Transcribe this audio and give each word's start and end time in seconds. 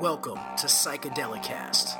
Welcome 0.00 0.40
to 0.58 0.66
Psychedelicast. 0.66 1.94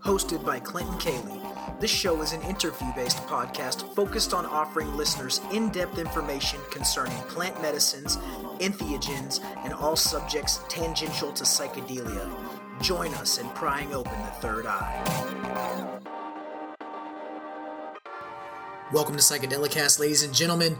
Hosted 0.00 0.44
by 0.44 0.60
Clinton 0.60 0.98
Cayley, 0.98 1.40
this 1.80 1.90
show 1.90 2.20
is 2.20 2.34
an 2.34 2.42
interview 2.42 2.92
based 2.94 3.18
podcast 3.26 3.94
focused 3.94 4.34
on 4.34 4.44
offering 4.44 4.94
listeners 4.96 5.40
in 5.50 5.70
depth 5.70 5.98
information 5.98 6.60
concerning 6.70 7.16
plant 7.22 7.60
medicines, 7.62 8.18
entheogens, 8.58 9.42
and 9.64 9.72
all 9.72 9.96
subjects 9.96 10.60
tangential 10.68 11.32
to 11.32 11.44
psychedelia. 11.44 12.30
Join 12.82 13.14
us 13.14 13.38
in 13.38 13.48
prying 13.50 13.94
open 13.94 14.20
the 14.20 14.32
third 14.40 14.66
eye. 14.66 16.00
Welcome 18.92 19.16
to 19.16 19.22
Psychedelicast, 19.22 19.98
ladies 19.98 20.22
and 20.22 20.34
gentlemen. 20.34 20.76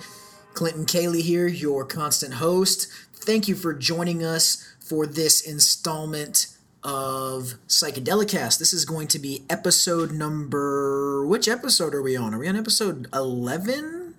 Clinton 0.54 0.86
Cayley 0.86 1.20
here, 1.20 1.48
your 1.48 1.84
constant 1.84 2.34
host. 2.34 2.86
Thank 3.12 3.48
you 3.48 3.56
for 3.56 3.74
joining 3.74 4.22
us 4.24 4.64
for 4.78 5.06
this 5.06 5.40
installment 5.40 6.46
of 6.84 7.54
Psychedelicast. 7.66 8.58
This 8.58 8.72
is 8.72 8.84
going 8.84 9.08
to 9.08 9.18
be 9.18 9.44
episode 9.50 10.12
number. 10.12 11.26
Which 11.26 11.48
episode 11.48 11.94
are 11.94 12.02
we 12.02 12.16
on? 12.16 12.34
Are 12.34 12.38
we 12.38 12.48
on 12.48 12.56
episode 12.56 13.08
11? 13.12 14.14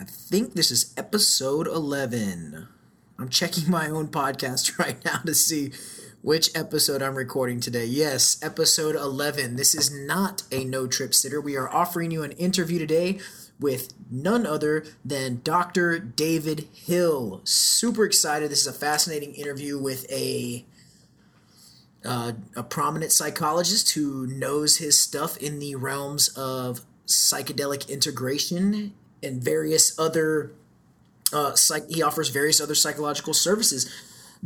I 0.00 0.04
think 0.04 0.54
this 0.54 0.70
is 0.70 0.94
episode 0.96 1.66
11. 1.66 2.68
I'm 3.18 3.28
checking 3.28 3.68
my 3.68 3.88
own 3.88 4.08
podcast 4.08 4.78
right 4.78 5.04
now 5.04 5.18
to 5.26 5.34
see 5.34 5.72
which 6.22 6.50
episode 6.54 7.02
I'm 7.02 7.16
recording 7.16 7.58
today. 7.58 7.86
Yes, 7.86 8.38
episode 8.42 8.94
11. 8.94 9.56
This 9.56 9.74
is 9.74 9.90
not 9.90 10.44
a 10.52 10.64
no 10.64 10.86
trip 10.86 11.14
sitter. 11.14 11.40
We 11.40 11.56
are 11.56 11.68
offering 11.68 12.12
you 12.12 12.22
an 12.22 12.32
interview 12.32 12.78
today 12.78 13.18
with 13.60 13.92
none 14.10 14.46
other 14.46 14.84
than 15.04 15.40
Dr. 15.42 15.98
David 15.98 16.68
Hill. 16.72 17.40
Super 17.44 18.04
excited. 18.04 18.50
This 18.50 18.60
is 18.60 18.66
a 18.66 18.72
fascinating 18.72 19.34
interview 19.34 19.78
with 19.78 20.10
a 20.10 20.64
uh, 22.04 22.32
a 22.54 22.62
prominent 22.62 23.10
psychologist 23.10 23.90
who 23.90 24.26
knows 24.26 24.76
his 24.76 25.00
stuff 25.00 25.36
in 25.36 25.58
the 25.58 25.74
realms 25.74 26.28
of 26.36 26.82
psychedelic 27.06 27.88
integration 27.88 28.94
and 29.22 29.42
various 29.42 29.98
other 29.98 30.52
uh, 31.32 31.54
psych- 31.54 31.90
he 31.90 32.02
offers 32.02 32.28
various 32.28 32.60
other 32.60 32.74
psychological 32.74 33.34
services 33.34 33.90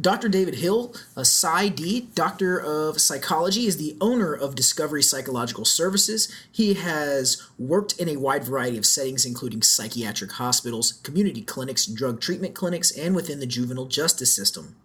Dr. 0.00 0.30
David 0.30 0.54
Hill, 0.54 0.94
a 1.16 1.20
PsyD, 1.20 2.14
Doctor 2.14 2.58
of 2.58 2.98
Psychology, 2.98 3.66
is 3.66 3.76
the 3.76 3.94
owner 4.00 4.32
of 4.32 4.54
Discovery 4.54 5.02
Psychological 5.02 5.66
Services. 5.66 6.34
He 6.50 6.74
has 6.74 7.42
worked 7.58 7.98
in 7.98 8.08
a 8.08 8.16
wide 8.16 8.44
variety 8.44 8.78
of 8.78 8.86
settings, 8.86 9.26
including 9.26 9.60
psychiatric 9.60 10.32
hospitals, 10.32 10.92
community 11.02 11.42
clinics, 11.42 11.84
drug 11.84 12.22
treatment 12.22 12.54
clinics, 12.54 12.90
and 12.90 13.14
within 13.14 13.38
the 13.38 13.46
juvenile 13.46 13.84
justice 13.84 14.34
system. 14.34 14.76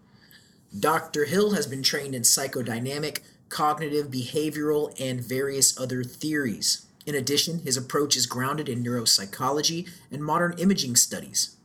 Dr. 0.78 1.24
Hill 1.24 1.52
has 1.52 1.68
been 1.68 1.84
trained 1.84 2.14
in 2.14 2.24
psychodynamic, 2.24 3.20
cognitive, 3.48 4.08
behavioral, 4.08 4.94
and 5.00 5.22
various 5.22 5.80
other 5.80 6.04
theories. 6.04 6.86
In 7.06 7.16
addition, 7.16 7.60
his 7.60 7.78
approach 7.78 8.18
is 8.18 8.26
grounded 8.26 8.68
in 8.68 8.84
neuropsychology 8.84 9.90
and 10.12 10.22
modern 10.22 10.54
imaging 10.58 10.98
studies. 10.98 11.57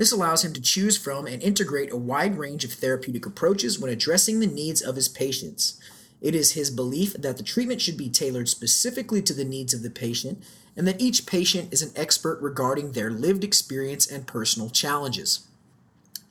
This 0.00 0.12
allows 0.12 0.46
him 0.46 0.54
to 0.54 0.62
choose 0.62 0.96
from 0.96 1.26
and 1.26 1.42
integrate 1.42 1.92
a 1.92 1.96
wide 1.98 2.38
range 2.38 2.64
of 2.64 2.72
therapeutic 2.72 3.26
approaches 3.26 3.78
when 3.78 3.92
addressing 3.92 4.40
the 4.40 4.46
needs 4.46 4.80
of 4.80 4.96
his 4.96 5.10
patients. 5.10 5.78
It 6.22 6.34
is 6.34 6.52
his 6.52 6.70
belief 6.70 7.12
that 7.12 7.36
the 7.36 7.42
treatment 7.42 7.82
should 7.82 7.98
be 7.98 8.08
tailored 8.08 8.48
specifically 8.48 9.20
to 9.20 9.34
the 9.34 9.44
needs 9.44 9.74
of 9.74 9.82
the 9.82 9.90
patient 9.90 10.42
and 10.74 10.88
that 10.88 11.02
each 11.02 11.26
patient 11.26 11.70
is 11.70 11.82
an 11.82 11.92
expert 11.96 12.40
regarding 12.40 12.92
their 12.92 13.10
lived 13.10 13.44
experience 13.44 14.10
and 14.10 14.26
personal 14.26 14.70
challenges. 14.70 15.46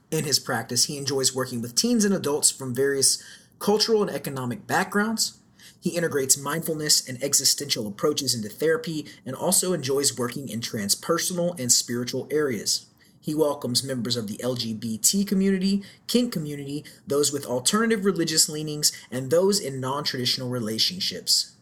In 0.09 0.23
his 0.23 0.39
practice, 0.39 0.85
he 0.85 0.97
enjoys 0.97 1.35
working 1.35 1.61
with 1.61 1.75
teens 1.75 2.03
and 2.03 2.13
adults 2.15 2.49
from 2.49 2.73
various 2.73 3.21
cultural 3.59 4.01
and 4.01 4.09
economic 4.09 4.65
backgrounds. 4.65 5.37
He 5.79 5.91
integrates 5.91 6.39
mindfulness 6.39 7.07
and 7.07 7.23
existential 7.23 7.85
approaches 7.85 8.33
into 8.33 8.49
therapy 8.49 9.05
and 9.27 9.35
also 9.35 9.73
enjoys 9.73 10.17
working 10.17 10.49
in 10.49 10.59
transpersonal 10.59 11.59
and 11.59 11.71
spiritual 11.71 12.27
areas. 12.31 12.87
He 13.21 13.35
welcomes 13.35 13.83
members 13.83 14.15
of 14.15 14.27
the 14.27 14.39
LGBT 14.43 15.27
community, 15.27 15.83
kink 16.07 16.31
community, 16.31 16.85
those 17.05 17.31
with 17.31 17.45
alternative 17.45 18.05
religious 18.05 18.47
leanings, 18.47 18.91
and 19.11 19.29
those 19.29 19.59
in 19.59 19.79
non 19.79 20.03
traditional 20.03 20.49
relationships. 20.49 21.53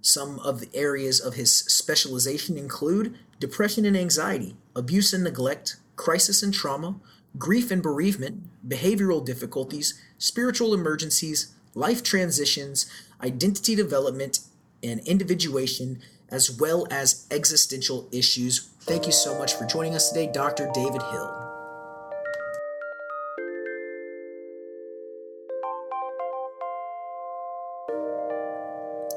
Some 0.00 0.38
of 0.40 0.60
the 0.60 0.70
areas 0.74 1.20
of 1.20 1.34
his 1.34 1.52
specialization 1.52 2.56
include 2.56 3.16
depression 3.38 3.84
and 3.84 3.96
anxiety, 3.96 4.56
abuse 4.74 5.12
and 5.12 5.24
neglect, 5.24 5.76
crisis 5.96 6.42
and 6.42 6.52
trauma, 6.52 6.96
grief 7.38 7.70
and 7.70 7.82
bereavement, 7.82 8.42
behavioral 8.68 9.24
difficulties, 9.24 10.00
spiritual 10.18 10.74
emergencies, 10.74 11.52
life 11.74 12.02
transitions, 12.02 12.86
identity 13.22 13.74
development, 13.74 14.40
and 14.82 15.00
individuation, 15.06 16.00
as 16.32 16.58
well 16.58 16.86
as 16.90 17.26
existential 17.30 18.08
issues 18.10 18.72
Thank 18.84 19.06
you 19.06 19.12
so 19.12 19.38
much 19.38 19.54
for 19.54 19.64
joining 19.64 19.94
us 19.94 20.08
today, 20.08 20.28
Dr. 20.32 20.68
David 20.74 21.02
Hill. 21.02 21.38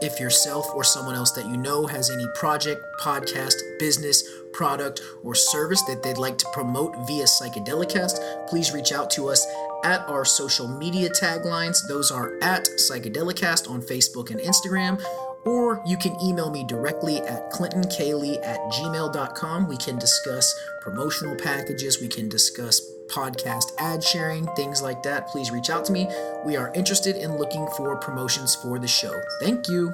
If 0.01 0.19
yourself 0.19 0.67
or 0.75 0.83
someone 0.83 1.15
else 1.15 1.31
that 1.31 1.47
you 1.47 1.57
know 1.57 1.87
has 1.87 2.11
any 2.11 2.27
project, 2.35 2.79
podcast, 3.01 3.55
business, 3.79 4.23
product, 4.53 5.01
or 5.23 5.33
service 5.33 5.81
that 5.83 6.03
they'd 6.03 6.19
like 6.19 6.37
to 6.37 6.47
promote 6.53 6.93
via 7.07 7.23
Psychedelicast, 7.23 8.47
please 8.47 8.71
reach 8.71 8.91
out 8.91 9.09
to 9.11 9.29
us 9.29 9.47
at 9.83 10.07
our 10.07 10.23
social 10.23 10.67
media 10.67 11.09
taglines. 11.09 11.79
Those 11.87 12.11
are 12.11 12.37
at 12.43 12.69
Psychedelicast 12.77 13.67
on 13.67 13.81
Facebook 13.81 14.29
and 14.29 14.39
Instagram, 14.39 15.03
or 15.45 15.81
you 15.85 15.97
can 15.97 16.19
email 16.21 16.49
me 16.49 16.63
directly 16.63 17.21
at 17.21 17.51
clintoncayley 17.51 18.43
at 18.43 18.59
gmail.com. 18.71 19.67
We 19.67 19.77
can 19.77 19.97
discuss 19.97 20.53
promotional 20.81 21.35
packages, 21.35 22.01
we 22.01 22.07
can 22.07 22.27
discuss 22.29 22.81
podcast 23.07 23.71
ad 23.77 24.03
sharing, 24.03 24.47
things 24.55 24.81
like 24.81 25.03
that. 25.03 25.27
Please 25.27 25.51
reach 25.51 25.69
out 25.69 25.85
to 25.85 25.91
me. 25.93 26.07
We 26.43 26.55
are 26.55 26.71
interested 26.73 27.15
in 27.15 27.37
looking 27.37 27.67
for 27.77 27.95
promotions 27.97 28.55
for 28.55 28.79
the 28.79 28.87
show. 28.87 29.13
Thank 29.39 29.67
you. 29.67 29.93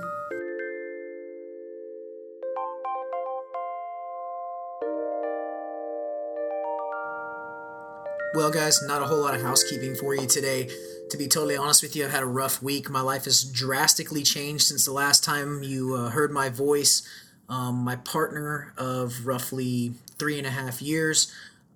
Well, 8.33 8.49
guys, 8.49 8.81
not 8.81 9.01
a 9.01 9.05
whole 9.05 9.19
lot 9.19 9.35
of 9.35 9.41
housekeeping 9.41 9.95
for 9.95 10.15
you 10.15 10.25
today. 10.25 10.69
To 11.11 11.17
be 11.17 11.27
totally 11.27 11.57
honest 11.57 11.83
with 11.83 11.93
you, 11.93 12.05
I've 12.05 12.11
had 12.11 12.23
a 12.23 12.25
rough 12.25 12.63
week. 12.63 12.89
My 12.89 13.01
life 13.01 13.25
has 13.25 13.43
drastically 13.43 14.23
changed 14.23 14.63
since 14.63 14.85
the 14.85 14.93
last 14.93 15.25
time 15.25 15.61
you 15.61 15.93
uh, 15.93 16.09
heard 16.09 16.31
my 16.31 16.47
voice. 16.47 17.05
Um, 17.49 17.83
my 17.83 17.97
partner 17.97 18.73
of 18.77 19.27
roughly 19.27 19.91
three 20.17 20.37
and 20.37 20.47
a 20.47 20.51
half 20.51 20.81
years 20.81 21.29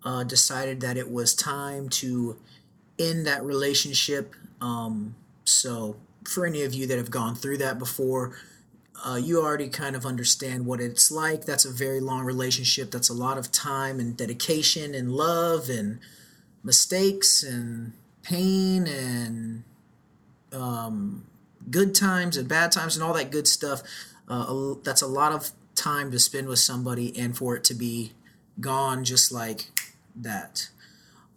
uh, 0.06 0.24
decided 0.24 0.80
that 0.80 0.96
it 0.96 1.12
was 1.12 1.36
time 1.36 1.90
to 1.90 2.38
end 2.98 3.28
that 3.28 3.44
relationship. 3.44 4.34
Um, 4.62 5.16
so, 5.44 5.98
for 6.24 6.46
any 6.46 6.64
of 6.64 6.74
you 6.74 6.88
that 6.88 6.98
have 6.98 7.12
gone 7.12 7.36
through 7.36 7.58
that 7.58 7.78
before, 7.78 8.38
uh, 9.06 9.16
you 9.16 9.42
already 9.42 9.68
kind 9.68 9.98
of 9.98 10.06
understand 10.06 10.66
what 10.66 10.80
it's 10.80 11.12
like. 11.12 11.44
That's 11.44 11.66
a 11.66 11.72
very 11.72 12.00
long 12.00 12.24
relationship. 12.24 12.90
That's 12.90 13.10
a 13.10 13.14
lot 13.14 13.38
of 13.38 13.52
time 13.52 14.00
and 14.00 14.16
dedication 14.16 14.96
and 14.96 15.12
love 15.12 15.68
and 15.68 16.00
mistakes 16.64 17.44
and 17.44 17.92
pain 18.26 18.88
and 18.88 19.64
um, 20.52 21.26
good 21.70 21.94
times 21.94 22.38
and 22.38 22.48
bad 22.48 22.72
times 22.72 22.96
and 22.96 23.04
all 23.04 23.14
that 23.14 23.32
good 23.32 23.48
stuff. 23.48 23.84
Uh, 24.28 24.74
that's 24.84 25.02
a 25.02 25.08
lot 25.08 25.32
of 25.32 25.52
time 25.76 26.10
to 26.12 26.18
spend 26.18 26.48
with 26.48 26.60
somebody 26.60 27.18
and 27.18 27.38
for 27.38 27.56
it 27.56 27.64
to 27.64 27.74
be 27.74 28.14
gone 28.60 29.04
just 29.04 29.32
like 29.32 29.70
that. 30.16 30.70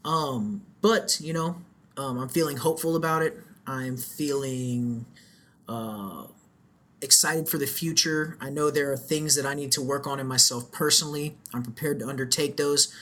Um, 0.05 0.62
but, 0.81 1.20
you 1.20 1.32
know, 1.32 1.56
um, 1.96 2.19
I'm 2.19 2.29
feeling 2.29 2.56
hopeful 2.56 2.96
about 2.96 3.23
it. 3.23 3.37
I'm 3.67 3.96
feeling 3.96 5.05
uh, 5.69 6.29
excited 7.02 7.49
for 7.49 7.58
the 7.58 7.67
future. 7.67 8.38
I 8.41 8.49
know 8.49 8.70
there 8.70 8.91
are 8.91 8.96
things 8.96 9.34
that 9.34 9.44
I 9.44 9.52
need 9.55 9.73
to 9.73 9.82
work 9.82 10.06
on 10.06 10.20
in 10.20 10.26
myself 10.26 10.73
personally. 10.73 11.37
I'm 11.52 11.62
prepared 11.62 11.99
to 11.99 12.08
undertake 12.08 12.56
those. 12.56 12.94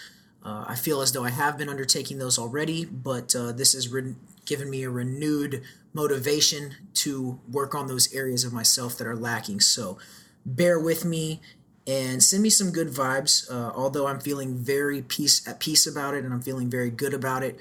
Uh, 0.46 0.64
I 0.68 0.76
feel 0.76 1.00
as 1.00 1.10
though 1.10 1.24
I 1.24 1.30
have 1.30 1.58
been 1.58 1.68
undertaking 1.68 2.18
those 2.18 2.38
already, 2.38 2.84
but 2.84 3.34
uh, 3.34 3.50
this 3.50 3.72
has 3.72 3.88
re- 3.88 4.14
given 4.44 4.70
me 4.70 4.84
a 4.84 4.90
renewed 4.90 5.62
motivation 5.92 6.76
to 6.94 7.40
work 7.50 7.74
on 7.74 7.88
those 7.88 8.14
areas 8.14 8.44
of 8.44 8.52
myself 8.52 8.96
that 8.98 9.08
are 9.08 9.16
lacking. 9.16 9.58
So 9.58 9.98
bear 10.44 10.78
with 10.78 11.04
me 11.04 11.40
and 11.84 12.22
send 12.22 12.44
me 12.44 12.50
some 12.50 12.70
good 12.70 12.88
vibes. 12.88 13.50
Uh, 13.50 13.72
although 13.74 14.06
I'm 14.06 14.20
feeling 14.20 14.54
very 14.54 15.02
peace 15.02 15.46
at 15.48 15.58
peace 15.58 15.84
about 15.84 16.14
it, 16.14 16.24
and 16.24 16.32
I'm 16.32 16.42
feeling 16.42 16.70
very 16.70 16.90
good 16.90 17.12
about 17.12 17.42
it 17.42 17.58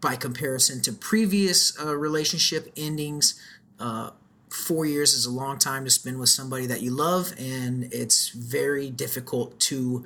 by 0.00 0.14
comparison 0.14 0.82
to 0.82 0.92
previous 0.92 1.76
uh, 1.80 1.96
relationship 1.96 2.72
endings. 2.76 3.40
Uh, 3.80 4.10
four 4.50 4.84
years 4.84 5.14
is 5.14 5.26
a 5.26 5.32
long 5.32 5.58
time 5.58 5.84
to 5.84 5.90
spend 5.90 6.20
with 6.20 6.28
somebody 6.28 6.66
that 6.66 6.80
you 6.80 6.92
love, 6.92 7.32
and 7.40 7.92
it's 7.92 8.28
very 8.28 8.88
difficult 8.88 9.58
to 9.58 10.04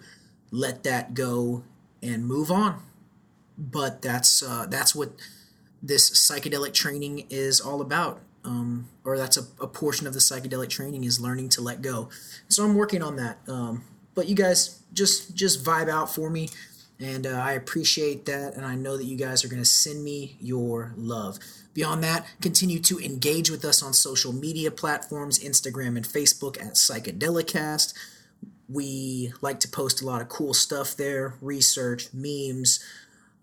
let 0.50 0.82
that 0.84 1.14
go 1.14 1.64
and 2.02 2.26
move 2.26 2.50
on. 2.50 2.82
but 3.58 4.02
that's 4.02 4.42
uh, 4.42 4.66
that's 4.68 4.94
what 4.94 5.12
this 5.82 6.10
psychedelic 6.10 6.74
training 6.74 7.26
is 7.30 7.60
all 7.60 7.80
about. 7.80 8.20
Um, 8.44 8.88
or 9.04 9.18
that's 9.18 9.36
a, 9.36 9.42
a, 9.60 9.66
portion 9.66 10.06
of 10.06 10.12
the 10.12 10.20
psychedelic 10.20 10.68
training 10.68 11.02
is 11.02 11.18
learning 11.20 11.48
to 11.50 11.60
let 11.60 11.82
go. 11.82 12.10
So 12.46 12.64
I'm 12.64 12.76
working 12.76 13.02
on 13.02 13.16
that. 13.16 13.38
Um, 13.48 13.82
but 14.14 14.28
you 14.28 14.36
guys 14.36 14.82
just 14.92 15.34
just 15.34 15.64
vibe 15.64 15.88
out 15.88 16.14
for 16.14 16.30
me, 16.30 16.48
and 17.00 17.26
uh, 17.26 17.30
I 17.30 17.52
appreciate 17.52 18.24
that, 18.26 18.54
and 18.54 18.64
I 18.64 18.74
know 18.74 18.96
that 18.96 19.04
you 19.04 19.16
guys 19.16 19.44
are 19.44 19.48
going 19.48 19.62
to 19.62 19.68
send 19.68 20.04
me 20.04 20.36
your 20.40 20.94
love. 20.96 21.38
Beyond 21.74 22.02
that, 22.04 22.26
continue 22.40 22.78
to 22.80 22.98
engage 22.98 23.50
with 23.50 23.64
us 23.64 23.82
on 23.82 23.92
social 23.92 24.32
media 24.32 24.70
platforms, 24.70 25.38
Instagram 25.38 25.96
and 25.96 26.06
Facebook 26.06 26.58
at 26.58 26.74
Psychedelicast. 26.74 27.92
We 28.68 29.32
like 29.40 29.60
to 29.60 29.68
post 29.68 30.02
a 30.02 30.06
lot 30.06 30.20
of 30.20 30.28
cool 30.28 30.54
stuff 30.54 30.96
there, 30.96 31.34
research, 31.40 32.08
memes, 32.12 32.80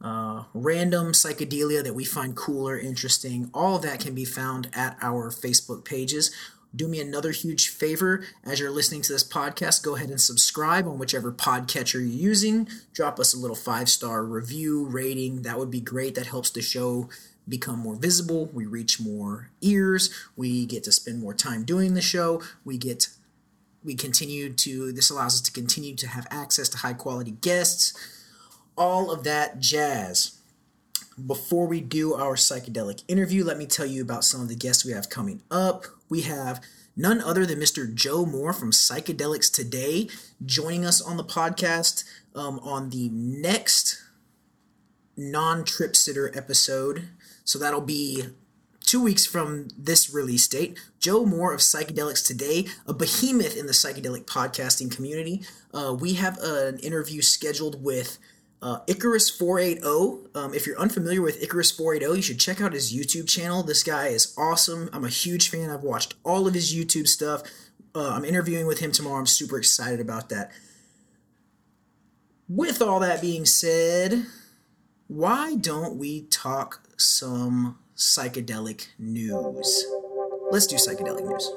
uh, 0.02 0.44
random 0.54 1.14
psychedelia 1.14 1.84
that 1.84 1.96
we 1.96 2.04
find 2.04 2.36
cool 2.36 2.68
or 2.68 2.78
interesting. 2.78 3.50
All 3.54 3.78
of 3.78 3.84
that 3.84 4.02
can 4.02 4.14
be 4.14 4.26
found 4.26 4.70
at 4.74 4.98
our 5.02 5.32
Facebook 5.32 5.86
pages. 5.86 6.32
Do 6.76 6.88
me 6.88 7.00
another 7.00 7.32
huge 7.32 7.70
favor 7.70 8.26
as 8.44 8.60
you're 8.60 8.72
listening 8.72 9.04
to 9.04 9.14
this 9.14 9.24
podcast, 9.24 9.84
go 9.84 9.96
ahead 9.96 10.10
and 10.10 10.20
subscribe 10.20 10.88
on 10.88 10.98
whichever 10.98 11.32
podcatcher 11.32 11.94
you're 11.94 12.04
using. 12.04 12.68
Drop 12.94 13.20
us 13.20 13.34
a 13.34 13.38
little 13.38 13.56
five 13.56 13.90
star 13.90 14.26
review, 14.26 14.84
rating. 14.84 15.44
That 15.44 15.60
would 15.60 15.70
be 15.70 15.80
great. 15.80 16.16
That 16.16 16.28
helps 16.28 16.50
the 16.50 16.64
show 16.64 17.10
become 17.48 17.80
more 17.80 17.96
visible. 17.96 18.48
We 18.48 18.66
reach 18.66 19.00
more 19.00 19.52
ears. 19.62 20.10
We 20.36 20.66
get 20.66 20.84
to 20.86 20.92
spend 20.92 21.20
more 21.22 21.34
time 21.34 21.64
doing 21.64 21.94
the 21.94 22.02
show. 22.02 22.42
We 22.66 22.78
get 22.78 23.08
we 23.84 23.96
continue 23.96 24.52
to 24.54 24.92
this 24.92 25.10
allows 25.10 25.36
us 25.36 25.42
to 25.42 25.52
continue 25.52 25.96
to 25.96 26.08
have 26.08 26.28
access 26.32 26.70
to 26.70 26.78
high 26.78 26.94
quality 26.94 27.32
guests 27.32 27.94
all 28.78 29.12
of 29.12 29.24
that 29.24 29.60
jazz. 29.60 30.40
Before 31.28 31.68
we 31.68 31.80
do 31.80 32.16
our 32.16 32.36
psychedelic 32.36 33.04
interview, 33.08 33.44
let 33.44 33.58
me 33.58 33.68
tell 33.68 33.86
you 33.86 34.02
about 34.02 34.24
some 34.24 34.42
of 34.42 34.50
the 34.50 34.56
guests 34.56 34.84
we 34.84 34.94
have 34.94 35.10
coming 35.10 35.42
up. 35.52 35.86
We 36.10 36.22
have 36.22 36.64
none 36.96 37.22
other 37.22 37.46
than 37.46 37.60
Mr. 37.60 37.94
Joe 37.94 38.26
Moore 38.26 38.54
from 38.54 38.72
Psychedelics 38.72 39.54
Today 39.54 40.10
joining 40.44 40.86
us 40.86 41.02
on 41.02 41.18
the 41.18 41.24
podcast 41.24 42.04
um, 42.36 42.60
on 42.60 42.90
the 42.90 43.10
next 43.10 44.02
non 45.16 45.64
trip 45.64 45.96
sitter 45.96 46.36
episode. 46.36 47.10
So 47.44 47.60
that'll 47.60 47.82
be 47.82 48.26
two 48.94 49.02
weeks 49.02 49.26
from 49.26 49.70
this 49.76 50.14
release 50.14 50.48
date. 50.48 50.78
Joe 51.00 51.26
Moore 51.26 51.52
of 51.52 51.62
Psychedelics 51.62 52.24
Today, 52.24 52.68
a 52.86 52.94
behemoth 52.94 53.58
in 53.58 53.66
the 53.66 53.72
psychedelic 53.72 54.26
podcasting 54.26 54.96
community. 54.96 55.42
Uh, 55.74 55.98
we 56.00 56.14
have 56.14 56.38
an 56.44 56.78
interview 56.78 57.24
scheduled 57.24 57.84
with 57.84 58.20
uh, 58.62 58.82
Icarus 58.86 59.32
480. 59.32 60.30
Um, 60.36 60.54
if 60.54 60.68
you're 60.68 60.78
unfamiliar 60.78 61.24
with 61.24 61.42
Icarus 61.42 61.72
480, 61.72 62.16
you 62.16 62.22
should 62.22 62.40
check 62.40 62.62
out 62.62 62.74
his 62.74 62.94
YouTube 62.94 63.28
channel. 63.28 63.64
This 63.64 63.82
guy 63.82 64.10
is 64.10 64.32
awesome. 64.38 64.92
I'm 64.94 65.06
a 65.06 65.10
huge 65.10 65.50
fan. 65.50 65.72
I've 65.72 65.82
watched 65.82 66.14
all 66.24 66.46
of 66.46 66.54
his 66.54 66.72
YouTube 66.72 67.08
stuff. 67.08 67.42
Uh, 67.96 68.12
I'm 68.12 68.24
interviewing 68.24 68.68
with 68.68 68.78
him 68.78 68.92
tomorrow. 68.92 69.18
I'm 69.18 69.26
super 69.26 69.58
excited 69.58 70.02
about 70.02 70.30
that. 70.30 70.52
With 72.48 72.80
all 72.80 73.00
that 73.00 73.22
being 73.22 73.46
said, 73.46 74.28
why 75.08 75.56
don't 75.56 75.98
we 75.98 76.28
talk 76.28 76.88
some 76.96 77.80
psychedelic 77.96 78.88
news? 78.98 79.86
Let's 80.52 80.68
do 80.68 80.76
psychedelic 80.76 81.26
news. 81.28 81.52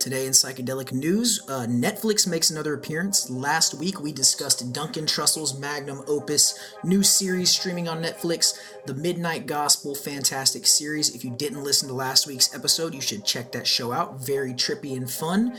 Today 0.00 0.26
in 0.26 0.32
psychedelic 0.32 0.92
news, 0.92 1.44
uh, 1.48 1.66
Netflix 1.68 2.26
makes 2.26 2.50
another 2.50 2.72
appearance. 2.72 3.28
Last 3.28 3.74
week 3.74 4.00
we 4.00 4.12
discussed 4.12 4.72
Duncan 4.72 5.06
Trussell's 5.06 5.58
magnum 5.58 6.02
opus, 6.06 6.58
new 6.82 7.02
series 7.02 7.50
streaming 7.50 7.88
on 7.88 8.02
Netflix, 8.02 8.58
The 8.86 8.94
Midnight 8.94 9.46
Gospel, 9.46 9.94
fantastic 9.94 10.66
series. 10.66 11.14
If 11.14 11.24
you 11.24 11.30
didn't 11.30 11.64
listen 11.64 11.88
to 11.88 11.94
last 11.94 12.26
week's 12.26 12.54
episode, 12.54 12.94
you 12.94 13.00
should 13.00 13.24
check 13.24 13.52
that 13.52 13.66
show 13.66 13.92
out. 13.92 14.24
Very 14.24 14.54
trippy 14.54 14.96
and 14.96 15.10
fun. 15.10 15.58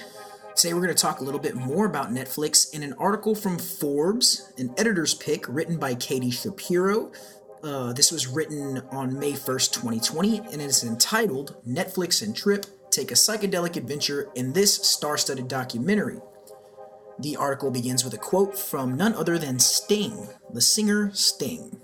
Today 0.59 0.73
we're 0.73 0.81
going 0.81 0.93
to 0.93 1.01
talk 1.01 1.21
a 1.21 1.23
little 1.23 1.39
bit 1.39 1.55
more 1.55 1.85
about 1.85 2.09
Netflix 2.09 2.73
in 2.73 2.83
an 2.83 2.91
article 2.99 3.33
from 3.33 3.57
Forbes, 3.57 4.51
an 4.57 4.73
editor's 4.77 5.13
pick 5.13 5.47
written 5.47 5.77
by 5.77 5.95
Katie 5.95 6.31
Shapiro. 6.31 7.13
Uh, 7.63 7.93
this 7.93 8.11
was 8.11 8.27
written 8.27 8.79
on 8.91 9.17
May 9.17 9.31
1st, 9.31 9.71
2020, 9.71 10.39
and 10.51 10.61
it's 10.61 10.83
entitled 10.83 11.55
Netflix 11.65 12.21
and 12.21 12.35
Trip 12.35 12.65
take 12.91 13.09
a 13.09 13.13
psychedelic 13.13 13.77
adventure 13.77 14.27
in 14.35 14.51
this 14.51 14.75
star 14.75 15.17
studded 15.17 15.47
documentary. 15.47 16.19
The 17.19 17.37
article 17.37 17.71
begins 17.71 18.03
with 18.03 18.13
a 18.13 18.17
quote 18.17 18.57
from 18.57 18.97
none 18.97 19.13
other 19.13 19.37
than 19.37 19.59
Sting, 19.59 20.27
the 20.53 20.59
singer 20.59 21.09
Sting. 21.13 21.79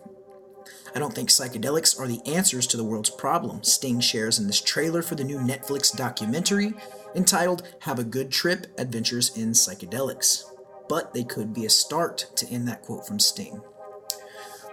I 0.95 0.99
don't 0.99 1.13
think 1.13 1.27
psychedelics 1.27 1.99
are 1.99 2.07
the 2.07 2.21
answers 2.25 2.65
to 2.67 2.77
the 2.77 2.83
world's 2.83 3.09
problems, 3.09 3.69
Sting 3.69 3.99
shares 3.99 4.39
in 4.39 4.47
this 4.47 4.61
trailer 4.61 5.01
for 5.01 5.15
the 5.15 5.25
new 5.25 5.37
Netflix 5.39 5.93
documentary 5.93 6.73
entitled 7.13 7.67
Have 7.81 7.99
a 7.99 8.03
Good 8.05 8.31
Trip 8.31 8.67
Adventures 8.77 9.35
in 9.35 9.51
Psychedelics. 9.51 10.45
But 10.87 11.13
they 11.13 11.25
could 11.25 11.53
be 11.53 11.65
a 11.65 11.69
start 11.69 12.27
to 12.37 12.47
end 12.47 12.65
that 12.69 12.81
quote 12.81 13.05
from 13.05 13.19
Sting. 13.19 13.61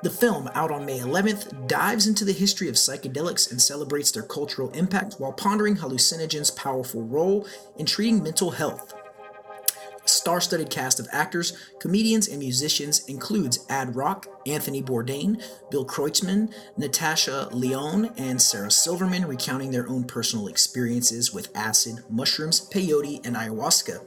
The 0.04 0.10
film, 0.10 0.48
out 0.54 0.70
on 0.70 0.86
May 0.86 1.00
11th, 1.00 1.66
dives 1.66 2.06
into 2.06 2.24
the 2.24 2.32
history 2.32 2.68
of 2.68 2.76
psychedelics 2.76 3.50
and 3.50 3.60
celebrates 3.60 4.12
their 4.12 4.22
cultural 4.22 4.70
impact 4.70 5.14
while 5.14 5.32
pondering 5.32 5.76
hallucinogens' 5.76 6.54
powerful 6.54 7.02
role 7.02 7.48
in 7.76 7.86
treating 7.86 8.22
mental 8.22 8.52
health. 8.52 8.94
Star-studded 10.04 10.70
cast 10.70 10.98
of 10.98 11.08
actors, 11.12 11.56
comedians, 11.78 12.28
and 12.28 12.38
musicians 12.38 13.04
includes 13.06 13.64
Ad 13.68 13.94
Rock, 13.94 14.26
Anthony 14.46 14.82
Bourdain, 14.82 15.42
Bill 15.70 15.84
Kreutzmann, 15.84 16.52
Natasha 16.76 17.48
Lyonne, 17.52 18.12
and 18.16 18.42
Sarah 18.42 18.70
Silverman 18.70 19.26
recounting 19.26 19.70
their 19.70 19.88
own 19.88 20.04
personal 20.04 20.48
experiences 20.48 21.32
with 21.32 21.56
acid, 21.56 22.04
mushrooms, 22.10 22.68
peyote, 22.68 23.24
and 23.24 23.36
ayahuasca. 23.36 24.04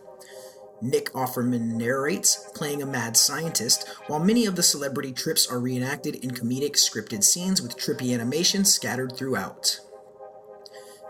Nick 0.82 1.12
Offerman 1.14 1.76
narrates, 1.76 2.50
playing 2.54 2.82
a 2.82 2.86
mad 2.86 3.16
scientist, 3.16 3.88
while 4.08 4.20
many 4.20 4.46
of 4.46 4.56
the 4.56 4.64
celebrity 4.64 5.14
trips 5.14 5.50
are 5.50 5.60
reenacted 5.60 6.16
in 6.16 6.32
comedic 6.32 6.74
scripted 6.74 7.24
scenes 7.24 7.62
with 7.62 7.78
trippy 7.78 8.14
animation 8.14 8.66
scattered 8.66 9.16
throughout. 9.16 9.80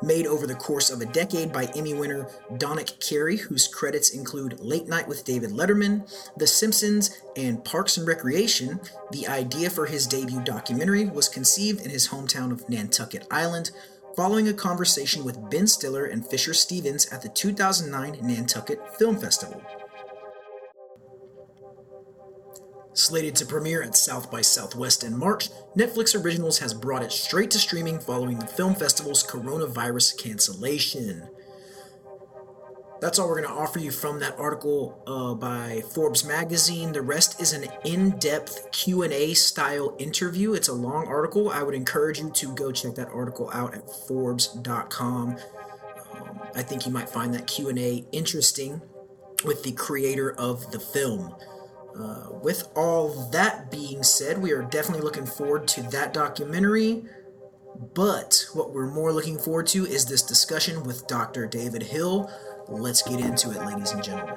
Made 0.01 0.27
over 0.27 0.45
the 0.45 0.55
course 0.55 0.89
of 0.89 1.01
a 1.01 1.05
decade 1.05 1.53
by 1.53 1.65
Emmy 1.75 1.93
winner 1.93 2.27
Donick 2.53 2.99
Cary, 2.99 3.37
whose 3.37 3.67
credits 3.67 4.09
include 4.09 4.59
Late 4.59 4.87
Night 4.87 5.07
with 5.07 5.23
David 5.23 5.51
Letterman, 5.51 6.07
The 6.35 6.47
Simpsons, 6.47 7.21
and 7.35 7.63
Parks 7.63 7.97
and 7.97 8.07
Recreation, 8.07 8.79
the 9.11 9.27
idea 9.27 9.69
for 9.69 9.85
his 9.85 10.05
debut 10.05 10.41
documentary 10.41 11.05
was 11.05 11.29
conceived 11.29 11.81
in 11.81 11.89
his 11.89 12.09
hometown 12.09 12.51
of 12.51 12.67
Nantucket 12.69 13.25
Island, 13.31 13.71
following 14.15 14.47
a 14.47 14.53
conversation 14.53 15.23
with 15.23 15.49
Ben 15.49 15.67
Stiller 15.67 16.05
and 16.05 16.25
Fisher 16.25 16.53
Stevens 16.53 17.05
at 17.07 17.21
the 17.21 17.29
2009 17.29 18.19
Nantucket 18.21 18.97
Film 18.97 19.17
Festival. 19.17 19.61
Slated 22.95 23.35
to 23.35 23.45
premiere 23.45 23.83
at 23.83 23.95
South 23.95 24.31
by 24.31 24.41
Southwest 24.41 25.03
in 25.03 25.15
March, 25.15 25.49
Netflix 25.77 26.19
Originals 26.19 26.59
has 26.59 26.73
brought 26.73 27.03
it 27.03 27.11
straight 27.11 27.51
to 27.51 27.59
streaming 27.59 27.99
following 27.99 28.39
the 28.39 28.47
film 28.47 28.73
festival's 28.73 29.23
coronavirus 29.23 30.17
cancellation 30.17 31.29
that's 33.05 33.19
all 33.19 33.27
we're 33.27 33.41
going 33.41 33.53
to 33.53 33.61
offer 33.61 33.77
you 33.77 33.91
from 33.91 34.19
that 34.19 34.37
article 34.39 34.99
uh, 35.05 35.35
by 35.35 35.83
Forbes 35.93 36.25
magazine. 36.25 36.91
The 36.91 37.03
rest 37.03 37.41
is 37.41 37.53
an 37.53 37.67
in-depth 37.83 38.71
Q&A 38.71 39.33
style 39.33 39.95
interview. 39.99 40.53
It's 40.53 40.69
a 40.69 40.73
long 40.73 41.07
article. 41.07 41.49
I 41.49 41.61
would 41.61 41.75
encourage 41.75 42.19
you 42.19 42.31
to 42.31 42.55
go 42.55 42.71
check 42.71 42.95
that 42.95 43.09
article 43.09 43.51
out 43.53 43.75
at 43.75 43.89
forbes.com. 44.07 45.37
Um, 46.13 46.39
I 46.55 46.63
think 46.63 46.85
you 46.85 46.91
might 46.91 47.09
find 47.09 47.33
that 47.33 47.47
Q&A 47.47 48.05
interesting 48.11 48.81
with 49.43 49.63
the 49.63 49.73
creator 49.73 50.31
of 50.31 50.71
the 50.71 50.79
film. 50.79 51.35
Uh, 51.97 52.29
with 52.41 52.67
all 52.75 53.29
that 53.31 53.71
being 53.71 54.03
said, 54.03 54.41
we 54.41 54.51
are 54.51 54.63
definitely 54.63 55.03
looking 55.03 55.25
forward 55.25 55.67
to 55.69 55.81
that 55.83 56.13
documentary. 56.13 57.03
But 57.93 58.47
what 58.53 58.73
we're 58.73 58.91
more 58.91 59.11
looking 59.11 59.37
forward 59.37 59.67
to 59.67 59.85
is 59.85 60.05
this 60.05 60.21
discussion 60.21 60.83
with 60.83 61.07
Dr. 61.07 61.47
David 61.47 61.83
Hill 61.83 62.29
Let's 62.67 63.03
get 63.03 63.19
into 63.19 63.51
it, 63.51 63.63
ladies 63.63 63.91
and 63.91 64.03
gentlemen. 64.03 64.35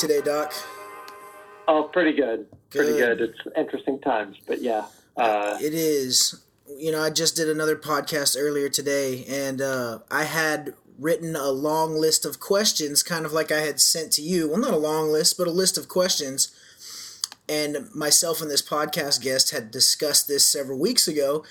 Today, 0.00 0.22
Doc? 0.22 0.54
Oh, 1.68 1.84
pretty 1.92 2.12
good. 2.12 2.46
good. 2.70 2.78
Pretty 2.78 2.98
good. 2.98 3.20
It's 3.20 3.38
interesting 3.56 4.00
times, 4.00 4.38
but 4.46 4.62
yeah. 4.62 4.86
Uh, 5.16 5.58
it 5.60 5.74
is. 5.74 6.42
you 6.78 6.90
know, 6.90 7.02
I 7.02 7.10
just 7.10 7.36
did 7.36 7.50
another 7.50 7.76
podcast 7.76 8.34
earlier 8.38 8.70
today, 8.70 9.24
and 9.28 9.60
uh, 9.60 9.98
I 10.10 10.24
had 10.24 10.72
written 10.98 11.36
a 11.36 11.50
long 11.50 11.94
list 11.94 12.24
of 12.24 12.40
questions, 12.40 13.02
kind 13.02 13.26
of 13.26 13.32
like 13.32 13.52
I 13.52 13.60
had 13.60 13.78
sent 13.78 14.12
to 14.12 14.22
you. 14.22 14.48
Well, 14.48 14.58
not 14.58 14.72
a 14.72 14.78
long 14.78 15.10
list, 15.10 15.36
but 15.36 15.46
a 15.46 15.52
list 15.52 15.76
of 15.76 15.88
questions. 15.88 16.50
And 17.48 17.92
myself 17.94 18.40
and 18.40 18.50
this 18.50 18.62
podcast 18.62 19.20
guest 19.22 19.50
had 19.50 19.70
discussed 19.70 20.28
this 20.28 20.46
several 20.46 20.78
weeks 20.78 21.08
ago. 21.08 21.44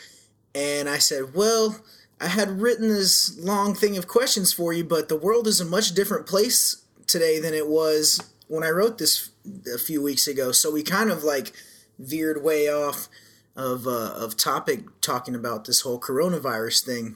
And 0.55 0.89
I 0.89 0.97
said, 0.97 1.35
Well, 1.35 1.81
I 2.19 2.27
had 2.27 2.61
written 2.61 2.89
this 2.89 3.37
long 3.37 3.75
thing 3.75 3.97
of 3.97 4.07
questions 4.07 4.53
for 4.53 4.73
you, 4.73 4.83
but 4.83 5.07
the 5.07 5.17
world 5.17 5.45
is 5.45 5.61
a 5.61 5.65
much 5.65 5.93
different 5.93 6.25
place 6.25 6.83
today 7.05 7.39
than 7.39 7.53
it 7.53 7.67
was 7.67 8.21
when 8.49 8.63
I 8.63 8.69
wrote 8.69 8.97
this 8.97 9.29
a 9.73 9.77
few 9.77 10.01
weeks 10.01 10.27
ago. 10.27 10.51
So 10.51 10.71
we 10.71 10.83
kind 10.83 11.09
of 11.09 11.23
like 11.23 11.53
veered 11.97 12.43
way 12.43 12.67
off 12.67 13.07
of 13.55 13.87
uh, 13.87 14.13
of 14.15 14.35
topic 14.35 14.81
talking 15.01 15.35
about 15.35 15.65
this 15.65 15.81
whole 15.81 15.99
coronavirus 15.99 16.85
thing. 16.85 17.15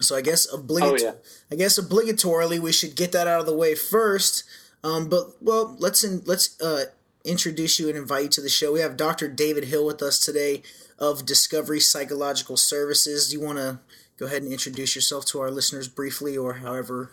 So 0.00 0.14
I 0.14 0.20
guess 0.20 0.46
obligat- 0.46 1.00
oh, 1.00 1.04
yeah. 1.04 1.12
I 1.50 1.56
guess 1.56 1.78
obligatorily 1.80 2.60
we 2.60 2.70
should 2.70 2.94
get 2.94 3.10
that 3.12 3.26
out 3.26 3.40
of 3.40 3.46
the 3.46 3.56
way 3.56 3.74
first. 3.74 4.44
Um, 4.84 5.08
but 5.08 5.42
well, 5.42 5.74
let's 5.80 6.04
in, 6.04 6.22
let's 6.24 6.60
uh, 6.60 6.84
introduce 7.24 7.80
you 7.80 7.88
and 7.88 7.96
invite 7.96 8.24
you 8.24 8.28
to 8.30 8.40
the 8.40 8.48
show. 8.48 8.72
We 8.72 8.80
have 8.80 8.96
Dr. 8.96 9.26
David 9.26 9.64
Hill 9.64 9.84
with 9.84 10.02
us 10.02 10.20
today 10.20 10.62
of 10.98 11.26
Discovery 11.26 11.80
Psychological 11.80 12.56
Services. 12.56 13.28
Do 13.28 13.36
you 13.36 13.44
want 13.44 13.58
to 13.58 13.80
go 14.18 14.26
ahead 14.26 14.42
and 14.42 14.52
introduce 14.52 14.94
yourself 14.94 15.24
to 15.26 15.40
our 15.40 15.50
listeners 15.50 15.88
briefly, 15.88 16.36
or 16.36 16.54
however? 16.54 17.10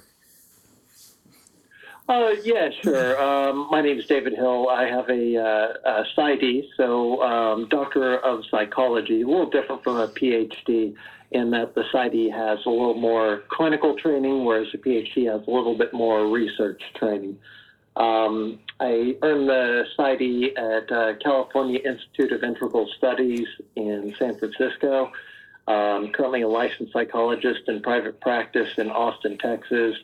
Uh, 2.07 2.35
yeah, 2.43 2.69
sure. 2.83 3.19
Um, 3.21 3.67
my 3.71 3.81
name 3.81 3.97
is 3.97 4.05
David 4.05 4.33
Hill. 4.33 4.69
I 4.69 4.85
have 4.85 5.09
a, 5.09 5.37
uh, 5.37 5.73
a 5.85 6.05
PsyD, 6.15 6.65
so 6.77 7.21
um, 7.23 7.67
Doctor 7.69 8.19
of 8.19 8.43
Psychology, 8.51 9.23
a 9.23 9.27
little 9.27 9.49
different 9.49 9.83
from 9.83 9.97
a 9.97 10.07
PhD 10.07 10.93
in 11.31 11.49
that 11.49 11.73
the 11.73 11.83
PsyD 11.91 12.31
has 12.31 12.59
a 12.67 12.69
little 12.69 12.93
more 12.93 13.43
clinical 13.49 13.95
training, 13.95 14.45
whereas 14.45 14.67
the 14.71 14.77
PhD 14.77 15.31
has 15.31 15.47
a 15.47 15.51
little 15.51 15.75
bit 15.75 15.93
more 15.93 16.27
research 16.27 16.81
training. 16.95 17.39
Um, 17.95 18.59
I 18.79 19.17
earned 19.23 19.49
the 19.49 19.85
PsyD 19.97 20.57
at 20.57 20.91
uh, 20.91 21.13
California 21.23 21.79
Institute 21.79 22.31
of 22.33 22.43
Integral 22.43 22.87
Studies 22.97 23.47
in 23.75 24.13
San 24.19 24.37
Francisco. 24.37 25.11
Um, 25.67 26.11
currently 26.11 26.43
a 26.43 26.47
licensed 26.47 26.93
psychologist 26.93 27.61
in 27.67 27.81
private 27.81 28.21
practice 28.21 28.69
in 28.77 28.91
Austin, 28.91 29.39
Texas. 29.39 29.95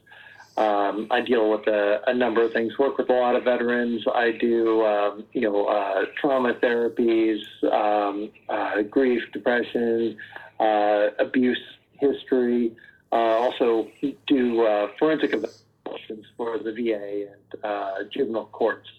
Um, 0.58 1.08
I 1.10 1.22
deal 1.22 1.50
with 1.50 1.65
a, 1.67 2.01
a, 2.08 2.13
number 2.13 2.43
of 2.43 2.51
things. 2.51 2.77
Work 2.77 2.98
with 2.98 3.10
a 3.10 3.13
lot 3.13 3.36
of 3.36 3.46
veterans. 3.46 4.03
I 4.13 4.31
do, 4.31 4.86
um, 4.86 5.24
you 5.31 5.41
know, 5.41 5.65
uh, 5.67 6.05
trauma 6.20 6.53
therapies, 6.55 7.41
um, 7.72 8.29
uh, 8.50 8.81
grief, 8.81 9.24
depression, 9.31 10.17
uh, 10.60 11.08
abuse 11.20 11.62
history. 11.93 12.75
Uh, 13.13 13.15
also 13.15 13.88
do 14.27 14.65
uh, 14.65 14.89
forensic 15.00 15.34
evaluations 15.34 16.25
for 16.36 16.58
the 16.60 16.74
VA 16.74 17.27
and 17.31 17.63
uh, 17.63 18.03
juvenile 18.12 18.50
courts 18.51 18.89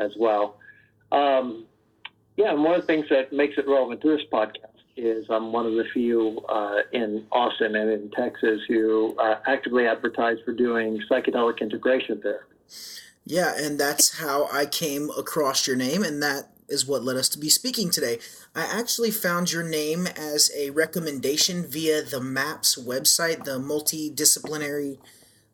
as 0.00 0.10
well. 0.18 0.58
Um, 1.12 1.66
yeah, 2.36 2.52
and 2.52 2.64
one 2.64 2.74
of 2.74 2.80
the 2.80 2.86
things 2.86 3.06
that 3.10 3.32
makes 3.32 3.58
it 3.58 3.66
relevant 3.68 4.00
to 4.02 4.08
this 4.08 4.26
podcast 4.32 4.75
is 4.96 5.26
I'm 5.28 5.52
one 5.52 5.66
of 5.66 5.72
the 5.72 5.84
few 5.92 6.40
uh, 6.48 6.78
in 6.92 7.26
Austin 7.30 7.76
and 7.76 7.90
in 7.90 8.10
Texas 8.10 8.60
who 8.68 9.14
uh, 9.18 9.40
actively 9.46 9.86
advertise 9.86 10.38
for 10.44 10.52
doing 10.52 11.00
psychedelic 11.10 11.60
integration 11.60 12.20
therapy. 12.20 12.54
Yeah, 13.24 13.54
and 13.56 13.78
that's 13.78 14.18
how 14.18 14.48
I 14.52 14.66
came 14.66 15.10
across 15.16 15.66
your 15.66 15.76
name, 15.76 16.02
and 16.02 16.22
that 16.22 16.50
is 16.68 16.86
what 16.86 17.04
led 17.04 17.16
us 17.16 17.28
to 17.30 17.38
be 17.38 17.48
speaking 17.48 17.90
today. 17.90 18.18
I 18.54 18.64
actually 18.64 19.10
found 19.10 19.52
your 19.52 19.62
name 19.62 20.06
as 20.06 20.50
a 20.56 20.70
recommendation 20.70 21.66
via 21.66 22.02
the 22.02 22.20
MAPS 22.20 22.76
website, 22.76 23.44
the 23.44 23.58
multidisciplinary 23.58 24.98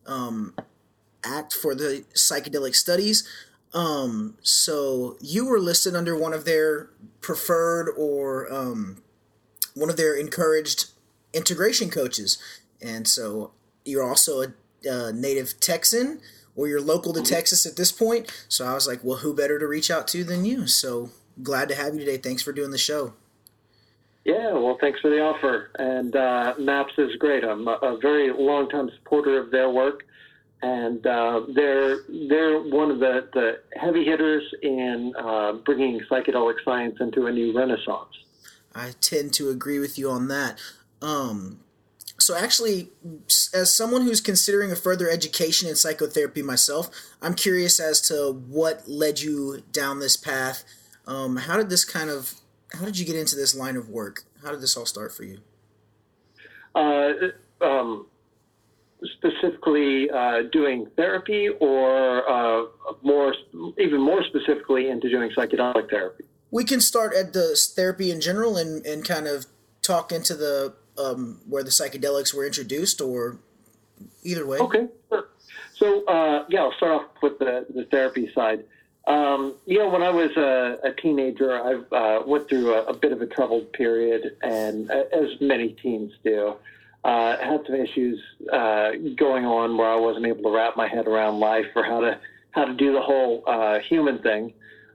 um, 0.05 0.55
act 1.23 1.53
for 1.53 1.75
the 1.75 2.05
psychedelic 2.13 2.75
studies. 2.75 3.27
Um, 3.73 4.37
so 4.41 5.17
you 5.19 5.45
were 5.47 5.59
listed 5.59 5.95
under 5.95 6.15
one 6.15 6.33
of 6.33 6.45
their 6.45 6.89
preferred 7.21 7.89
or 7.97 8.51
um, 8.53 9.02
one 9.75 9.89
of 9.89 9.97
their 9.97 10.15
encouraged 10.15 10.91
integration 11.33 11.89
coaches. 11.89 12.37
And 12.81 13.07
so 13.07 13.51
you're 13.85 14.07
also 14.07 14.41
a, 14.41 14.47
a 14.89 15.11
native 15.13 15.59
Texan 15.59 16.19
or 16.55 16.67
you're 16.67 16.81
local 16.81 17.13
to. 17.13 17.21
Texas 17.21 17.65
at 17.65 17.75
this 17.75 17.91
point. 17.91 18.31
So 18.47 18.65
I 18.65 18.73
was 18.73 18.87
like, 18.87 19.03
well, 19.03 19.17
who 19.17 19.33
better 19.33 19.57
to 19.57 19.67
reach 19.67 19.89
out 19.89 20.07
to 20.09 20.23
than 20.23 20.45
you? 20.45 20.67
So 20.67 21.09
glad 21.41 21.69
to 21.69 21.75
have 21.75 21.93
you 21.93 21.99
today. 22.01 22.17
Thanks 22.17 22.43
for 22.43 22.51
doing 22.51 22.71
the 22.71 22.77
show. 22.77 23.13
Yeah, 24.25 24.53
well, 24.53 24.77
thanks 24.79 25.01
for 25.01 25.09
the 25.09 25.19
offer. 25.19 25.71
And 25.77 26.15
uh, 26.15 26.53
MAPS 26.57 26.93
is 26.97 27.15
great. 27.17 27.43
I'm 27.43 27.67
a, 27.67 27.71
a 27.71 27.97
very 28.01 28.31
long-time 28.31 28.89
supporter 28.97 29.37
of 29.37 29.51
their 29.51 29.69
work, 29.69 30.05
and 30.61 31.05
uh, 31.05 31.41
they're 31.53 31.97
they're 32.29 32.59
one 32.59 32.89
of 32.89 32.99
the, 32.99 33.27
the 33.33 33.59
heavy 33.75 34.05
hitters 34.05 34.43
in 34.61 35.11
uh, 35.19 35.53
bringing 35.65 35.99
psychedelic 36.09 36.55
science 36.63 36.95
into 37.01 37.25
a 37.25 37.31
new 37.33 37.53
renaissance. 37.53 38.15
I 38.75 38.91
tend 39.01 39.33
to 39.35 39.49
agree 39.49 39.79
with 39.79 39.97
you 39.97 40.09
on 40.09 40.27
that. 40.29 40.59
Um, 41.01 41.59
so 42.19 42.35
actually 42.35 42.89
as 43.53 43.75
someone 43.75 44.03
who's 44.03 44.21
considering 44.21 44.71
a 44.71 44.75
further 44.75 45.09
education 45.09 45.67
in 45.67 45.75
psychotherapy 45.75 46.41
myself 46.41 46.89
i'm 47.21 47.33
curious 47.33 47.79
as 47.79 47.99
to 48.01 48.31
what 48.47 48.87
led 48.87 49.19
you 49.19 49.63
down 49.71 49.99
this 49.99 50.15
path. 50.15 50.63
Um, 51.05 51.35
how 51.35 51.57
did 51.57 51.69
this 51.69 51.83
kind 51.83 52.09
of 52.09 52.35
how 52.73 52.85
did 52.85 52.97
you 52.97 53.05
get 53.05 53.15
into 53.15 53.35
this 53.35 53.55
line 53.55 53.75
of 53.75 53.89
work? 53.89 54.23
How 54.43 54.51
did 54.51 54.61
this 54.61 54.75
all 54.75 54.85
start 54.85 55.13
for 55.13 55.23
you? 55.23 55.39
Uh, 56.73 57.11
um, 57.61 58.07
specifically 59.03 60.09
uh, 60.09 60.43
doing 60.51 60.87
therapy 60.95 61.49
or 61.59 62.27
uh, 62.29 62.65
more 63.01 63.33
even 63.77 64.01
more 64.01 64.23
specifically 64.23 64.89
into 64.89 65.09
doing 65.09 65.29
psychedelic 65.37 65.89
therapy 65.89 66.23
we 66.53 66.63
can 66.63 66.79
start 66.79 67.15
at 67.15 67.33
the 67.33 67.59
therapy 67.75 68.11
in 68.11 68.21
general 68.21 68.57
and, 68.57 68.85
and 68.85 69.03
kind 69.03 69.25
of 69.27 69.47
talk 69.81 70.11
into 70.11 70.35
the 70.35 70.75
um, 70.99 71.41
where 71.49 71.63
the 71.63 71.71
psychedelics 71.71 72.31
were 72.31 72.45
introduced, 72.45 73.01
or 73.01 73.39
either 74.21 74.45
way. 74.45 74.59
Okay. 74.59 74.87
So 75.75 76.05
uh, 76.05 76.45
yeah, 76.49 76.61
I'll 76.61 76.73
start 76.73 76.91
off 76.91 77.07
with 77.23 77.39
the, 77.39 77.65
the 77.73 77.85
therapy 77.85 78.31
side. 78.35 78.65
Um, 79.07 79.55
you 79.65 79.79
know, 79.79 79.89
when 79.89 80.03
I 80.03 80.11
was 80.11 80.29
a, 80.37 80.77
a 80.83 80.93
teenager, 80.93 81.59
I 81.59 81.73
uh, 81.95 82.23
went 82.25 82.47
through 82.47 82.75
a, 82.75 82.83
a, 82.83 82.93
bit 82.93 83.11
of 83.11 83.21
a 83.21 83.25
troubled 83.25 83.73
period, 83.73 84.37
and 84.43 84.89
as 84.91 85.41
many 85.41 85.69
teens 85.81 86.13
do, 86.23 86.55
uh, 87.03 87.37
had 87.37 87.65
some 87.65 87.75
issues 87.75 88.21
uh, 88.53 88.91
going 89.17 89.45
on 89.45 89.75
where 89.75 89.89
I 89.89 89.95
wasn't 89.95 90.27
able 90.27 90.43
to 90.43 90.55
wrap 90.55 90.77
my 90.77 90.87
head 90.87 91.07
around 91.07 91.39
life 91.39 91.65
or 91.75 91.83
how 91.83 91.99
to 92.01 92.19
how 92.51 92.65
to 92.65 92.73
do 92.75 92.93
the 92.93 93.01
whole 93.01 93.43
uh, 93.47 93.79
human 93.79 94.19
thing. 94.19 94.53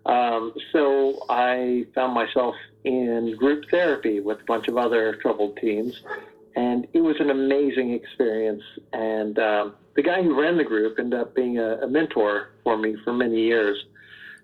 Um, 0.09 0.55
so 0.73 1.25
I 1.29 1.87
found 1.95 2.15
myself 2.15 2.55
in 2.85 3.37
group 3.37 3.67
therapy 3.71 4.21
with 4.21 4.41
a 4.41 4.45
bunch 4.45 4.67
of 4.67 4.79
other 4.79 5.15
troubled 5.17 5.59
teens, 5.59 6.01
and 6.57 6.89
it 6.95 7.01
was 7.01 7.17
an 7.21 7.31
amazing 7.31 7.93
experience. 7.93 8.63
And 8.93 9.39
um, 9.39 9.75
the 9.95 10.03
guy 10.03 10.23
who 10.23 10.41
ran 10.41 10.57
the 10.57 10.65
group 10.65 10.99
ended 10.99 11.21
up 11.21 11.35
being 11.35 11.59
a, 11.59 11.83
a 11.83 11.87
mentor 11.87 12.51
for 12.65 12.77
me 12.77 12.97
for 13.05 13.13
many 13.13 13.41
years. 13.43 13.85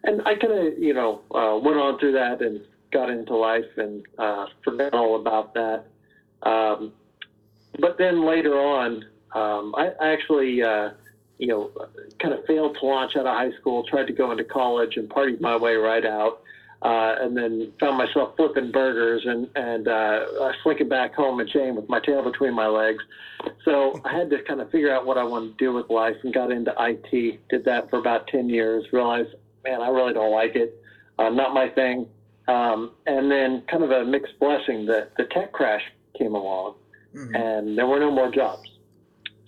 And 0.04 0.20
I 0.26 0.34
kind 0.34 0.52
of, 0.52 0.78
you 0.78 0.92
know, 0.92 1.22
uh, 1.34 1.58
went 1.58 1.78
on 1.78 1.98
through 1.98 2.12
that 2.12 2.42
and 2.42 2.60
got 2.92 3.08
into 3.08 3.34
life 3.34 3.78
and 3.78 4.04
uh, 4.18 4.46
forgot 4.62 4.92
all 4.92 5.16
about 5.16 5.54
that. 5.54 5.86
Um, 6.42 6.92
but 7.80 7.96
then 7.96 8.26
later 8.26 8.60
on, 8.60 9.06
um, 9.34 9.74
I, 9.76 9.92
I 10.00 10.08
actually 10.12 10.62
uh, 10.62 10.90
you 11.38 11.48
know, 11.48 11.70
kind 12.20 12.34
of 12.34 12.44
failed 12.46 12.76
to 12.80 12.86
launch 12.86 13.16
out 13.16 13.26
of 13.26 13.34
high 13.34 13.52
school, 13.58 13.84
tried 13.84 14.06
to 14.06 14.12
go 14.12 14.30
into 14.30 14.44
college 14.44 14.96
and 14.96 15.08
partied 15.08 15.40
my 15.40 15.56
way 15.56 15.74
right 15.74 16.06
out. 16.06 16.40
Uh, 16.82 17.16
and 17.18 17.34
then 17.34 17.72
found 17.80 17.96
myself 17.96 18.36
flipping 18.36 18.70
burgers 18.70 19.24
and 19.24 19.48
and 19.56 19.88
uh, 19.88 20.52
slinking 20.62 20.88
back 20.88 21.14
home 21.14 21.40
in 21.40 21.48
shame 21.48 21.76
with 21.76 21.88
my 21.88 21.98
tail 21.98 22.22
between 22.22 22.52
my 22.52 22.66
legs. 22.66 23.02
So 23.64 23.98
I 24.04 24.12
had 24.12 24.28
to 24.30 24.42
kind 24.42 24.60
of 24.60 24.70
figure 24.70 24.94
out 24.94 25.06
what 25.06 25.16
I 25.16 25.24
wanted 25.24 25.56
to 25.56 25.64
do 25.64 25.72
with 25.72 25.88
life 25.88 26.16
and 26.22 26.34
got 26.34 26.52
into 26.52 26.74
IT. 26.78 27.40
Did 27.48 27.64
that 27.64 27.88
for 27.88 27.98
about 27.98 28.26
ten 28.26 28.50
years. 28.50 28.84
Realized, 28.92 29.30
man, 29.64 29.80
I 29.80 29.88
really 29.88 30.12
don't 30.12 30.30
like 30.30 30.56
it. 30.56 30.78
Uh, 31.18 31.30
not 31.30 31.54
my 31.54 31.70
thing. 31.70 32.06
Um, 32.48 32.90
and 33.06 33.30
then 33.30 33.62
kind 33.70 33.82
of 33.82 33.90
a 33.90 34.04
mixed 34.04 34.38
blessing 34.38 34.84
that 34.86 35.12
the 35.16 35.24
tech 35.24 35.52
crash 35.52 35.82
came 36.18 36.34
along, 36.34 36.74
mm-hmm. 37.14 37.34
and 37.34 37.78
there 37.78 37.86
were 37.86 38.00
no 38.00 38.10
more 38.10 38.30
jobs. 38.30 38.68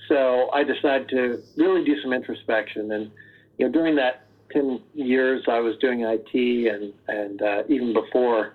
So 0.09 0.51
I 0.53 0.65
decided 0.65 1.09
to 1.11 1.43
really 1.57 1.85
do 1.85 2.01
some 2.03 2.13
introspection. 2.13 2.93
And, 2.93 3.11
you 3.59 3.67
know, 3.67 3.73
during 3.73 3.97
that 3.97 4.27
10 4.53 4.81
years 4.95 5.45
I 5.49 5.59
was 5.61 5.77
doing 5.79 6.03
IT 6.03 6.73
and, 6.73 6.93
and 7.09 7.43
uh, 7.43 7.63
even 7.69 7.93
before, 7.93 8.55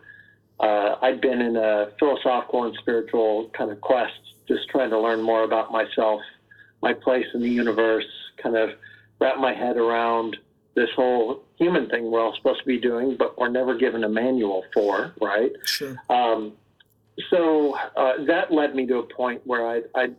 uh, 0.60 0.96
I'd 1.02 1.22
been 1.22 1.42
in 1.42 1.56
a 1.56 1.92
philosophical 2.00 2.66
and 2.66 2.76
spiritual 2.80 3.50
kind 3.58 3.72
of 3.72 3.82
quest, 3.82 4.14
just 4.48 4.70
trying 4.70 4.92
to 4.92 5.00
learn 5.00 5.22
more 5.22 5.44
about 5.44 5.72
myself, 5.72 6.22
my 6.82 6.94
place 6.94 7.26
in 7.34 7.42
the 7.42 7.50
universe, 7.50 8.06
kind 8.42 8.56
of 8.56 8.72
wrap 9.20 9.38
my 9.38 9.54
head 9.54 9.78
around 9.78 10.38
this 10.76 10.90
whole 10.96 11.44
human 11.58 11.90
thing 11.90 12.10
we're 12.10 12.22
all 12.22 12.36
supposed 12.36 12.60
to 12.60 12.66
be 12.66 12.80
doing, 12.80 13.16
but 13.18 13.38
we're 13.38 13.50
never 13.50 13.76
given 13.76 14.04
a 14.04 14.10
manual 14.10 14.64
for, 14.74 15.14
right? 15.22 15.52
Sure. 15.66 15.96
Um, 16.10 16.54
so 17.30 17.76
uh, 17.96 18.24
that 18.26 18.52
led 18.52 18.74
me 18.74 18.86
to 18.88 18.98
a 19.00 19.04
point 19.04 19.42
where 19.46 19.68
I, 19.68 19.82
I 19.96 20.10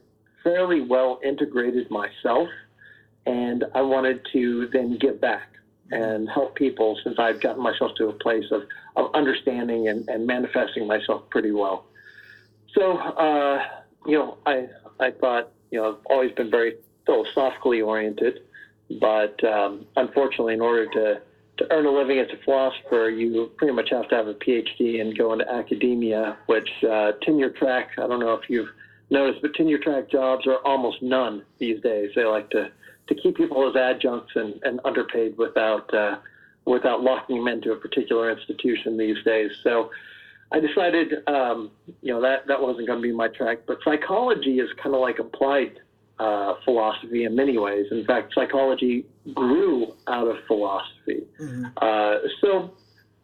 fairly 0.43 0.81
well 0.81 1.21
integrated 1.25 1.91
myself, 1.91 2.49
and 3.27 3.65
I 3.75 3.83
wanted 3.83 4.27
to 4.33 4.69
then 4.69 4.99
give 4.99 5.21
back 5.21 5.49
and 5.91 6.29
help 6.29 6.55
people 6.55 6.99
since 7.05 7.19
I've 7.19 7.41
gotten 7.41 7.63
myself 7.63 7.95
to 7.97 8.09
a 8.09 8.13
place 8.13 8.47
of, 8.51 8.63
of 8.97 9.15
understanding 9.15 9.89
and, 9.89 10.09
and 10.09 10.27
manifesting 10.27 10.87
myself 10.87 11.29
pretty 11.31 11.53
well. 11.53 11.85
So, 12.75 12.97
uh, 12.97 13.63
you 14.07 14.19
know, 14.19 14.39
I, 14.47 14.69
I 14.99 15.11
thought, 15.11 15.51
you 15.71 15.79
know, 15.79 15.91
I've 15.91 16.07
always 16.07 16.33
been 16.33 16.51
very 16.51 16.77
philosophically 17.05 17.83
oriented, 17.83 18.41
but 19.01 19.43
um, 19.45 19.87
unfortunately, 19.97 20.55
in 20.55 20.63
order 20.63 20.87
to, 20.87 21.21
to 21.59 21.73
earn 21.73 21.85
a 21.85 21.91
living 21.91 22.19
as 22.19 22.29
a 22.33 22.43
philosopher, 22.43 23.11
you 23.11 23.51
pretty 23.59 23.75
much 23.75 23.91
have 23.91 24.09
to 24.09 24.15
have 24.15 24.29
a 24.29 24.35
PhD 24.35 25.01
and 25.01 25.17
go 25.17 25.35
into 25.35 25.51
academia, 25.53 26.39
which 26.47 26.71
uh, 26.91 27.13
tenure 27.21 27.51
track, 27.51 27.91
I 27.99 28.07
don't 28.07 28.21
know 28.21 28.35
if 28.35 28.49
you've 28.49 28.71
noticed, 29.13 29.43
but 29.43 29.55
tenure 29.55 29.79
track 29.79 30.11
jobs 30.11 30.47
are 30.47 30.59
almost 30.65 31.03
none 31.03 31.45
these 31.59 31.81
days. 31.83 32.11
They 32.17 32.25
like 32.25 32.51
to 32.51 32.71
to 33.09 33.15
keep 33.15 33.37
people 33.37 33.69
as 33.69 33.77
adjuncts 33.77 34.33
and, 34.37 34.61
and 34.63 34.81
underpaid 34.85 35.37
without 35.37 35.93
uh, 35.95 36.17
without 36.65 37.03
locking 37.03 37.37
them 37.37 37.49
into 37.49 37.73
a 37.73 37.77
particular 37.77 38.31
institution 38.31 38.97
these 38.97 39.23
days. 39.25 39.51
So 39.63 39.91
I 40.53 40.61
decided, 40.61 41.27
um, 41.27 41.71
you 42.03 42.13
know, 42.13 42.21
that 42.21 42.47
that 42.47 42.61
wasn't 42.61 42.87
going 42.87 43.01
to 43.01 43.03
be 43.03 43.13
my 43.13 43.29
track. 43.29 43.61
But 43.67 43.79
psychology 43.85 44.59
is 44.59 44.71
kind 44.83 44.95
of 44.95 45.01
like 45.01 45.19
applied 45.19 45.81
uh, 46.19 46.55
philosophy 46.65 47.25
in 47.25 47.35
many 47.35 47.59
ways. 47.59 47.87
In 47.91 48.05
fact, 48.05 48.35
psychology 48.35 49.07
grew 49.35 49.95
out 50.07 50.29
of 50.29 50.37
philosophy. 50.47 51.27
Mm-hmm. 51.41 51.65
Uh, 51.77 52.15
so 52.41 52.75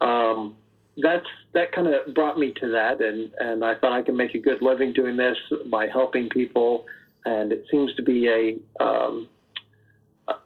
um, 0.05 0.55
that's 1.01 1.25
that 1.53 1.71
kind 1.71 1.87
of 1.87 2.13
brought 2.13 2.37
me 2.37 2.53
to 2.59 2.69
that, 2.69 3.01
and 3.01 3.31
and 3.39 3.63
I 3.63 3.75
thought 3.75 3.91
I 3.91 4.01
could 4.01 4.15
make 4.15 4.35
a 4.35 4.39
good 4.39 4.61
living 4.61 4.93
doing 4.93 5.17
this 5.17 5.37
by 5.67 5.87
helping 5.87 6.29
people. 6.29 6.85
And 7.25 7.51
it 7.51 7.65
seems 7.69 7.93
to 7.95 8.01
be 8.01 8.27
a 8.27 8.83
um, 8.83 9.27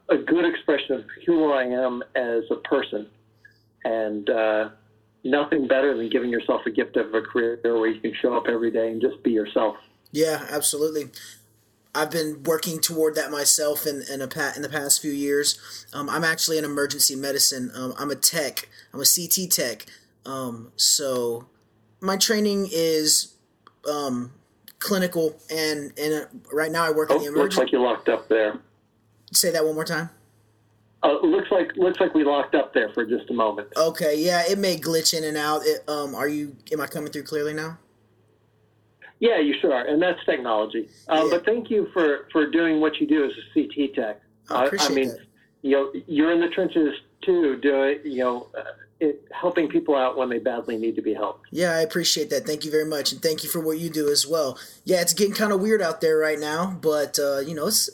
a 0.09 0.17
good 0.17 0.45
expression 0.45 0.95
of 0.95 1.05
who 1.25 1.51
I 1.51 1.63
am 1.63 2.03
as 2.15 2.43
a 2.51 2.55
person, 2.67 3.07
and 3.83 4.29
uh, 4.29 4.69
nothing 5.23 5.67
better 5.67 5.95
than 5.95 6.09
giving 6.09 6.29
yourself 6.29 6.61
a 6.65 6.71
gift 6.71 6.97
of 6.97 7.13
a 7.13 7.21
career 7.21 7.59
where 7.63 7.87
you 7.87 8.01
can 8.01 8.13
show 8.21 8.35
up 8.35 8.45
every 8.47 8.71
day 8.71 8.91
and 8.91 9.01
just 9.01 9.21
be 9.23 9.31
yourself. 9.31 9.75
Yeah, 10.11 10.45
absolutely. 10.49 11.09
I've 11.95 12.09
been 12.09 12.41
working 12.43 12.79
toward 12.79 13.15
that 13.15 13.29
myself 13.29 13.85
in 13.85 14.03
in, 14.11 14.21
a, 14.21 14.53
in 14.55 14.61
the 14.61 14.69
past 14.69 15.01
few 15.01 15.11
years. 15.11 15.59
Um, 15.93 16.09
I'm 16.09 16.23
actually 16.23 16.57
in 16.57 16.65
emergency 16.65 17.15
medicine. 17.15 17.71
Um, 17.75 17.93
I'm 17.97 18.09
a 18.09 18.15
tech. 18.15 18.67
I'm 18.93 18.99
a 18.99 19.05
CT 19.05 19.51
tech. 19.51 19.85
Um, 20.25 20.71
so 20.75 21.47
my 22.01 22.17
training 22.17 22.69
is 22.71 23.35
um, 23.89 24.33
clinical, 24.79 25.35
and 25.49 25.91
and 25.97 26.27
right 26.51 26.71
now 26.71 26.85
I 26.85 26.91
work 26.91 27.09
oh, 27.11 27.15
in 27.15 27.21
the 27.21 27.27
emergency. 27.27 27.41
Looks 27.41 27.57
like 27.57 27.71
you 27.71 27.81
locked 27.81 28.09
up 28.09 28.27
there. 28.27 28.59
Say 29.31 29.51
that 29.51 29.65
one 29.65 29.75
more 29.75 29.85
time. 29.85 30.09
Uh, 31.03 31.19
looks 31.21 31.51
like 31.51 31.75
looks 31.75 31.99
like 31.99 32.13
we 32.13 32.23
locked 32.23 32.55
up 32.55 32.73
there 32.73 32.89
for 32.93 33.05
just 33.05 33.29
a 33.29 33.33
moment. 33.33 33.67
Okay, 33.75 34.17
yeah, 34.17 34.43
it 34.47 34.57
may 34.57 34.77
glitch 34.77 35.13
in 35.13 35.25
and 35.25 35.35
out. 35.35 35.61
It, 35.65 35.87
um, 35.89 36.15
are 36.15 36.29
you? 36.29 36.55
Am 36.71 36.79
I 36.79 36.87
coming 36.87 37.11
through 37.11 37.23
clearly 37.23 37.53
now? 37.53 37.77
Yeah, 39.19 39.39
you 39.39 39.53
sure 39.61 39.73
are, 39.73 39.85
and 39.85 40.01
that's 40.01 40.23
technology. 40.25 40.89
Uh, 41.09 41.23
yeah. 41.23 41.27
But 41.31 41.45
thank 41.45 41.69
you 41.69 41.89
for 41.93 42.27
for 42.31 42.49
doing 42.49 42.79
what 42.79 43.01
you 43.01 43.07
do 43.07 43.25
as 43.25 43.31
a 43.31 43.53
CT 43.53 43.95
tech. 43.95 44.21
I 44.49 44.65
appreciate 44.65 44.91
I 44.91 44.93
mean, 44.93 45.07
that. 45.09 45.19
you 45.61 45.71
know, 45.71 45.93
you're 46.07 46.31
in 46.31 46.39
the 46.39 46.49
trenches 46.49 46.93
too, 47.21 47.57
doing 47.57 47.99
you 48.05 48.19
know, 48.19 48.47
uh, 48.57 48.63
it, 49.03 49.27
helping 49.31 49.67
people 49.67 49.95
out 49.95 50.17
when 50.17 50.29
they 50.29 50.39
badly 50.39 50.77
need 50.77 50.95
to 50.95 51.01
be 51.01 51.13
helped. 51.13 51.47
Yeah, 51.51 51.71
I 51.71 51.81
appreciate 51.81 52.29
that. 52.29 52.45
Thank 52.45 52.65
you 52.65 52.71
very 52.71 52.85
much, 52.85 53.11
and 53.11 53.21
thank 53.21 53.43
you 53.43 53.49
for 53.49 53.59
what 53.59 53.77
you 53.77 53.89
do 53.89 54.09
as 54.09 54.25
well. 54.25 54.57
Yeah, 54.85 55.01
it's 55.01 55.13
getting 55.13 55.33
kind 55.33 55.51
of 55.51 55.61
weird 55.61 55.81
out 55.81 56.01
there 56.01 56.17
right 56.17 56.39
now, 56.39 56.77
but 56.81 57.19
uh, 57.19 57.39
you 57.39 57.53
know, 57.53 57.67
it's 57.67 57.89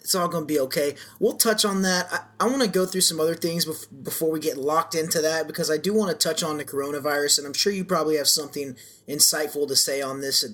it's 0.00 0.14
all 0.14 0.28
going 0.28 0.44
to 0.44 0.52
be 0.52 0.58
okay. 0.60 0.94
We'll 1.18 1.36
touch 1.36 1.64
on 1.64 1.82
that. 1.82 2.08
I, 2.12 2.44
I 2.44 2.48
want 2.48 2.62
to 2.62 2.68
go 2.68 2.84
through 2.84 3.02
some 3.02 3.20
other 3.20 3.34
things 3.34 3.64
bef- 3.64 3.86
before 4.02 4.30
we 4.30 4.40
get 4.40 4.56
locked 4.56 4.94
into 4.94 5.20
that 5.20 5.46
because 5.46 5.70
I 5.70 5.76
do 5.76 5.94
want 5.94 6.10
to 6.10 6.28
touch 6.28 6.42
on 6.42 6.58
the 6.58 6.64
coronavirus, 6.64 7.38
and 7.38 7.46
I'm 7.46 7.52
sure 7.52 7.72
you 7.72 7.84
probably 7.84 8.16
have 8.16 8.28
something 8.28 8.76
insightful 9.08 9.68
to 9.68 9.76
say 9.76 10.02
on 10.02 10.20
this 10.20 10.44
at, 10.44 10.50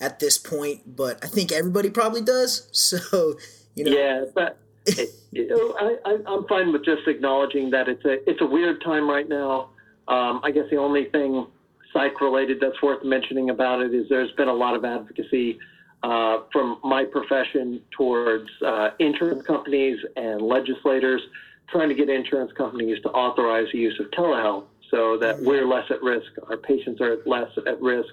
at 0.00 0.20
this 0.20 0.38
point, 0.38 0.96
but 0.96 1.22
I 1.24 1.28
think 1.28 1.52
everybody 1.52 1.90
probably 1.90 2.22
does. 2.22 2.68
So, 2.72 3.38
you 3.74 3.84
know. 3.84 3.90
Yeah, 3.92 4.24
but. 4.34 4.58
you 5.32 5.46
know, 5.48 5.96
I, 6.04 6.16
I'm 6.26 6.46
fine 6.46 6.72
with 6.72 6.84
just 6.84 7.06
acknowledging 7.06 7.70
that 7.70 7.88
it's 7.88 8.04
a 8.04 8.28
it's 8.28 8.40
a 8.40 8.46
weird 8.46 8.82
time 8.82 9.08
right 9.08 9.28
now. 9.28 9.70
Um, 10.08 10.40
I 10.42 10.50
guess 10.50 10.64
the 10.70 10.76
only 10.76 11.06
thing 11.06 11.46
psych 11.92 12.20
related 12.20 12.58
that's 12.60 12.80
worth 12.82 13.04
mentioning 13.04 13.50
about 13.50 13.80
it 13.80 13.94
is 13.94 14.08
there's 14.08 14.32
been 14.32 14.48
a 14.48 14.54
lot 14.54 14.74
of 14.74 14.84
advocacy 14.84 15.58
uh, 16.02 16.38
from 16.52 16.78
my 16.84 17.04
profession 17.04 17.80
towards 17.90 18.48
uh, 18.64 18.90
insurance 18.98 19.42
companies 19.46 19.98
and 20.16 20.40
legislators 20.40 21.20
trying 21.70 21.88
to 21.88 21.94
get 21.94 22.08
insurance 22.08 22.52
companies 22.52 23.00
to 23.02 23.10
authorize 23.10 23.66
the 23.72 23.78
use 23.78 23.98
of 24.00 24.10
telehealth 24.12 24.64
so 24.90 25.18
that 25.18 25.36
mm-hmm. 25.36 25.46
we're 25.46 25.66
less 25.66 25.84
at 25.90 26.02
risk, 26.02 26.30
our 26.48 26.56
patients 26.56 27.00
are 27.00 27.18
less 27.26 27.50
at 27.66 27.80
risk. 27.80 28.08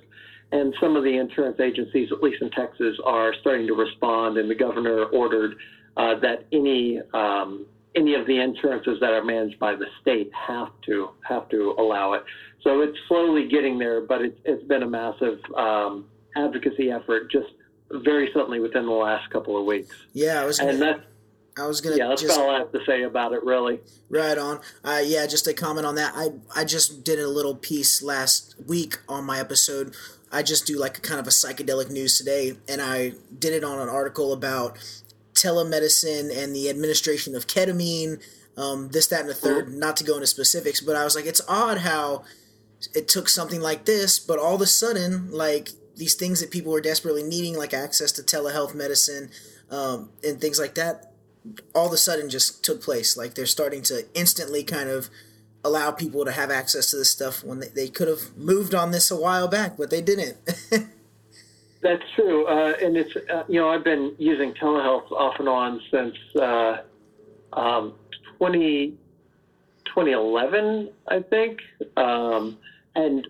And 0.52 0.76
some 0.80 0.96
of 0.96 1.04
the 1.04 1.18
insurance 1.18 1.60
agencies, 1.60 2.12
at 2.12 2.22
least 2.22 2.42
in 2.42 2.52
Texas, 2.52 2.98
are 3.04 3.34
starting 3.42 3.66
to 3.68 3.74
respond, 3.74 4.38
and 4.38 4.50
the 4.50 4.56
governor 4.56 5.06
ordered 5.06 5.56
uh, 5.98 6.20
that 6.20 6.46
any 6.52 7.00
um, 7.14 7.66
any 7.96 8.14
of 8.14 8.28
the 8.28 8.40
insurances 8.40 9.00
that 9.00 9.12
are 9.12 9.24
managed 9.24 9.58
by 9.60 9.76
the 9.76 9.86
state 10.02 10.30
have 10.34 10.70
to 10.86 11.10
have 11.28 11.48
to 11.50 11.76
allow 11.78 12.14
it. 12.14 12.24
So 12.62 12.82
it's 12.82 12.98
slowly 13.08 13.48
getting 13.48 13.78
there, 13.78 14.02
but 14.02 14.22
it's, 14.22 14.40
it's 14.44 14.64
been 14.64 14.84
a 14.84 14.88
massive 14.88 15.40
um, 15.56 16.06
advocacy 16.36 16.92
effort 16.92 17.32
just 17.32 17.48
very 17.92 18.30
suddenly 18.34 18.60
within 18.60 18.86
the 18.86 18.92
last 18.92 19.30
couple 19.30 19.58
of 19.58 19.66
weeks. 19.66 19.96
Yeah, 20.14 20.42
I 20.42 20.46
was. 20.46 20.60
Gonna, 20.60 20.72
and 20.72 20.82
that's. 20.82 21.00
I 21.58 21.68
was 21.68 21.80
gonna. 21.80 21.96
Yeah, 21.96 22.08
that's 22.10 22.22
just, 22.22 22.38
all 22.38 22.50
I 22.50 22.60
have 22.60 22.72
to 22.74 22.80
say 22.86 23.04
about 23.04 23.34
it, 23.34 23.44
really. 23.44 23.80
Right 24.10 24.38
on. 24.38 24.60
Uh, 24.84 25.02
yeah, 25.04 25.26
just 25.26 25.48
a 25.48 25.54
comment 25.54 25.86
on 25.86 25.96
that. 25.96 26.14
I 26.16 26.30
I 26.54 26.66
just 26.66 27.04
did 27.04 27.20
a 27.20 27.28
little 27.28 27.56
piece 27.56 28.02
last 28.02 28.56
week 28.68 28.98
on 29.08 29.24
my 29.24 29.40
episode. 29.40 29.96
I 30.32 30.44
just 30.44 30.66
do 30.66 30.78
like 30.78 30.98
a 30.98 31.02
kind 31.02 31.20
of 31.20 31.28
a 31.28 31.30
psychedelic 31.30 31.90
news 31.90 32.18
today, 32.18 32.58
and 32.68 32.82
I 32.82 33.14
did 33.38 33.54
it 33.54 33.64
on 33.64 33.80
an 33.80 33.88
article 33.88 34.34
about 34.34 34.78
telemedicine 35.36 36.36
and 36.36 36.56
the 36.56 36.70
administration 36.70 37.36
of 37.36 37.48
ketamine, 37.48 38.22
um, 38.58 38.90
this, 38.90 39.08
that, 39.08 39.22
and 39.22 39.30
the 39.30 39.34
3rd 39.34 39.66
mm-hmm. 39.66 39.80
Not 39.80 39.98
to 39.98 40.04
go 40.04 40.16
into 40.16 40.28
specifics, 40.28 40.82
but 40.82 40.96
I 40.96 41.04
was 41.04 41.16
like, 41.16 41.26
it's 41.26 41.42
odd 41.48 41.80
how 41.80 42.24
it 42.94 43.08
took 43.08 43.30
something 43.30 43.62
like 43.62 43.86
this, 43.86 44.20
but 44.20 44.40
all 44.40 44.56
of 44.56 44.62
a 44.62 44.68
sudden, 44.68 45.32
like 45.32 45.70
these 45.96 46.16
things 46.16 46.40
that 46.42 46.52
people 46.52 46.72
were 46.72 46.82
desperately 46.82 47.24
needing, 47.24 47.58
like 47.58 47.74
access 47.74 48.12
to 48.14 48.22
telehealth 48.22 48.74
medicine 48.74 49.30
um, 49.70 50.10
and 50.24 50.40
things 50.40 50.60
like 50.60 50.76
that, 50.76 51.14
all 51.74 51.88
of 51.88 51.94
a 51.94 51.98
sudden 51.98 52.30
just 52.30 52.64
took 52.64 52.82
place. 52.82 53.18
Like 53.18 53.36
they're 53.36 53.46
starting 53.46 53.82
to 53.84 54.06
instantly 54.14 54.64
kind 54.64 54.90
of 54.90 55.10
allow 55.64 55.92
people 55.92 56.26
to 56.26 56.32
have 56.32 56.52
access 56.52 56.92
to 56.92 56.98
this 56.98 57.10
stuff 57.10 57.44
when 57.44 57.60
they, 57.60 57.68
they 57.70 57.88
could 57.88 58.08
have 58.08 58.38
moved 58.38 58.76
on 58.76 58.92
this 58.92 59.10
a 59.10 59.16
while 59.16 59.48
back, 59.48 59.78
but 59.78 59.90
they 59.90 60.02
didn't. 60.02 60.38
That's 61.86 62.02
true, 62.16 62.48
uh, 62.48 62.74
and 62.82 62.98
it's 62.98 63.16
uh, 63.16 63.44
you 63.48 63.60
know 63.60 63.70
I've 63.70 63.84
been 63.84 64.16
using 64.18 64.56
telehealth 64.56 65.12
off 65.12 65.36
and 65.38 65.48
on 65.48 65.80
since 65.92 66.16
uh, 66.36 66.78
um, 67.54 67.94
20, 68.40 68.98
2011, 69.86 70.90
I 71.08 71.20
think, 71.20 71.60
um, 71.96 72.58
and 72.96 73.28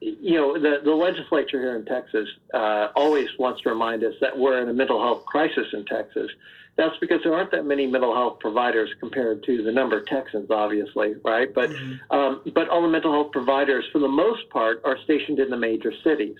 you 0.00 0.34
know, 0.34 0.60
the, 0.60 0.82
the 0.84 0.92
legislature 0.92 1.58
here 1.60 1.76
in 1.76 1.86
Texas 1.86 2.28
uh, 2.52 2.88
always 2.94 3.30
wants 3.38 3.62
to 3.62 3.70
remind 3.70 4.04
us 4.04 4.12
that 4.20 4.38
we're 4.38 4.60
in 4.60 4.68
a 4.68 4.74
mental 4.74 5.02
health 5.02 5.24
crisis 5.24 5.68
in 5.72 5.86
Texas. 5.86 6.30
That's 6.76 6.96
because 6.98 7.22
there 7.24 7.34
aren't 7.34 7.52
that 7.52 7.64
many 7.64 7.86
mental 7.86 8.14
health 8.14 8.38
providers 8.38 8.90
compared 9.00 9.44
to 9.44 9.62
the 9.62 9.72
number 9.72 9.98
of 9.98 10.06
Texans, 10.06 10.50
obviously, 10.50 11.14
right? 11.24 11.52
But 11.54 11.70
mm-hmm. 11.70 12.14
um, 12.14 12.42
but 12.54 12.68
all 12.68 12.82
the 12.82 12.88
mental 12.88 13.12
health 13.12 13.32
providers, 13.32 13.86
for 13.92 13.98
the 13.98 14.08
most 14.08 14.46
part, 14.50 14.82
are 14.84 14.98
stationed 15.04 15.38
in 15.38 15.48
the 15.48 15.56
major 15.56 15.92
cities. 16.04 16.36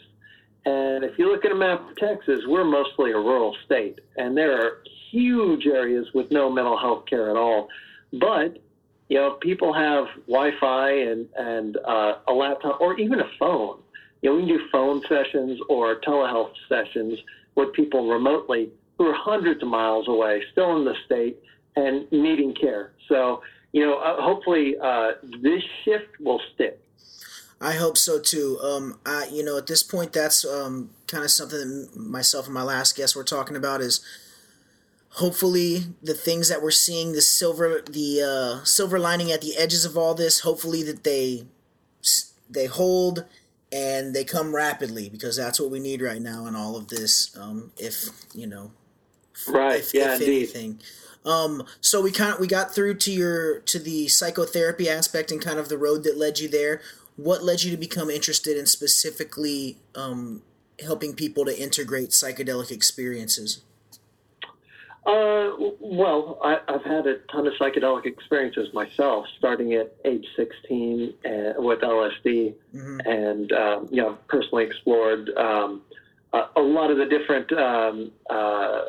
And 0.64 1.04
if 1.04 1.18
you 1.18 1.30
look 1.30 1.44
at 1.44 1.52
a 1.52 1.54
map 1.54 1.88
of 1.88 1.96
Texas, 1.96 2.40
we're 2.46 2.64
mostly 2.64 3.12
a 3.12 3.16
rural 3.16 3.56
state, 3.64 4.00
and 4.16 4.36
there 4.36 4.60
are 4.60 4.82
huge 5.10 5.66
areas 5.66 6.06
with 6.14 6.30
no 6.30 6.50
mental 6.50 6.78
health 6.78 7.06
care 7.06 7.30
at 7.30 7.36
all. 7.36 7.68
But 8.12 8.58
you 9.08 9.16
know, 9.16 9.38
people 9.40 9.72
have 9.72 10.06
Wi-Fi 10.26 10.90
and 10.90 11.26
and 11.36 11.78
uh, 11.78 12.18
a 12.28 12.32
laptop 12.32 12.80
or 12.80 12.98
even 12.98 13.20
a 13.20 13.30
phone. 13.38 13.78
You 14.20 14.30
know, 14.30 14.36
we 14.36 14.42
can 14.42 14.58
do 14.58 14.64
phone 14.70 15.02
sessions 15.08 15.58
or 15.68 16.00
telehealth 16.00 16.52
sessions 16.68 17.18
with 17.54 17.72
people 17.72 18.08
remotely 18.08 18.70
who 18.98 19.06
are 19.06 19.14
hundreds 19.14 19.62
of 19.62 19.68
miles 19.68 20.08
away, 20.08 20.42
still 20.52 20.76
in 20.76 20.84
the 20.84 20.94
state 21.06 21.38
and 21.76 22.10
needing 22.10 22.54
care. 22.54 22.92
So, 23.08 23.42
you 23.72 23.86
know, 23.86 23.98
uh, 23.98 24.20
hopefully 24.20 24.74
uh, 24.82 25.12
this 25.40 25.62
shift 25.84 26.20
will 26.20 26.40
stick. 26.54 26.80
I 27.60 27.72
hope 27.72 27.96
so 27.98 28.20
too. 28.20 28.58
Um, 28.62 29.00
I, 29.04 29.28
you 29.32 29.44
know, 29.44 29.58
at 29.58 29.66
this 29.66 29.82
point, 29.82 30.12
that's 30.12 30.44
um, 30.44 30.90
kind 31.06 31.24
of 31.24 31.30
something 31.30 31.58
that 31.58 31.96
myself 31.96 32.46
and 32.46 32.54
my 32.54 32.62
last 32.62 32.96
guest 32.96 33.16
were 33.16 33.24
talking 33.24 33.56
about 33.56 33.80
is 33.80 34.00
hopefully 35.10 35.86
the 36.02 36.14
things 36.14 36.48
that 36.48 36.62
we're 36.62 36.70
seeing 36.70 37.12
the 37.12 37.22
silver 37.22 37.82
the 37.90 38.22
uh, 38.22 38.64
silver 38.64 38.98
lining 38.98 39.32
at 39.32 39.40
the 39.40 39.56
edges 39.56 39.84
of 39.84 39.96
all 39.96 40.14
this 40.14 40.40
hopefully 40.40 40.82
that 40.82 41.02
they 41.02 41.44
they 42.48 42.66
hold 42.66 43.24
and 43.72 44.14
they 44.14 44.24
come 44.24 44.54
rapidly 44.54 45.08
because 45.08 45.36
that's 45.36 45.60
what 45.60 45.70
we 45.70 45.80
need 45.80 46.00
right 46.00 46.22
now 46.22 46.46
in 46.46 46.56
all 46.56 46.76
of 46.76 46.88
this. 46.88 47.36
Um, 47.38 47.72
if 47.76 48.08
you 48.34 48.46
know, 48.46 48.72
right? 49.48 49.80
If, 49.80 49.94
yeah, 49.94 50.14
if 50.14 50.20
indeed. 50.20 50.36
anything. 50.36 50.80
Um, 51.24 51.64
so 51.80 52.00
we 52.00 52.10
kind 52.10 52.32
of 52.32 52.40
we 52.40 52.46
got 52.46 52.74
through 52.74 52.94
to 52.94 53.12
your 53.12 53.60
to 53.60 53.78
the 53.78 54.08
psychotherapy 54.08 54.88
aspect 54.88 55.30
and 55.30 55.40
kind 55.40 55.58
of 55.58 55.68
the 55.68 55.78
road 55.78 56.04
that 56.04 56.16
led 56.16 56.38
you 56.38 56.48
there. 56.48 56.80
What 57.18 57.42
led 57.42 57.64
you 57.64 57.72
to 57.72 57.76
become 57.76 58.10
interested 58.10 58.56
in 58.56 58.66
specifically 58.66 59.76
um, 59.96 60.42
helping 60.80 61.14
people 61.14 61.44
to 61.46 61.60
integrate 61.60 62.10
psychedelic 62.10 62.70
experiences? 62.70 63.60
Uh, 65.04 65.50
well, 65.80 66.38
I, 66.44 66.60
have 66.68 66.84
had 66.84 67.08
a 67.08 67.16
ton 67.32 67.48
of 67.48 67.54
psychedelic 67.54 68.06
experiences 68.06 68.68
myself, 68.72 69.26
starting 69.36 69.74
at 69.74 69.96
age 70.04 70.24
16 70.36 71.12
uh, 71.24 71.30
with 71.56 71.80
LSD, 71.80 72.54
mm-hmm. 72.72 73.00
and 73.04 73.50
um, 73.50 73.88
you 73.90 74.00
know, 74.00 74.16
personally 74.28 74.64
explored 74.64 75.30
um, 75.36 75.82
a, 76.32 76.42
a, 76.54 76.60
lot 76.60 76.92
of 76.92 76.98
the 76.98 77.06
different 77.06 77.50
um, 77.52 78.12
uh, 78.30 78.82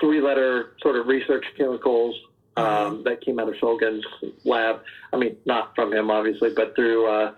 three-letter 0.00 0.72
sort 0.80 0.96
of 0.96 1.06
research 1.06 1.44
chemicals 1.58 2.14
um, 2.56 2.64
mm-hmm. 2.64 3.02
that 3.02 3.20
came 3.20 3.38
out 3.38 3.50
of 3.50 3.54
Shulgin's 3.56 4.06
lab. 4.44 4.80
I 5.12 5.18
mean, 5.18 5.36
not 5.44 5.74
from 5.74 5.92
him, 5.92 6.10
obviously, 6.10 6.48
but 6.56 6.74
through. 6.74 7.06
Uh, 7.06 7.34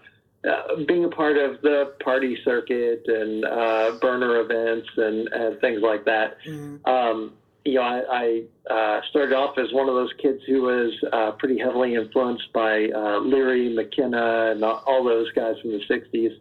uh, 0.46 0.76
being 0.86 1.04
a 1.04 1.08
part 1.08 1.36
of 1.36 1.60
the 1.62 1.94
party 2.02 2.38
circuit 2.44 3.02
and 3.06 3.44
uh, 3.44 3.92
burner 4.00 4.40
events 4.40 4.88
and, 4.96 5.28
and, 5.28 5.60
things 5.60 5.80
like 5.82 6.04
that, 6.04 6.38
mm-hmm. 6.46 6.88
um, 6.88 7.32
you 7.64 7.74
know, 7.74 7.82
I, 7.82 8.42
I 8.68 8.72
uh, 8.72 9.00
started 9.10 9.34
off 9.34 9.58
as 9.58 9.72
one 9.72 9.88
of 9.88 9.94
those 9.94 10.12
kids 10.22 10.40
who 10.46 10.62
was 10.62 10.92
uh, 11.12 11.32
pretty 11.32 11.58
heavily 11.58 11.94
influenced 11.94 12.52
by 12.52 12.88
uh, 12.94 13.18
Leary, 13.20 13.74
McKenna, 13.74 14.52
and 14.52 14.62
all 14.62 15.02
those 15.04 15.30
guys 15.32 15.56
from 15.60 15.72
the 15.72 15.80
'60s. 15.90 16.38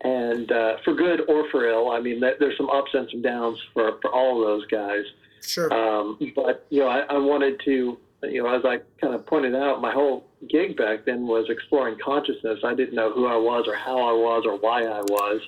And 0.00 0.50
uh, 0.52 0.76
for 0.84 0.94
good 0.94 1.22
or 1.28 1.48
for 1.50 1.66
ill, 1.66 1.90
I 1.90 2.00
mean, 2.00 2.20
there's 2.20 2.56
some 2.56 2.68
ups 2.68 2.90
and 2.92 3.08
some 3.10 3.22
downs 3.22 3.58
for 3.72 3.98
for 4.02 4.12
all 4.12 4.42
of 4.42 4.46
those 4.46 4.66
guys. 4.66 5.04
Sure. 5.46 5.72
Um, 5.72 6.18
but 6.34 6.66
you 6.70 6.80
know, 6.80 6.88
I, 6.88 7.00
I 7.02 7.18
wanted 7.18 7.60
to, 7.64 7.98
you 8.30 8.42
know, 8.42 8.54
as 8.54 8.64
I 8.64 8.78
kind 9.00 9.14
of 9.14 9.26
pointed 9.26 9.54
out, 9.54 9.80
my 9.80 9.92
whole 9.92 10.26
gig 10.48 10.76
back 10.76 11.04
then 11.04 11.26
was 11.26 11.46
exploring 11.48 11.96
consciousness. 12.04 12.60
I 12.64 12.74
didn't 12.74 12.94
know 12.94 13.12
who 13.12 13.26
I 13.26 13.36
was 13.36 13.66
or 13.66 13.74
how 13.74 13.98
I 13.98 14.12
was 14.12 14.44
or 14.46 14.58
why 14.58 14.84
I 14.84 15.00
was. 15.00 15.40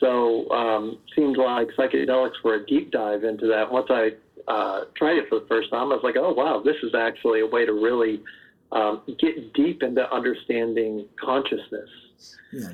So 0.00 0.48
um, 0.50 0.98
seemed 1.14 1.36
like 1.36 1.68
psychedelics 1.76 2.42
were 2.44 2.54
a 2.54 2.66
deep 2.66 2.90
dive 2.90 3.24
into 3.24 3.46
that. 3.48 3.70
Once 3.70 3.88
I 3.90 4.12
uh, 4.46 4.84
tried 4.94 5.18
it 5.18 5.28
for 5.28 5.40
the 5.40 5.46
first 5.46 5.70
time, 5.70 5.90
I 5.92 5.94
was 5.94 6.04
like, 6.04 6.16
oh, 6.16 6.32
wow, 6.32 6.62
this 6.64 6.76
is 6.82 6.94
actually 6.94 7.40
a 7.40 7.46
way 7.46 7.66
to 7.66 7.72
really 7.72 8.22
um, 8.72 9.02
get 9.18 9.52
deep 9.54 9.82
into 9.82 10.10
understanding 10.12 11.06
consciousness. 11.20 11.90
Yeah. 12.52 12.70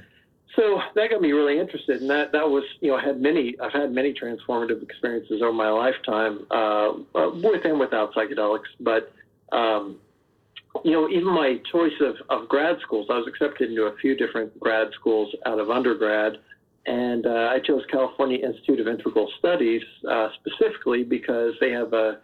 So 0.57 0.81
that 0.95 1.11
got 1.11 1.21
me 1.21 1.33
really 1.33 1.59
interested, 1.59 2.01
and 2.01 2.09
that 2.11 2.31
that 2.31 2.49
was 2.49 2.63
you 2.81 2.91
know 2.91 2.97
I 2.97 3.05
had 3.05 3.21
many 3.21 3.57
I've 3.61 3.73
had 3.73 3.93
many 3.93 4.15
transformative 4.15 4.83
experiences 4.83 5.43
over 5.43 5.53
my 5.53 5.69
lifetime 5.69 6.47
uh, 6.51 6.93
uh 7.15 7.31
with 7.35 7.65
and 7.65 7.81
without 7.81 8.15
psychedelics, 8.15 8.71
but 8.79 9.13
um, 9.53 9.99
you 10.85 10.93
know 10.93 11.09
even 11.09 11.27
my 11.27 11.57
choice 11.71 11.93
of, 12.01 12.17
of 12.31 12.49
grad 12.49 12.77
schools 12.83 13.07
I 13.11 13.15
was 13.15 13.27
accepted 13.29 13.71
into 13.71 13.83
a 13.83 13.97
few 13.97 14.17
different 14.17 14.59
grad 14.59 14.89
schools 14.99 15.35
out 15.47 15.59
of 15.59 15.71
undergrad, 15.71 16.35
and 16.87 17.27
uh, 17.27 17.51
I 17.53 17.59
chose 17.65 17.83
California 17.91 18.39
Institute 18.45 18.81
of 18.81 18.89
Integral 18.89 19.31
Studies 19.39 19.83
uh, 20.11 20.29
specifically 20.41 21.05
because 21.05 21.55
they 21.61 21.71
have 21.71 21.93
a 21.93 22.19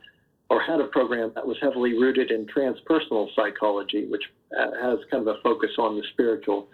or 0.51 0.61
had 0.61 0.81
a 0.81 0.89
program 0.89 1.31
that 1.37 1.47
was 1.47 1.57
heavily 1.63 1.93
rooted 1.93 2.33
in 2.33 2.45
transpersonal 2.47 3.29
psychology, 3.37 4.07
which 4.09 4.23
uh, 4.59 4.73
has 4.83 4.99
kind 5.09 5.27
of 5.27 5.37
a 5.37 5.41
focus 5.43 5.71
on 5.79 5.97
the 5.97 6.03
spiritual. 6.13 6.67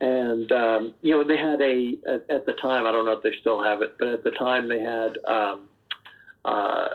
And 0.00 0.50
um, 0.50 0.94
you 1.02 1.12
know, 1.12 1.22
they 1.26 1.36
had 1.36 1.60
a 1.62 1.94
at, 2.12 2.28
at, 2.28 2.46
the 2.46 2.54
time 2.60 2.84
I 2.84 2.92
don't 2.92 3.06
know 3.06 3.12
if 3.12 3.22
they 3.22 3.32
still 3.40 3.62
have 3.62 3.80
it, 3.82 3.94
but 3.98 4.08
at 4.08 4.24
the 4.24 4.32
time 4.32 4.68
they 4.68 4.80
had 4.80 5.16
um, 5.28 5.68
uh, 6.44 6.88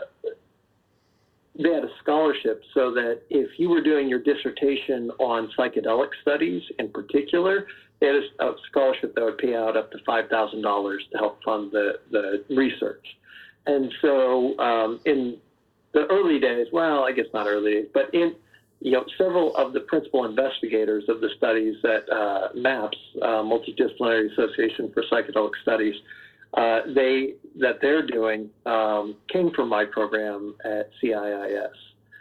they 1.58 1.72
had 1.72 1.84
a 1.84 1.90
scholarship 2.00 2.62
so 2.72 2.92
that 2.92 3.22
if 3.30 3.58
you 3.58 3.68
were 3.68 3.82
doing 3.82 4.08
your 4.08 4.20
dissertation 4.20 5.10
on 5.18 5.50
psychedelic 5.58 6.10
studies 6.22 6.62
in 6.78 6.88
particular, 6.88 7.66
they 8.00 8.06
had 8.06 8.16
a, 8.16 8.52
scholarship 8.70 9.14
that 9.16 9.24
would 9.24 9.38
pay 9.38 9.56
out 9.56 9.76
up 9.76 9.90
to 9.90 9.98
five 10.06 10.28
thousand 10.28 10.62
dollars 10.62 11.02
to 11.12 11.18
help 11.18 11.42
fund 11.42 11.72
the 11.72 11.98
the 12.12 12.44
research. 12.54 13.04
And 13.66 13.92
so 14.00 14.58
um, 14.58 15.00
in 15.04 15.36
the 15.92 16.06
early 16.06 16.38
days, 16.38 16.68
well, 16.72 17.02
I 17.04 17.12
guess 17.12 17.26
not 17.34 17.46
early 17.46 17.72
days, 17.72 17.86
but 17.92 18.14
in 18.14 18.36
you 18.80 18.92
know 18.92 19.04
several 19.18 19.56
of 19.56 19.72
the 19.72 19.80
principal 19.80 20.26
investigators 20.26 21.04
of 21.08 21.20
the 21.20 21.30
studies 21.36 21.74
that 21.82 22.08
uh, 22.08 22.48
MAPS, 22.54 22.96
uh, 23.20 23.42
Multidisciplinary 23.42 24.30
Association 24.32 24.92
for 24.94 25.02
Psychedelic 25.10 25.52
Studies, 25.62 25.96
uh, 26.54 26.80
they 26.94 27.34
that 27.58 27.78
they're 27.82 28.06
doing 28.06 28.50
um, 28.66 29.16
came 29.32 29.50
from 29.50 29.68
my 29.68 29.84
program 29.84 30.54
at 30.64 30.90
CIIS. 31.02 31.70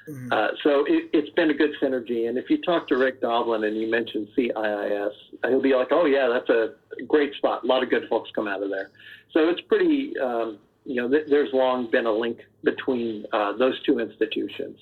Mm-hmm. 0.09 0.31
Uh, 0.31 0.47
so 0.63 0.85
it, 0.87 1.13
has 1.13 1.29
been 1.35 1.49
a 1.49 1.53
good 1.53 1.71
synergy. 1.81 2.29
And 2.29 2.37
if 2.37 2.49
you 2.49 2.61
talk 2.61 2.87
to 2.87 2.97
Rick 2.97 3.21
Doblin 3.21 3.65
and 3.65 3.75
you 3.75 3.91
mention 3.91 4.27
CIIS, 4.37 5.11
he'll 5.45 5.61
be 5.61 5.75
like, 5.75 5.89
"Oh 5.91 6.05
yeah, 6.05 6.29
that's 6.31 6.49
a 6.49 6.75
great 7.05 7.33
spot. 7.35 7.63
A 7.63 7.67
lot 7.67 7.83
of 7.83 7.89
good 7.89 8.07
folks 8.09 8.29
come 8.33 8.47
out 8.47 8.63
of 8.63 8.69
there." 8.69 8.89
So 9.31 9.49
it's 9.49 9.61
pretty. 9.61 10.17
Um, 10.19 10.59
you 10.85 10.95
know, 10.95 11.09
th- 11.09 11.27
there's 11.27 11.49
long 11.51 11.91
been 11.91 12.05
a 12.05 12.11
link 12.11 12.39
between 12.63 13.25
uh, 13.33 13.51
those 13.57 13.81
two 13.83 13.99
institutions. 13.99 14.79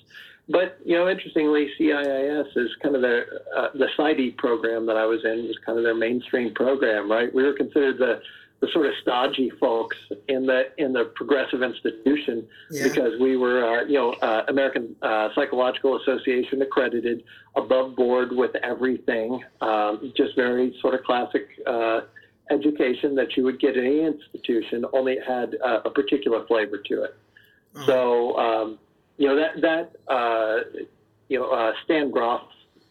But 0.48 0.78
you 0.84 0.96
know, 0.96 1.08
interestingly, 1.08 1.68
CIIS 1.78 2.56
is 2.56 2.70
kind 2.80 2.94
of 2.94 3.02
the 3.02 3.24
uh, 3.56 3.68
the 3.74 3.88
PsyD 3.98 4.36
program 4.36 4.86
that 4.86 4.96
I 4.96 5.04
was 5.04 5.24
in 5.24 5.48
was 5.48 5.58
kind 5.66 5.76
of 5.76 5.84
their 5.84 5.96
mainstream 5.96 6.54
program, 6.54 7.10
right? 7.10 7.34
We 7.34 7.42
were 7.42 7.52
considered 7.52 7.98
the 7.98 8.20
the 8.60 8.68
sort 8.72 8.86
of 8.86 8.92
stodgy 9.02 9.50
folks 9.60 9.96
in 10.28 10.46
the 10.46 10.64
in 10.78 10.92
the 10.92 11.04
progressive 11.14 11.62
institution 11.62 12.46
yeah. 12.70 12.84
because 12.84 13.12
we 13.20 13.36
were 13.36 13.64
uh, 13.64 13.84
you 13.84 13.94
know 13.94 14.12
uh, 14.22 14.44
American 14.48 14.96
uh, 15.02 15.28
Psychological 15.34 16.00
Association 16.00 16.62
accredited, 16.62 17.22
above 17.54 17.94
board 17.96 18.30
with 18.32 18.54
everything, 18.56 19.42
um, 19.60 20.12
just 20.16 20.34
very 20.36 20.74
sort 20.80 20.94
of 20.94 21.02
classic 21.04 21.48
uh, 21.66 22.00
education 22.50 23.14
that 23.14 23.36
you 23.36 23.44
would 23.44 23.60
get 23.60 23.76
in 23.76 23.84
any 23.84 24.04
institution, 24.04 24.84
only 24.92 25.14
it 25.14 25.24
had 25.26 25.56
uh, 25.62 25.80
a 25.84 25.90
particular 25.90 26.46
flavor 26.46 26.78
to 26.78 27.02
it. 27.02 27.16
Uh-huh. 27.74 27.86
So 27.86 28.38
um, 28.38 28.78
you 29.18 29.28
know 29.28 29.36
that 29.36 29.60
that 29.60 30.12
uh, 30.12 30.82
you 31.28 31.38
know 31.38 31.72
Stan 31.84 32.10
Grof 32.10 32.40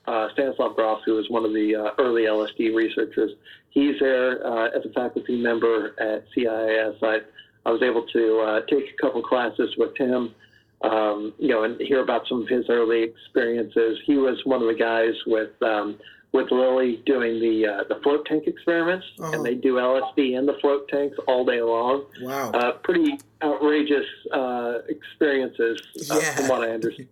uh, 0.07 0.27
Stanislav 0.33 0.75
Grof, 0.75 0.99
who 1.05 1.13
was 1.13 1.29
one 1.29 1.45
of 1.45 1.53
the 1.53 1.75
uh, 1.75 1.89
early 1.99 2.23
LSD 2.23 2.75
researchers. 2.75 3.31
He's 3.69 3.99
there 3.99 4.45
uh, 4.45 4.69
as 4.69 4.85
a 4.85 4.89
faculty 4.89 5.41
member 5.41 5.95
at 5.99 6.25
CIIS. 6.35 6.97
I, 7.03 7.19
I 7.65 7.71
was 7.71 7.81
able 7.81 8.05
to 8.07 8.39
uh, 8.39 8.61
take 8.69 8.93
a 8.93 9.01
couple 9.01 9.21
classes 9.23 9.75
with 9.77 9.97
him, 9.97 10.33
um, 10.81 11.33
you 11.39 11.49
know, 11.49 11.63
and 11.63 11.79
hear 11.81 12.01
about 12.01 12.27
some 12.27 12.43
of 12.43 12.47
his 12.47 12.65
early 12.69 13.03
experiences. 13.03 13.99
He 14.05 14.17
was 14.17 14.39
one 14.45 14.61
of 14.61 14.67
the 14.67 14.75
guys 14.75 15.13
with 15.25 15.61
um, 15.61 15.97
with 16.35 16.51
Lilly 16.51 17.01
doing 17.05 17.39
the 17.39 17.65
uh, 17.65 17.83
the 17.87 17.99
float 18.03 18.25
tank 18.25 18.43
experiments, 18.45 19.05
uh-huh. 19.19 19.31
and 19.33 19.45
they 19.45 19.55
do 19.55 19.75
LSD 19.75 20.37
in 20.37 20.45
the 20.45 20.57
float 20.61 20.87
tanks 20.89 21.17
all 21.27 21.45
day 21.45 21.61
long. 21.61 22.05
Wow, 22.21 22.51
uh, 22.51 22.73
pretty 22.83 23.17
outrageous 23.41 24.05
uh, 24.31 24.79
experiences 24.89 25.81
uh, 26.11 26.19
yeah. 26.19 26.35
from 26.35 26.49
what 26.49 26.61
I 26.61 26.71
understand. 26.71 27.09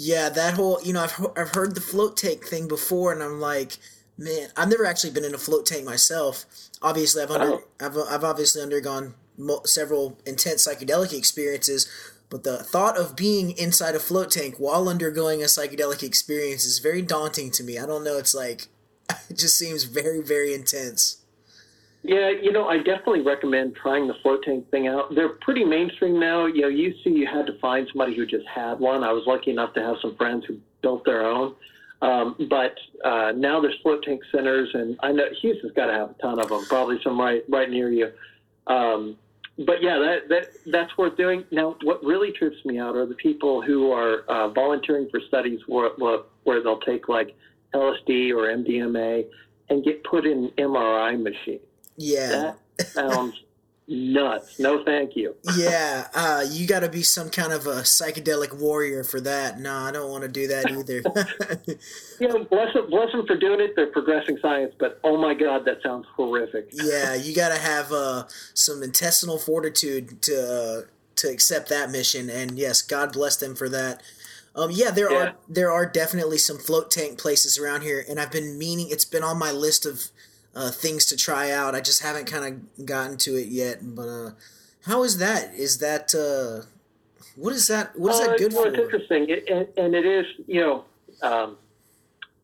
Yeah, 0.00 0.28
that 0.28 0.54
whole 0.54 0.78
you 0.84 0.92
know 0.92 1.02
I've 1.02 1.26
I've 1.36 1.56
heard 1.56 1.74
the 1.74 1.80
float 1.80 2.16
tank 2.16 2.44
thing 2.44 2.68
before, 2.68 3.12
and 3.12 3.20
I'm 3.20 3.40
like, 3.40 3.78
man, 4.16 4.48
I've 4.56 4.68
never 4.68 4.86
actually 4.86 5.10
been 5.10 5.24
in 5.24 5.34
a 5.34 5.38
float 5.38 5.66
tank 5.66 5.84
myself. 5.84 6.46
Obviously, 6.80 7.20
I've 7.20 7.32
under, 7.32 7.54
oh. 7.54 7.64
I've 7.80 7.98
I've 7.98 8.22
obviously 8.22 8.62
undergone 8.62 9.14
mo- 9.36 9.62
several 9.64 10.16
intense 10.24 10.68
psychedelic 10.68 11.12
experiences, 11.12 11.90
but 12.30 12.44
the 12.44 12.58
thought 12.58 12.96
of 12.96 13.16
being 13.16 13.58
inside 13.58 13.96
a 13.96 13.98
float 13.98 14.30
tank 14.30 14.54
while 14.58 14.88
undergoing 14.88 15.42
a 15.42 15.46
psychedelic 15.46 16.04
experience 16.04 16.64
is 16.64 16.78
very 16.78 17.02
daunting 17.02 17.50
to 17.50 17.64
me. 17.64 17.76
I 17.76 17.84
don't 17.84 18.04
know. 18.04 18.18
It's 18.18 18.36
like 18.36 18.68
it 19.28 19.36
just 19.36 19.58
seems 19.58 19.82
very 19.82 20.22
very 20.22 20.54
intense. 20.54 21.17
Yeah, 22.02 22.30
you 22.30 22.52
know, 22.52 22.68
I 22.68 22.78
definitely 22.78 23.22
recommend 23.22 23.74
trying 23.74 24.06
the 24.06 24.14
float 24.22 24.44
tank 24.44 24.70
thing 24.70 24.86
out. 24.86 25.14
They're 25.14 25.30
pretty 25.40 25.64
mainstream 25.64 26.20
now. 26.20 26.46
You 26.46 26.62
know, 26.62 26.68
used 26.68 27.02
to 27.04 27.10
you 27.10 27.26
had 27.26 27.46
to 27.46 27.58
find 27.58 27.88
somebody 27.92 28.16
who 28.16 28.24
just 28.24 28.46
had 28.46 28.78
one. 28.78 29.02
I 29.02 29.12
was 29.12 29.24
lucky 29.26 29.50
enough 29.50 29.74
to 29.74 29.80
have 29.80 29.96
some 30.00 30.16
friends 30.16 30.44
who 30.46 30.58
built 30.80 31.04
their 31.04 31.26
own. 31.26 31.54
Um, 32.00 32.36
but 32.48 32.76
uh, 33.04 33.32
now 33.32 33.60
there's 33.60 33.74
float 33.82 34.04
tank 34.04 34.20
centers, 34.30 34.70
and 34.74 34.96
I 35.02 35.10
know 35.10 35.24
Houston's 35.42 35.72
got 35.72 35.86
to 35.86 35.92
have 35.92 36.10
a 36.10 36.14
ton 36.22 36.38
of 36.38 36.48
them. 36.48 36.64
Probably 36.68 37.00
some 37.02 37.20
right 37.20 37.42
right 37.48 37.68
near 37.68 37.90
you. 37.90 38.12
Um, 38.68 39.16
but 39.66 39.82
yeah, 39.82 39.98
that 39.98 40.28
that 40.28 40.44
that's 40.70 40.96
worth 40.96 41.16
doing. 41.16 41.44
Now, 41.50 41.76
what 41.82 42.02
really 42.04 42.30
trips 42.30 42.64
me 42.64 42.78
out 42.78 42.94
are 42.94 43.06
the 43.06 43.16
people 43.16 43.60
who 43.60 43.90
are 43.90 44.20
uh, 44.28 44.48
volunteering 44.50 45.08
for 45.10 45.20
studies 45.26 45.58
where 45.66 45.90
where 46.44 46.62
they'll 46.62 46.80
take 46.80 47.08
like 47.08 47.34
LSD 47.74 48.30
or 48.30 48.46
MDMA 48.56 49.26
and 49.68 49.84
get 49.84 50.04
put 50.04 50.24
in 50.24 50.50
MRI 50.56 51.20
machines 51.20 51.60
yeah. 51.98 52.52
That 52.78 52.86
sounds 52.86 53.34
nuts. 53.88 54.58
No, 54.58 54.84
thank 54.84 55.16
you. 55.16 55.34
yeah, 55.56 56.08
uh, 56.14 56.44
you 56.48 56.66
got 56.66 56.80
to 56.80 56.88
be 56.88 57.02
some 57.02 57.30
kind 57.30 57.52
of 57.52 57.66
a 57.66 57.80
psychedelic 57.80 58.52
warrior 58.52 59.02
for 59.02 59.20
that. 59.22 59.58
No, 59.58 59.74
I 59.74 59.90
don't 59.90 60.10
want 60.10 60.22
to 60.22 60.28
do 60.28 60.46
that 60.48 60.70
either. 60.70 61.02
you 62.20 62.28
know, 62.28 62.44
bless 62.44 62.74
them, 62.74 62.88
bless 62.90 63.10
them 63.12 63.26
for 63.26 63.36
doing 63.36 63.60
it. 63.60 63.72
They're 63.74 63.86
progressing 63.86 64.38
science, 64.40 64.74
but 64.78 65.00
oh 65.04 65.16
my 65.16 65.34
god, 65.34 65.64
that 65.64 65.82
sounds 65.82 66.06
horrific. 66.14 66.68
yeah, 66.72 67.14
you 67.14 67.34
got 67.34 67.48
to 67.48 67.58
have 67.58 67.90
uh, 67.92 68.24
some 68.54 68.82
intestinal 68.82 69.38
fortitude 69.38 70.22
to 70.22 70.36
uh, 70.36 70.80
to 71.16 71.28
accept 71.28 71.68
that 71.70 71.90
mission. 71.90 72.30
And 72.30 72.58
yes, 72.58 72.82
God 72.82 73.12
bless 73.12 73.36
them 73.36 73.56
for 73.56 73.68
that. 73.70 74.02
Um, 74.54 74.70
yeah, 74.72 74.90
there 74.90 75.10
yeah. 75.10 75.18
are 75.18 75.36
there 75.48 75.72
are 75.72 75.86
definitely 75.86 76.38
some 76.38 76.58
float 76.58 76.90
tank 76.90 77.18
places 77.18 77.58
around 77.58 77.82
here, 77.82 78.04
and 78.08 78.20
I've 78.20 78.32
been 78.32 78.58
meaning. 78.58 78.88
It's 78.90 79.04
been 79.04 79.22
on 79.22 79.38
my 79.38 79.52
list 79.52 79.86
of 79.86 80.10
uh, 80.58 80.70
things 80.72 81.06
to 81.06 81.16
try 81.16 81.52
out. 81.52 81.76
I 81.76 81.80
just 81.80 82.02
haven't 82.02 82.26
kind 82.26 82.44
of 82.44 82.84
gotten 82.84 83.16
to 83.18 83.36
it 83.36 83.46
yet. 83.46 83.78
But 83.94 84.08
uh, 84.08 84.30
how 84.84 85.04
is 85.04 85.18
that? 85.18 85.54
Is 85.54 85.78
that 85.78 86.12
uh, 86.14 86.66
what 87.36 87.54
is 87.54 87.68
that? 87.68 87.96
What 87.96 88.14
is 88.14 88.20
that 88.20 88.30
uh, 88.30 88.36
good 88.36 88.52
well, 88.52 88.64
for? 88.64 88.68
It's 88.70 88.78
interesting, 88.78 89.26
it, 89.28 89.48
and, 89.48 89.68
and, 89.76 89.94
it 89.94 90.04
is. 90.04 90.26
You 90.48 90.60
know, 90.60 90.84
um, 91.22 91.56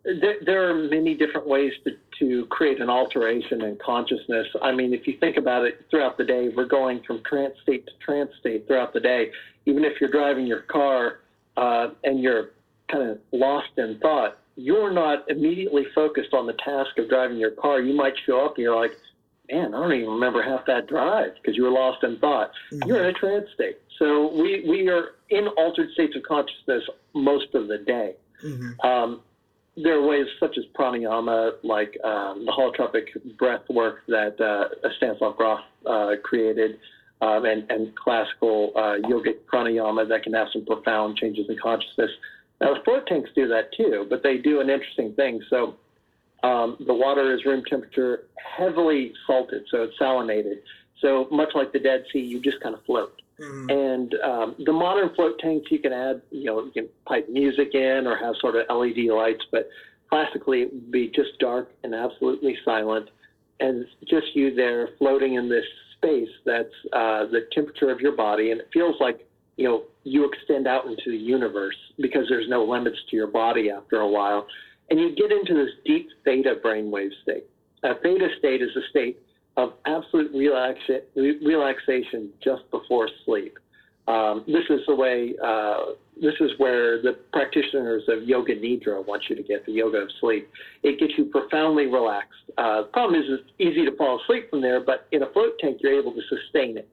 there, 0.05 0.37
there, 0.47 0.71
are 0.71 0.75
many 0.75 1.15
different 1.15 1.49
ways 1.49 1.73
to, 1.85 1.97
to 2.21 2.47
create 2.47 2.81
an 2.81 2.89
alteration 2.89 3.63
in 3.63 3.77
consciousness. 3.85 4.47
I 4.63 4.71
mean, 4.71 4.95
if 4.95 5.09
you 5.09 5.19
think 5.19 5.37
about 5.37 5.65
it, 5.65 5.85
throughout 5.91 6.17
the 6.17 6.25
day, 6.25 6.51
we're 6.55 6.67
going 6.67 7.03
from 7.03 7.21
trance 7.25 7.55
state 7.65 7.85
to 7.87 7.93
trance 8.05 8.31
state 8.39 8.69
throughout 8.69 8.93
the 8.93 9.01
day. 9.01 9.33
Even 9.67 9.85
if 9.85 10.01
you're 10.01 10.11
driving 10.11 10.47
your 10.47 10.61
car 10.61 11.21
uh, 11.57 11.89
and 12.05 12.21
you're 12.21 12.51
kind 12.89 13.11
of 13.11 13.19
lost 13.33 13.71
in 13.77 13.99
thought, 13.99 14.39
you're 14.57 14.93
not 14.93 15.29
immediately 15.31 15.87
focused 15.95 16.33
on 16.33 16.47
the 16.47 16.53
task 16.55 16.99
of 16.99 17.09
driving 17.09 17.39
your 17.39 17.51
car. 17.51 17.81
You 17.81 17.95
might 17.95 18.15
show 18.25 18.45
up 18.45 18.55
and 18.57 18.63
you're 18.63 18.77
like, 18.77 18.93
man, 19.51 19.75
I 19.75 19.81
don't 19.81 19.93
even 19.93 20.11
remember 20.11 20.43
half 20.43 20.67
that 20.67 20.87
drive 20.87 21.35
because 21.35 21.57
you 21.57 21.65
were 21.65 21.71
lost 21.71 22.05
in 22.05 22.19
thought. 22.19 22.53
Mm-hmm. 22.73 22.89
You're 22.89 23.05
in 23.05 23.15
a 23.15 23.19
trance 23.19 23.47
state. 23.55 23.79
So 23.99 24.33
we, 24.33 24.65
we 24.69 24.89
are 24.89 25.15
in 25.31 25.49
altered 25.49 25.91
states 25.93 26.17
of 26.17 26.23
consciousness 26.23 26.83
most 27.15 27.55
of 27.55 27.69
the 27.69 27.79
day. 27.79 28.15
Mm-hmm. 28.43 28.87
Um, 28.87 29.21
there 29.77 29.99
are 29.99 30.07
ways 30.07 30.27
such 30.39 30.57
as 30.57 30.65
pranayama, 30.79 31.53
like 31.63 31.99
um, 32.05 32.45
the 32.47 32.53
holotropic 32.53 33.37
breath 33.37 33.69
work 33.69 34.03
that 34.07 34.41
uh, 34.41 34.69
Stanislav 34.97 35.37
Grof 35.37 35.61
uh, 35.85 36.13
created, 36.23 36.79
um, 37.21 37.45
and, 37.45 37.69
and 37.71 37.95
classical 37.97 38.73
uh, 38.77 38.97
yogic 39.09 39.39
pranayama 39.53 40.09
that 40.09 40.23
can 40.23 40.33
have 40.33 40.49
some 40.53 40.65
profound 40.65 41.17
changes 41.17 41.47
in 41.49 41.57
consciousness. 41.61 42.11
Now, 42.65 42.83
float 42.83 43.07
tanks 43.07 43.31
do 43.35 43.47
that 43.49 43.75
too, 43.77 44.07
but 44.09 44.23
they 44.23 44.39
do 44.39 44.61
an 44.61 44.71
interesting 44.71 45.13
thing. 45.15 45.43
So 45.51 45.77
um, 46.43 46.79
the 46.87 46.95
water 46.95 47.35
is 47.35 47.45
room 47.45 47.63
temperature, 47.69 48.25
heavily 48.37 49.13
salted, 49.27 49.65
so 49.71 49.83
it's 49.83 49.99
salinated. 50.01 50.61
So 51.01 51.29
much 51.31 51.51
like 51.55 51.73
the 51.73 51.79
Dead 51.79 52.05
Sea, 52.11 52.21
you 52.21 52.41
just 52.41 52.61
kind 52.61 52.75
of 52.75 52.83
float. 52.85 53.21
Mm-hmm. 53.39 53.71
And 53.71 54.15
um, 54.23 54.55
the 54.65 54.73
modern 54.73 55.15
float 55.15 55.39
tanks, 55.41 55.71
you 55.71 55.79
can 55.79 55.93
add, 55.93 56.23
you 56.31 56.45
know, 56.45 56.65
you 56.65 56.71
can 56.71 56.89
pipe 57.05 57.29
music 57.29 57.75
in 57.75 58.07
or 58.07 58.17
have 58.17 58.35
sort 58.41 58.55
of 58.57 58.65
LED 58.75 59.13
lights, 59.13 59.45
but 59.51 59.69
classically 60.09 60.63
it 60.63 60.73
would 60.73 60.91
be 60.91 61.09
just 61.09 61.39
dark 61.41 61.71
and 61.83 61.95
absolutely 61.95 62.57
silent, 62.65 63.11
and 63.61 63.85
just 64.09 64.35
you 64.35 64.55
there 64.55 64.91
floating 64.99 65.35
in 65.35 65.49
this 65.49 65.65
space 65.97 66.29
that's 66.47 66.75
uh, 66.93 67.27
the 67.27 67.47
temperature 67.53 67.91
of 67.91 68.01
your 68.01 68.13
body, 68.13 68.53
and 68.53 68.61
it 68.61 68.69
feels 68.73 68.95
like 69.01 69.27
you 69.57 69.69
know, 69.69 69.85
you 70.03 70.29
extend 70.31 70.67
out 70.67 70.87
into 70.87 71.11
the 71.11 71.17
universe 71.17 71.77
because 71.99 72.27
there's 72.29 72.49
no 72.49 72.65
limits 72.65 72.99
to 73.11 73.17
your 73.17 73.27
body 73.27 73.71
after 73.71 74.01
a 74.01 74.09
while. 74.09 74.47
And 74.91 75.01
you 75.01 75.15
get 75.15 75.33
into 75.33 75.55
this 75.55 75.73
deep 75.85 76.09
theta 76.25 76.57
brainwave 76.65 77.11
state. 77.23 77.45
A 77.83 77.95
theta 78.03 78.29
state 78.39 78.63
is 78.63 78.71
a 78.77 78.89
state 78.91 79.19
of 79.57 79.75
absolute 79.87 80.33
relaxa- 80.35 81.03
relaxation 81.15 82.31
just 82.43 82.69
before 82.71 83.09
sleep. 83.25 83.59
Um, 84.07 84.45
this 84.47 84.65
is 84.69 84.81
the 84.87 84.95
way, 84.95 85.35
uh, 85.43 85.93
this 86.21 86.35
is 86.41 86.51
where 86.59 87.01
the 87.01 87.19
practitioners 87.33 88.03
of 88.09 88.25
Yoga 88.25 88.55
Nidra 88.55 89.07
want 89.07 89.23
you 89.31 89.37
to 89.37 89.43
get 89.43 89.65
the 89.65 89.73
yoga 89.73 89.99
of 89.99 90.11
sleep. 90.21 90.51
It 90.83 91.01
gets 91.01 91.15
you 91.17 91.27
profoundly 91.27 91.87
relaxed. 91.87 92.51
Uh, 92.59 92.83
the 92.83 92.89
problem 92.89 93.21
is 93.21 93.27
it's 93.31 93.51
easy 93.59 93.85
to 93.87 93.97
fall 93.97 94.21
asleep 94.23 94.51
from 94.51 94.61
there, 94.61 94.81
but 94.81 95.07
in 95.13 95.23
a 95.23 95.33
float 95.33 95.59
tank, 95.59 95.79
you're 95.81 95.99
able 95.99 96.13
to 96.13 96.21
sustain 96.29 96.77
it. 96.77 96.89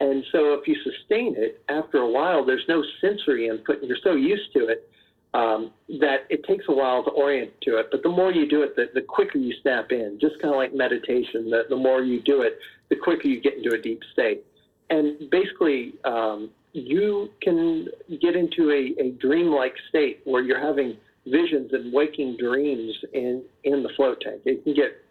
And 0.00 0.24
so 0.32 0.54
if 0.54 0.66
you 0.66 0.74
sustain 0.82 1.34
it, 1.36 1.62
after 1.68 1.98
a 1.98 2.10
while, 2.10 2.44
there's 2.44 2.64
no 2.68 2.82
sensory 3.00 3.48
input, 3.48 3.78
and 3.78 3.88
you're 3.88 3.98
so 4.02 4.14
used 4.14 4.52
to 4.54 4.66
it 4.66 4.88
um, 5.34 5.72
that 6.00 6.26
it 6.30 6.44
takes 6.44 6.64
a 6.68 6.72
while 6.72 7.04
to 7.04 7.10
orient 7.10 7.52
to 7.62 7.78
it. 7.78 7.88
But 7.90 8.02
the 8.02 8.08
more 8.08 8.32
you 8.32 8.48
do 8.48 8.62
it, 8.62 8.76
the, 8.76 8.90
the 8.92 9.02
quicker 9.02 9.38
you 9.38 9.54
snap 9.62 9.92
in, 9.92 10.18
just 10.20 10.40
kind 10.40 10.52
of 10.52 10.58
like 10.58 10.74
meditation. 10.74 11.50
The, 11.50 11.64
the 11.68 11.76
more 11.76 12.02
you 12.02 12.20
do 12.20 12.42
it, 12.42 12.58
the 12.88 12.96
quicker 12.96 13.28
you 13.28 13.40
get 13.40 13.54
into 13.54 13.74
a 13.74 13.78
deep 13.78 14.02
state. 14.12 14.44
And 14.90 15.30
basically, 15.30 15.94
um, 16.04 16.50
you 16.72 17.30
can 17.40 17.88
get 18.20 18.36
into 18.36 18.70
a, 18.70 19.00
a 19.00 19.10
dreamlike 19.12 19.74
state 19.88 20.20
where 20.24 20.42
you're 20.42 20.60
having 20.60 20.96
visions 21.26 21.72
and 21.72 21.92
waking 21.92 22.36
dreams 22.36 22.92
in, 23.12 23.42
in 23.62 23.82
the 23.82 23.88
float 23.96 24.20
tank. 24.20 24.42
It 24.44 24.64
can 24.64 24.74
get 24.74 25.02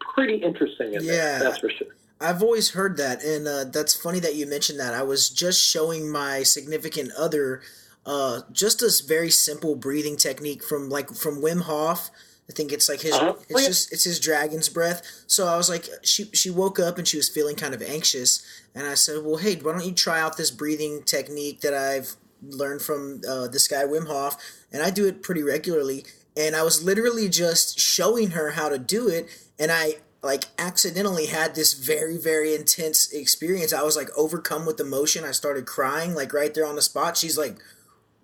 pretty 0.00 0.36
interesting 0.36 0.94
in 0.94 1.04
yeah. 1.04 1.12
there, 1.12 1.38
that's 1.40 1.58
for 1.58 1.70
sure. 1.70 1.88
I've 2.20 2.42
always 2.42 2.70
heard 2.70 2.96
that, 2.96 3.22
and 3.22 3.46
uh, 3.46 3.64
that's 3.64 3.94
funny 3.94 4.20
that 4.20 4.34
you 4.34 4.46
mentioned 4.46 4.80
that. 4.80 4.94
I 4.94 5.02
was 5.02 5.28
just 5.28 5.60
showing 5.60 6.10
my 6.10 6.42
significant 6.42 7.12
other 7.16 7.60
uh, 8.06 8.42
just 8.52 8.82
a 8.82 8.90
very 9.06 9.30
simple 9.30 9.74
breathing 9.74 10.16
technique 10.16 10.62
from 10.62 10.88
like 10.88 11.10
from 11.10 11.42
Wim 11.42 11.62
Hof. 11.62 12.10
I 12.48 12.52
think 12.52 12.72
it's 12.72 12.88
like 12.88 13.00
his. 13.00 13.12
Uh-huh. 13.12 13.34
It's 13.48 13.66
just 13.66 13.92
it's 13.92 14.04
his 14.04 14.20
dragon's 14.20 14.68
breath. 14.68 15.02
So 15.26 15.46
I 15.48 15.56
was 15.56 15.68
like, 15.68 15.88
she 16.02 16.30
she 16.32 16.48
woke 16.48 16.78
up 16.78 16.96
and 16.98 17.06
she 17.06 17.16
was 17.16 17.28
feeling 17.28 17.56
kind 17.56 17.74
of 17.74 17.82
anxious, 17.82 18.42
and 18.74 18.86
I 18.86 18.94
said, 18.94 19.24
well, 19.24 19.36
hey, 19.36 19.56
why 19.56 19.72
don't 19.72 19.84
you 19.84 19.92
try 19.92 20.20
out 20.20 20.36
this 20.36 20.52
breathing 20.52 21.02
technique 21.02 21.60
that 21.62 21.74
I've 21.74 22.14
learned 22.42 22.82
from 22.82 23.22
uh, 23.28 23.48
this 23.48 23.66
guy 23.66 23.84
Wim 23.84 24.06
Hof, 24.06 24.36
and 24.72 24.82
I 24.82 24.90
do 24.90 25.06
it 25.06 25.22
pretty 25.22 25.42
regularly. 25.42 26.04
And 26.38 26.54
I 26.54 26.62
was 26.62 26.84
literally 26.84 27.30
just 27.30 27.80
showing 27.80 28.32
her 28.32 28.50
how 28.50 28.68
to 28.68 28.78
do 28.78 29.08
it, 29.08 29.26
and 29.58 29.72
I 29.72 29.96
like 30.26 30.44
accidentally 30.58 31.26
had 31.26 31.54
this 31.54 31.72
very 31.72 32.18
very 32.18 32.54
intense 32.54 33.10
experience. 33.12 33.72
I 33.72 33.82
was 33.82 33.96
like 33.96 34.10
overcome 34.16 34.66
with 34.66 34.80
emotion. 34.80 35.24
I 35.24 35.30
started 35.30 35.64
crying 35.64 36.14
like 36.14 36.34
right 36.34 36.52
there 36.52 36.66
on 36.66 36.76
the 36.76 36.82
spot. 36.82 37.16
She's 37.16 37.38
like 37.38 37.56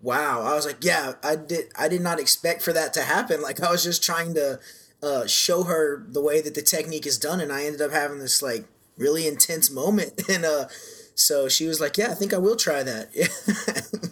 wow. 0.03 0.43
I 0.43 0.55
was 0.55 0.67
like 0.67 0.85
yeah 0.85 1.15
i 1.23 1.37
did 1.37 1.67
i 1.77 1.89
did 1.89 2.03
not 2.03 2.21
expect 2.21 2.63
for 2.63 2.73
that 2.75 2.93
to 2.95 3.03
happen. 3.03 3.41
Like 3.41 3.63
i 3.63 3.71
was 3.71 3.85
just 3.85 4.03
trying 4.03 4.35
to 4.35 4.61
uh, 5.03 5.27
show 5.27 5.65
her 5.65 6.05
the 6.07 6.21
way 6.21 6.41
that 6.41 6.55
the 6.55 6.63
technique 6.63 7.07
is 7.07 7.19
done 7.19 7.41
and 7.41 7.53
i 7.53 7.65
ended 7.65 7.81
up 7.81 7.91
having 7.91 8.21
this 8.21 8.43
like 8.43 8.67
really 8.97 9.27
intense 9.27 9.71
moment. 9.71 10.23
And 10.29 10.45
uh 10.45 10.67
so 11.15 11.49
she 11.49 11.67
was 11.67 11.81
like 11.81 11.97
yeah 11.97 12.11
i 12.11 12.15
think 12.15 12.35
i 12.35 12.39
will 12.39 12.57
try 12.57 12.83
that. 12.83 13.09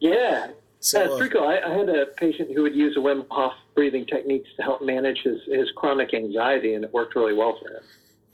Yeah 0.00 0.52
so, 0.80 0.98
That's 0.98 1.16
pretty 1.16 1.34
cool. 1.34 1.46
I, 1.46 1.58
I, 1.58 1.76
had 1.76 1.88
a 1.88 2.06
patient 2.16 2.50
who 2.54 2.62
would 2.62 2.74
use 2.74 2.96
a 2.96 3.00
Wim 3.00 3.26
Hof 3.30 3.52
breathing 3.74 4.06
techniques 4.06 4.48
to 4.56 4.62
help 4.62 4.80
manage 4.80 5.18
his, 5.22 5.40
his 5.50 5.70
chronic 5.74 6.14
anxiety, 6.14 6.74
and 6.74 6.84
it 6.84 6.92
worked 6.92 7.16
really 7.16 7.34
well 7.34 7.58
for 7.60 7.68
him. 7.68 7.82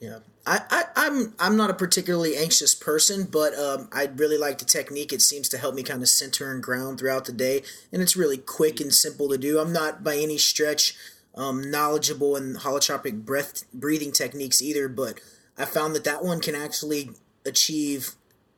Yeah, 0.00 0.18
I, 0.46 0.60
I, 0.70 0.84
I'm 0.96 1.34
I'm 1.38 1.56
not 1.56 1.70
a 1.70 1.74
particularly 1.74 2.36
anxious 2.36 2.74
person, 2.74 3.26
but 3.30 3.58
um, 3.58 3.88
I 3.92 4.10
really 4.14 4.36
like 4.36 4.58
the 4.58 4.66
technique. 4.66 5.12
It 5.12 5.22
seems 5.22 5.48
to 5.50 5.58
help 5.58 5.74
me 5.74 5.82
kind 5.82 6.02
of 6.02 6.08
center 6.10 6.52
and 6.52 6.62
ground 6.62 6.98
throughout 6.98 7.24
the 7.24 7.32
day, 7.32 7.62
and 7.90 8.02
it's 8.02 8.16
really 8.16 8.36
quick 8.36 8.80
and 8.80 8.92
simple 8.92 9.30
to 9.30 9.38
do. 9.38 9.58
I'm 9.58 9.72
not 9.72 10.04
by 10.04 10.16
any 10.16 10.36
stretch 10.36 10.94
um, 11.34 11.70
knowledgeable 11.70 12.36
in 12.36 12.56
holotropic 12.56 13.24
breath 13.24 13.64
breathing 13.72 14.12
techniques 14.12 14.60
either, 14.60 14.88
but 14.88 15.18
I 15.56 15.64
found 15.64 15.94
that 15.94 16.04
that 16.04 16.22
one 16.22 16.40
can 16.40 16.54
actually 16.54 17.10
achieve 17.46 18.14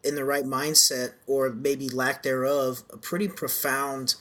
in 0.07 0.14
the 0.14 0.25
right 0.25 0.45
mindset 0.45 1.14
or 1.27 1.51
maybe 1.51 1.88
lack 1.88 2.23
thereof, 2.23 2.83
a 2.92 2.97
pretty 2.97 3.29
profound 3.29 4.14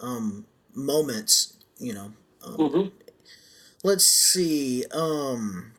um, 0.00 0.46
moments. 0.74 1.56
You 1.78 1.94
know. 1.94 2.12
Um, 2.44 2.56
mm-hmm. 2.56 2.88
Let's 3.82 4.04
see. 4.04 4.84
Um, 4.92 5.72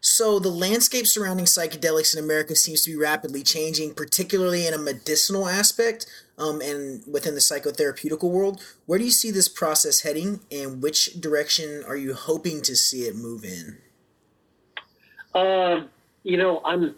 so 0.00 0.38
the 0.38 0.50
landscape 0.50 1.06
surrounding 1.06 1.46
psychedelics 1.46 2.16
in 2.16 2.22
America 2.22 2.56
seems 2.56 2.82
to 2.82 2.90
be 2.90 2.96
rapidly 2.96 3.42
changing, 3.42 3.94
particularly 3.94 4.66
in 4.66 4.74
a 4.74 4.78
medicinal 4.78 5.48
aspect 5.48 6.06
um, 6.38 6.60
and 6.60 7.02
within 7.06 7.34
the 7.34 7.40
psychotherapeutical 7.40 8.30
world. 8.30 8.60
Where 8.86 8.98
do 8.98 9.04
you 9.04 9.12
see 9.12 9.30
this 9.30 9.48
process 9.48 10.00
heading, 10.00 10.40
and 10.50 10.82
which 10.82 11.20
direction 11.20 11.84
are 11.86 11.96
you 11.96 12.14
hoping 12.14 12.62
to 12.62 12.74
see 12.74 13.02
it 13.02 13.14
move 13.14 13.44
in? 13.44 13.78
Uh, 15.34 15.84
you 16.24 16.36
know, 16.36 16.60
I'm 16.64 16.96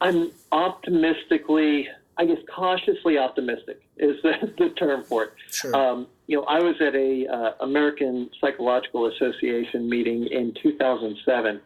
I'm 0.00 0.30
optimistically, 0.52 1.88
I 2.16 2.24
guess, 2.24 2.38
cautiously 2.54 3.18
optimistic 3.18 3.82
is 3.96 4.16
the, 4.22 4.52
the 4.58 4.70
term 4.70 5.04
for 5.04 5.24
it. 5.24 5.32
Sure. 5.50 5.74
Um, 5.74 6.06
you 6.26 6.36
know, 6.36 6.44
I 6.44 6.60
was 6.60 6.76
at 6.80 6.94
a 6.94 7.26
uh, 7.26 7.52
American 7.60 8.30
Psychological 8.40 9.06
Association 9.06 9.88
meeting 9.88 10.26
in 10.26 10.54
2007 10.62 11.60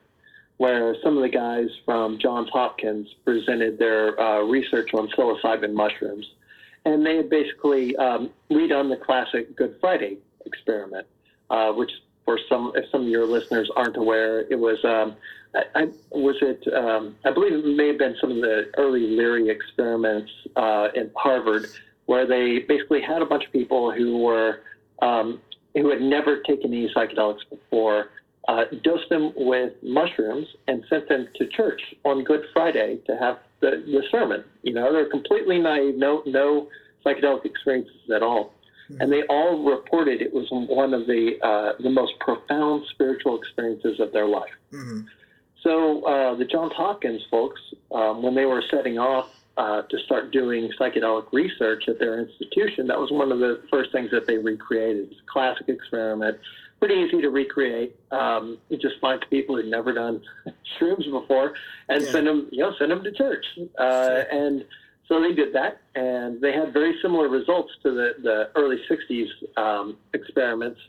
where 0.56 0.94
some 1.02 1.16
of 1.16 1.22
the 1.22 1.28
guys 1.28 1.68
from 1.84 2.18
Johns 2.18 2.48
Hopkins 2.52 3.08
presented 3.24 3.78
their 3.78 4.18
uh, 4.20 4.42
research 4.42 4.94
on 4.94 5.08
psilocybin 5.08 5.72
mushrooms. 5.72 6.26
And 6.84 7.04
they 7.04 7.16
had 7.16 7.28
basically 7.28 7.96
um, 7.96 8.30
redone 8.50 8.88
the 8.88 9.02
classic 9.04 9.56
Good 9.56 9.76
Friday 9.80 10.18
experiment, 10.46 11.06
uh, 11.50 11.72
which 11.72 11.90
for 12.24 12.38
some 12.48 12.72
if 12.74 12.88
some 12.90 13.02
of 13.02 13.08
your 13.08 13.26
listeners 13.26 13.70
aren't 13.76 13.96
aware, 13.96 14.40
it 14.50 14.58
was 14.58 14.82
um, 14.84 15.16
I, 15.54 15.82
I, 15.82 15.88
was 16.10 16.36
it 16.40 16.66
um, 16.74 17.16
I 17.24 17.30
believe 17.30 17.52
it 17.52 17.76
may 17.76 17.88
have 17.88 17.98
been 17.98 18.16
some 18.20 18.30
of 18.30 18.36
the 18.38 18.70
early 18.76 19.06
Leary 19.06 19.48
experiments 19.48 20.30
uh, 20.56 20.88
in 20.94 21.10
Harvard, 21.14 21.66
where 22.06 22.26
they 22.26 22.60
basically 22.60 23.00
had 23.00 23.22
a 23.22 23.26
bunch 23.26 23.44
of 23.44 23.52
people 23.52 23.92
who 23.92 24.18
were 24.18 24.60
um, 25.02 25.40
who 25.74 25.90
had 25.90 26.00
never 26.00 26.40
taken 26.40 26.72
any 26.72 26.88
psychedelics 26.94 27.48
before, 27.50 28.10
uh, 28.48 28.64
dosed 28.82 29.08
them 29.10 29.32
with 29.36 29.72
mushrooms, 29.82 30.46
and 30.68 30.84
sent 30.88 31.08
them 31.08 31.28
to 31.36 31.46
church 31.48 31.80
on 32.04 32.24
Good 32.24 32.44
Friday 32.52 32.98
to 33.06 33.16
have 33.16 33.38
the, 33.60 33.82
the 33.86 34.02
sermon. 34.10 34.44
You 34.62 34.74
know, 34.74 34.92
they're 34.92 35.10
completely 35.10 35.58
naive, 35.58 35.96
no 35.96 36.22
no 36.26 36.68
psychedelic 37.04 37.44
experiences 37.44 38.10
at 38.14 38.22
all. 38.22 38.52
And 39.00 39.10
they 39.10 39.22
all 39.24 39.62
reported 39.62 40.20
it 40.20 40.32
was 40.32 40.46
one 40.50 40.92
of 40.94 41.06
the 41.06 41.38
uh, 41.42 41.72
the 41.82 41.90
most 41.90 42.18
profound 42.20 42.84
spiritual 42.90 43.38
experiences 43.38 44.00
of 44.00 44.12
their 44.12 44.26
life. 44.26 44.52
Mm-hmm. 44.72 45.00
So 45.62 46.02
uh, 46.04 46.34
the 46.34 46.44
Johns 46.44 46.72
Hopkins 46.74 47.22
folks, 47.30 47.60
um, 47.92 48.22
when 48.22 48.34
they 48.34 48.44
were 48.44 48.62
setting 48.70 48.98
off 48.98 49.30
uh, 49.56 49.82
to 49.82 49.98
start 50.00 50.30
doing 50.30 50.70
psychedelic 50.78 51.32
research 51.32 51.88
at 51.88 51.98
their 51.98 52.20
institution, 52.20 52.86
that 52.88 52.98
was 52.98 53.10
one 53.10 53.32
of 53.32 53.38
the 53.38 53.62
first 53.70 53.90
things 53.90 54.10
that 54.10 54.26
they 54.26 54.36
recreated. 54.36 55.08
It's 55.10 55.20
a 55.20 55.32
classic 55.32 55.68
experiment, 55.68 56.38
pretty 56.78 56.96
easy 56.96 57.22
to 57.22 57.30
recreate. 57.30 57.96
Um, 58.10 58.58
you 58.68 58.76
just 58.76 59.00
find 59.00 59.24
people 59.30 59.56
who've 59.56 59.64
never 59.64 59.94
done 59.94 60.20
shrooms 60.78 61.10
before 61.10 61.54
and 61.88 62.02
yeah. 62.02 62.10
send 62.10 62.26
them, 62.26 62.48
you 62.52 62.58
know, 62.58 62.74
send 62.78 62.90
them 62.90 63.02
to 63.02 63.12
church. 63.12 63.46
Uh, 63.78 64.24
and 64.30 64.66
so 65.08 65.20
they 65.20 65.34
did 65.34 65.52
that, 65.54 65.80
and 65.94 66.40
they 66.40 66.52
had 66.52 66.72
very 66.72 66.96
similar 67.02 67.28
results 67.28 67.72
to 67.82 67.90
the, 67.90 68.14
the 68.22 68.50
early 68.56 68.78
60s 68.90 69.58
um, 69.58 69.96
experiments. 70.14 70.80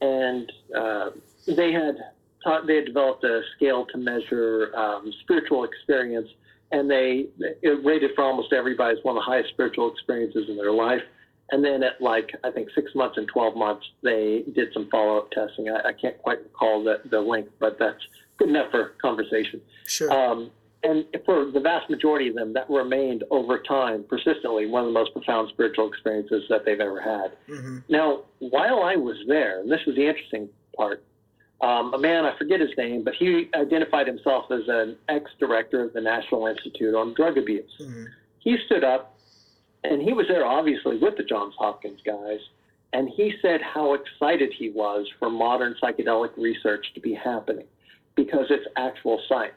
And 0.00 0.50
uh, 0.76 1.10
they 1.46 1.70
had 1.72 1.96
taught, 2.42 2.66
they 2.66 2.76
had 2.76 2.86
developed 2.86 3.22
a 3.22 3.42
scale 3.54 3.86
to 3.86 3.98
measure 3.98 4.74
um, 4.76 5.12
spiritual 5.22 5.62
experience, 5.62 6.28
and 6.72 6.90
they 6.90 7.26
it 7.38 7.84
rated 7.84 8.10
for 8.16 8.24
almost 8.24 8.52
everybody 8.52 8.98
as 8.98 9.04
one 9.04 9.16
of 9.16 9.20
the 9.20 9.30
highest 9.30 9.50
spiritual 9.50 9.92
experiences 9.92 10.48
in 10.48 10.56
their 10.56 10.72
life. 10.72 11.02
And 11.52 11.62
then 11.62 11.82
at 11.82 12.00
like 12.00 12.34
I 12.42 12.50
think 12.50 12.70
six 12.74 12.94
months 12.94 13.18
and 13.18 13.28
12 13.28 13.56
months, 13.56 13.86
they 14.02 14.42
did 14.54 14.72
some 14.72 14.88
follow 14.90 15.18
up 15.18 15.30
testing. 15.30 15.68
I, 15.68 15.88
I, 15.88 15.92
can't 15.92 16.16
quite 16.18 16.42
recall 16.42 16.82
the, 16.82 17.00
the 17.10 17.20
length, 17.20 17.52
but 17.60 17.78
that's 17.78 18.02
good 18.38 18.48
enough 18.48 18.70
for 18.70 18.94
conversation. 19.02 19.60
Sure. 19.86 20.10
Um, 20.10 20.50
and 20.84 21.04
for 21.24 21.50
the 21.50 21.60
vast 21.60 21.88
majority 21.88 22.28
of 22.28 22.34
them, 22.34 22.52
that 22.54 22.68
remained 22.68 23.24
over 23.30 23.58
time, 23.58 24.04
persistently, 24.08 24.66
one 24.66 24.82
of 24.82 24.88
the 24.88 24.92
most 24.92 25.12
profound 25.12 25.48
spiritual 25.50 25.88
experiences 25.88 26.44
that 26.48 26.64
they've 26.64 26.80
ever 26.80 27.00
had. 27.00 27.32
Mm-hmm. 27.48 27.78
Now, 27.88 28.22
while 28.40 28.82
I 28.82 28.96
was 28.96 29.16
there, 29.28 29.60
and 29.60 29.70
this 29.70 29.80
was 29.86 29.94
the 29.96 30.08
interesting 30.08 30.48
part, 30.76 31.04
um, 31.60 31.94
a 31.94 31.98
man, 31.98 32.24
I 32.24 32.36
forget 32.36 32.58
his 32.58 32.70
name, 32.76 33.04
but 33.04 33.14
he 33.14 33.48
identified 33.54 34.08
himself 34.08 34.50
as 34.50 34.62
an 34.66 34.96
ex 35.08 35.30
director 35.38 35.84
of 35.84 35.92
the 35.92 36.00
National 36.00 36.46
Institute 36.48 36.94
on 36.94 37.14
Drug 37.14 37.38
Abuse. 37.38 37.70
Mm-hmm. 37.80 38.04
He 38.40 38.56
stood 38.66 38.82
up, 38.82 39.16
and 39.84 40.02
he 40.02 40.12
was 40.12 40.26
there 40.26 40.44
obviously 40.44 40.98
with 40.98 41.16
the 41.16 41.22
Johns 41.22 41.54
Hopkins 41.56 42.00
guys, 42.04 42.40
and 42.92 43.08
he 43.08 43.34
said 43.40 43.60
how 43.62 43.94
excited 43.94 44.52
he 44.52 44.70
was 44.70 45.08
for 45.20 45.30
modern 45.30 45.76
psychedelic 45.80 46.36
research 46.36 46.84
to 46.94 47.00
be 47.00 47.14
happening 47.14 47.66
because 48.16 48.46
it's 48.50 48.66
actual 48.76 49.22
science. 49.28 49.54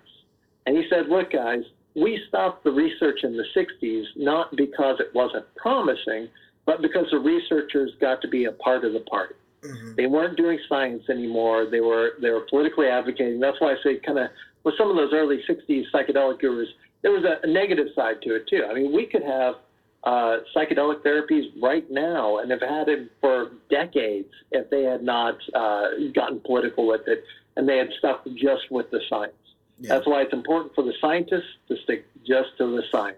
And 0.66 0.78
he 0.78 0.86
said, 0.90 1.08
look, 1.10 1.32
guys, 1.32 1.64
we 1.96 2.22
stopped 2.28 2.64
the 2.64 2.72
research 2.72 3.20
in 3.24 3.38
the 3.38 3.46
60s 3.56 4.04
not 4.16 4.56
because 4.56 5.00
it 5.00 5.14
wasn't 5.14 5.46
promising, 5.56 6.28
but 6.66 6.82
because 6.82 7.06
the 7.12 7.20
researchers 7.20 7.92
got 8.02 8.22
to 8.22 8.28
be 8.28 8.46
a 8.46 8.52
part 8.52 8.84
of 8.84 8.94
the 8.94 9.02
party. 9.02 9.36
Mm-hmm. 9.62 9.96
They 9.96 10.06
weren't 10.08 10.38
doing 10.38 10.60
science 10.68 11.04
anymore. 11.10 11.68
They 11.70 11.80
were 11.80 12.12
they 12.22 12.30
were 12.30 12.46
politically 12.50 12.88
advocating. 12.88 13.40
That's 13.40 13.60
why 13.60 13.72
I 13.72 13.76
say 13.84 14.00
kind 14.06 14.20
of 14.20 14.30
with 14.64 14.76
some 14.78 14.90
of 14.90 14.96
those 14.96 15.12
early 15.14 15.42
60s 15.50 15.84
psychedelic 15.94 16.40
gurus, 16.40 16.70
there 17.02 17.12
was 17.12 17.24
a, 17.24 17.48
a 17.48 17.52
negative 17.52 17.88
side 17.96 18.22
to 18.24 18.36
it 18.36 18.48
too. 18.48 18.64
I 18.70 18.74
mean, 18.74 18.94
we 18.94 19.06
could 19.06 19.24
have 19.24 19.56
uh, 20.04 20.38
psychedelic 20.56 21.02
therapies 21.04 21.46
right 21.62 21.90
now 21.90 22.38
and 22.40 22.52
have 22.52 22.62
had 22.62 22.90
it 22.90 23.12
for 23.22 23.54
decades 23.70 24.30
if 24.52 24.70
they 24.70 24.84
had 24.84 25.04
not 25.04 25.36
uh, 25.54 25.88
gotten 26.14 26.40
political 26.42 26.88
with 26.88 27.02
it 27.08 27.24
and 27.56 27.68
they 27.68 27.78
had 27.78 27.90
stuck 27.98 28.24
just 28.36 28.70
with 28.70 28.90
the 28.92 29.00
science. 29.10 29.34
Yeah. 29.80 29.96
That's 29.96 30.08
why 30.08 30.22
it's 30.22 30.34
important 30.34 30.74
for 30.74 30.84
the 30.84 30.94
scientists 31.02 31.58
to 31.68 31.76
stick 31.84 32.06
just 32.26 32.50
to 32.58 32.76
the 32.76 32.84
science. 32.92 33.18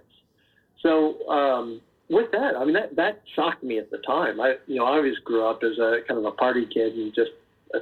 So 0.82 1.28
um, 1.30 1.82
with 2.10 2.32
that, 2.32 2.56
I 2.56 2.66
mean 2.66 2.74
that 2.74 2.96
that 2.96 3.22
shocked 3.36 3.64
me 3.64 3.78
at 3.78 3.92
the 3.92 4.00
time. 4.00 4.40
I 4.40 4.56
you 4.68 4.76
know 4.76 4.86
I 4.86 4.98
always 4.98 5.18
grew 5.20 5.46
up 5.46 5.64
as 5.64 5.78
a 5.78 6.00
kind 6.08 6.18
of 6.20 6.26
a 6.26 6.32
party 6.32 6.66
kid 6.66 6.94
and 6.94 7.14
just 7.14 7.32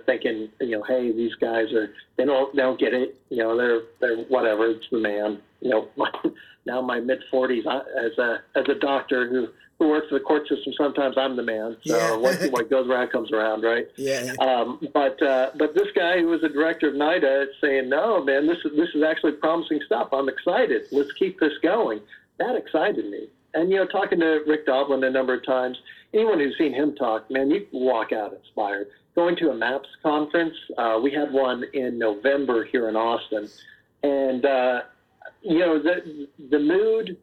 thinking 0.05 0.49
you 0.59 0.71
know 0.71 0.83
hey 0.83 1.11
these 1.11 1.33
guys 1.35 1.71
are 1.73 1.93
they 2.17 2.25
don't 2.25 2.55
they 2.55 2.61
don't 2.61 2.79
get 2.79 2.93
it 2.93 3.19
you 3.29 3.37
know 3.37 3.55
they're 3.55 3.81
they're 3.99 4.17
whatever 4.25 4.65
it's 4.65 4.85
the 4.91 4.97
man 4.97 5.39
you 5.61 5.69
know 5.69 5.87
my, 5.95 6.09
now 6.65 6.81
my 6.81 6.99
mid 6.99 7.19
40s 7.31 7.59
as 7.59 8.17
a 8.17 8.41
as 8.55 8.65
a 8.67 8.75
doctor 8.75 9.29
who 9.29 9.47
who 9.79 9.89
works 9.89 10.07
in 10.09 10.17
the 10.17 10.23
court 10.23 10.47
system, 10.47 10.73
sometimes 10.77 11.17
I'm 11.17 11.35
the 11.35 11.43
man. 11.43 11.75
So 11.85 11.97
yeah. 11.97 12.15
what, 12.15 12.41
what 12.51 12.69
goes 12.69 12.87
around 12.87 13.09
comes 13.09 13.31
around, 13.31 13.63
right? 13.63 13.87
Yeah. 13.97 14.33
Um, 14.39 14.79
but 14.93 15.21
uh, 15.21 15.51
but 15.57 15.75
this 15.75 15.87
guy 15.95 16.19
who 16.19 16.27
was 16.27 16.41
the 16.41 16.49
director 16.49 16.87
of 16.87 16.95
NIDA 16.95 17.43
is 17.43 17.49
saying, 17.59 17.89
no, 17.89 18.23
man, 18.23 18.47
this 18.47 18.59
is 18.59 18.71
this 18.75 18.89
is 18.95 19.03
actually 19.03 19.33
promising 19.33 19.81
stuff. 19.85 20.09
I'm 20.13 20.29
excited. 20.29 20.83
Let's 20.91 21.11
keep 21.13 21.39
this 21.39 21.53
going. 21.61 21.99
That 22.37 22.55
excited 22.55 23.09
me. 23.09 23.27
And 23.53 23.69
you 23.69 23.77
know, 23.77 23.85
talking 23.85 24.19
to 24.19 24.43
Rick 24.47 24.65
Doblin 24.65 25.03
a 25.03 25.09
number 25.09 25.33
of 25.33 25.45
times, 25.45 25.77
anyone 26.13 26.39
who's 26.39 26.57
seen 26.57 26.73
him 26.73 26.95
talk, 26.95 27.29
man, 27.29 27.51
you 27.51 27.67
walk 27.71 28.11
out 28.11 28.33
inspired. 28.33 28.87
Going 29.15 29.37
to 29.37 29.49
a 29.49 29.55
MAPS 29.55 29.87
conference, 30.03 30.55
uh, 30.77 30.99
we 31.01 31.09
had 31.11 31.31
one 31.31 31.63
in 31.73 31.97
November 31.97 32.65
here 32.65 32.89
in 32.89 32.97
Austin, 32.97 33.47
and 34.03 34.45
uh, 34.45 34.81
you 35.41 35.59
know 35.59 35.81
the 35.81 36.27
the 36.49 36.59
mood 36.59 37.17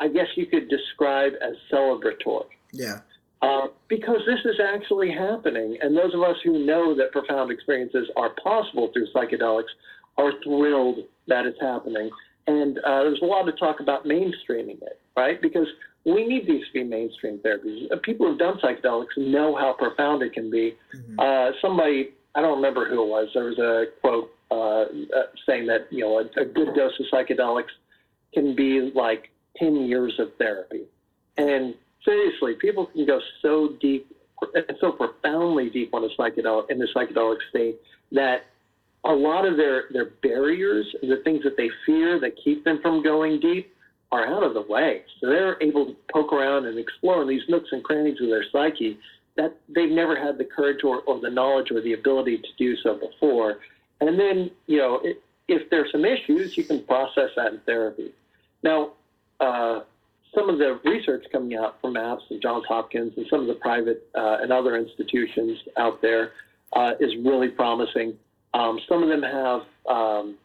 I 0.00 0.08
guess 0.08 0.26
you 0.34 0.46
could 0.46 0.68
describe 0.68 1.32
as 1.42 1.54
celebratory. 1.72 2.46
Yeah. 2.72 3.00
Uh, 3.42 3.68
because 3.88 4.20
this 4.26 4.40
is 4.44 4.60
actually 4.60 5.10
happening. 5.10 5.78
And 5.80 5.96
those 5.96 6.14
of 6.14 6.22
us 6.22 6.36
who 6.44 6.64
know 6.64 6.94
that 6.96 7.12
profound 7.12 7.50
experiences 7.50 8.08
are 8.16 8.30
possible 8.42 8.90
through 8.92 9.06
psychedelics 9.14 9.72
are 10.18 10.32
thrilled 10.42 10.98
that 11.28 11.46
it's 11.46 11.60
happening. 11.60 12.10
And 12.46 12.78
uh, 12.78 13.04
there's 13.04 13.22
a 13.22 13.26
lot 13.26 13.48
of 13.48 13.58
talk 13.58 13.80
about 13.80 14.04
mainstreaming 14.04 14.82
it, 14.82 15.00
right? 15.16 15.40
Because 15.40 15.66
we 16.04 16.26
need 16.26 16.46
these 16.46 16.66
to 16.66 16.72
be 16.72 16.84
mainstream 16.84 17.38
therapies. 17.38 17.90
Uh, 17.92 17.96
people 18.02 18.28
who've 18.28 18.38
done 18.38 18.58
psychedelics 18.62 19.16
know 19.16 19.54
how 19.54 19.74
profound 19.78 20.22
it 20.22 20.32
can 20.32 20.50
be. 20.50 20.74
Mm-hmm. 20.94 21.20
Uh, 21.20 21.52
somebody, 21.62 22.10
I 22.34 22.42
don't 22.42 22.56
remember 22.56 22.88
who 22.88 23.02
it 23.02 23.08
was, 23.08 23.28
there 23.34 23.44
was 23.44 23.58
a 23.58 23.84
quote 24.00 24.32
uh, 24.50 24.82
uh, 24.82 25.26
saying 25.46 25.66
that, 25.66 25.86
you 25.90 26.00
know, 26.00 26.18
a, 26.18 26.42
a 26.42 26.44
good 26.44 26.74
dose 26.74 26.92
of 26.98 27.06
psychedelics 27.12 27.72
can 28.34 28.54
be 28.54 28.90
like 28.94 29.30
10 29.60 29.76
years 29.86 30.14
of 30.18 30.34
therapy. 30.36 30.82
And 31.36 31.74
seriously, 32.04 32.54
people 32.54 32.86
can 32.86 33.06
go 33.06 33.20
so 33.42 33.76
deep 33.80 34.16
and 34.54 34.76
so 34.80 34.92
profoundly 34.92 35.70
deep 35.70 35.94
on 35.94 36.02
a 36.04 36.08
psychedelic 36.18 36.70
in 36.70 36.78
the 36.78 36.88
psychedelic 36.94 37.36
state 37.50 37.76
that 38.12 38.46
a 39.04 39.12
lot 39.12 39.46
of 39.46 39.56
their, 39.56 39.84
their 39.92 40.06
barriers, 40.22 40.86
the 41.02 41.20
things 41.24 41.42
that 41.44 41.56
they 41.56 41.70
fear 41.86 42.18
that 42.20 42.32
keep 42.42 42.64
them 42.64 42.80
from 42.82 43.02
going 43.02 43.40
deep, 43.40 43.72
are 44.12 44.26
out 44.26 44.42
of 44.42 44.54
the 44.54 44.62
way. 44.62 45.02
So 45.20 45.28
they're 45.28 45.56
able 45.62 45.86
to 45.86 45.96
poke 46.12 46.32
around 46.32 46.66
and 46.66 46.78
explore 46.78 47.22
in 47.22 47.28
these 47.28 47.42
nooks 47.48 47.68
and 47.70 47.82
crannies 47.84 48.20
of 48.20 48.28
their 48.28 48.44
psyche 48.50 48.98
that 49.36 49.56
they've 49.68 49.90
never 49.90 50.16
had 50.16 50.36
the 50.36 50.44
courage 50.44 50.82
or, 50.82 51.00
or 51.02 51.20
the 51.20 51.30
knowledge 51.30 51.70
or 51.70 51.80
the 51.80 51.92
ability 51.92 52.38
to 52.38 52.48
do 52.58 52.76
so 52.76 52.94
before. 52.98 53.58
And 54.00 54.18
then, 54.18 54.50
you 54.66 54.78
know, 54.78 55.00
it, 55.04 55.22
if 55.48 55.70
there's 55.70 55.92
some 55.92 56.04
issues, 56.04 56.56
you 56.56 56.64
can 56.64 56.82
process 56.84 57.30
that 57.36 57.52
in 57.52 57.60
therapy. 57.60 58.12
Now, 58.62 58.92
uh, 59.40 59.80
some 60.34 60.48
of 60.48 60.58
the 60.58 60.78
research 60.84 61.24
coming 61.32 61.56
out 61.56 61.80
from 61.80 61.94
MAPS 61.94 62.22
and 62.30 62.40
Johns 62.40 62.64
Hopkins 62.68 63.12
and 63.16 63.26
some 63.28 63.40
of 63.40 63.46
the 63.46 63.54
private 63.54 64.08
uh, 64.14 64.38
and 64.40 64.52
other 64.52 64.76
institutions 64.76 65.58
out 65.76 66.00
there 66.02 66.32
uh, 66.72 66.92
is 67.00 67.12
really 67.24 67.48
promising. 67.48 68.14
Um, 68.54 68.78
some 68.88 69.02
of 69.02 69.08
them 69.08 69.22
have 69.22 69.60
um, 69.88 70.36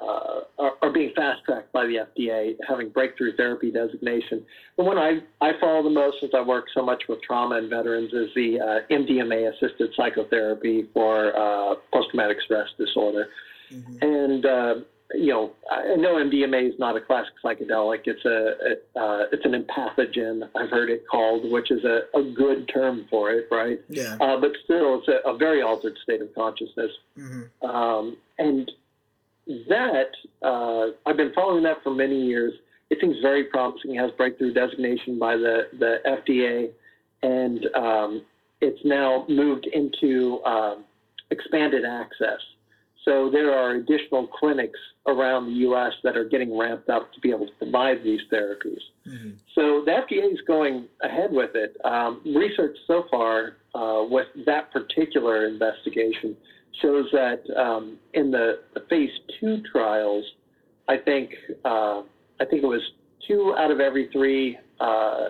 uh, 0.00 0.40
are, 0.58 0.72
are, 0.82 0.92
being 0.92 1.12
fast 1.16 1.42
tracked 1.44 1.72
by 1.72 1.86
the 1.86 2.06
FDA, 2.06 2.56
having 2.68 2.90
breakthrough 2.90 3.34
therapy 3.36 3.70
designation. 3.70 4.44
The 4.76 4.84
one 4.84 4.98
I, 4.98 5.20
I 5.40 5.52
follow 5.58 5.82
the 5.82 5.90
most, 5.90 6.18
since 6.20 6.32
I 6.36 6.42
work 6.42 6.66
so 6.74 6.84
much 6.84 7.04
with 7.08 7.22
trauma 7.22 7.56
and 7.56 7.70
veterans, 7.70 8.12
is 8.12 8.28
the 8.34 8.60
uh, 8.60 8.92
MDMA 8.92 9.52
assisted 9.54 9.90
psychotherapy 9.96 10.88
for 10.92 11.34
uh, 11.36 11.76
post 11.92 12.10
traumatic 12.10 12.38
stress 12.44 12.68
disorder. 12.78 13.28
Mm-hmm. 13.72 13.96
And 14.02 14.84
you 15.14 15.32
know, 15.32 15.52
I 15.70 15.96
know 15.96 16.14
MDMA 16.16 16.68
is 16.68 16.78
not 16.78 16.96
a 16.96 17.00
classic 17.00 17.32
psychedelic. 17.44 18.00
It's 18.06 18.24
a, 18.24 18.98
uh, 18.98 19.26
it's 19.32 19.44
an 19.44 19.52
empathogen. 19.52 20.48
I've 20.56 20.70
heard 20.70 20.90
it 20.90 21.04
called, 21.10 21.50
which 21.50 21.70
is 21.70 21.84
a, 21.84 22.02
a 22.18 22.22
good 22.22 22.68
term 22.72 23.06
for 23.08 23.30
it, 23.30 23.46
right? 23.50 23.80
Yeah. 23.88 24.16
Uh, 24.20 24.40
but 24.40 24.50
still, 24.64 24.98
it's 24.98 25.08
a, 25.08 25.28
a, 25.28 25.36
very 25.36 25.62
altered 25.62 25.96
state 26.02 26.20
of 26.22 26.34
consciousness. 26.34 26.90
Mm-hmm. 27.16 27.66
Um, 27.66 28.16
and 28.38 28.70
that 29.68 30.10
uh, 30.42 30.86
I've 31.08 31.16
been 31.16 31.32
following 31.34 31.62
that 31.64 31.82
for 31.82 31.94
many 31.94 32.20
years. 32.26 32.52
It 32.90 32.98
seems 33.00 33.16
very 33.20 33.44
promising. 33.44 33.94
It 33.94 33.98
has 33.98 34.10
breakthrough 34.12 34.52
designation 34.52 35.18
by 35.18 35.36
the 35.36 35.68
the 35.78 35.98
FDA, 36.06 36.70
and 37.22 37.66
um, 37.76 38.22
it's 38.60 38.80
now 38.84 39.24
moved 39.28 39.66
into 39.72 40.42
um, 40.44 40.84
expanded 41.30 41.84
access. 41.84 42.40
So 43.06 43.30
there 43.30 43.56
are 43.56 43.76
additional 43.76 44.26
clinics 44.26 44.78
around 45.06 45.46
the 45.46 45.60
U.S. 45.60 45.92
that 46.02 46.16
are 46.16 46.24
getting 46.24 46.58
ramped 46.58 46.88
up 46.88 47.12
to 47.12 47.20
be 47.20 47.30
able 47.30 47.46
to 47.46 47.52
provide 47.52 48.02
these 48.02 48.20
therapies. 48.32 48.80
Mm-hmm. 49.06 49.30
So 49.54 49.84
the 49.84 49.92
FDA 49.92 50.32
is 50.32 50.40
going 50.46 50.86
ahead 51.02 51.30
with 51.30 51.54
it. 51.54 51.76
Um, 51.84 52.20
research 52.26 52.76
so 52.88 53.04
far 53.08 53.58
uh, 53.76 54.04
with 54.10 54.26
that 54.44 54.72
particular 54.72 55.46
investigation 55.46 56.36
shows 56.82 57.06
that 57.12 57.42
um, 57.56 57.96
in 58.14 58.32
the, 58.32 58.58
the, 58.74 58.80
phase 58.90 59.10
two 59.40 59.62
trials, 59.70 60.24
I 60.88 60.96
think 60.96 61.30
uh, 61.64 62.02
I 62.40 62.44
think 62.44 62.64
it 62.64 62.66
was 62.66 62.82
two 63.26 63.54
out 63.56 63.70
of 63.70 63.80
every 63.80 64.08
three 64.12 64.58
uh, 64.80 65.28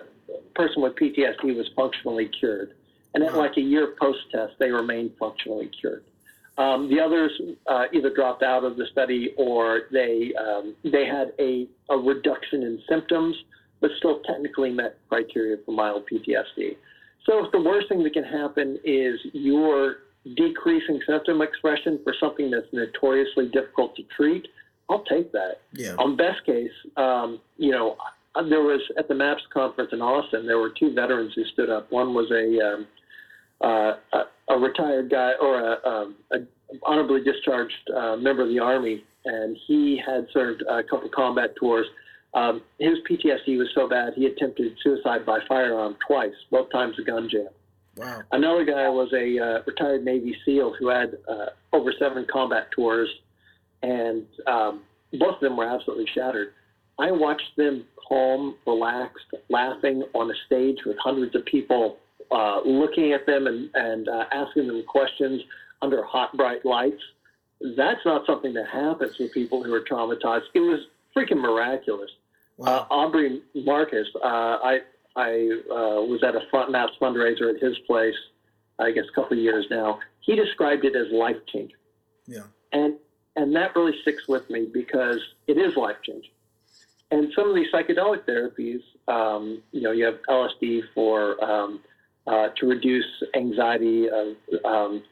person 0.55 0.81
with 0.81 0.95
PTSD 0.95 1.55
was 1.55 1.69
functionally 1.75 2.29
cured, 2.39 2.73
and 3.13 3.23
at 3.23 3.35
like 3.37 3.55
a 3.57 3.61
year 3.61 3.95
post 3.99 4.19
test, 4.31 4.53
they 4.59 4.71
remained 4.71 5.11
functionally 5.19 5.69
cured. 5.79 6.03
Um, 6.57 6.89
the 6.89 6.99
others 6.99 7.31
uh, 7.67 7.85
either 7.93 8.09
dropped 8.13 8.41
out 8.41 8.63
of 8.63 8.77
the 8.77 8.85
study 8.91 9.33
or 9.37 9.81
they 9.91 10.33
um, 10.39 10.75
they 10.83 11.05
had 11.05 11.33
a, 11.39 11.67
a 11.89 11.97
reduction 11.97 12.63
in 12.63 12.81
symptoms, 12.89 13.35
but 13.79 13.91
still 13.97 14.21
technically 14.21 14.71
met 14.71 14.97
criteria 15.07 15.57
for 15.65 15.71
mild 15.71 16.03
PTSD. 16.11 16.77
So 17.25 17.45
if 17.45 17.51
the 17.51 17.61
worst 17.61 17.89
thing 17.89 18.03
that 18.03 18.13
can 18.13 18.23
happen 18.23 18.79
is 18.83 19.19
you're 19.33 19.97
decreasing 20.35 20.99
symptom 21.07 21.41
expression 21.41 21.99
for 22.03 22.15
something 22.19 22.49
that's 22.49 22.67
notoriously 22.73 23.49
difficult 23.49 23.95
to 23.97 24.03
treat, 24.15 24.47
I'll 24.89 25.03
take 25.03 25.31
that. 25.33 25.61
Yeah. 25.73 25.95
On 25.99 26.15
best 26.15 26.43
case, 26.45 26.71
um, 26.95 27.39
you 27.57 27.71
know, 27.71 27.97
there 28.49 28.61
was 28.61 28.81
at 28.97 29.07
the 29.07 29.15
MAPS 29.15 29.43
conference 29.53 29.91
in 29.93 30.01
Austin, 30.01 30.45
there 30.45 30.59
were 30.59 30.69
two 30.69 30.93
veterans 30.93 31.33
who 31.35 31.43
stood 31.45 31.69
up. 31.69 31.91
One 31.91 32.13
was 32.13 32.31
a 32.31 32.65
um, 32.65 32.87
uh, 33.61 33.93
a, 34.13 34.23
a, 34.49 34.57
retired 34.57 35.09
guy 35.09 35.31
or 35.41 35.59
a, 35.59 35.87
um, 35.87 36.15
a 36.31 36.37
honorably 36.83 37.23
discharged 37.23 37.89
uh, 37.95 38.15
member 38.15 38.43
of 38.43 38.49
the 38.49 38.59
Army, 38.59 39.03
and 39.25 39.57
he 39.67 39.99
had 40.05 40.27
served 40.31 40.63
a 40.69 40.83
couple 40.83 41.09
combat 41.09 41.55
tours. 41.55 41.87
Um, 42.33 42.61
his 42.79 42.97
PTSD 43.09 43.57
was 43.57 43.69
so 43.73 43.87
bad 43.87 44.13
he 44.15 44.25
attempted 44.25 44.77
suicide 44.83 45.25
by 45.25 45.39
firearm 45.47 45.95
twice, 46.05 46.35
both 46.51 46.71
times 46.71 46.95
a 46.99 47.03
gun 47.03 47.29
jam. 47.31 47.47
Wow. 47.95 48.21
Another 48.31 48.63
guy 48.63 48.87
was 48.89 49.11
a 49.13 49.39
uh, 49.43 49.63
retired 49.65 50.05
Navy 50.05 50.35
SEAL 50.45 50.75
who 50.79 50.89
had 50.89 51.17
uh, 51.27 51.47
over 51.73 51.91
seven 51.97 52.27
combat 52.31 52.67
tours, 52.71 53.09
and 53.81 54.25
um, 54.45 54.83
both 55.13 55.35
of 55.35 55.41
them 55.41 55.57
were 55.57 55.65
absolutely 55.65 56.05
shattered. 56.13 56.53
I 56.99 57.11
watched 57.11 57.55
them 57.57 57.85
calm, 58.07 58.55
relaxed, 58.65 59.25
laughing 59.49 60.03
on 60.13 60.29
a 60.29 60.33
stage 60.45 60.77
with 60.85 60.97
hundreds 60.99 61.35
of 61.35 61.45
people 61.45 61.97
uh, 62.31 62.61
looking 62.65 63.13
at 63.13 63.25
them 63.25 63.47
and, 63.47 63.69
and 63.73 64.09
uh, 64.09 64.25
asking 64.31 64.67
them 64.67 64.83
questions 64.87 65.41
under 65.81 66.03
hot, 66.03 66.35
bright 66.35 66.65
lights. 66.65 67.01
That's 67.75 67.99
not 68.05 68.25
something 68.25 68.53
that 68.53 68.67
happens 68.67 69.17
with 69.19 69.31
people 69.33 69.63
who 69.63 69.73
are 69.73 69.81
traumatized. 69.81 70.43
It 70.53 70.59
was 70.59 70.81
freaking 71.15 71.39
miraculous. 71.39 72.11
Wow. 72.57 72.87
Uh, 72.89 72.93
Aubrey 72.93 73.41
Marcus, 73.55 74.07
uh, 74.15 74.27
I 74.27 74.79
I 75.15 75.49
uh, 75.71 76.01
was 76.01 76.23
at 76.23 76.35
a 76.35 76.41
front 76.51 76.71
maps 76.71 76.93
fundraiser 77.01 77.55
at 77.55 77.61
his 77.61 77.77
place, 77.87 78.15
I 78.79 78.91
guess 78.91 79.05
a 79.11 79.15
couple 79.15 79.37
of 79.37 79.43
years 79.43 79.65
now. 79.71 79.99
He 80.21 80.35
described 80.35 80.85
it 80.85 80.95
as 80.95 81.11
life 81.11 81.37
changing. 81.51 81.77
Yeah. 82.27 82.43
And 82.71 82.95
and 83.35 83.55
that 83.55 83.75
really 83.75 83.93
sticks 84.01 84.27
with 84.27 84.49
me 84.49 84.67
because 84.71 85.19
it 85.47 85.57
is 85.57 85.75
life 85.75 85.97
changing. 86.03 86.31
And 87.09 87.31
some 87.35 87.49
of 87.49 87.55
these 87.55 87.67
psychedelic 87.73 88.25
therapies, 88.25 88.81
um, 89.07 89.61
you 89.71 89.81
know, 89.81 89.91
you 89.91 90.05
have 90.05 90.19
LSD 90.27 90.81
for 90.93 91.41
um, 91.43 91.79
uh, 92.27 92.49
to 92.59 92.67
reduce 92.67 93.05
anxiety 93.35 94.07
of 94.09 94.35
um, 94.65 95.03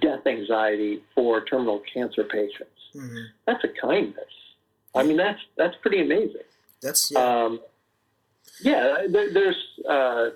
death 0.00 0.26
anxiety 0.26 1.02
for 1.14 1.44
terminal 1.44 1.82
cancer 1.92 2.24
patients. 2.24 2.70
Mm-hmm. 2.94 3.24
That's 3.46 3.64
a 3.64 3.68
kindness. 3.80 4.24
I 4.94 5.02
mean, 5.02 5.16
that's 5.16 5.40
that's 5.56 5.74
pretty 5.82 6.00
amazing. 6.00 6.42
That's 6.82 7.10
yeah. 7.10 7.18
Um, 7.18 7.60
yeah 8.62 9.06
there, 9.08 9.32
there's 9.32 9.62
uh, 9.88 10.30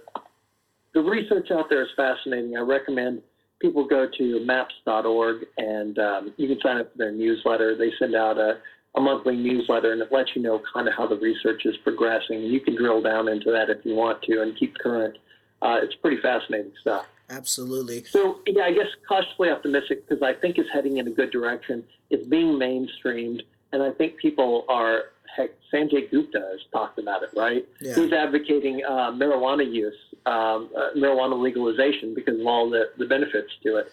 the 0.94 1.00
research 1.00 1.50
out 1.50 1.68
there 1.70 1.82
is 1.82 1.88
fascinating. 1.96 2.56
I 2.56 2.60
recommend 2.60 3.22
people 3.60 3.86
go 3.86 4.08
to 4.18 4.44
maps.org 4.44 5.46
and 5.58 5.98
um, 5.98 6.34
you 6.36 6.48
can 6.48 6.58
sign 6.60 6.78
up 6.78 6.92
for 6.92 6.98
their 6.98 7.12
newsletter. 7.12 7.76
They 7.76 7.92
send 7.98 8.14
out 8.14 8.38
a, 8.38 8.58
a 8.96 9.00
monthly 9.00 9.36
newsletter 9.36 9.92
and 9.92 10.02
it 10.02 10.10
lets 10.10 10.30
you 10.34 10.42
know 10.42 10.60
kind 10.72 10.88
of 10.88 10.94
how 10.94 11.06
the 11.06 11.16
research 11.16 11.62
is 11.64 11.76
progressing. 11.78 12.40
You 12.42 12.60
can 12.60 12.76
drill 12.76 13.02
down 13.02 13.28
into 13.28 13.50
that 13.52 13.70
if 13.70 13.84
you 13.84 13.94
want 13.94 14.22
to 14.22 14.42
and 14.42 14.58
keep 14.58 14.76
current. 14.78 15.16
Uh, 15.62 15.78
it's 15.82 15.94
pretty 15.96 16.20
fascinating 16.20 16.72
stuff. 16.80 17.06
Absolutely. 17.28 18.04
So, 18.04 18.40
yeah, 18.46 18.64
I 18.64 18.72
guess 18.72 18.88
cautiously 19.08 19.50
optimistic 19.50 20.08
because 20.08 20.22
I 20.22 20.32
think 20.34 20.58
it's 20.58 20.68
heading 20.72 20.96
in 20.96 21.06
a 21.06 21.10
good 21.10 21.30
direction. 21.30 21.84
It's 22.10 22.26
being 22.26 22.58
mainstreamed, 22.58 23.42
and 23.72 23.82
I 23.82 23.90
think 23.92 24.16
people 24.16 24.64
are. 24.68 25.04
Heck, 25.36 25.50
Sanjay 25.72 26.10
Gupta 26.10 26.40
has 26.40 26.58
talked 26.72 26.98
about 26.98 27.22
it, 27.22 27.30
right? 27.36 27.64
Yeah. 27.80 27.94
He's 27.94 28.12
advocating 28.12 28.82
uh, 28.84 29.12
marijuana 29.12 29.64
use, 29.64 29.94
um, 30.26 30.70
uh, 30.76 30.88
marijuana 30.96 31.40
legalization 31.40 32.16
because 32.16 32.40
of 32.40 32.46
all 32.46 32.68
the, 32.68 32.90
the 32.98 33.06
benefits 33.06 33.52
to 33.62 33.76
it. 33.76 33.92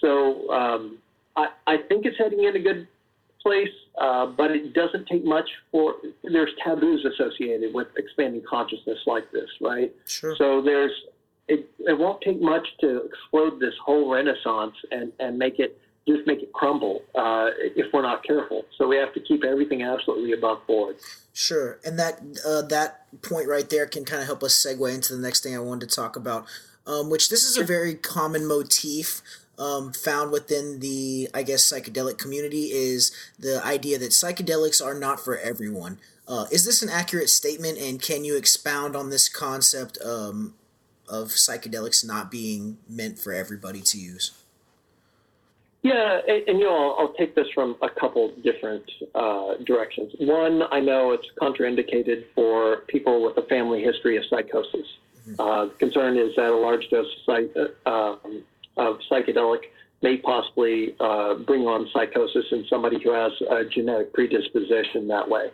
So 0.00 0.50
um, 0.50 0.96
I, 1.36 1.48
I 1.66 1.76
think 1.88 2.06
it's 2.06 2.16
heading 2.16 2.44
in 2.44 2.56
a 2.56 2.58
good 2.58 2.88
place, 3.42 3.68
uh, 4.00 4.26
but 4.26 4.50
it 4.50 4.72
doesn't 4.72 5.06
take 5.06 5.24
much 5.24 5.48
for. 5.70 5.96
There's 6.22 6.50
taboos 6.64 7.04
associated 7.04 7.74
with 7.74 7.88
expanding 7.96 8.42
consciousness 8.48 8.98
like 9.06 9.30
this, 9.32 9.48
right? 9.60 9.92
Sure. 10.06 10.36
So 10.36 10.62
there's 10.62 10.92
it, 11.48 11.70
it 11.80 11.98
won't 11.98 12.20
take 12.22 12.40
much 12.40 12.66
to 12.80 13.02
explode 13.02 13.60
this 13.60 13.74
whole 13.84 14.12
renaissance 14.12 14.74
and, 14.90 15.12
and 15.18 15.38
make 15.38 15.58
it 15.58 15.78
just 16.08 16.26
make 16.26 16.42
it 16.42 16.52
crumble 16.52 17.02
uh, 17.14 17.50
if 17.58 17.86
we're 17.92 18.02
not 18.02 18.24
careful. 18.24 18.64
So 18.76 18.88
we 18.88 18.96
have 18.96 19.14
to 19.14 19.20
keep 19.20 19.44
everything 19.44 19.82
absolutely 19.82 20.32
above 20.32 20.66
board. 20.66 20.96
Sure, 21.32 21.78
and 21.84 21.98
that 21.98 22.20
uh, 22.46 22.62
that 22.62 23.06
point 23.22 23.48
right 23.48 23.68
there 23.68 23.86
can 23.86 24.04
kind 24.04 24.20
of 24.20 24.26
help 24.26 24.42
us 24.42 24.64
segue 24.64 24.94
into 24.94 25.14
the 25.14 25.22
next 25.22 25.42
thing 25.42 25.54
I 25.54 25.60
wanted 25.60 25.88
to 25.88 25.94
talk 25.94 26.16
about, 26.16 26.46
um, 26.86 27.08
which 27.08 27.28
this 27.28 27.44
is 27.44 27.56
a 27.56 27.64
very 27.64 27.94
common 27.94 28.46
motif 28.46 29.22
um, 29.58 29.92
found 29.92 30.30
within 30.30 30.80
the 30.80 31.28
I 31.34 31.42
guess 31.42 31.70
psychedelic 31.70 32.18
community 32.18 32.66
is 32.72 33.12
the 33.38 33.64
idea 33.64 33.98
that 33.98 34.10
psychedelics 34.10 34.84
are 34.84 34.98
not 34.98 35.20
for 35.20 35.38
everyone. 35.38 35.98
Uh, 36.26 36.46
is 36.50 36.64
this 36.64 36.82
an 36.82 36.88
accurate 36.88 37.28
statement, 37.28 37.78
and 37.78 38.00
can 38.00 38.24
you 38.24 38.36
expound 38.36 38.94
on 38.96 39.10
this 39.10 39.28
concept 39.28 39.98
um, 40.04 40.54
of 41.08 41.28
psychedelics 41.28 42.06
not 42.06 42.30
being 42.30 42.78
meant 42.88 43.18
for 43.18 43.32
everybody 43.32 43.80
to 43.82 43.98
use? 43.98 44.32
Yeah, 45.82 46.20
and, 46.28 46.48
and 46.48 46.58
you 46.60 46.64
know, 46.64 46.74
I'll, 46.76 47.06
I'll, 47.08 47.12
take 47.14 47.34
this 47.34 47.48
from 47.52 47.76
a 47.82 47.90
couple 47.90 48.32
different 48.44 48.88
uh, 49.16 49.54
directions. 49.66 50.12
One, 50.20 50.62
I 50.70 50.78
know 50.78 51.10
it's 51.10 51.26
contraindicated 51.40 52.26
for 52.36 52.82
people 52.86 53.20
with 53.20 53.36
a 53.36 53.42
family 53.48 53.82
history 53.82 54.16
of 54.16 54.22
psychosis. 54.30 54.86
Mm-hmm. 55.28 55.40
Uh, 55.40 55.64
the 55.66 55.74
concern 55.80 56.16
is 56.16 56.36
that 56.36 56.50
a 56.50 56.56
large 56.56 56.88
dose 56.88 57.06
of, 57.06 57.24
psych, 57.26 57.56
uh, 57.84 58.14
of 58.76 58.98
psychedelic 59.10 59.60
may 60.02 60.16
possibly 60.18 60.94
uh, 61.00 61.34
bring 61.34 61.62
on 61.62 61.88
psychosis 61.92 62.44
in 62.50 62.66
somebody 62.68 63.02
who 63.02 63.12
has 63.12 63.32
a 63.50 63.64
genetic 63.64 64.12
predisposition 64.12 65.06
that 65.08 65.28
way. 65.28 65.50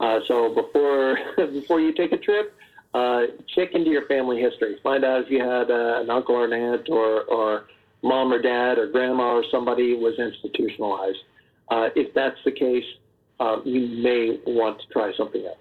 Uh, 0.00 0.20
so 0.26 0.54
before 0.54 1.18
before 1.36 1.80
you 1.80 1.92
take 1.92 2.12
a 2.12 2.16
trip, 2.16 2.54
uh, 2.94 3.22
check 3.54 3.74
into 3.74 3.90
your 3.90 4.06
family 4.06 4.40
history. 4.40 4.76
Find 4.82 5.04
out 5.04 5.24
if 5.24 5.30
you 5.30 5.40
had 5.40 5.70
uh, 5.70 6.00
an 6.00 6.10
uncle 6.10 6.34
or 6.34 6.46
an 6.46 6.52
aunt 6.52 6.88
or, 6.88 7.22
or 7.24 7.66
mom 8.02 8.32
or 8.32 8.40
dad 8.40 8.78
or 8.78 8.88
grandma 8.88 9.34
or 9.34 9.44
somebody 9.50 9.94
was 9.94 10.18
institutionalized. 10.18 11.18
Uh, 11.70 11.90
if 11.94 12.12
that's 12.14 12.38
the 12.44 12.50
case, 12.50 12.84
uh, 13.38 13.58
you 13.64 14.02
may 14.02 14.38
want 14.46 14.80
to 14.80 14.86
try 14.88 15.12
something 15.16 15.44
else. 15.46 15.56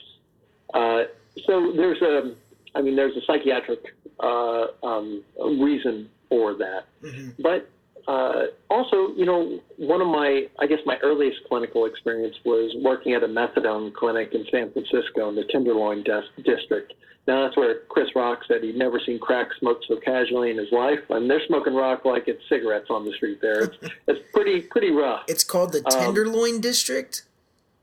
Uh, 0.73 1.03
so 1.45 1.71
there's 1.75 2.01
a, 2.01 2.35
I 2.73 2.81
mean, 2.81 2.95
there's 2.95 3.15
a 3.15 3.21
psychiatric 3.27 3.93
um, 4.21 5.23
reason 5.39 6.09
for 6.29 6.53
that. 6.55 6.85
Mm-hmm. 7.03 7.41
But 7.41 7.69
uh, 8.07 8.47
also, 8.69 9.13
you 9.15 9.25
know, 9.25 9.59
one 9.77 10.01
of 10.01 10.07
my, 10.07 10.47
I 10.59 10.67
guess 10.67 10.79
my 10.85 10.97
earliest 11.03 11.39
clinical 11.47 11.85
experience 11.85 12.35
was 12.45 12.75
working 12.81 13.13
at 13.13 13.23
a 13.23 13.27
methadone 13.27 13.93
clinic 13.93 14.33
in 14.33 14.45
San 14.51 14.71
Francisco 14.71 15.29
in 15.29 15.35
the 15.35 15.43
Tenderloin 15.51 16.03
district. 16.43 16.93
Now 17.27 17.43
that's 17.43 17.55
where 17.55 17.81
Chris 17.89 18.07
Rock 18.15 18.39
said 18.47 18.63
he'd 18.63 18.75
never 18.75 18.99
seen 19.05 19.19
crack 19.19 19.49
smoked 19.59 19.85
so 19.87 19.97
casually 19.97 20.49
in 20.49 20.57
his 20.57 20.71
life. 20.71 20.99
and 21.09 21.29
they're 21.29 21.45
smoking 21.45 21.75
rock 21.75 22.03
like 22.03 22.27
it's 22.27 22.41
cigarettes 22.49 22.87
on 22.89 23.05
the 23.05 23.13
street 23.13 23.39
there. 23.41 23.65
It's, 23.65 23.77
it's 24.07 24.19
pretty 24.33 24.61
pretty 24.61 24.89
rough. 24.89 25.25
It's 25.27 25.43
called 25.43 25.73
the 25.73 25.85
um, 25.85 25.91
Tenderloin 25.91 26.55
um, 26.55 26.61
District. 26.61 27.23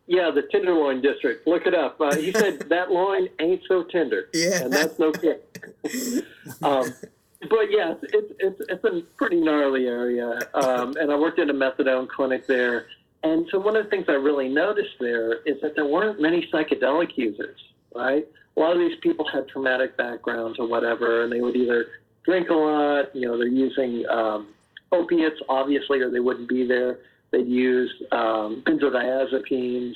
Yeah, 0.08 0.30
the 0.30 0.42
Tenderloin 0.42 1.00
District. 1.00 1.46
Look 1.46 1.66
it 1.66 1.74
up. 1.74 2.00
Uh, 2.00 2.16
he 2.16 2.32
said 2.32 2.60
that 2.68 2.90
loin 2.90 3.28
ain't 3.40 3.62
so 3.68 3.84
tender. 3.84 4.28
Yeah, 4.32 4.64
and 4.64 4.72
that's 4.72 4.98
no 4.98 5.12
kid. 5.12 5.40
um, 6.62 6.92
but 7.40 7.70
yes, 7.70 7.96
it's, 8.02 8.32
it's 8.38 8.60
it's 8.68 8.84
a 8.84 9.02
pretty 9.16 9.40
gnarly 9.40 9.86
area. 9.86 10.38
Um, 10.54 10.96
and 10.98 11.10
I 11.10 11.16
worked 11.16 11.38
in 11.38 11.50
a 11.50 11.54
methadone 11.54 12.08
clinic 12.08 12.46
there. 12.46 12.86
And 13.22 13.46
so 13.50 13.58
one 13.58 13.76
of 13.76 13.84
the 13.84 13.90
things 13.90 14.04
I 14.08 14.12
really 14.12 14.48
noticed 14.48 14.94
there 15.00 15.42
is 15.42 15.60
that 15.60 15.74
there 15.74 15.86
weren't 15.86 16.20
many 16.20 16.48
psychedelic 16.52 17.16
users, 17.16 17.58
right? 17.94 18.26
a 18.56 18.60
lot 18.60 18.72
of 18.72 18.78
these 18.78 18.98
people 19.02 19.26
had 19.28 19.48
traumatic 19.48 19.96
backgrounds 19.96 20.58
or 20.58 20.66
whatever, 20.66 21.24
and 21.24 21.32
they 21.32 21.40
would 21.40 21.56
either 21.56 21.86
drink 22.24 22.48
a 22.48 22.54
lot, 22.54 23.14
you 23.14 23.28
know, 23.28 23.36
they're 23.36 23.46
using 23.46 24.04
um, 24.08 24.48
opiates, 24.92 25.40
obviously, 25.48 26.00
or 26.00 26.10
they 26.10 26.20
wouldn't 26.20 26.48
be 26.48 26.66
there. 26.66 26.98
They'd 27.32 27.46
use 27.46 27.92
um, 28.12 28.62
benzodiazepines 28.66 29.94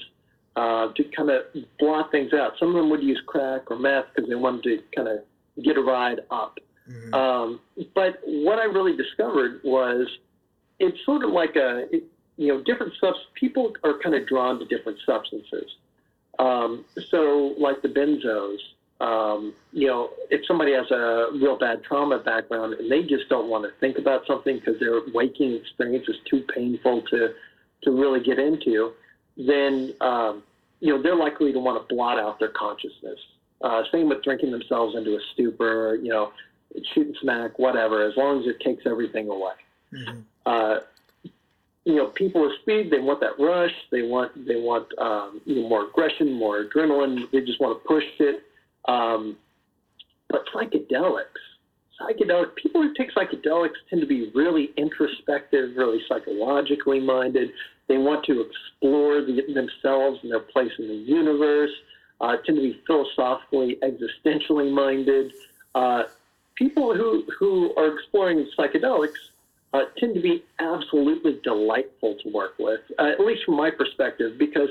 uh, 0.56 0.92
to 0.92 1.04
kind 1.16 1.30
of 1.30 1.42
blot 1.78 2.10
things 2.10 2.32
out. 2.34 2.52
Some 2.58 2.68
of 2.68 2.74
them 2.74 2.90
would 2.90 3.02
use 3.02 3.20
crack 3.26 3.70
or 3.70 3.78
meth 3.78 4.06
because 4.14 4.28
they 4.28 4.34
wanted 4.34 4.62
to 4.64 4.78
kind 4.94 5.08
of 5.08 5.20
get 5.64 5.76
a 5.76 5.80
ride 5.80 6.20
up. 6.30 6.58
Mm-hmm. 6.90 7.14
Um, 7.14 7.60
but 7.94 8.20
what 8.24 8.58
I 8.58 8.64
really 8.64 8.96
discovered 8.96 9.60
was 9.64 10.08
it's 10.78 10.98
sort 11.04 11.24
of 11.24 11.30
like 11.30 11.56
a, 11.56 11.86
you 12.36 12.48
know, 12.48 12.62
different 12.62 12.94
stuff. 12.94 13.16
People 13.34 13.72
are 13.84 13.98
kind 13.98 14.14
of 14.14 14.26
drawn 14.26 14.58
to 14.58 14.64
different 14.64 14.98
substances. 15.06 15.76
Um, 16.38 16.84
so, 17.10 17.54
like 17.58 17.82
the 17.82 17.88
benzos, 17.88 18.58
um, 19.00 19.54
you 19.72 19.86
know, 19.86 20.10
if 20.30 20.46
somebody 20.46 20.72
has 20.72 20.90
a 20.90 21.28
real 21.32 21.58
bad 21.58 21.82
trauma 21.84 22.18
background 22.18 22.74
and 22.74 22.90
they 22.90 23.02
just 23.02 23.28
don't 23.28 23.48
want 23.48 23.64
to 23.64 23.70
think 23.78 23.98
about 23.98 24.26
something 24.26 24.58
because 24.58 24.80
their 24.80 25.00
waking 25.12 25.54
experience 25.54 26.08
is 26.08 26.16
too 26.28 26.44
painful 26.54 27.02
to 27.10 27.34
to 27.82 27.90
really 27.90 28.20
get 28.20 28.38
into, 28.38 28.92
then 29.36 29.94
um, 30.00 30.42
you 30.80 30.94
know 30.94 31.02
they're 31.02 31.16
likely 31.16 31.52
to 31.52 31.58
want 31.58 31.80
to 31.80 31.94
blot 31.94 32.18
out 32.18 32.38
their 32.38 32.50
consciousness. 32.50 33.18
Uh, 33.62 33.82
same 33.92 34.08
with 34.08 34.22
drinking 34.22 34.50
themselves 34.50 34.96
into 34.96 35.16
a 35.16 35.20
stupor, 35.32 35.98
you 36.02 36.08
know, 36.08 36.32
shooting 36.94 37.14
smack, 37.20 37.58
whatever. 37.58 38.06
As 38.06 38.16
long 38.16 38.40
as 38.40 38.46
it 38.46 38.60
takes 38.60 38.84
everything 38.86 39.28
away. 39.28 39.54
Mm-hmm. 39.92 40.20
Uh, 40.46 40.76
you 41.84 41.96
know, 41.96 42.06
people 42.08 42.42
with 42.42 42.52
speed, 42.60 42.90
they 42.90 43.00
want 43.00 43.20
that 43.20 43.38
rush. 43.38 43.74
They 43.90 44.02
want 44.02 44.46
they 44.46 44.56
want 44.56 44.86
um, 44.98 45.40
you 45.44 45.56
know 45.62 45.68
more 45.68 45.88
aggression, 45.88 46.32
more 46.32 46.64
adrenaline. 46.64 47.30
They 47.32 47.40
just 47.40 47.60
want 47.60 47.82
to 47.82 47.88
push 47.88 48.04
it. 48.18 48.42
Um, 48.86 49.36
but 50.28 50.44
psychedelics, 50.54 51.24
psychedelic 52.00 52.54
people 52.54 52.82
who 52.82 52.94
take 52.94 53.12
psychedelics 53.12 53.74
tend 53.88 54.02
to 54.02 54.06
be 54.06 54.30
really 54.34 54.70
introspective, 54.76 55.76
really 55.76 56.00
psychologically 56.08 57.00
minded. 57.00 57.50
They 57.88 57.98
want 57.98 58.24
to 58.26 58.42
explore 58.42 59.22
the, 59.22 59.42
themselves 59.52 60.20
and 60.22 60.30
their 60.30 60.40
place 60.40 60.70
in 60.78 60.86
the 60.86 60.94
universe. 60.94 61.72
Uh, 62.20 62.36
tend 62.44 62.58
to 62.58 62.62
be 62.62 62.78
philosophically, 62.86 63.78
existentially 63.82 64.70
minded. 64.70 65.32
Uh, 65.74 66.04
people 66.60 66.94
who 66.94 67.24
who 67.38 67.74
are 67.76 67.88
exploring 67.96 68.38
psychedelics 68.56 69.20
uh, 69.72 69.84
tend 69.98 70.14
to 70.14 70.20
be 70.20 70.44
absolutely 70.58 71.40
delightful 71.42 72.16
to 72.22 72.28
work 72.40 72.54
with, 72.58 72.80
uh, 72.98 73.08
at 73.14 73.20
least 73.20 73.42
from 73.44 73.56
my 73.56 73.70
perspective, 73.70 74.30
because 74.38 74.68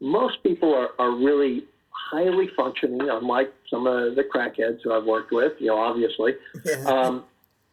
most 0.00 0.42
people 0.42 0.74
are, 0.74 0.90
are 0.98 1.10
really 1.10 1.64
highly 1.90 2.48
functioning, 2.56 3.08
unlike 3.08 3.52
some 3.70 3.86
of 3.86 4.14
the 4.14 4.22
crackheads 4.22 4.78
who 4.82 4.92
I've 4.92 5.04
worked 5.04 5.32
with, 5.32 5.52
you 5.58 5.68
know, 5.68 5.78
obviously. 5.78 6.32
Um, 6.86 7.24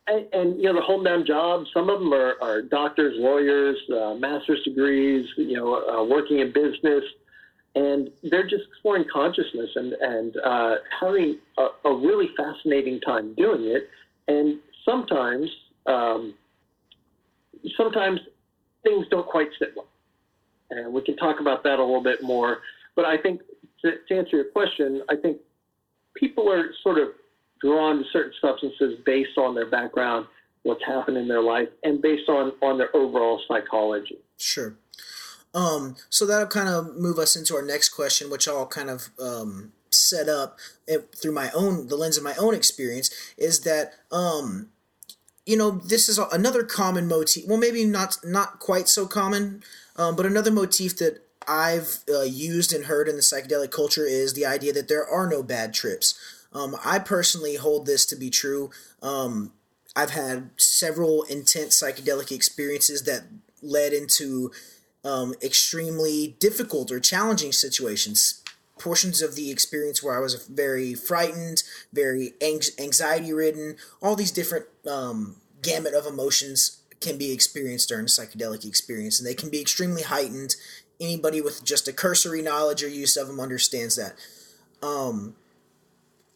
and, 0.08 0.26
and, 0.34 0.58
you 0.58 0.64
know, 0.64 0.74
they're 0.74 0.82
holding 0.82 1.06
down 1.12 1.26
jobs. 1.26 1.70
Some 1.74 1.90
of 1.90 2.00
them 2.00 2.14
are, 2.14 2.34
are 2.42 2.62
doctors, 2.62 3.14
lawyers, 3.18 3.78
uh, 3.92 4.16
master's 4.16 4.64
degrees, 4.64 5.28
you 5.38 5.56
know, 5.58 5.70
uh, 5.76 6.04
working 6.04 6.40
in 6.40 6.52
business. 6.52 7.04
And 7.80 8.10
they're 8.24 8.44
just 8.44 8.64
exploring 8.70 9.06
consciousness 9.12 9.70
and, 9.76 9.94
and 9.94 10.36
uh, 10.44 10.76
having 11.00 11.38
a, 11.58 11.68
a, 11.88 11.96
really 11.96 12.30
fascinating 12.36 13.00
time 13.00 13.34
doing 13.36 13.64
it. 13.64 13.84
And 14.28 14.60
sometimes, 14.84 15.50
um, 15.86 16.34
sometimes 17.78 18.20
things 18.84 19.06
don't 19.10 19.26
quite 19.26 19.48
sit 19.60 19.70
well. 19.78 19.88
And 20.72 20.94
we 20.94 21.02
can 21.04 21.16
talk 21.16 21.40
about 21.40 21.64
that 21.64 21.80
a 21.80 21.84
little 21.84 22.04
bit 22.04 22.22
more. 22.22 22.58
But 22.98 23.06
I 23.06 23.18
think 23.18 23.42
to, 23.82 23.92
to 24.10 24.18
answer 24.18 24.36
your 24.36 24.52
question, 24.52 25.02
I 25.10 25.16
think 25.16 25.38
people 26.16 26.52
are 26.52 26.72
sort 26.84 26.98
of 26.98 27.10
drawn 27.62 28.00
to 28.00 28.04
certain 28.12 28.34
substances 28.42 29.00
based 29.06 29.38
on 29.38 29.56
their 29.56 29.70
background, 29.70 30.28
what's 30.64 30.84
happened 30.86 31.16
in 31.16 31.30
their 31.30 31.42
life, 31.42 31.70
and 31.84 32.02
based 32.02 32.28
on, 32.28 32.52
on 32.62 32.78
their 32.78 32.94
overall 32.94 33.42
psychology. 33.48 34.18
Sure. 34.38 34.76
Um, 35.54 35.96
so 36.10 36.26
that'll 36.26 36.48
kind 36.48 36.70
of 36.70 36.96
move 36.96 37.18
us 37.18 37.36
into 37.36 37.56
our 37.56 37.62
next 37.62 37.90
question, 37.90 38.30
which 38.30 38.48
I'll 38.48 38.68
kind 38.68 38.90
of 38.90 39.10
um, 39.20 39.72
set 39.92 40.30
up 40.30 40.60
eh, 40.88 40.98
through 41.16 41.32
my 41.32 41.50
own 41.56 41.88
the 41.88 41.96
lens 41.96 42.18
of 42.18 42.24
my 42.24 42.36
own 42.36 42.54
experience. 42.54 43.10
Is 43.38 43.62
that 43.62 43.94
um, 44.12 44.70
you 45.46 45.58
know 45.58 45.72
this 45.72 46.08
is 46.08 46.20
another 46.32 46.64
common 46.64 47.08
motif? 47.08 47.48
Well, 47.48 47.58
maybe 47.58 47.86
not 47.86 48.18
not 48.24 48.60
quite 48.60 48.88
so 48.88 49.08
common, 49.08 49.64
um, 49.96 50.16
but 50.16 50.26
another 50.26 50.52
motif 50.52 50.98
that 50.98 51.24
I've 51.48 52.04
uh, 52.08 52.22
used 52.22 52.74
and 52.74 52.86
heard 52.86 53.08
in 53.08 53.16
the 53.16 53.22
psychedelic 53.22 53.72
culture 53.72 54.06
is 54.06 54.34
the 54.34 54.46
idea 54.46 54.72
that 54.74 54.88
there 54.88 55.08
are 55.08 55.28
no 55.28 55.42
bad 55.42 55.74
trips. 55.74 56.14
Um, 56.54 56.76
I 56.84 57.00
personally 57.00 57.56
hold 57.56 57.86
this 57.86 58.06
to 58.08 58.16
be 58.16 58.30
true. 58.30 58.72
Um, 59.02 59.54
I've 59.96 60.12
had 60.12 60.52
several 60.58 61.24
intense 61.24 61.82
psychedelic 61.82 62.32
experiences 62.32 63.04
that 63.04 63.24
led 63.62 63.94
into 63.94 64.52
um, 65.04 65.34
extremely 65.42 66.36
difficult 66.40 66.92
or 66.92 67.00
challenging 67.00 67.52
situations. 67.52 68.44
Portions 68.78 69.22
of 69.22 69.36
the 69.36 69.52
experience 69.52 70.02
where 70.02 70.16
I 70.16 70.20
was 70.20 70.48
very 70.48 70.94
frightened, 70.94 71.64
very 71.92 72.34
anxiety 72.42 73.34
ridden, 73.34 73.76
all 74.02 74.16
these 74.16 74.32
different 74.32 74.68
um, 74.90 75.36
gamut 75.62 75.94
of 75.94 76.06
emotions 76.06 76.82
can 77.02 77.18
be 77.18 77.32
experienced 77.32 77.90
during 77.90 78.06
a 78.06 78.08
psychedelic 78.08 78.66
experience, 78.66 79.20
and 79.20 79.28
they 79.28 79.34
can 79.34 79.50
be 79.50 79.62
extremely 79.62 80.04
heightened 80.04 80.56
anybody 81.00 81.42
with 81.42 81.64
just 81.64 81.88
a 81.88 81.94
cursory 81.94 82.42
knowledge 82.42 82.84
or 82.84 82.90
use 82.90 83.16
of 83.16 83.28
them 83.28 83.40
understands 83.40 83.96
that. 83.96 84.16
Um, 84.86 85.36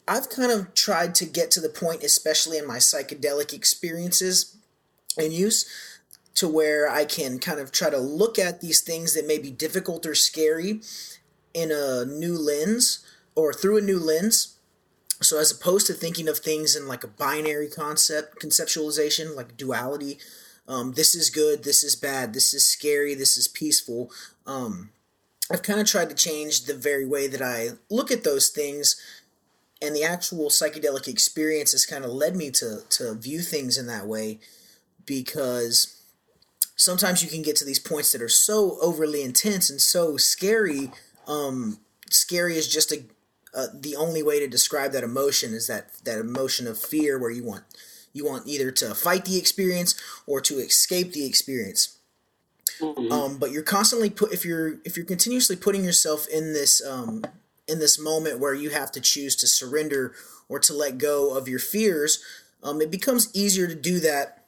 I've 0.08 0.30
kind 0.30 0.52
of 0.52 0.74
tried 0.74 1.16
to 1.16 1.26
get 1.26 1.52
to 1.52 1.62
the 1.62 1.70
point, 1.70 2.04
especially 2.04 2.58
in 2.58 2.68
my 2.68 2.78
psychedelic 2.78 3.54
experiences 3.54 4.58
and 5.18 5.32
use, 5.32 5.66
to 6.36 6.48
where 6.48 6.90
I 6.90 7.06
can 7.06 7.40
kind 7.40 7.60
of 7.60 7.72
try 7.72 7.90
to 7.90 7.98
look 7.98 8.40
at 8.40 8.62
these 8.62 8.82
things 8.82 9.14
that 9.14 9.28
may 9.28 9.38
be 9.38 9.52
difficult 9.52 10.06
or 10.06 10.16
scary 10.16 10.82
in 11.54 11.72
a 11.72 12.06
new 12.06 12.38
lens 12.38 13.06
or 13.36 13.54
through 13.54 13.78
a 13.78 13.82
new 13.82 14.00
lens. 14.00 14.56
So 15.22 15.40
as 15.40 15.52
opposed 15.52 15.88
to 15.88 15.94
thinking 15.94 16.28
of 16.28 16.40
things 16.40 16.76
in 16.76 16.88
like 16.88 17.04
a 17.04 17.08
binary 17.08 17.70
concept, 17.70 18.42
conceptualization, 18.42 19.36
like 19.36 19.56
duality, 19.56 20.18
um, 20.68 20.94
this 20.94 21.14
is 21.14 21.30
good, 21.30 21.64
this 21.64 21.84
is 21.84 21.96
bad, 21.96 22.34
this 22.34 22.54
is 22.54 22.66
scary, 22.66 23.14
this 23.14 23.38
is 23.38 23.48
peaceful. 23.48 24.12
Um, 24.48 24.90
I've 25.52 25.62
kind 25.62 25.80
of 25.80 25.88
tried 25.88 26.10
to 26.10 26.16
change 26.16 26.64
the 26.64 26.74
very 26.74 27.06
way 27.06 27.28
that 27.28 27.42
I 27.42 27.72
look 27.90 28.12
at 28.12 28.24
those 28.24 28.50
things, 28.50 28.96
and 29.82 29.94
the 29.94 30.04
actual 30.04 30.48
psychedelic 30.48 31.08
experience 31.08 31.74
has 31.74 31.86
kind 31.86 32.06
of 32.06 32.12
led 32.12 32.36
me 32.36 32.50
to 32.52 32.80
to 32.92 33.14
view 33.14 33.42
things 33.42 33.78
in 33.78 33.86
that 33.88 34.08
way, 34.08 34.40
because 35.06 35.93
sometimes 36.76 37.24
you 37.24 37.30
can 37.30 37.42
get 37.42 37.56
to 37.58 37.66
these 37.66 37.80
points 37.80 38.12
that 38.12 38.22
are 38.22 38.30
so 38.30 38.78
overly 38.82 39.24
intense 39.24 39.70
and 39.70 39.82
so 39.82 40.18
scary. 40.18 40.92
Um, 41.28 41.80
scary 42.10 42.56
is 42.58 42.68
just 42.68 42.92
a 42.92 43.04
uh, 43.56 43.68
the 43.72 43.96
only 43.96 44.24
way 44.24 44.40
to 44.40 44.48
describe 44.48 44.92
that 44.94 45.04
emotion 45.04 45.54
is 45.54 45.68
that 45.68 45.94
that 46.06 46.18
emotion 46.18 46.66
of 46.66 46.80
fear 46.80 47.20
where 47.20 47.30
you 47.30 47.44
want 47.44 47.64
you 48.12 48.26
want 48.26 48.48
either 48.48 48.72
to 48.72 48.96
fight 48.96 49.26
the 49.26 49.38
experience 49.38 49.96
or 50.26 50.40
to 50.42 50.60
escape 50.60 51.14
the 51.14 51.26
experience. 51.26 51.98
Mm-hmm. 52.80 53.12
Um, 53.12 53.38
but 53.38 53.52
you're 53.52 53.64
constantly 53.64 54.10
put 54.10 54.32
if 54.34 54.46
you're 54.46 54.80
if 54.86 54.98
you're 54.98 55.06
continuously 55.06 55.56
putting 55.56 55.84
yourself 55.84 56.28
in 56.28 56.54
this 56.54 56.84
um, 56.86 57.24
in 57.68 57.80
this 57.80 58.00
moment 58.00 58.40
where 58.40 58.54
you 58.54 58.72
have 58.72 58.92
to 58.94 59.02
choose 59.02 59.36
to 59.38 59.48
surrender 59.48 60.14
or 60.50 60.60
to 60.60 60.74
let 60.74 60.98
go 60.98 61.36
of 61.36 61.48
your 61.48 61.60
fears, 61.60 62.24
um, 62.64 62.82
it 62.82 62.92
becomes 62.92 63.30
easier 63.36 63.68
to 63.68 63.76
do 63.76 64.00
that 64.00 64.43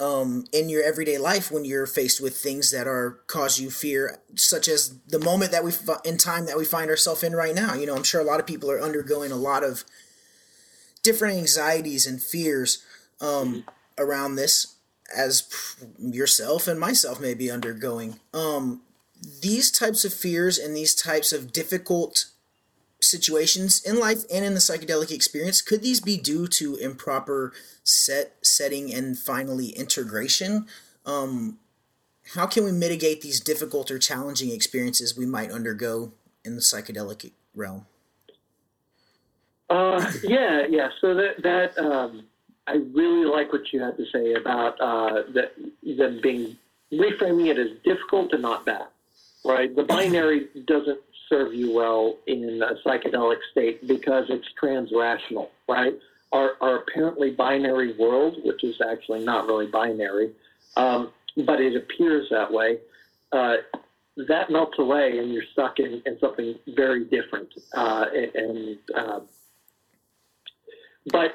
um, 0.00 0.44
in 0.52 0.68
your 0.68 0.82
everyday 0.82 1.18
life 1.18 1.52
when 1.52 1.64
you're 1.64 1.86
faced 1.86 2.20
with 2.20 2.36
things 2.36 2.70
that 2.70 2.86
are 2.86 3.20
cause 3.26 3.60
you 3.60 3.70
fear, 3.70 4.20
such 4.34 4.66
as 4.66 4.98
the 5.06 5.18
moment 5.18 5.52
that 5.52 5.62
we 5.62 5.72
in 6.04 6.16
time 6.16 6.46
that 6.46 6.56
we 6.56 6.64
find 6.64 6.90
ourselves 6.90 7.22
in 7.22 7.34
right 7.34 7.54
now. 7.54 7.74
You 7.74 7.86
know, 7.86 7.94
I'm 7.94 8.02
sure 8.02 8.20
a 8.20 8.24
lot 8.24 8.40
of 8.40 8.46
people 8.46 8.70
are 8.70 8.80
undergoing 8.80 9.30
a 9.30 9.36
lot 9.36 9.62
of 9.62 9.84
different 11.02 11.36
anxieties 11.36 12.06
and 12.06 12.20
fears 12.20 12.82
um, 13.20 13.64
around 13.98 14.36
this, 14.36 14.76
as 15.14 15.48
yourself 15.98 16.66
and 16.66 16.80
myself 16.80 17.20
may 17.20 17.34
be 17.34 17.50
undergoing. 17.50 18.18
Um, 18.32 18.80
these 19.42 19.70
types 19.70 20.04
of 20.04 20.14
fears 20.14 20.58
and 20.58 20.74
these 20.74 20.94
types 20.94 21.32
of 21.32 21.52
difficult 21.52 22.29
situations 23.02 23.82
in 23.84 23.98
life 23.98 24.24
and 24.32 24.44
in 24.44 24.54
the 24.54 24.60
psychedelic 24.60 25.10
experience 25.10 25.62
could 25.62 25.82
these 25.82 26.00
be 26.00 26.16
due 26.16 26.46
to 26.46 26.76
improper 26.76 27.52
set 27.82 28.34
setting 28.42 28.92
and 28.92 29.18
finally 29.18 29.70
integration 29.70 30.66
um, 31.06 31.58
how 32.34 32.46
can 32.46 32.64
we 32.64 32.72
mitigate 32.72 33.22
these 33.22 33.40
difficult 33.40 33.90
or 33.90 33.98
challenging 33.98 34.50
experiences 34.50 35.16
we 35.16 35.26
might 35.26 35.50
undergo 35.50 36.12
in 36.44 36.54
the 36.56 36.60
psychedelic 36.60 37.32
realm 37.54 37.86
uh, 39.70 40.12
yeah, 40.24 40.66
yeah. 40.68 40.88
So 41.00 41.14
that 41.14 41.42
that 41.44 41.78
um, 41.78 42.24
I 42.66 42.74
really 42.92 43.24
like 43.24 43.52
what 43.52 43.72
you 43.72 43.80
had 43.80 43.96
to 43.96 44.04
say 44.12 44.34
about 44.34 44.78
uh, 44.80 45.22
that 45.32 45.52
them 45.96 46.20
being 46.20 46.58
reframing 46.92 47.46
it 47.46 47.58
as 47.58 47.68
difficult 47.84 48.32
and 48.32 48.42
not 48.42 48.66
bad. 48.66 48.88
Right, 49.44 49.74
the 49.74 49.84
binary 49.84 50.48
doesn't 50.66 51.00
serve 51.30 51.54
you 51.54 51.72
well 51.72 52.18
in 52.26 52.60
a 52.62 52.74
psychedelic 52.86 53.38
state 53.52 53.86
because 53.86 54.26
it's 54.28 54.48
transrational. 54.62 55.48
Right, 55.66 55.94
our, 56.32 56.52
our 56.60 56.76
apparently 56.80 57.30
binary 57.30 57.94
world, 57.96 58.36
which 58.44 58.62
is 58.62 58.76
actually 58.86 59.24
not 59.24 59.46
really 59.46 59.66
binary, 59.66 60.32
um, 60.76 61.10
but 61.46 61.60
it 61.60 61.76
appears 61.76 62.28
that 62.30 62.52
way, 62.52 62.78
uh, 63.32 63.56
that 64.28 64.50
melts 64.50 64.78
away 64.78 65.18
and 65.18 65.32
you're 65.32 65.44
stuck 65.52 65.78
in, 65.78 66.02
in 66.04 66.18
something 66.18 66.54
very 66.68 67.04
different. 67.04 67.48
Uh, 67.74 68.06
and 68.34 68.78
uh, 68.94 69.20
but 71.10 71.34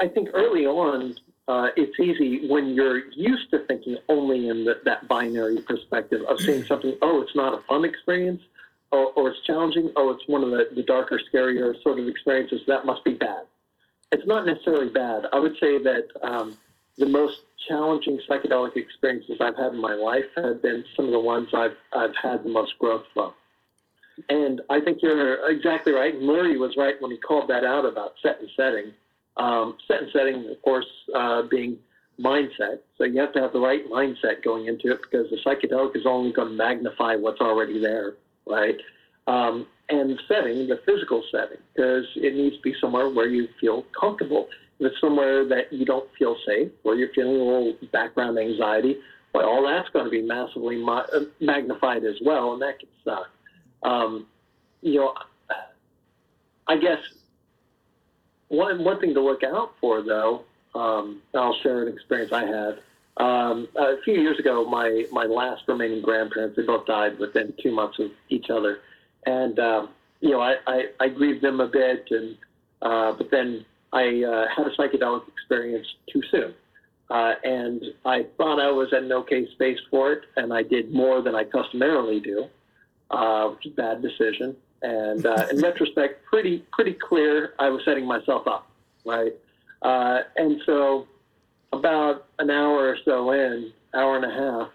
I 0.00 0.08
think 0.08 0.30
early 0.32 0.66
on, 0.66 1.14
uh, 1.48 1.68
it's 1.76 1.98
easy 1.98 2.46
when 2.46 2.74
you're 2.74 3.08
used 3.12 3.50
to 3.50 3.60
thinking 3.60 3.96
only 4.08 4.48
in 4.48 4.64
the, 4.64 4.80
that 4.84 5.08
binary 5.08 5.58
perspective 5.62 6.20
of 6.28 6.38
seeing 6.40 6.62
something, 6.68 6.96
oh, 7.00 7.22
it's 7.22 7.34
not 7.34 7.54
a 7.54 7.62
fun 7.62 7.84
experience, 7.84 8.42
or, 8.90 9.12
or 9.12 9.30
it's 9.30 9.40
challenging, 9.46 9.90
oh, 9.96 10.10
it's 10.10 10.26
one 10.28 10.44
of 10.44 10.50
the, 10.50 10.68
the 10.74 10.82
darker, 10.82 11.18
scarier 11.32 11.80
sort 11.82 11.98
of 11.98 12.06
experiences, 12.06 12.60
that 12.66 12.84
must 12.84 13.02
be 13.02 13.14
bad. 13.14 13.44
It's 14.12 14.26
not 14.26 14.46
necessarily 14.46 14.90
bad. 14.90 15.24
I 15.32 15.38
would 15.38 15.54
say 15.58 15.78
that 15.82 16.06
um, 16.22 16.56
the 16.98 17.06
most 17.06 17.38
challenging 17.66 18.20
psychedelic 18.28 18.76
experiences 18.76 19.38
I've 19.40 19.56
had 19.56 19.72
in 19.72 19.80
my 19.80 19.94
life 19.94 20.24
have 20.36 20.62
been 20.62 20.84
some 20.96 21.06
of 21.06 21.12
the 21.12 21.20
ones 21.20 21.48
I've, 21.54 21.76
I've 21.94 22.14
had 22.22 22.44
the 22.44 22.50
most 22.50 22.78
growth 22.78 23.04
from. 23.14 23.32
And 24.28 24.60
I 24.68 24.80
think 24.80 24.98
you're 25.00 25.48
exactly 25.50 25.92
right. 25.92 26.20
Murray 26.20 26.58
was 26.58 26.76
right 26.76 27.00
when 27.00 27.10
he 27.10 27.16
called 27.16 27.48
that 27.48 27.64
out 27.64 27.84
about 27.84 28.14
set 28.22 28.40
and 28.40 28.50
setting. 28.56 28.92
Um, 29.38 29.76
setting, 29.86 30.50
of 30.50 30.60
course, 30.62 30.86
uh, 31.14 31.42
being 31.42 31.78
mindset. 32.20 32.80
So 32.96 33.04
you 33.04 33.20
have 33.20 33.32
to 33.34 33.40
have 33.40 33.52
the 33.52 33.60
right 33.60 33.88
mindset 33.88 34.42
going 34.42 34.66
into 34.66 34.92
it 34.92 35.00
because 35.02 35.30
the 35.30 35.36
psychedelic 35.46 35.96
is 35.96 36.06
only 36.06 36.32
going 36.32 36.48
to 36.48 36.54
magnify 36.54 37.14
what's 37.14 37.40
already 37.40 37.78
there, 37.78 38.14
right? 38.46 38.76
Um, 39.26 39.66
and 39.88 40.20
setting, 40.26 40.66
the 40.66 40.80
physical 40.84 41.22
setting, 41.30 41.58
because 41.74 42.04
it 42.16 42.34
needs 42.34 42.56
to 42.56 42.62
be 42.62 42.74
somewhere 42.80 43.08
where 43.08 43.28
you 43.28 43.48
feel 43.60 43.84
comfortable. 43.98 44.48
If 44.80 44.92
it's 44.92 45.00
somewhere 45.00 45.46
that 45.48 45.72
you 45.72 45.84
don't 45.84 46.08
feel 46.18 46.36
safe, 46.46 46.70
where 46.82 46.96
you're 46.96 47.12
feeling 47.14 47.40
a 47.40 47.44
little 47.44 47.74
background 47.92 48.38
anxiety, 48.38 48.96
well, 49.32 49.46
all 49.46 49.66
that's 49.66 49.88
going 49.90 50.04
to 50.04 50.10
be 50.10 50.22
massively 50.22 50.76
ma- 50.76 51.06
uh, 51.14 51.20
magnified 51.40 52.04
as 52.04 52.16
well, 52.24 52.52
and 52.52 52.62
that 52.62 52.78
can 52.78 52.88
suck. 53.04 53.28
Um, 53.82 54.26
you 54.82 54.96
know, 54.96 55.14
I 56.66 56.76
guess 56.76 56.98
one 58.48 58.84
one 58.84 59.00
thing 59.00 59.14
to 59.14 59.20
look 59.20 59.42
out 59.42 59.74
for, 59.80 60.02
though, 60.02 60.44
um, 60.74 61.22
I'll 61.34 61.56
share 61.62 61.82
an 61.82 61.92
experience 61.92 62.32
I 62.32 62.46
had. 62.46 62.80
Um, 63.18 63.66
a 63.76 64.00
few 64.04 64.14
years 64.14 64.38
ago, 64.38 64.64
my 64.64 65.04
my 65.10 65.24
last 65.24 65.62
remaining 65.66 66.02
grandparents 66.02 66.56
they 66.56 66.62
both 66.62 66.86
died 66.86 67.18
within 67.18 67.52
two 67.60 67.72
months 67.72 67.98
of 67.98 68.10
each 68.28 68.48
other, 68.48 68.80
and 69.26 69.58
um, 69.58 69.88
you 70.20 70.30
know 70.30 70.40
I, 70.40 70.56
I, 70.66 70.84
I 71.00 71.08
grieved 71.08 71.42
them 71.42 71.60
a 71.60 71.66
bit, 71.66 72.06
and 72.10 72.36
uh, 72.80 73.12
but 73.12 73.30
then 73.30 73.64
I 73.92 74.22
uh, 74.22 74.46
had 74.54 74.66
a 74.68 74.70
psychedelic 74.76 75.26
experience 75.28 75.86
too 76.12 76.22
soon, 76.30 76.54
uh, 77.10 77.34
and 77.42 77.82
I 78.04 78.26
thought 78.36 78.60
I 78.60 78.70
was 78.70 78.92
at 78.92 79.02
an 79.02 79.12
okay 79.12 79.50
space 79.50 79.78
for 79.90 80.12
it, 80.12 80.22
and 80.36 80.52
I 80.52 80.62
did 80.62 80.94
more 80.94 81.20
than 81.20 81.34
I 81.34 81.42
customarily 81.42 82.20
do, 82.20 82.46
uh, 83.10 83.48
which 83.48 83.66
is 83.66 83.72
a 83.72 83.76
bad 83.76 84.00
decision. 84.00 84.56
And 84.82 85.26
uh, 85.26 85.46
in 85.50 85.60
retrospect, 85.62 86.24
pretty 86.26 86.64
pretty 86.72 86.94
clear 86.94 87.54
I 87.58 87.68
was 87.68 87.82
setting 87.84 88.06
myself 88.06 88.46
up, 88.46 88.70
right? 89.04 89.32
Uh, 89.82 90.20
and 90.36 90.60
so, 90.66 91.06
about 91.72 92.26
an 92.38 92.50
hour 92.50 92.88
or 92.88 92.96
so 93.04 93.32
in, 93.32 93.72
hour 93.94 94.16
and 94.16 94.24
a 94.24 94.30
half, 94.30 94.70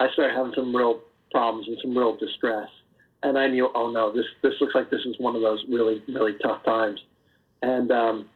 I 0.00 0.12
started 0.12 0.36
having 0.36 0.52
some 0.54 0.74
real 0.74 1.00
problems 1.30 1.68
and 1.68 1.78
some 1.82 1.96
real 1.96 2.16
distress. 2.16 2.68
And 3.22 3.38
I 3.38 3.48
knew, 3.48 3.70
oh 3.74 3.90
no, 3.90 4.12
this 4.12 4.26
this 4.42 4.54
looks 4.60 4.74
like 4.74 4.90
this 4.90 5.00
is 5.06 5.16
one 5.18 5.34
of 5.34 5.42
those 5.42 5.64
really 5.68 6.02
really 6.08 6.34
tough 6.42 6.64
times. 6.64 7.00
And 7.62 7.90
um, 7.90 8.28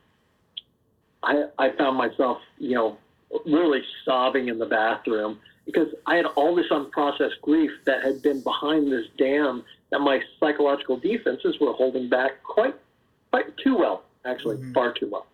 I 1.22 1.44
I 1.58 1.70
found 1.76 1.96
myself, 1.96 2.38
you 2.58 2.74
know, 2.74 2.96
really 3.46 3.80
sobbing 4.04 4.48
in 4.48 4.58
the 4.58 4.66
bathroom 4.66 5.38
because 5.68 5.88
I 6.06 6.16
had 6.16 6.24
all 6.24 6.54
this 6.54 6.64
unprocessed 6.70 7.42
grief 7.42 7.70
that 7.84 8.02
had 8.02 8.22
been 8.22 8.40
behind 8.40 8.90
this 8.90 9.04
dam 9.18 9.62
that 9.90 9.98
my 9.98 10.18
psychological 10.40 10.96
defenses 10.96 11.60
were 11.60 11.74
holding 11.74 12.08
back 12.08 12.42
quite, 12.42 12.74
quite 13.30 13.54
too 13.58 13.76
well, 13.76 14.02
actually, 14.24 14.56
mm-hmm. 14.56 14.72
far 14.72 14.94
too 14.94 15.10
well. 15.10 15.26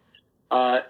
Uh, 0.51 0.81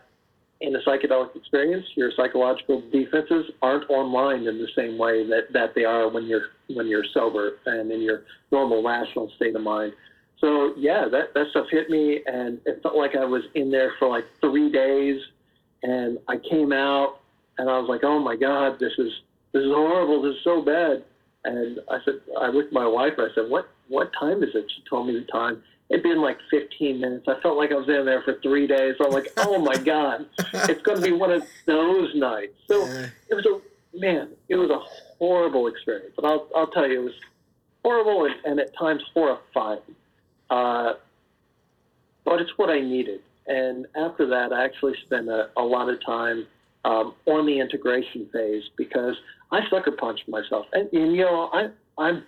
in 0.63 0.75
a 0.75 0.79
psychedelic 0.79 1.37
experience, 1.37 1.85
your 1.95 2.11
psychological 2.17 2.83
defenses 2.91 3.51
aren't 3.61 3.89
online 3.91 4.47
in 4.47 4.57
the 4.57 4.69
same 4.75 4.97
way 4.97 5.27
that, 5.27 5.53
that 5.53 5.75
they 5.75 5.85
are 5.85 6.09
when 6.09 6.25
you're 6.25 6.47
when 6.73 6.87
you're 6.87 7.05
sober 7.13 7.59
and 7.67 7.93
in 7.93 8.01
your 8.01 8.23
normal 8.51 8.83
rational 8.83 9.31
state 9.37 9.55
of 9.55 9.61
mind. 9.61 9.93
So 10.39 10.73
yeah, 10.79 11.07
that, 11.09 11.35
that 11.35 11.49
stuff 11.51 11.67
hit 11.71 11.91
me, 11.91 12.23
and 12.27 12.61
it 12.65 12.83
felt 12.83 12.97
like 12.97 13.15
I 13.15 13.27
was 13.27 13.43
in 13.55 13.71
there 13.71 13.93
for 13.99 14.09
like 14.09 14.25
three 14.41 14.71
days, 14.71 15.21
and 15.83 16.19
I 16.29 16.39
came 16.39 16.73
out, 16.73 17.21
and 17.59 17.69
I 17.69 17.79
was 17.79 17.91
like, 17.91 18.05
oh 18.05 18.19
my 18.19 18.37
god, 18.37 18.79
this 18.79 18.93
is 18.97 19.13
this 19.55 19.63
is 19.63 19.73
horrible, 19.73 20.21
this 20.21 20.35
is 20.35 20.45
so 20.45 20.61
bad. 20.61 21.05
And 21.45 21.79
I 21.89 21.99
said, 22.05 22.15
I 22.41 22.49
looked 22.49 22.69
at 22.69 22.73
my 22.73 22.87
wife 22.87 23.13
and 23.17 23.31
I 23.31 23.35
said, 23.35 23.49
what, 23.49 23.69
what 23.89 24.11
time 24.19 24.43
is 24.43 24.51
it? 24.55 24.67
She 24.75 24.83
told 24.91 25.07
me 25.07 25.15
the 25.15 25.25
time. 25.27 25.63
It'd 25.91 26.03
been 26.03 26.21
like 26.21 26.39
15 26.51 27.01
minutes. 27.01 27.29
I 27.29 27.41
felt 27.41 27.57
like 27.57 27.71
I 27.71 27.77
was 27.77 27.89
in 27.89 28.05
there 28.05 28.23
for 28.23 28.41
three 28.43 28.67
days. 28.67 28.97
I'm 29.01 29.13
like, 29.13 29.29
oh 29.37 29.59
my 29.59 29.77
God, 29.77 30.27
it's 30.55 30.83
going 30.83 30.99
to 30.99 31.05
be 31.05 31.13
one 31.13 31.31
of 31.31 31.45
those 31.67 32.15
nights. 32.17 32.55
So 32.67 32.85
it 33.29 33.35
was 33.35 33.47
a, 33.47 33.61
man, 33.97 34.31
it 34.49 34.57
was 34.57 34.71
a 34.71 34.81
horrible 35.19 35.69
experience. 35.69 36.13
But 36.17 36.25
I'll, 36.25 36.49
I'll 36.57 36.67
tell 36.69 36.89
you, 36.89 37.03
it 37.03 37.05
was 37.05 37.15
horrible 37.85 38.25
and, 38.25 38.35
and 38.45 38.59
at 38.59 38.75
times 38.77 39.03
horrifying. 39.13 39.81
Uh, 40.51 40.95
but 42.25 42.41
it's 42.41 42.57
what 42.57 42.71
I 42.71 42.81
needed. 42.81 43.21
And 43.47 43.87
after 43.95 44.27
that, 44.29 44.53
I 44.53 44.65
actually 44.65 44.97
spent 45.05 45.29
a, 45.29 45.51
a 45.57 45.63
lot 45.63 45.91
of 45.91 46.05
time 46.05 46.47
um, 46.85 47.15
on 47.27 47.47
the 47.47 47.59
integration 47.59 48.29
phase 48.33 48.65
because 48.77 49.17
I 49.51 49.69
sucker 49.71 49.93
punched 49.93 50.29
myself. 50.29 50.67
And, 50.73 50.93
and 50.93 51.17
you 51.17 51.23
know, 51.23 51.51
I, 51.53 51.69
I'm 51.99 52.25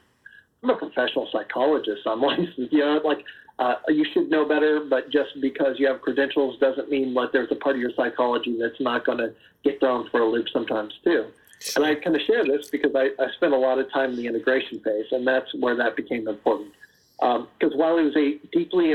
I'm 0.63 0.71
a 0.71 0.77
professional 0.77 1.29
psychologist. 1.31 2.03
I'm 2.07 2.21
licensed. 2.23 2.73
You 2.73 2.81
know, 2.81 3.01
like 3.05 3.25
uh, 3.59 3.77
you 3.89 4.05
should 4.13 4.31
know 4.31 4.47
better, 4.47 4.81
but 4.81 5.11
just 5.11 5.41
because 5.41 5.79
you 5.79 5.87
have 5.87 6.03
credentials 6.03 6.59
doesn't 6.59 6.91
mean 6.91 7.15
like 7.15 7.33
there's 7.33 7.51
a 7.51 7.57
part 7.57 7.77
of 7.77 7.81
your 7.81 7.93
psychology 7.97 8.57
that's 8.61 8.81
not 8.81 9.05
going 9.05 9.19
to 9.19 9.35
get 9.65 9.81
thrown 9.81 10.09
for 10.11 10.21
a 10.21 10.29
loop 10.29 10.47
sometimes 10.53 10.93
too. 11.05 11.27
And 11.75 11.85
I 11.85 11.95
kind 11.95 12.15
of 12.15 12.23
share 12.23 12.45
this 12.45 12.69
because 12.69 12.93
I, 12.95 13.11
I 13.19 13.31
spent 13.37 13.55
a 13.55 13.57
lot 13.57 13.79
of 13.79 13.91
time 13.91 14.11
in 14.11 14.17
the 14.17 14.27
integration 14.27 14.79
phase, 14.81 15.07
and 15.11 15.27
that's 15.27 15.55
where 15.55 15.75
that 15.77 15.97
became 15.97 16.29
important. 16.29 16.73
Because 17.19 17.73
um, 17.73 17.79
while 17.79 17.97
it 17.97 18.03
was 18.03 18.17
a 18.17 18.39
deeply 18.53 18.95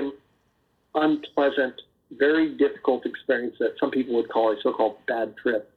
unpleasant, 0.94 1.82
very 2.18 2.56
difficult 2.56 3.06
experience 3.06 3.56
that 3.60 3.76
some 3.80 3.92
people 3.92 4.16
would 4.16 4.30
call 4.30 4.52
a 4.52 4.56
so-called 4.62 4.98
bad 5.08 5.36
trip, 5.38 5.72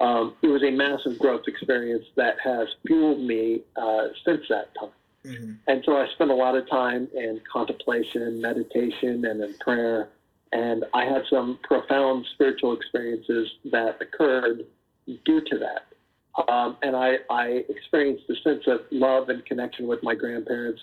um, 0.00 0.34
it 0.42 0.48
was 0.48 0.62
a 0.62 0.70
massive 0.70 1.18
growth 1.18 1.42
experience 1.46 2.04
that 2.16 2.36
has 2.42 2.68
fueled 2.86 3.20
me 3.20 3.60
uh, 3.76 4.08
since 4.24 4.42
that 4.48 4.74
time. 4.78 4.90
Mm-hmm. 5.24 5.52
And 5.68 5.82
so 5.86 5.96
I 5.96 6.06
spent 6.14 6.30
a 6.30 6.34
lot 6.34 6.56
of 6.56 6.68
time 6.68 7.08
in 7.14 7.40
contemplation, 7.50 8.40
meditation, 8.40 9.24
and 9.24 9.42
in 9.42 9.54
prayer. 9.54 10.10
And 10.52 10.84
I 10.92 11.04
had 11.04 11.22
some 11.30 11.58
profound 11.62 12.26
spiritual 12.34 12.76
experiences 12.76 13.50
that 13.72 14.00
occurred 14.00 14.66
due 15.24 15.40
to 15.40 15.58
that. 15.58 15.86
Um, 16.52 16.76
and 16.82 16.96
I, 16.96 17.18
I 17.30 17.64
experienced 17.68 18.24
a 18.28 18.34
sense 18.42 18.64
of 18.66 18.80
love 18.90 19.28
and 19.28 19.44
connection 19.46 19.86
with 19.86 20.02
my 20.02 20.14
grandparents 20.14 20.80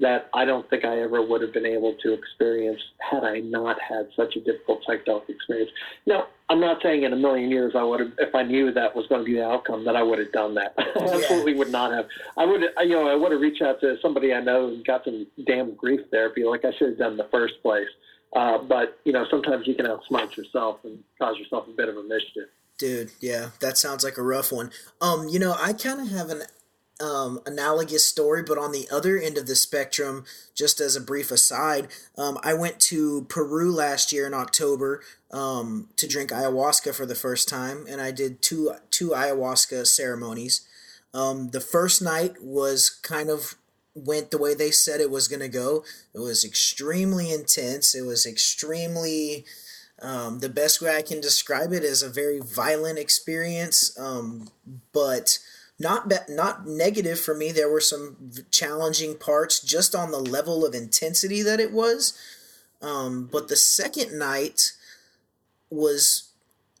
that 0.00 0.28
I 0.34 0.44
don't 0.44 0.68
think 0.68 0.84
I 0.84 1.00
ever 1.00 1.22
would 1.22 1.40
have 1.42 1.52
been 1.52 1.66
able 1.66 1.94
to 2.02 2.12
experience 2.12 2.80
had 2.98 3.22
I 3.22 3.40
not 3.40 3.76
had 3.80 4.08
such 4.16 4.34
a 4.36 4.40
difficult 4.40 4.82
psychedelic 4.88 5.28
experience. 5.28 5.70
Now, 6.06 6.26
I'm 6.50 6.60
not 6.60 6.82
saying 6.82 7.04
in 7.04 7.12
a 7.12 7.16
million 7.16 7.50
years 7.50 7.74
I 7.76 7.84
would 7.84 8.00
have, 8.00 8.12
if 8.18 8.34
I 8.34 8.42
knew 8.42 8.72
that 8.72 8.94
was 8.94 9.06
going 9.06 9.20
to 9.20 9.24
be 9.24 9.34
the 9.34 9.44
outcome, 9.44 9.84
that 9.84 9.96
I 9.96 10.02
would 10.02 10.18
have 10.18 10.32
done 10.32 10.54
that. 10.54 10.74
I 10.78 11.14
absolutely 11.14 11.54
would 11.54 11.70
not 11.70 11.92
have. 11.92 12.06
I 12.36 12.44
would, 12.44 12.62
you 12.82 12.90
know, 12.90 13.08
I 13.08 13.14
would 13.14 13.32
have 13.32 13.40
reached 13.40 13.62
out 13.62 13.80
to 13.80 13.96
somebody 14.02 14.34
I 14.34 14.40
know 14.40 14.68
and 14.68 14.84
got 14.84 15.04
some 15.04 15.26
damn 15.46 15.74
grief 15.74 16.00
therapy, 16.10 16.44
like 16.44 16.64
I 16.64 16.72
should 16.76 16.90
have 16.90 16.98
done 16.98 17.12
in 17.12 17.16
the 17.16 17.28
first 17.30 17.54
place. 17.62 17.88
Uh, 18.34 18.58
but 18.58 18.98
you 19.04 19.12
know, 19.12 19.24
sometimes 19.30 19.66
you 19.66 19.74
can 19.74 19.86
outsmart 19.86 20.36
yourself 20.36 20.80
and 20.84 20.98
cause 21.18 21.38
yourself 21.38 21.68
a 21.68 21.70
bit 21.70 21.88
of 21.88 21.96
a 21.96 22.02
mischief. 22.02 22.48
Dude, 22.78 23.12
yeah, 23.20 23.50
that 23.60 23.78
sounds 23.78 24.02
like 24.02 24.18
a 24.18 24.22
rough 24.22 24.50
one. 24.50 24.72
Um, 25.00 25.28
you 25.28 25.38
know, 25.38 25.54
I 25.56 25.72
kind 25.72 26.00
of 26.00 26.08
have 26.08 26.30
an 26.30 26.42
um, 27.00 27.40
analogous 27.44 28.06
story, 28.06 28.42
but 28.42 28.58
on 28.58 28.72
the 28.72 28.86
other 28.90 29.18
end 29.18 29.36
of 29.36 29.46
the 29.46 29.56
spectrum, 29.56 30.24
just 30.54 30.80
as 30.80 30.94
a 30.94 31.00
brief 31.00 31.30
aside, 31.30 31.88
um, 32.16 32.38
I 32.42 32.54
went 32.54 32.78
to 32.80 33.22
Peru 33.28 33.72
last 33.72 34.12
year 34.12 34.26
in 34.26 34.34
October 34.34 35.02
um, 35.32 35.88
to 35.96 36.06
drink 36.06 36.30
ayahuasca 36.30 36.94
for 36.94 37.06
the 37.06 37.14
first 37.14 37.48
time, 37.48 37.86
and 37.88 38.00
I 38.00 38.10
did 38.10 38.42
two 38.42 38.72
two 38.90 39.10
ayahuasca 39.10 39.86
ceremonies. 39.86 40.66
Um, 41.12 41.50
the 41.50 41.60
first 41.60 42.00
night 42.00 42.42
was 42.42 42.90
kind 42.90 43.28
of 43.28 43.56
went 43.94 44.30
the 44.30 44.38
way 44.38 44.54
they 44.54 44.70
said 44.70 45.00
it 45.00 45.10
was 45.10 45.28
going 45.28 45.40
to 45.40 45.48
go. 45.48 45.84
It 46.12 46.18
was 46.18 46.44
extremely 46.44 47.32
intense. 47.32 47.94
It 47.94 48.04
was 48.04 48.26
extremely 48.26 49.44
um, 50.02 50.40
the 50.40 50.48
best 50.48 50.82
way 50.82 50.96
I 50.96 51.02
can 51.02 51.20
describe 51.20 51.72
it 51.72 51.84
is 51.84 52.02
a 52.02 52.08
very 52.08 52.40
violent 52.40 52.98
experience, 52.98 53.96
um, 53.98 54.48
but 54.92 55.38
not 55.78 56.08
be- 56.08 56.16
not 56.28 56.66
negative 56.66 57.18
for 57.18 57.34
me. 57.34 57.52
There 57.52 57.70
were 57.70 57.80
some 57.80 58.32
challenging 58.50 59.16
parts 59.16 59.60
just 59.60 59.94
on 59.94 60.10
the 60.10 60.20
level 60.20 60.64
of 60.64 60.74
intensity 60.74 61.42
that 61.42 61.60
it 61.60 61.72
was. 61.72 62.18
Um, 62.80 63.28
but 63.30 63.48
the 63.48 63.56
second 63.56 64.18
night 64.18 64.72
was 65.70 66.30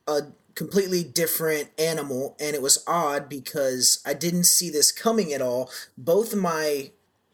a 0.06 0.22
completely 0.54 1.02
different 1.02 1.70
animal, 1.78 2.36
and 2.38 2.54
it 2.54 2.62
was 2.62 2.84
odd 2.86 3.28
because 3.28 4.00
I 4.06 4.14
didn't 4.14 4.44
see 4.44 4.70
this 4.70 4.92
coming 4.92 5.32
at 5.32 5.42
all. 5.42 5.70
Both 5.96 6.34
my 6.34 6.92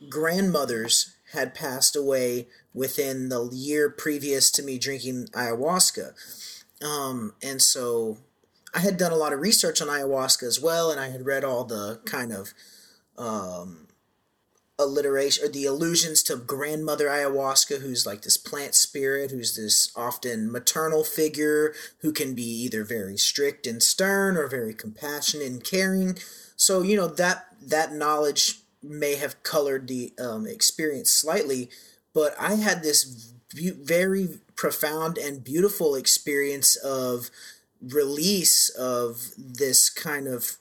grandmothers 0.08 1.14
had 1.32 1.54
passed 1.54 1.94
away 1.94 2.48
within 2.72 3.28
the 3.28 3.48
year 3.52 3.90
previous 3.90 4.50
to 4.52 4.62
me 4.62 4.78
drinking 4.78 5.26
ayahuasca. 5.32 6.14
Um, 6.82 7.34
and 7.42 7.61
so 7.61 8.18
I 8.72 8.80
had 8.80 8.96
done 8.96 9.12
a 9.12 9.16
lot 9.16 9.32
of 9.32 9.40
research 9.40 9.80
on 9.82 9.88
ayahuasca 9.88 10.44
as 10.44 10.60
well, 10.60 10.90
and 10.90 11.00
I 11.00 11.08
had 11.08 11.26
read 11.26 11.44
all 11.44 11.64
the 11.64 12.00
kind 12.04 12.32
of 12.32 12.54
um, 13.18 13.88
alliteration 14.78 15.44
or 15.44 15.48
the 15.48 15.66
allusions 15.66 16.22
to 16.24 16.36
grandmother 16.36 17.06
ayahuasca, 17.06 17.80
who's 17.80 18.06
like 18.06 18.22
this 18.22 18.36
plant 18.36 18.74
spirit, 18.74 19.30
who's 19.30 19.56
this 19.56 19.92
often 19.96 20.50
maternal 20.50 21.04
figure 21.04 21.74
who 21.98 22.12
can 22.12 22.34
be 22.34 22.42
either 22.42 22.84
very 22.84 23.16
strict 23.16 23.66
and 23.66 23.82
stern 23.82 24.36
or 24.36 24.46
very 24.46 24.74
compassionate 24.74 25.46
and 25.46 25.64
caring. 25.64 26.18
So 26.56 26.82
you 26.82 26.96
know 26.96 27.08
that 27.08 27.46
that 27.62 27.92
knowledge 27.92 28.60
may 28.82 29.16
have 29.16 29.42
colored 29.42 29.88
the 29.88 30.12
um, 30.18 30.46
experience 30.46 31.10
slightly, 31.10 31.70
but 32.14 32.34
I 32.40 32.54
had 32.54 32.82
this 32.82 33.32
very 33.52 34.40
profound 34.56 35.18
and 35.18 35.44
beautiful 35.44 35.94
experience 35.94 36.76
of 36.76 37.30
release 37.81 38.68
of 38.70 39.31
this 39.39 39.89
kind 39.89 40.26
of 40.26 40.57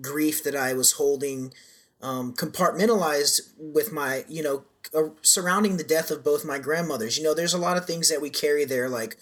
grief 0.00 0.44
that 0.44 0.56
I 0.56 0.74
was 0.74 0.92
holding 0.92 1.52
um, 2.00 2.34
compartmentalized 2.34 3.40
with 3.58 3.92
my, 3.92 4.24
you 4.28 4.42
know, 4.42 4.64
uh, 4.94 5.10
surrounding 5.22 5.76
the 5.76 5.84
death 5.84 6.10
of 6.10 6.24
both 6.24 6.44
my 6.44 6.58
grandmothers. 6.58 7.18
You 7.18 7.24
know, 7.24 7.34
there's 7.34 7.54
a 7.54 7.58
lot 7.58 7.76
of 7.76 7.86
things 7.86 8.08
that 8.08 8.22
we 8.22 8.30
carry 8.30 8.64
there. 8.64 8.88
Like 8.88 9.16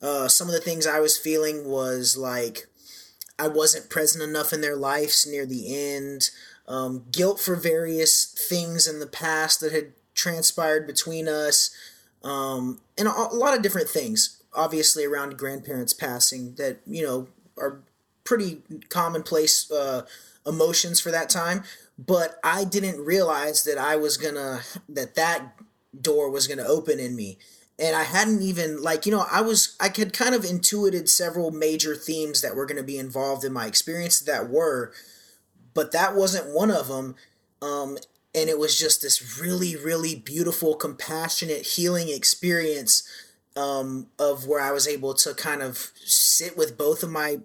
uh, 0.00 0.28
some 0.28 0.48
of 0.48 0.54
the 0.54 0.60
things 0.60 0.86
I 0.86 1.00
was 1.00 1.16
feeling 1.16 1.68
was 1.68 2.16
like 2.16 2.66
I 3.38 3.48
wasn't 3.48 3.90
present 3.90 4.22
enough 4.22 4.52
in 4.52 4.60
their 4.60 4.76
lives 4.76 5.26
near 5.26 5.46
the 5.46 5.74
end. 5.76 6.30
Um, 6.68 7.04
guilt 7.10 7.40
for 7.40 7.56
various 7.56 8.24
things 8.24 8.86
in 8.86 9.00
the 9.00 9.06
past 9.06 9.60
that 9.60 9.72
had 9.72 9.92
transpired 10.14 10.86
between 10.86 11.26
us, 11.26 11.74
um, 12.22 12.80
and 12.96 13.08
a, 13.08 13.10
a 13.10 13.34
lot 13.34 13.54
of 13.54 13.62
different 13.62 13.88
things. 13.88 14.41
Obviously, 14.54 15.04
around 15.04 15.38
grandparents 15.38 15.92
passing, 15.92 16.54
that 16.56 16.80
you 16.86 17.04
know 17.04 17.28
are 17.56 17.80
pretty 18.24 18.62
commonplace 18.88 19.70
uh, 19.70 20.06
emotions 20.46 21.00
for 21.00 21.10
that 21.10 21.28
time. 21.28 21.62
But 21.98 22.38
I 22.42 22.64
didn't 22.64 23.04
realize 23.04 23.64
that 23.64 23.78
I 23.78 23.96
was 23.96 24.16
gonna 24.16 24.60
that 24.88 25.14
that 25.14 25.54
door 25.98 26.30
was 26.30 26.46
gonna 26.46 26.64
open 26.64 26.98
in 26.98 27.14
me. 27.14 27.38
And 27.78 27.96
I 27.96 28.04
hadn't 28.04 28.42
even 28.42 28.82
like 28.82 29.06
you 29.06 29.12
know 29.12 29.26
I 29.30 29.40
was 29.40 29.76
I 29.80 29.88
could 29.88 30.12
kind 30.12 30.34
of 30.34 30.44
intuited 30.44 31.08
several 31.08 31.50
major 31.50 31.94
themes 31.94 32.40
that 32.42 32.54
were 32.56 32.66
going 32.66 32.76
to 32.76 32.82
be 32.82 32.98
involved 32.98 33.44
in 33.44 33.52
my 33.52 33.66
experience 33.66 34.20
that 34.20 34.48
were 34.48 34.92
but 35.74 35.92
that 35.92 36.14
wasn't 36.14 36.54
one 36.54 36.70
of 36.70 36.88
them 36.88 37.16
um, 37.62 37.96
and 38.34 38.50
it 38.50 38.58
was 38.58 38.78
just 38.78 39.02
this 39.02 39.40
really 39.40 39.74
really 39.74 40.14
beautiful 40.14 40.74
compassionate 40.74 41.62
healing 41.66 42.08
experience 42.08 43.02
um, 43.56 44.08
of 44.18 44.46
where 44.46 44.60
I 44.60 44.72
was 44.72 44.88
able 44.88 45.14
to 45.14 45.34
kind 45.34 45.62
of 45.62 45.90
sit 46.04 46.56
with 46.56 46.78
both 46.78 47.02
of 47.02 47.10
my 47.10 47.40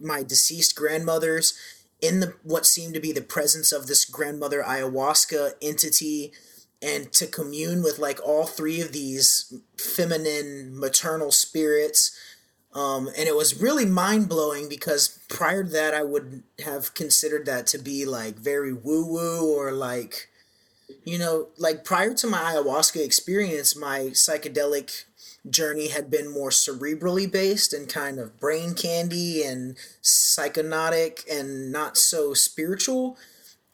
my 0.00 0.22
deceased 0.22 0.76
grandmothers 0.76 1.58
in 2.00 2.20
the 2.20 2.34
what 2.42 2.66
seemed 2.66 2.94
to 2.94 3.00
be 3.00 3.12
the 3.12 3.20
presence 3.20 3.72
of 3.72 3.86
this 3.86 4.04
grandmother 4.04 4.62
ayahuasca 4.62 5.52
entity 5.60 6.32
and 6.80 7.12
to 7.12 7.26
commune 7.26 7.82
with 7.82 7.98
like 7.98 8.20
all 8.24 8.46
three 8.46 8.80
of 8.80 8.92
these 8.92 9.52
feminine 9.76 10.78
maternal 10.78 11.32
spirits. 11.32 12.16
Um, 12.72 13.08
and 13.08 13.26
it 13.26 13.34
was 13.34 13.60
really 13.60 13.86
mind-blowing 13.86 14.68
because 14.68 15.18
prior 15.28 15.64
to 15.64 15.70
that 15.70 15.94
i 15.94 16.02
would 16.02 16.42
have 16.64 16.92
considered 16.92 17.46
that 17.46 17.66
to 17.68 17.78
be 17.78 18.04
like 18.04 18.36
very 18.36 18.74
woo-woo 18.74 19.50
or 19.50 19.72
like 19.72 20.28
you 21.04 21.18
know 21.18 21.48
like 21.56 21.82
prior 21.82 22.12
to 22.12 22.26
my 22.26 22.38
ayahuasca 22.38 23.02
experience 23.02 23.74
my 23.74 24.10
psychedelic 24.12 25.04
journey 25.50 25.88
had 25.88 26.10
been 26.10 26.30
more 26.30 26.50
cerebrally 26.50 27.30
based 27.30 27.72
and 27.72 27.88
kind 27.88 28.18
of 28.18 28.38
brain 28.38 28.74
candy 28.74 29.42
and 29.42 29.76
psychonaut 30.02 31.24
and 31.30 31.70
not 31.72 31.96
so 31.96 32.34
spiritual. 32.34 33.16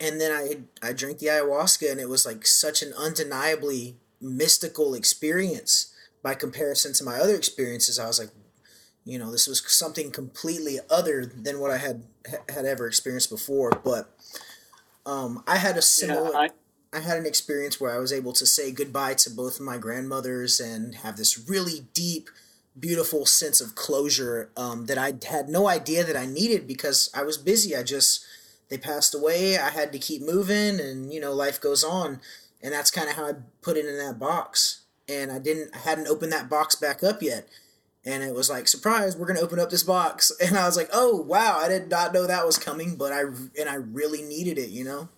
And 0.00 0.20
then 0.20 0.32
I 0.32 0.88
I 0.88 0.92
drank 0.92 1.18
the 1.18 1.26
ayahuasca 1.26 1.90
and 1.90 2.00
it 2.00 2.08
was 2.08 2.26
like 2.26 2.46
such 2.46 2.82
an 2.82 2.92
undeniably 2.94 3.96
mystical 4.20 4.94
experience 4.94 5.92
by 6.22 6.34
comparison 6.34 6.92
to 6.94 7.04
my 7.04 7.18
other 7.18 7.34
experiences. 7.34 7.98
I 7.98 8.06
was 8.06 8.18
like, 8.18 8.30
you 9.04 9.18
know, 9.18 9.30
this 9.30 9.46
was 9.46 9.62
something 9.70 10.10
completely 10.10 10.78
other 10.90 11.26
than 11.26 11.60
what 11.60 11.70
I 11.70 11.76
had 11.76 12.04
had 12.48 12.64
ever 12.64 12.86
experienced 12.86 13.30
before. 13.30 13.70
But 13.84 14.08
um, 15.06 15.42
I 15.46 15.56
had 15.58 15.76
a 15.76 15.82
similar. 15.82 16.30
Yeah, 16.32 16.38
I- 16.38 16.50
I 16.94 17.00
had 17.00 17.18
an 17.18 17.26
experience 17.26 17.80
where 17.80 17.92
I 17.92 17.98
was 17.98 18.12
able 18.12 18.32
to 18.34 18.46
say 18.46 18.70
goodbye 18.70 19.14
to 19.14 19.30
both 19.30 19.56
of 19.56 19.66
my 19.66 19.78
grandmothers 19.78 20.60
and 20.60 20.94
have 20.96 21.16
this 21.16 21.48
really 21.48 21.86
deep, 21.92 22.30
beautiful 22.78 23.26
sense 23.26 23.60
of 23.60 23.74
closure 23.74 24.50
um, 24.56 24.86
that 24.86 24.96
I 24.96 25.14
had 25.28 25.48
no 25.48 25.66
idea 25.66 26.04
that 26.04 26.16
I 26.16 26.26
needed 26.26 26.68
because 26.68 27.10
I 27.12 27.24
was 27.24 27.36
busy. 27.36 27.74
I 27.74 27.82
just, 27.82 28.24
they 28.68 28.78
passed 28.78 29.12
away. 29.12 29.58
I 29.58 29.70
had 29.70 29.92
to 29.92 29.98
keep 29.98 30.22
moving 30.22 30.78
and, 30.78 31.12
you 31.12 31.20
know, 31.20 31.32
life 31.32 31.60
goes 31.60 31.82
on. 31.82 32.20
And 32.62 32.72
that's 32.72 32.92
kind 32.92 33.08
of 33.08 33.16
how 33.16 33.26
I 33.26 33.32
put 33.60 33.76
it 33.76 33.86
in 33.86 33.98
that 33.98 34.20
box. 34.20 34.82
And 35.08 35.32
I 35.32 35.40
didn't, 35.40 35.74
I 35.74 35.78
hadn't 35.78 36.08
opened 36.08 36.32
that 36.32 36.48
box 36.48 36.76
back 36.76 37.02
up 37.02 37.22
yet. 37.22 37.48
And 38.06 38.22
it 38.22 38.34
was 38.34 38.48
like, 38.48 38.68
surprise, 38.68 39.16
we're 39.16 39.32
to 39.34 39.40
open 39.40 39.58
up 39.58 39.70
this 39.70 39.82
box. 39.82 40.30
And 40.40 40.56
I 40.56 40.66
was 40.66 40.76
like, 40.76 40.90
oh, 40.92 41.16
wow, 41.16 41.58
I 41.58 41.68
did 41.68 41.90
not 41.90 42.12
know 42.12 42.26
that 42.26 42.46
was 42.46 42.56
coming, 42.56 42.94
but 42.94 43.12
I, 43.12 43.22
and 43.58 43.68
I 43.68 43.74
really 43.74 44.22
needed 44.22 44.58
it, 44.58 44.70
you 44.70 44.84
know? 44.84 45.08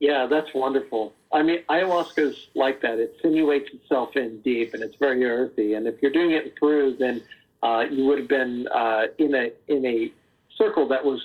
Yeah, 0.00 0.26
that's 0.26 0.54
wonderful. 0.54 1.12
I 1.32 1.42
mean, 1.42 1.60
ayahuasca 1.68 2.18
is 2.18 2.48
like 2.54 2.80
that. 2.82 2.98
It 2.98 3.16
simulates 3.20 3.70
itself 3.72 4.16
in 4.16 4.40
deep, 4.40 4.74
and 4.74 4.82
it's 4.82 4.96
very 4.96 5.24
earthy. 5.24 5.74
And 5.74 5.86
if 5.86 6.00
you're 6.00 6.12
doing 6.12 6.30
it 6.32 6.44
in 6.44 6.52
Peru, 6.58 6.96
then 6.96 7.22
uh, 7.62 7.84
you 7.90 8.04
would 8.04 8.18
have 8.18 8.28
been 8.28 8.68
uh, 8.68 9.06
in 9.18 9.34
a 9.34 9.50
in 9.66 9.84
a 9.84 10.12
circle 10.56 10.88
that 10.88 11.04
was 11.04 11.20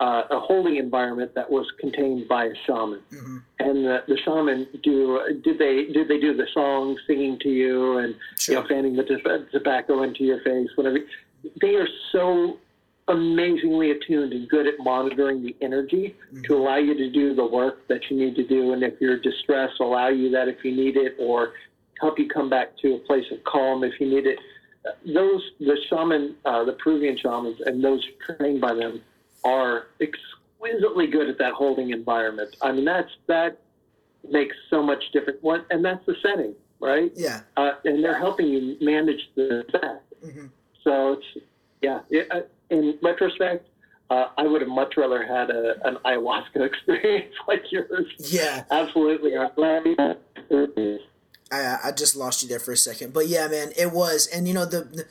uh, 0.00 0.22
a 0.30 0.40
holding 0.40 0.76
environment 0.76 1.34
that 1.34 1.50
was 1.50 1.66
contained 1.78 2.28
by 2.28 2.46
a 2.46 2.54
shaman. 2.66 3.00
Mm-hmm. 3.12 3.36
And 3.58 3.84
the, 3.84 4.02
the 4.08 4.18
shaman 4.18 4.66
do 4.82 5.40
did 5.42 5.58
they 5.58 5.86
did 5.92 6.08
they 6.08 6.18
do 6.18 6.36
the 6.36 6.46
song 6.52 6.98
singing 7.06 7.38
to 7.40 7.48
you 7.48 7.98
and 7.98 8.14
sure. 8.38 8.54
you 8.54 8.60
know 8.60 8.68
fanning 8.68 8.96
the 8.96 9.48
tobacco 9.52 10.02
into 10.02 10.24
your 10.24 10.40
face 10.42 10.68
whatever. 10.74 10.98
They 11.60 11.74
are 11.76 11.88
so 12.12 12.58
amazingly 13.10 13.90
attuned 13.90 14.32
and 14.32 14.48
good 14.48 14.66
at 14.66 14.74
monitoring 14.78 15.42
the 15.42 15.54
energy 15.60 16.16
mm-hmm. 16.32 16.42
to 16.42 16.56
allow 16.56 16.76
you 16.76 16.94
to 16.94 17.10
do 17.10 17.34
the 17.34 17.44
work 17.44 17.86
that 17.88 18.00
you 18.10 18.16
need 18.16 18.34
to 18.36 18.46
do. 18.46 18.72
And 18.72 18.82
if 18.82 18.94
you're 19.00 19.18
distressed, 19.18 19.80
allow 19.80 20.08
you 20.08 20.30
that 20.30 20.48
if 20.48 20.64
you 20.64 20.74
need 20.74 20.96
it, 20.96 21.16
or 21.18 21.52
help 22.00 22.18
you 22.18 22.28
come 22.28 22.48
back 22.48 22.76
to 22.78 22.94
a 22.94 22.98
place 22.98 23.24
of 23.30 23.42
calm 23.44 23.84
if 23.84 24.00
you 24.00 24.08
need 24.08 24.26
it. 24.26 24.38
Those 25.06 25.42
the 25.60 25.76
shaman, 25.88 26.36
uh, 26.44 26.64
the 26.64 26.72
Peruvian 26.72 27.18
shamans, 27.18 27.60
and 27.66 27.84
those 27.84 28.02
trained 28.26 28.60
by 28.60 28.72
them 28.74 29.02
are 29.44 29.88
exquisitely 30.00 31.06
good 31.06 31.28
at 31.28 31.38
that 31.38 31.52
holding 31.52 31.90
environment. 31.90 32.56
I 32.62 32.72
mean, 32.72 32.86
that's 32.86 33.10
that 33.26 33.58
makes 34.28 34.56
so 34.70 34.82
much 34.82 35.02
difference. 35.12 35.38
What 35.42 35.66
and 35.70 35.84
that's 35.84 36.04
the 36.06 36.16
setting, 36.22 36.54
right? 36.80 37.12
Yeah. 37.14 37.40
Uh, 37.56 37.72
and 37.84 38.02
they're 38.02 38.18
helping 38.18 38.46
you 38.46 38.76
manage 38.80 39.20
the 39.34 39.66
effect. 39.68 40.14
Mm-hmm. 40.24 40.46
So 40.82 41.12
it's 41.12 41.44
yeah. 41.82 42.00
It, 42.08 42.28
uh, 42.30 42.40
in 42.70 42.98
retrospect, 43.02 43.68
uh, 44.10 44.26
I 44.36 44.42
would 44.42 44.60
have 44.60 44.70
much 44.70 44.96
rather 44.96 45.24
had 45.24 45.50
a, 45.50 45.86
an 45.86 45.98
ayahuasca 46.04 46.56
experience 46.66 47.34
like 47.46 47.62
yours. 47.70 48.06
Yeah, 48.18 48.64
absolutely. 48.70 49.36
I'm 49.36 49.50
glad. 49.54 49.86
I 51.52 51.78
I 51.84 51.92
just 51.92 52.16
lost 52.16 52.42
you 52.42 52.48
there 52.48 52.58
for 52.58 52.72
a 52.72 52.76
second, 52.76 53.12
but 53.12 53.28
yeah, 53.28 53.46
man, 53.48 53.72
it 53.76 53.92
was, 53.92 54.26
and 54.26 54.48
you 54.48 54.54
know 54.54 54.64
the 54.64 54.82
the, 54.82 55.04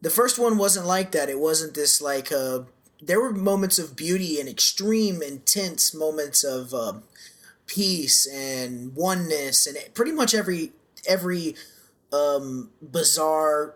the 0.00 0.10
first 0.10 0.38
one 0.38 0.58
wasn't 0.58 0.86
like 0.86 1.12
that. 1.12 1.28
It 1.28 1.38
wasn't 1.38 1.74
this 1.74 2.00
like 2.00 2.32
uh, 2.32 2.60
there 3.02 3.20
were 3.20 3.32
moments 3.32 3.78
of 3.78 3.96
beauty 3.96 4.40
and 4.40 4.48
extreme, 4.48 5.22
intense 5.22 5.94
moments 5.94 6.44
of 6.44 6.72
uh, 6.72 6.94
peace 7.66 8.26
and 8.26 8.94
oneness, 8.94 9.66
and 9.66 9.76
pretty 9.94 10.12
much 10.12 10.34
every 10.34 10.72
every 11.06 11.54
um, 12.12 12.70
bizarre 12.80 13.74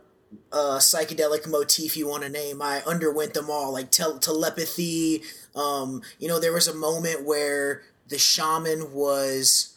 uh, 0.53 0.79
psychedelic 0.79 1.49
motif 1.49 1.97
you 1.97 2.09
want 2.09 2.23
to 2.23 2.29
name, 2.29 2.63
I 2.63 2.83
underwent 2.87 3.35
them 3.35 3.51
all, 3.51 3.73
like 3.73 3.91
tel- 3.91 4.19
telepathy. 4.19 5.23
Um, 5.55 6.03
you 6.19 6.29
know, 6.29 6.41
there 6.41 6.53
was 6.53 6.69
a 6.69 6.75
moment 6.75 7.25
where 7.25 7.83
the 8.09 8.19
shaman 8.19 8.93
was 8.93 9.77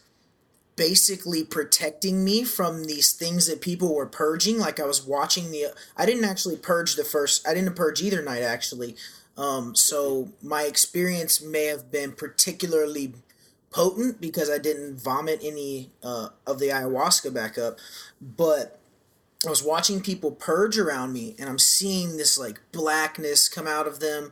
basically 0.76 1.44
protecting 1.44 2.24
me 2.24 2.44
from 2.44 2.86
these 2.86 3.14
things 3.14 3.48
that 3.48 3.62
people 3.62 3.94
were 3.94 4.08
purging. 4.08 4.58
Like 4.58 4.80
I 4.80 4.86
was 4.86 5.06
watching 5.06 5.52
the, 5.52 5.68
I 5.96 6.06
didn't 6.06 6.26
actually 6.26 6.58
purge 6.58 6.96
the 6.96 7.04
first, 7.04 7.48
I 7.48 7.54
didn't 7.54 7.76
purge 7.76 8.02
either 8.02 8.24
night 8.24 8.42
actually. 8.42 8.96
Um, 9.38 9.76
so 9.76 10.30
my 10.42 10.64
experience 10.64 11.42
may 11.42 11.66
have 11.66 11.92
been 11.92 12.12
particularly 12.12 13.14
potent 13.72 14.22
because 14.22 14.50
I 14.50 14.58
didn't 14.58 14.98
vomit 14.98 15.40
any 15.44 15.92
uh, 16.04 16.30
of 16.46 16.60
the 16.60 16.68
ayahuasca 16.68 17.34
back 17.34 17.58
up, 17.58 17.78
but 18.22 18.80
I 19.46 19.50
was 19.50 19.64
watching 19.64 20.02
people 20.02 20.32
purge 20.32 20.78
around 20.78 21.14
me, 21.14 21.36
and 21.38 21.50
I'm 21.50 21.60
seeing 21.60 22.18
this 22.18 22.38
like 22.38 22.62
blackness 22.72 23.50
come 23.50 23.68
out 23.68 23.88
of 23.88 24.00
them, 24.00 24.32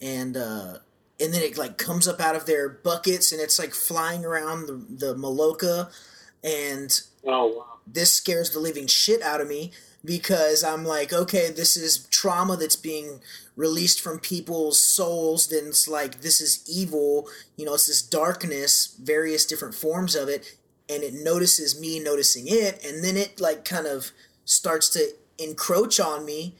and 0.00 0.36
uh, 0.36 0.78
and 1.20 1.32
then 1.32 1.42
it 1.42 1.56
like 1.56 1.78
comes 1.78 2.08
up 2.08 2.20
out 2.20 2.36
of 2.36 2.46
their 2.46 2.68
buckets, 2.68 3.32
and 3.32 3.40
it's 3.40 3.58
like 3.58 3.72
flying 3.72 4.24
around 4.24 4.66
the 4.66 5.06
the 5.06 5.14
maloca, 5.14 5.90
and 6.42 7.00
oh 7.24 7.46
wow. 7.58 7.66
this 7.86 8.12
scares 8.12 8.50
the 8.50 8.60
living 8.60 8.86
shit 8.86 9.22
out 9.22 9.40
of 9.40 9.48
me 9.48 9.72
because 10.04 10.62
I'm 10.64 10.84
like, 10.84 11.12
okay, 11.12 11.50
this 11.50 11.76
is 11.76 12.06
trauma 12.10 12.56
that's 12.56 12.76
being 12.76 13.20
released 13.56 14.00
from 14.00 14.18
people's 14.18 14.80
souls. 14.80 15.48
Then 15.48 15.68
it's 15.68 15.88
like 15.88 16.20
this 16.20 16.40
is 16.40 16.64
evil, 16.68 17.28
you 17.56 17.64
know, 17.64 17.74
it's 17.74 17.86
this 17.86 18.02
darkness, 18.02 18.96
various 19.00 19.44
different 19.44 19.74
forms 19.74 20.14
of 20.14 20.28
it, 20.28 20.56
and 20.88 21.02
it 21.02 21.14
notices 21.14 21.80
me 21.80 22.00
noticing 22.00 22.46
it, 22.48 22.84
and 22.84 23.04
then 23.04 23.16
it 23.16 23.40
like 23.40 23.64
kind 23.64 23.86
of 23.86 24.10
starts 24.48 24.88
to 24.88 25.10
encroach 25.38 26.00
on 26.00 26.24
me 26.24 26.54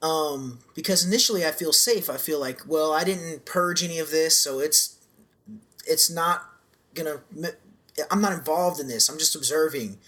um, 0.00 0.60
because 0.74 1.04
initially 1.06 1.44
I 1.44 1.50
feel 1.50 1.72
safe. 1.72 2.08
I 2.08 2.16
feel 2.16 2.40
like, 2.40 2.62
well, 2.66 2.92
I 2.92 3.04
didn't 3.04 3.44
purge 3.44 3.84
any 3.84 3.98
of 3.98 4.10
this, 4.10 4.36
so 4.36 4.60
it's 4.60 4.96
it's 5.86 6.10
not 6.10 6.50
gonna. 6.94 7.20
I'm 8.10 8.20
not 8.20 8.32
involved 8.32 8.80
in 8.80 8.88
this. 8.88 9.08
I'm 9.08 9.18
just 9.18 9.34
observing, 9.34 9.98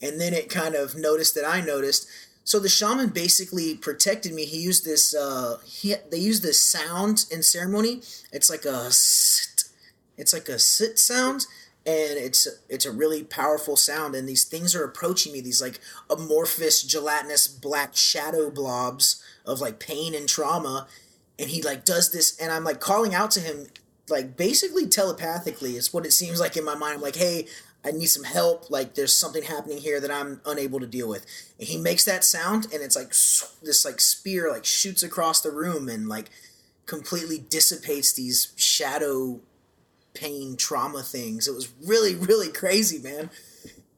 and 0.00 0.20
then 0.20 0.32
it 0.32 0.48
kind 0.48 0.74
of 0.74 0.94
noticed 0.94 1.34
that 1.34 1.44
I 1.44 1.60
noticed. 1.60 2.06
So 2.44 2.58
the 2.58 2.68
shaman 2.68 3.10
basically 3.10 3.76
protected 3.76 4.32
me. 4.32 4.44
He 4.44 4.58
used 4.58 4.84
this. 4.84 5.14
Uh, 5.14 5.58
he 5.64 5.94
they 6.10 6.18
used 6.18 6.42
this 6.42 6.60
sound 6.60 7.24
in 7.30 7.42
ceremony. 7.42 8.02
It's 8.32 8.50
like 8.50 8.64
a. 8.64 8.86
It's 10.16 10.34
like 10.34 10.50
a 10.50 10.58
sit 10.58 10.98
sound, 10.98 11.46
and 11.86 12.18
it's 12.18 12.46
it's 12.68 12.84
a 12.84 12.92
really 12.92 13.22
powerful 13.22 13.74
sound 13.74 14.14
and 14.14 14.28
these 14.28 14.44
things 14.44 14.74
are 14.74 14.84
approaching 14.84 15.32
me 15.32 15.40
these 15.40 15.62
like 15.62 15.80
amorphous 16.10 16.82
gelatinous 16.82 17.48
black 17.48 17.96
shadow 17.96 18.50
blobs 18.50 19.22
of 19.46 19.60
like 19.60 19.78
pain 19.78 20.14
and 20.14 20.28
trauma 20.28 20.86
and 21.38 21.48
he 21.50 21.62
like 21.62 21.84
does 21.84 22.12
this 22.12 22.38
and 22.38 22.52
i'm 22.52 22.64
like 22.64 22.80
calling 22.80 23.14
out 23.14 23.30
to 23.30 23.40
him 23.40 23.66
like 24.10 24.36
basically 24.36 24.86
telepathically 24.86 25.72
it's 25.72 25.92
what 25.92 26.04
it 26.04 26.12
seems 26.12 26.40
like 26.40 26.56
in 26.56 26.64
my 26.64 26.74
mind. 26.74 26.96
I'm 26.96 27.00
like 27.00 27.16
hey 27.16 27.46
i 27.82 27.90
need 27.90 28.06
some 28.06 28.24
help. 28.24 28.70
Like 28.70 28.94
there's 28.94 29.14
something 29.14 29.42
happening 29.42 29.78
here 29.78 30.00
that 30.00 30.10
i'm 30.10 30.42
unable 30.44 30.80
to 30.80 30.86
deal 30.86 31.08
with. 31.08 31.24
And 31.58 31.66
he 31.66 31.78
makes 31.78 32.04
that 32.04 32.24
sound 32.24 32.66
and 32.74 32.82
it's 32.82 32.96
like 32.96 33.08
this 33.62 33.84
like 33.86 34.00
spear 34.00 34.50
like 34.50 34.66
shoots 34.66 35.02
across 35.02 35.40
the 35.40 35.50
room 35.50 35.88
and 35.88 36.08
like 36.08 36.28
completely 36.84 37.38
dissipates 37.38 38.12
these 38.12 38.52
shadow 38.56 39.40
pain 40.14 40.56
trauma 40.56 41.02
things. 41.02 41.48
It 41.48 41.54
was 41.54 41.72
really 41.84 42.14
really 42.14 42.50
crazy, 42.50 42.98
man. 42.98 43.30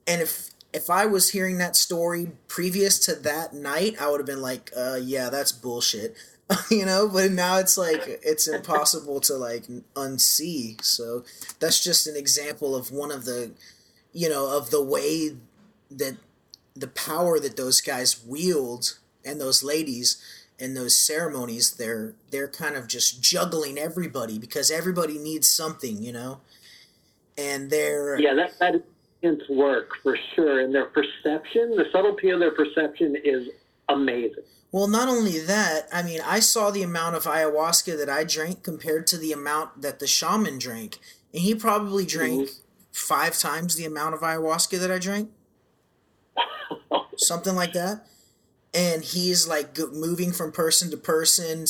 And 0.07 0.21
if 0.21 0.49
if 0.73 0.89
I 0.89 1.05
was 1.05 1.29
hearing 1.29 1.59
that 1.59 1.75
story 1.75 2.31
previous 2.47 2.97
to 3.05 3.15
that 3.15 3.53
night, 3.53 4.01
I 4.01 4.09
would 4.09 4.19
have 4.19 4.27
been 4.27 4.41
like, 4.41 4.71
uh, 4.75 4.99
yeah, 5.01 5.29
that's 5.29 5.51
bullshit. 5.51 6.15
you 6.71 6.85
know, 6.85 7.07
but 7.07 7.31
now 7.31 7.57
it's 7.57 7.77
like 7.77 8.19
it's 8.23 8.47
impossible 8.47 9.19
to 9.21 9.35
like 9.35 9.65
unsee. 9.95 10.83
So 10.83 11.23
that's 11.59 11.83
just 11.83 12.07
an 12.07 12.15
example 12.15 12.75
of 12.75 12.91
one 12.91 13.11
of 13.11 13.25
the 13.25 13.51
you 14.13 14.29
know, 14.29 14.55
of 14.55 14.69
the 14.69 14.83
way 14.83 15.35
that 15.89 16.17
the 16.75 16.87
power 16.87 17.39
that 17.39 17.57
those 17.57 17.81
guys 17.81 18.23
wield 18.23 18.99
and 19.25 19.41
those 19.41 19.63
ladies 19.63 20.21
in 20.59 20.73
those 20.73 20.95
ceremonies 20.95 21.71
they're 21.71 22.13
they're 22.31 22.47
kind 22.47 22.75
of 22.75 22.87
just 22.87 23.21
juggling 23.21 23.77
everybody 23.77 24.37
because 24.37 24.69
everybody 24.69 25.17
needs 25.17 25.49
something 25.49 26.01
you 26.01 26.11
know? 26.11 26.39
And 27.37 27.69
they're 27.69 28.19
yeah 28.19 28.33
that 28.35 28.59
that 28.59 28.83
is 29.21 29.41
work 29.49 29.91
for 30.03 30.17
sure 30.35 30.59
and 30.61 30.73
their 30.73 30.85
perception 30.85 31.75
the 31.75 31.85
subtlety 31.91 32.29
of 32.29 32.39
their 32.39 32.51
perception 32.51 33.15
is 33.23 33.49
amazing. 33.89 34.43
Well 34.71 34.87
not 34.87 35.07
only 35.07 35.39
that 35.39 35.87
i 35.91 36.03
mean 36.03 36.21
i 36.25 36.39
saw 36.39 36.69
the 36.69 36.83
amount 36.83 37.15
of 37.15 37.23
ayahuasca 37.23 37.97
that 37.97 38.09
i 38.09 38.23
drank 38.23 38.63
compared 38.63 39.07
to 39.07 39.17
the 39.17 39.31
amount 39.31 39.81
that 39.81 39.99
the 39.99 40.07
shaman 40.07 40.59
drank 40.59 40.99
and 41.33 41.41
he 41.41 41.55
probably 41.55 42.05
drank 42.05 42.49
mm-hmm. 42.49 42.63
five 42.91 43.37
times 43.37 43.75
the 43.75 43.85
amount 43.85 44.13
of 44.13 44.21
ayahuasca 44.21 44.79
that 44.79 44.91
i 44.91 44.99
drank. 44.99 45.31
Something 47.17 47.55
like 47.55 47.73
that 47.73 48.07
and 48.73 49.03
he's 49.03 49.47
like 49.47 49.77
moving 49.91 50.31
from 50.31 50.51
person 50.51 50.89
to 50.91 50.97
person, 50.97 51.65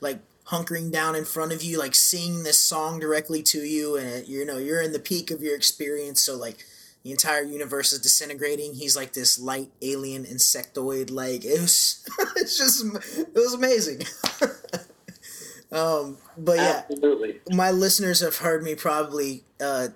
like 0.00 0.20
hunkering 0.46 0.90
down 0.90 1.14
in 1.14 1.24
front 1.24 1.52
of 1.52 1.62
you, 1.62 1.78
like 1.78 1.94
singing 1.94 2.42
this 2.44 2.58
song 2.58 2.98
directly 2.98 3.42
to 3.42 3.60
you, 3.60 3.96
and 3.96 4.26
you 4.26 4.44
know 4.44 4.58
you're 4.58 4.82
in 4.82 4.92
the 4.92 4.98
peak 4.98 5.30
of 5.30 5.42
your 5.42 5.54
experience. 5.54 6.20
So 6.20 6.36
like 6.36 6.64
the 7.02 7.10
entire 7.12 7.42
universe 7.42 7.92
is 7.92 8.00
disintegrating. 8.00 8.74
He's 8.74 8.96
like 8.96 9.12
this 9.12 9.38
light 9.38 9.70
alien 9.82 10.24
insectoid. 10.24 11.10
Like 11.10 11.44
it 11.44 11.60
was, 11.60 12.04
it's 12.36 12.56
just 12.56 12.84
it 12.84 13.34
was 13.34 13.54
amazing. 13.54 14.02
um, 15.72 16.18
but 16.38 16.56
yeah, 16.56 16.82
Absolutely. 16.90 17.40
my 17.50 17.70
listeners 17.70 18.20
have 18.20 18.38
heard 18.38 18.62
me 18.62 18.74
probably 18.74 19.44
uh, 19.60 19.88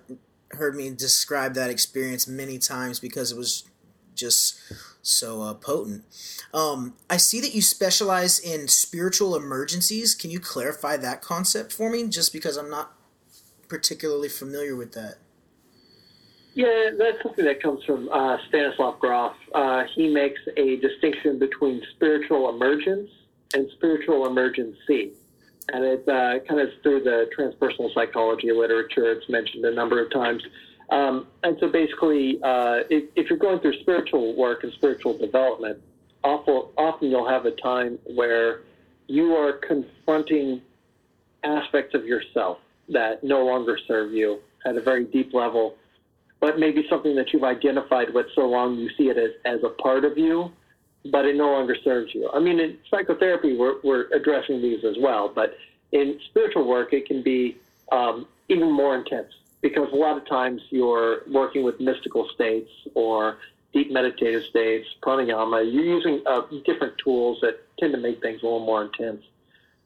heard 0.51 0.75
me 0.75 0.89
describe 0.91 1.53
that 1.55 1.69
experience 1.69 2.27
many 2.27 2.57
times 2.57 2.99
because 2.99 3.31
it 3.31 3.37
was 3.37 3.63
just 4.15 4.59
so 5.01 5.41
uh, 5.41 5.53
potent. 5.53 6.03
Um, 6.53 6.95
I 7.09 7.17
see 7.17 7.41
that 7.41 7.53
you 7.55 7.61
specialize 7.61 8.39
in 8.39 8.67
spiritual 8.67 9.35
emergencies. 9.35 10.15
Can 10.15 10.31
you 10.31 10.39
clarify 10.39 10.97
that 10.97 11.21
concept 11.21 11.73
for 11.73 11.89
me? 11.89 12.07
Just 12.07 12.33
because 12.33 12.57
I'm 12.57 12.69
not 12.69 12.93
particularly 13.67 14.29
familiar 14.29 14.75
with 14.75 14.93
that. 14.93 15.15
Yeah, 16.53 16.89
that's 16.97 17.23
something 17.23 17.45
that 17.45 17.61
comes 17.61 17.83
from 17.85 18.09
uh, 18.09 18.37
Stanislav 18.49 18.99
Grof. 18.99 19.33
Uh, 19.55 19.83
he 19.95 20.09
makes 20.09 20.41
a 20.57 20.75
distinction 20.77 21.39
between 21.39 21.81
spiritual 21.95 22.49
emergence 22.49 23.09
and 23.53 23.69
spiritual 23.71 24.27
emergency. 24.27 25.13
And 25.69 25.85
it 25.85 26.07
uh, 26.09 26.39
kind 26.47 26.59
of 26.59 26.69
through 26.83 27.03
the 27.03 27.29
transpersonal 27.37 27.93
psychology 27.93 28.51
literature, 28.51 29.11
it's 29.11 29.29
mentioned 29.29 29.63
a 29.63 29.73
number 29.73 30.03
of 30.03 30.11
times. 30.11 30.43
Um, 30.91 31.27
and 31.43 31.57
so 31.59 31.69
basically, 31.69 32.39
uh, 32.43 32.81
if, 32.89 33.05
if, 33.15 33.29
you're 33.29 33.39
going 33.39 33.59
through 33.59 33.79
spiritual 33.79 34.35
work 34.35 34.63
and 34.63 34.73
spiritual 34.73 35.17
development, 35.17 35.81
often 36.23 37.09
you'll 37.09 37.27
have 37.27 37.45
a 37.45 37.51
time 37.51 37.97
where 38.13 38.61
you 39.07 39.33
are 39.35 39.53
confronting 39.53 40.61
aspects 41.43 41.95
of 41.95 42.05
yourself 42.05 42.59
that 42.89 43.23
no 43.23 43.45
longer 43.45 43.79
serve 43.87 44.11
you 44.11 44.39
at 44.65 44.75
a 44.75 44.81
very 44.81 45.05
deep 45.05 45.33
level, 45.33 45.75
but 46.41 46.59
maybe 46.59 46.85
something 46.89 47.15
that 47.15 47.31
you've 47.31 47.45
identified 47.45 48.13
with 48.13 48.27
so 48.35 48.45
long 48.47 48.77
you 48.77 48.89
see 48.97 49.09
it 49.09 49.17
as, 49.17 49.31
as 49.45 49.63
a 49.63 49.69
part 49.81 50.03
of 50.03 50.17
you, 50.17 50.51
but 51.09 51.25
it 51.25 51.37
no 51.37 51.51
longer 51.51 51.75
serves 51.83 52.13
you. 52.13 52.29
I 52.33 52.39
mean, 52.39 52.59
in 52.59 52.77
psychotherapy, 52.89 53.55
we're, 53.55 53.75
we're 53.83 54.07
addressing 54.13 54.61
these 54.61 54.83
as 54.83 54.97
well, 54.99 55.31
but 55.33 55.57
in 55.93 56.19
spiritual 56.29 56.67
work, 56.67 56.91
it 56.91 57.05
can 57.05 57.23
be 57.23 57.57
um, 57.93 58.27
even 58.49 58.69
more 58.69 58.95
intense 58.95 59.31
because 59.61 59.91
a 59.93 59.95
lot 59.95 60.17
of 60.17 60.27
times 60.27 60.61
you're 60.69 61.23
working 61.29 61.63
with 61.63 61.79
mystical 61.79 62.27
states 62.33 62.69
or 62.95 63.37
deep 63.73 63.91
meditative 63.91 64.43
states, 64.49 64.87
pranayama. 65.01 65.71
You're 65.71 65.85
using 65.85 66.21
uh, 66.25 66.41
different 66.65 66.97
tools 66.97 67.39
that 67.41 67.59
tend 67.79 67.93
to 67.93 67.99
make 67.99 68.21
things 68.21 68.41
a 68.41 68.45
little 68.45 68.65
more 68.65 68.83
intense. 68.83 69.23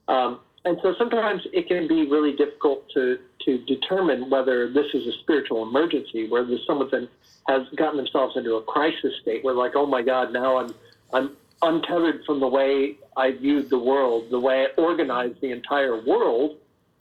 Um, 0.07 0.39
and 0.65 0.78
so 0.82 0.95
sometimes 0.97 1.43
it 1.53 1.67
can 1.67 1.88
be 1.88 2.07
really 2.07 2.36
difficult 2.36 2.89
to, 2.95 3.19
to 3.45 3.59
determine 3.65 4.30
whether 4.32 4.71
this 4.71 4.88
is 4.93 5.05
a 5.05 5.11
spiritual 5.19 5.61
emergency, 5.61 6.28
where 6.28 6.45
someone 6.65 7.07
has 7.47 7.67
gotten 7.76 7.97
themselves 7.97 8.36
into 8.36 8.55
a 8.55 8.63
crisis 8.63 9.13
state 9.21 9.43
where, 9.43 9.53
like, 9.53 9.73
oh 9.76 9.86
my 9.86 10.01
God, 10.01 10.34
now 10.34 10.57
I'm, 10.57 10.73
I'm 11.13 11.38
untethered 11.61 12.26
from 12.26 12.39
the 12.39 12.47
way 12.47 12.97
I 13.15 13.32
viewed 13.32 13.69
the 13.69 13.78
world, 13.78 14.32
the 14.32 14.39
way 14.39 14.65
I 14.65 14.82
organized 14.82 15.39
the 15.41 15.51
entire 15.51 16.03
world. 16.03 16.57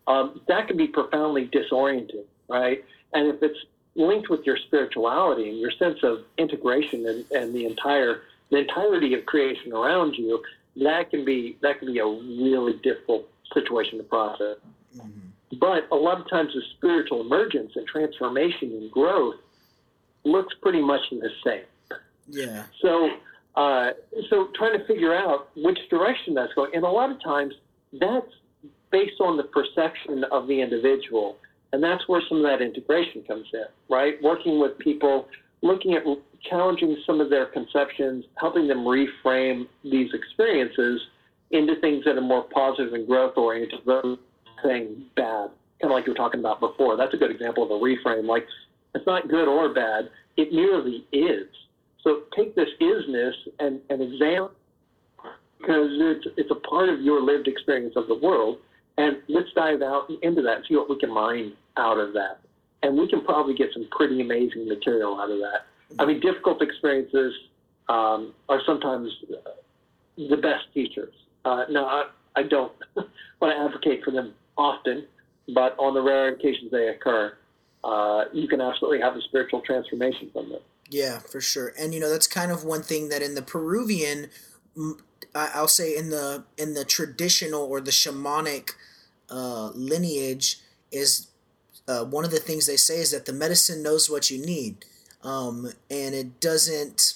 Um, 0.06 0.42
that 0.48 0.68
can 0.68 0.76
be 0.76 0.86
profoundly 0.86 1.48
disorienting, 1.48 2.24
right? 2.48 2.84
And 3.12 3.28
if 3.28 3.42
it's 3.42 3.58
linked 3.94 4.28
with 4.28 4.44
your 4.44 4.56
spirituality 4.56 5.48
and 5.48 5.58
your 5.58 5.70
sense 5.72 5.98
of 6.02 6.24
integration 6.38 7.06
and, 7.06 7.24
and 7.30 7.54
the 7.54 7.66
entire 7.66 8.22
the 8.50 8.58
entirety 8.58 9.14
of 9.14 9.24
creation 9.24 9.72
around 9.72 10.14
you, 10.14 10.42
that 10.76 11.10
can 11.10 11.24
be 11.24 11.56
that 11.62 11.78
can 11.78 11.92
be 11.92 11.98
a 11.98 12.06
really 12.06 12.74
difficult 12.82 13.28
situation 13.52 13.98
to 13.98 14.04
process. 14.04 14.56
Mm-hmm. 14.96 15.58
But 15.58 15.88
a 15.92 15.96
lot 15.96 16.20
of 16.20 16.28
times 16.28 16.52
the 16.52 16.62
spiritual 16.76 17.20
emergence 17.20 17.72
and 17.76 17.86
transformation 17.86 18.72
and 18.72 18.90
growth 18.90 19.36
looks 20.24 20.54
pretty 20.60 20.82
much 20.82 21.02
the 21.10 21.30
same. 21.44 21.98
Yeah. 22.28 22.64
So 22.80 23.10
uh, 23.54 23.90
so 24.30 24.48
trying 24.54 24.78
to 24.78 24.84
figure 24.86 25.14
out 25.14 25.48
which 25.56 25.78
direction 25.88 26.34
that's 26.34 26.52
going, 26.54 26.72
and 26.74 26.84
a 26.84 26.88
lot 26.88 27.10
of 27.10 27.22
times 27.22 27.54
that's 27.92 28.30
based 28.90 29.20
on 29.20 29.36
the 29.36 29.44
perception 29.44 30.24
of 30.24 30.46
the 30.46 30.60
individual 30.60 31.36
and 31.74 31.82
that's 31.82 32.06
where 32.08 32.22
some 32.28 32.38
of 32.38 32.44
that 32.44 32.62
integration 32.62 33.22
comes 33.26 33.46
in, 33.52 33.64
right? 33.90 34.14
Working 34.22 34.60
with 34.60 34.78
people, 34.78 35.28
looking 35.62 35.94
at 35.94 36.04
challenging 36.48 36.96
some 37.06 37.20
of 37.20 37.30
their 37.30 37.46
conceptions, 37.46 38.24
helping 38.36 38.68
them 38.68 38.84
reframe 38.84 39.66
these 39.82 40.10
experiences 40.14 41.00
into 41.50 41.74
things 41.80 42.04
that 42.04 42.16
are 42.16 42.20
more 42.20 42.44
positive 42.44 42.94
and 42.94 43.06
growth 43.06 43.36
oriented 43.36 43.80
rather 43.84 44.02
than 44.02 44.18
saying 44.62 45.04
bad 45.16 45.50
kind 45.84 45.92
of 45.92 45.98
like 45.98 46.06
you 46.06 46.12
were 46.12 46.16
talking 46.16 46.40
about 46.40 46.60
before. 46.60 46.96
That's 46.96 47.12
a 47.14 47.16
good 47.16 47.30
example 47.30 47.62
of 47.64 47.70
a 47.70 47.74
reframe. 47.74 48.26
Like 48.26 48.46
it's 48.94 49.06
not 49.06 49.28
good 49.28 49.48
or 49.48 49.72
bad; 49.74 50.10
it 50.36 50.52
merely 50.52 51.04
is. 51.12 51.48
So 52.02 52.22
take 52.36 52.54
this 52.54 52.68
isness 52.80 53.32
and, 53.58 53.80
and 53.90 54.00
examine 54.02 54.50
because 55.58 55.88
it's 55.90 56.26
it's 56.36 56.50
a 56.50 56.68
part 56.68 56.88
of 56.88 57.00
your 57.00 57.22
lived 57.22 57.48
experience 57.48 57.94
of 57.96 58.08
the 58.08 58.14
world, 58.14 58.58
and 58.96 59.16
let's 59.28 59.48
dive 59.54 59.82
out 59.82 60.10
into 60.22 60.42
that 60.42 60.56
and 60.56 60.64
see 60.68 60.76
what 60.76 60.88
we 60.88 60.98
can 60.98 61.12
mine 61.12 61.52
out 61.76 61.98
of 61.98 62.12
that. 62.14 62.40
And 62.82 62.98
we 62.98 63.08
can 63.08 63.24
probably 63.24 63.54
get 63.54 63.70
some 63.72 63.86
pretty 63.90 64.20
amazing 64.20 64.68
material 64.68 65.18
out 65.20 65.30
of 65.30 65.38
that. 65.38 65.66
I 65.98 66.04
mean, 66.04 66.20
difficult 66.20 66.60
experiences 66.62 67.32
um, 67.88 68.34
are 68.48 68.60
sometimes 68.66 69.10
the 70.16 70.36
best 70.36 70.64
teachers. 70.72 71.14
Uh, 71.44 71.64
now, 71.70 71.86
I, 71.86 72.04
I 72.36 72.42
don't 72.42 72.72
want 73.40 73.56
to 73.56 73.58
advocate 73.58 74.04
for 74.04 74.10
them 74.10 74.34
often, 74.56 75.06
but 75.54 75.74
on 75.78 75.94
the 75.94 76.02
rare 76.02 76.28
occasions 76.28 76.70
they 76.70 76.88
occur, 76.88 77.36
uh, 77.84 78.24
you 78.32 78.48
can 78.48 78.60
absolutely 78.60 79.00
have 79.00 79.16
a 79.16 79.20
spiritual 79.22 79.60
transformation 79.60 80.30
from 80.32 80.50
them. 80.50 80.60
Yeah, 80.88 81.18
for 81.18 81.40
sure. 81.40 81.72
And 81.78 81.94
you 81.94 82.00
know 82.00 82.10
that's 82.10 82.26
kind 82.26 82.50
of 82.50 82.64
one 82.64 82.82
thing 82.82 83.08
that 83.08 83.22
in 83.22 83.34
the 83.34 83.42
Peruvian, 83.42 84.28
I'll 85.34 85.68
say 85.68 85.96
in 85.96 86.10
the 86.10 86.44
in 86.56 86.74
the 86.74 86.84
traditional 86.84 87.62
or 87.62 87.80
the 87.80 87.90
shamanic 87.90 88.72
uh, 89.30 89.70
lineage 89.74 90.60
is 90.92 91.28
uh, 91.88 92.04
one 92.04 92.24
of 92.24 92.30
the 92.30 92.38
things 92.38 92.66
they 92.66 92.76
say 92.76 92.98
is 92.98 93.10
that 93.10 93.26
the 93.26 93.32
medicine 93.32 93.82
knows 93.82 94.10
what 94.10 94.30
you 94.30 94.44
need, 94.44 94.84
um, 95.22 95.72
and 95.90 96.14
it 96.14 96.40
doesn't 96.40 97.14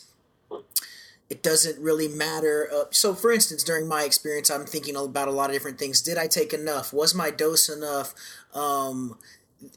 it 1.30 1.42
doesn't 1.42 1.78
really 1.78 2.08
matter. 2.08 2.68
Uh, 2.74 2.84
so, 2.90 3.14
for 3.14 3.32
instance, 3.32 3.62
during 3.62 3.86
my 3.86 4.04
experience, 4.04 4.50
I'm 4.50 4.64
thinking 4.64 4.96
about 4.96 5.28
a 5.28 5.32
lot 5.32 5.50
of 5.50 5.54
different 5.54 5.78
things. 5.78 6.00
Did 6.00 6.16
I 6.16 6.26
take 6.26 6.52
enough? 6.52 6.92
Was 6.92 7.14
my 7.14 7.30
dose 7.30 7.68
enough? 7.68 8.14
Um, 8.54 9.18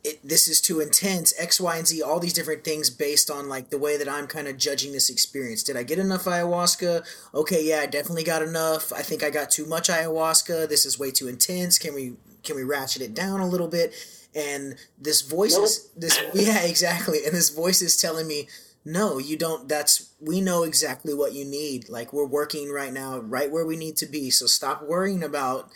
it, 0.04 0.20
this 0.24 0.48
is 0.48 0.62
too 0.62 0.80
intense, 0.80 1.34
X, 1.40 1.60
Y, 1.60 1.76
and 1.76 1.88
Z, 1.88 2.02
all 2.02 2.20
these 2.20 2.34
different 2.34 2.64
things 2.64 2.90
based 2.90 3.32
on 3.32 3.50
like 3.50 3.70
the 3.70 3.80
way 3.80 3.98
that 3.98 4.08
I'm 4.08 4.28
kind 4.28 4.48
of 4.48 4.58
judging 4.58 4.94
this 4.94 5.10
experience. 5.10 5.64
Did 5.64 5.76
I 5.76 5.84
get 5.84 6.00
enough 6.00 6.26
ayahuasca? 6.26 7.04
Okay, 7.34 7.68
yeah, 7.68 7.80
I 7.80 7.88
definitely 7.88 8.24
got 8.24 8.44
enough. 8.44 8.94
I 8.94 9.02
think 9.02 9.24
I 9.24 9.30
got 9.30 9.50
too 9.50 9.66
much 9.66 9.90
ayahuasca. 9.90 10.70
This 10.70 10.86
is 10.86 11.00
way 11.00 11.12
too 11.12 11.28
intense. 11.28 11.80
Can 11.80 11.94
we 11.94 12.14
can 12.44 12.56
we 12.56 12.64
ratchet 12.64 13.02
it 13.02 13.14
down 13.14 13.40
a 13.40 13.48
little 13.48 13.68
bit? 13.68 13.94
And 14.34 14.76
this 14.98 15.22
voice 15.22 15.56
nope. 15.56 15.66
is 15.66 15.90
this 15.96 16.20
yeah, 16.34 16.62
exactly. 16.64 17.26
And 17.26 17.36
this 17.36 17.50
voice 17.50 17.82
is 17.82 17.98
telling 17.98 18.28
me, 18.28 18.48
no, 18.86 19.18
you 19.18 19.38
don't 19.38 19.68
that's 19.68 20.14
we 20.20 20.42
know 20.42 20.64
exactly 20.64 21.14
what 21.14 21.34
you 21.34 21.46
need. 21.46 21.90
Like 21.90 22.14
we're 22.14 22.26
working 22.26 22.72
right 22.72 22.94
now 22.94 23.20
right 23.20 23.52
where 23.52 23.66
we 23.66 23.78
need 23.78 23.98
to 23.98 24.06
be. 24.06 24.30
So 24.30 24.46
stop 24.46 24.84
worrying 24.84 25.24
about 25.24 25.70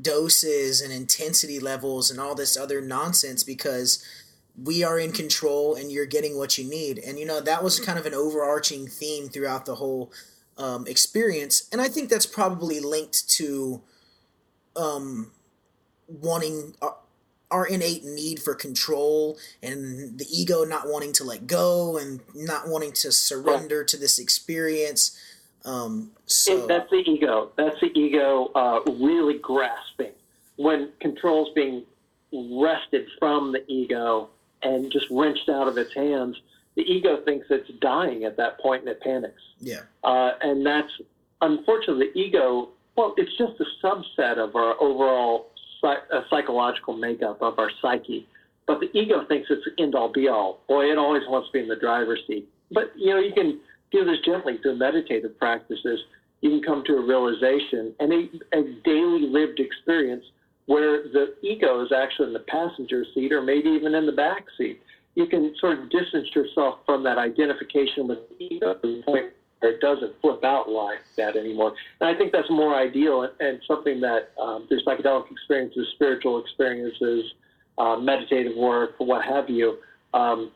doses 0.00 0.80
and 0.80 0.92
intensity 0.92 1.60
levels 1.60 2.10
and 2.10 2.18
all 2.18 2.34
this 2.34 2.56
other 2.56 2.80
nonsense 2.80 3.44
because 3.44 4.04
we 4.62 4.82
are 4.82 4.98
in 4.98 5.12
control 5.12 5.74
and 5.74 5.90
you're 5.90 6.06
getting 6.06 6.36
what 6.36 6.58
you 6.58 6.68
need. 6.68 6.98
And 6.98 7.18
you 7.18 7.26
know, 7.26 7.40
that 7.40 7.64
was 7.64 7.80
kind 7.80 7.98
of 7.98 8.06
an 8.06 8.14
overarching 8.14 8.86
theme 8.86 9.28
throughout 9.28 9.66
the 9.66 9.76
whole 9.76 10.12
um, 10.58 10.86
experience. 10.86 11.68
And 11.72 11.80
I 11.80 11.88
think 11.88 12.10
that's 12.10 12.26
probably 12.26 12.80
linked 12.80 13.28
to 13.36 13.82
um, 14.76 15.32
wanting 16.06 16.74
our, 17.52 17.66
innate 17.66 18.04
need 18.04 18.40
for 18.40 18.54
control 18.54 19.38
and 19.62 20.18
the 20.18 20.26
ego 20.30 20.64
not 20.64 20.88
wanting 20.88 21.12
to 21.12 21.24
let 21.24 21.46
go 21.46 21.96
and 21.96 22.20
not 22.34 22.68
wanting 22.68 22.92
to 22.92 23.12
surrender 23.12 23.84
to 23.84 23.96
this 23.96 24.18
experience. 24.18 25.18
Um, 25.64 26.10
so 26.26 26.64
it, 26.64 26.68
that's 26.68 26.90
the 26.90 27.02
ego. 27.08 27.52
That's 27.56 27.80
the 27.80 27.96
ego 27.98 28.50
uh, 28.54 28.80
really 28.86 29.38
grasping 29.38 30.12
when 30.56 30.90
control's 31.00 31.50
being 31.54 31.84
wrested 32.32 33.06
from 33.18 33.52
the 33.52 33.64
ego 33.70 34.28
and 34.62 34.90
just 34.90 35.06
wrenched 35.10 35.48
out 35.48 35.68
of 35.68 35.76
its 35.76 35.94
hands. 35.94 36.40
The 36.74 36.82
ego 36.82 37.22
thinks 37.24 37.46
it's 37.50 37.68
dying 37.80 38.24
at 38.24 38.36
that 38.38 38.58
point 38.60 38.82
and 38.82 38.90
it 38.90 39.00
panics. 39.00 39.42
Yeah. 39.60 39.80
Uh, 40.02 40.32
and 40.40 40.64
that's 40.64 40.90
unfortunately 41.40 42.08
the 42.12 42.18
ego. 42.18 42.70
Well, 42.96 43.14
it's 43.16 43.36
just 43.36 43.60
a 43.60 43.66
subset 43.86 44.38
of 44.38 44.56
our 44.56 44.80
overall 44.80 45.50
uh, 45.82 46.20
psychological 46.30 46.96
makeup 46.96 47.40
of 47.40 47.58
our 47.58 47.70
psyche. 47.80 48.26
But 48.66 48.80
the 48.80 48.96
ego 48.96 49.24
thinks 49.26 49.48
it's 49.50 49.66
end 49.78 49.94
all 49.94 50.12
be 50.12 50.28
all. 50.28 50.60
Boy, 50.68 50.90
it 50.90 50.98
always 50.98 51.22
wants 51.28 51.48
to 51.48 51.52
be 51.52 51.60
in 51.60 51.68
the 51.68 51.76
driver's 51.76 52.20
seat. 52.26 52.48
But 52.70 52.92
you 52.96 53.10
know, 53.10 53.20
you 53.20 53.32
can 53.32 53.60
do 53.92 54.04
this 54.04 54.18
gently 54.24 54.58
through 54.62 54.76
meditative 54.76 55.38
practices, 55.38 56.00
you 56.40 56.50
can 56.50 56.62
come 56.62 56.82
to 56.86 56.94
a 56.94 57.00
realization 57.00 57.94
and 58.00 58.12
a, 58.12 58.58
a 58.58 58.62
daily 58.84 59.28
lived 59.28 59.60
experience 59.60 60.24
where 60.66 61.02
the 61.02 61.34
ego 61.42 61.84
is 61.84 61.92
actually 61.92 62.28
in 62.28 62.32
the 62.32 62.44
passenger 62.48 63.04
seat 63.14 63.32
or 63.32 63.42
maybe 63.42 63.68
even 63.68 63.94
in 63.94 64.06
the 64.06 64.12
back 64.12 64.44
seat. 64.56 64.80
You 65.14 65.26
can 65.26 65.54
sort 65.60 65.78
of 65.78 65.90
distance 65.90 66.28
yourself 66.34 66.78
from 66.86 67.02
that 67.04 67.18
identification 67.18 68.08
with 68.08 68.18
the 68.30 68.44
ego 68.44 68.74
to 68.74 68.96
the 68.96 69.02
point 69.02 69.26
it 69.62 69.80
doesn't 69.80 70.20
flip 70.20 70.44
out 70.44 70.68
like 70.68 70.98
that 71.16 71.36
anymore. 71.36 71.74
And 72.00 72.14
I 72.14 72.18
think 72.18 72.32
that's 72.32 72.50
more 72.50 72.74
ideal 72.74 73.22
and, 73.22 73.32
and 73.40 73.60
something 73.66 74.00
that 74.00 74.30
um, 74.40 74.66
through 74.68 74.80
psychedelic 74.84 75.30
experiences, 75.30 75.86
spiritual 75.94 76.40
experiences, 76.40 77.32
uh, 77.78 77.96
meditative 77.96 78.56
work, 78.56 78.94
what 78.98 79.24
have 79.24 79.48
you, 79.48 79.78
um, 80.14 80.50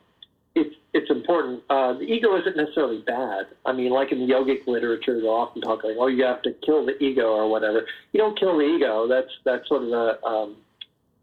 it's 0.55 0.75
it's 0.93 1.09
important. 1.11 1.61
Uh, 1.69 1.93
the 1.93 2.01
ego 2.01 2.39
isn't 2.39 2.57
necessarily 2.57 3.03
bad. 3.05 3.45
I 3.65 3.73
mean, 3.73 3.91
like 3.91 4.11
in 4.11 4.19
the 4.19 4.33
yogic 4.33 4.65
literature, 4.65 5.21
they'll 5.21 5.29
often 5.29 5.61
talk 5.61 5.83
like, 5.83 5.95
"Oh, 5.99 6.07
you 6.07 6.23
have 6.23 6.41
to 6.43 6.53
kill 6.65 6.85
the 6.85 6.97
ego" 7.03 7.27
or 7.27 7.49
whatever. 7.49 7.85
You 8.11 8.19
don't 8.19 8.37
kill 8.39 8.57
the 8.57 8.63
ego. 8.63 9.07
That's 9.07 9.29
that's 9.45 9.67
sort 9.67 9.83
of 9.83 9.89
a 9.89 10.25
um, 10.25 10.55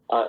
uh, 0.09 0.27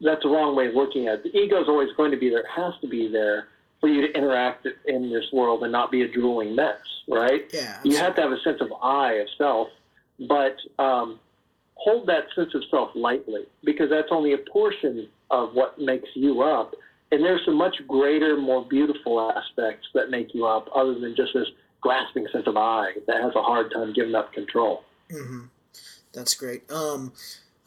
that's 0.00 0.24
a 0.24 0.28
wrong 0.28 0.54
way 0.54 0.68
of 0.68 0.74
looking 0.74 1.08
at 1.08 1.24
it. 1.24 1.32
The 1.32 1.38
ego 1.38 1.60
is 1.60 1.68
always 1.68 1.88
going 1.96 2.12
to 2.12 2.16
be 2.16 2.30
there. 2.30 2.40
It 2.40 2.46
has 2.54 2.74
to 2.82 2.88
be 2.88 3.08
there 3.10 3.48
for 3.80 3.88
you 3.88 4.06
to 4.06 4.12
interact 4.16 4.66
in 4.86 5.10
this 5.10 5.24
world 5.32 5.62
and 5.62 5.72
not 5.72 5.90
be 5.90 6.02
a 6.02 6.08
drooling 6.08 6.54
mess, 6.56 6.80
right? 7.08 7.48
Yeah. 7.52 7.78
You 7.84 7.96
have 7.96 8.14
to 8.16 8.22
have 8.22 8.32
a 8.32 8.40
sense 8.40 8.60
of 8.60 8.72
I 8.82 9.14
of 9.14 9.28
self, 9.36 9.68
but 10.28 10.56
um, 10.78 11.20
hold 11.74 12.08
that 12.08 12.24
sense 12.34 12.54
of 12.54 12.62
self 12.70 12.90
lightly 12.94 13.46
because 13.64 13.88
that's 13.90 14.08
only 14.10 14.32
a 14.32 14.38
portion 14.38 15.08
of 15.30 15.54
what 15.54 15.78
makes 15.78 16.08
you 16.14 16.42
up 16.42 16.74
and 17.10 17.24
there's 17.24 17.44
some 17.44 17.56
much 17.56 17.76
greater, 17.86 18.36
more 18.36 18.64
beautiful 18.64 19.30
aspects 19.30 19.86
that 19.94 20.10
make 20.10 20.34
you 20.34 20.46
up, 20.46 20.68
other 20.74 20.98
than 20.98 21.14
just 21.16 21.32
this 21.34 21.48
grasping 21.80 22.26
sense 22.32 22.46
of 22.46 22.56
I 22.56 22.92
that 23.06 23.22
has 23.22 23.32
a 23.34 23.42
hard 23.42 23.72
time 23.72 23.92
giving 23.92 24.14
up 24.14 24.32
control. 24.32 24.84
Mm-hmm. 25.10 25.44
That's 26.12 26.34
great. 26.34 26.70
Um, 26.70 27.12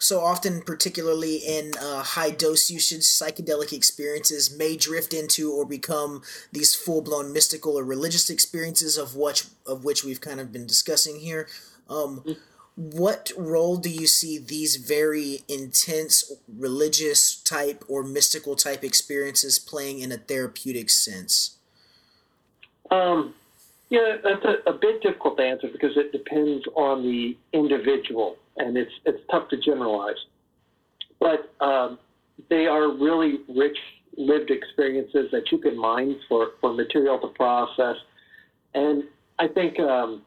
so 0.02 0.20
often, 0.20 0.62
particularly 0.62 1.38
in 1.38 1.74
uh, 1.80 2.02
high 2.02 2.32
dose 2.32 2.72
usage, 2.72 3.02
psychedelic 3.02 3.72
experiences 3.72 4.56
may 4.56 4.76
drift 4.76 5.14
into 5.14 5.52
or 5.52 5.64
become 5.64 6.24
these 6.52 6.74
full 6.74 7.02
blown 7.02 7.32
mystical 7.32 7.78
or 7.78 7.84
religious 7.84 8.30
experiences 8.30 8.98
of 8.98 9.16
which 9.16 9.46
of 9.68 9.86
which 9.86 10.04
we've 10.04 10.20
kind 10.20 10.40
of 10.40 10.52
been 10.52 10.66
discussing 10.66 11.20
here. 11.20 11.48
Um, 11.88 12.22
mm-hmm 12.22 12.32
what 12.76 13.32
role 13.38 13.78
do 13.78 13.90
you 13.90 14.08
see 14.08 14.38
these 14.38 14.78
very 14.78 15.42
intense 15.48 16.32
religious 16.48 17.36
type 17.36 17.84
or 17.88 18.02
mystical 18.02 18.56
type 18.56 18.84
experiences 18.84 19.60
playing 19.60 20.00
in 20.00 20.12
a 20.12 20.18
therapeutic 20.18 20.90
sense? 20.90 21.58
Um, 22.90 23.36
yeah, 23.90 24.18
that's 24.24 24.44
a, 24.46 24.70
a 24.70 24.74
bit 24.74 25.02
difficult 25.04 25.38
to 25.38 25.44
answer 25.44 25.68
because 25.68 25.98
it 25.98 26.12
depends 26.12 26.66
on 26.76 27.04
the 27.04 27.38
individual, 27.52 28.38
and 28.62 28.78
it's 28.78 28.92
it's 29.06 29.20
tough 29.30 29.50
to 29.50 29.58
generalize. 29.58 30.16
But 31.20 31.54
um, 31.64 32.00
they 32.50 32.66
are 32.66 32.92
really 32.92 33.40
rich 33.48 33.78
lived 34.18 34.52
experiences 34.52 35.30
that 35.32 35.52
you 35.52 35.58
can 35.58 35.78
mine 35.78 36.20
for, 36.28 36.50
for 36.60 36.74
material 36.74 37.20
to 37.20 37.28
process. 37.28 37.96
And 38.74 39.04
I 39.40 39.48
think 39.48 39.80
um, 39.80 40.24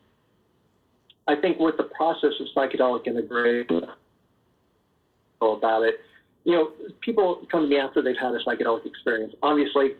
I 1.26 1.37
think 1.37 1.59
with 1.59 1.76
the 1.76 1.85
process 1.85 2.32
of 2.41 2.47
psychedelic 2.57 3.07
integration 3.07 3.82
about 5.41 5.82
it, 5.82 5.97
you 6.45 6.53
know, 6.53 6.70
people 7.03 7.47
come 7.51 7.62
to 7.62 7.68
me 7.68 7.78
after 7.78 8.03
they've 8.03 8.16
had 8.20 8.32
a 8.35 8.39
psychedelic 8.45 8.87
experience. 8.87 9.35
Obviously, 9.43 9.91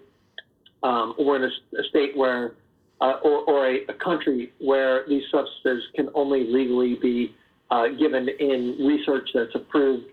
um, 0.83 1.15
we're 1.19 1.37
in 1.37 1.45
a, 1.45 1.81
a 1.81 1.85
state 1.91 2.17
where, 2.17 2.55
uh, 3.01 3.15
or, 3.23 3.45
or 3.45 3.67
a, 3.67 3.85
a, 3.89 3.95
country 3.95 4.53
where 4.59 5.05
these 5.09 5.23
substances 5.31 5.83
can 5.95 6.09
only 6.15 6.47
legally 6.51 6.95
be 6.95 7.35
uh, 7.71 7.89
given 7.89 8.29
in 8.29 8.77
research 8.81 9.29
that's 9.35 9.55
approved. 9.55 10.07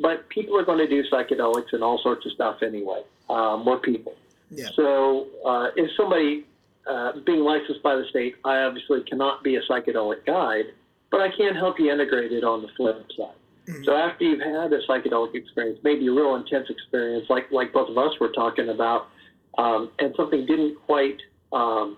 But 0.00 0.28
people 0.28 0.58
are 0.58 0.64
going 0.64 0.78
to 0.78 0.88
do 0.88 1.04
psychedelics 1.10 1.72
and 1.72 1.82
all 1.82 2.00
sorts 2.02 2.26
of 2.26 2.32
stuff 2.32 2.62
anyway. 2.62 3.02
Um, 3.30 3.64
we're 3.64 3.78
people. 3.78 4.14
Yeah. 4.50 4.68
So 4.74 5.28
uh, 5.46 5.68
if 5.76 5.90
somebody 5.96 6.46
uh, 6.86 7.12
being 7.24 7.40
licensed 7.40 7.82
by 7.82 7.96
the 7.96 8.04
state, 8.10 8.34
I 8.44 8.58
obviously 8.58 9.02
cannot 9.04 9.42
be 9.42 9.56
a 9.56 9.62
psychedelic 9.62 10.26
guide, 10.26 10.66
but 11.10 11.20
I 11.20 11.28
can 11.36 11.54
help 11.54 11.78
you 11.78 11.90
integrate 11.90 12.32
it 12.32 12.44
on 12.44 12.62
the 12.62 12.68
flip 12.76 13.06
side. 13.16 13.28
Mm-hmm. 13.68 13.84
So 13.84 13.96
after 13.96 14.24
you've 14.24 14.40
had 14.40 14.72
a 14.72 14.80
psychedelic 14.86 15.34
experience, 15.34 15.78
maybe 15.82 16.06
a 16.08 16.12
real 16.12 16.34
intense 16.34 16.68
experience, 16.68 17.26
like 17.30 17.50
like 17.50 17.72
both 17.72 17.88
of 17.88 17.96
us 17.96 18.12
were 18.20 18.28
talking 18.32 18.68
about, 18.68 19.08
um, 19.56 19.90
and 19.98 20.14
something 20.16 20.44
didn't 20.44 20.76
quite, 20.84 21.18
um, 21.52 21.96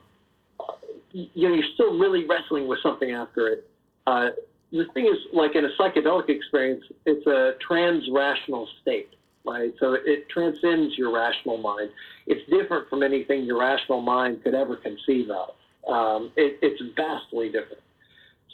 you 1.12 1.48
know, 1.48 1.54
you're 1.54 1.72
still 1.74 1.98
really 1.98 2.24
wrestling 2.26 2.68
with 2.68 2.78
something 2.82 3.10
after 3.10 3.48
it. 3.48 3.70
Uh, 4.06 4.28
the 4.72 4.84
thing 4.94 5.06
is, 5.06 5.18
like 5.32 5.54
in 5.54 5.64
a 5.64 5.70
psychedelic 5.78 6.28
experience, 6.28 6.84
it's 7.04 7.26
a 7.26 7.54
trans-rational 7.60 8.68
state. 8.82 9.10
right? 9.46 9.72
So 9.78 9.94
it 9.94 10.28
transcends 10.28 10.98
your 10.98 11.14
rational 11.14 11.56
mind. 11.56 11.90
It's 12.26 12.48
different 12.50 12.88
from 12.90 13.02
anything 13.02 13.44
your 13.44 13.58
rational 13.60 14.00
mind 14.00 14.42
could 14.42 14.54
ever 14.54 14.76
conceive 14.76 15.30
of. 15.30 15.50
Um, 15.88 16.32
it, 16.36 16.58
it's 16.62 16.82
vastly 16.96 17.46
different. 17.46 17.82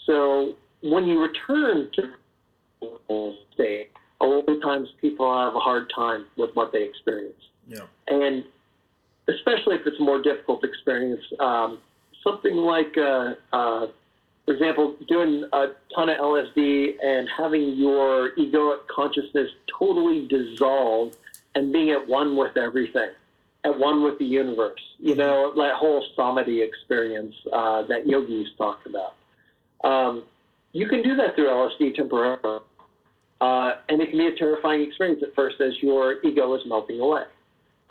So 0.07 0.55
when 0.83 1.07
you 1.07 1.21
return 1.21 1.91
to 1.95 3.35
state, 3.55 3.91
a 4.21 4.27
lot 4.27 4.49
of 4.49 4.63
times 4.63 4.89
people 5.01 5.27
have 5.33 5.55
a 5.55 5.61
hard 5.61 5.91
time 5.95 6.27
with 6.37 6.51
what 6.55 6.73
they 6.73 6.85
experience. 6.85 7.41
Yeah. 7.67 7.87
And 8.09 8.45
especially 9.29 9.77
if 9.77 9.87
it's 9.87 9.99
a 9.99 10.03
more 10.03 10.21
difficult 10.21 10.65
experience, 10.65 11.23
um, 11.41 11.79
something 12.23 12.57
like, 12.57 12.97
uh, 12.99 13.35
uh, 13.53 13.87
for 14.45 14.55
example, 14.55 14.97
doing 15.09 15.45
a 15.53 15.67
ton 15.95 16.09
of 16.09 16.19
LSD 16.19 16.95
and 17.03 17.29
having 17.37 17.75
your 17.77 18.35
egoic 18.37 18.87
consciousness 18.89 19.51
totally 19.79 20.27
dissolved 20.27 21.17
and 21.55 21.73
being 21.73 21.91
at 21.91 22.07
one 22.09 22.37
with 22.37 22.57
everything, 22.57 23.11
at 23.65 23.79
one 23.79 24.03
with 24.03 24.19
the 24.19 24.25
universe. 24.25 24.81
You 24.99 25.15
know, 25.15 25.53
that 25.55 25.75
whole 25.75 26.05
samadhi 26.17 26.61
experience 26.63 27.35
uh, 27.53 27.83
that 27.83 28.07
yogis 28.07 28.49
talk 28.59 28.81
about. 28.87 29.15
Um, 29.89 30.25
you 30.73 30.89
can 30.89 31.03
do 31.03 31.15
that 31.17 31.35
through 31.37 31.47
LSD 31.47 31.95
temporarily. 31.95 32.61
Uh, 33.41 33.75
and 33.89 34.01
it 34.01 34.11
can 34.11 34.19
be 34.19 34.27
a 34.29 34.37
terrifying 34.37 34.83
experience 34.83 35.21
at 35.23 35.35
first 35.35 35.61
as 35.61 35.73
your 35.83 36.25
ego 36.25 36.55
is 36.55 36.63
melting 36.65 37.01
away. 37.01 37.25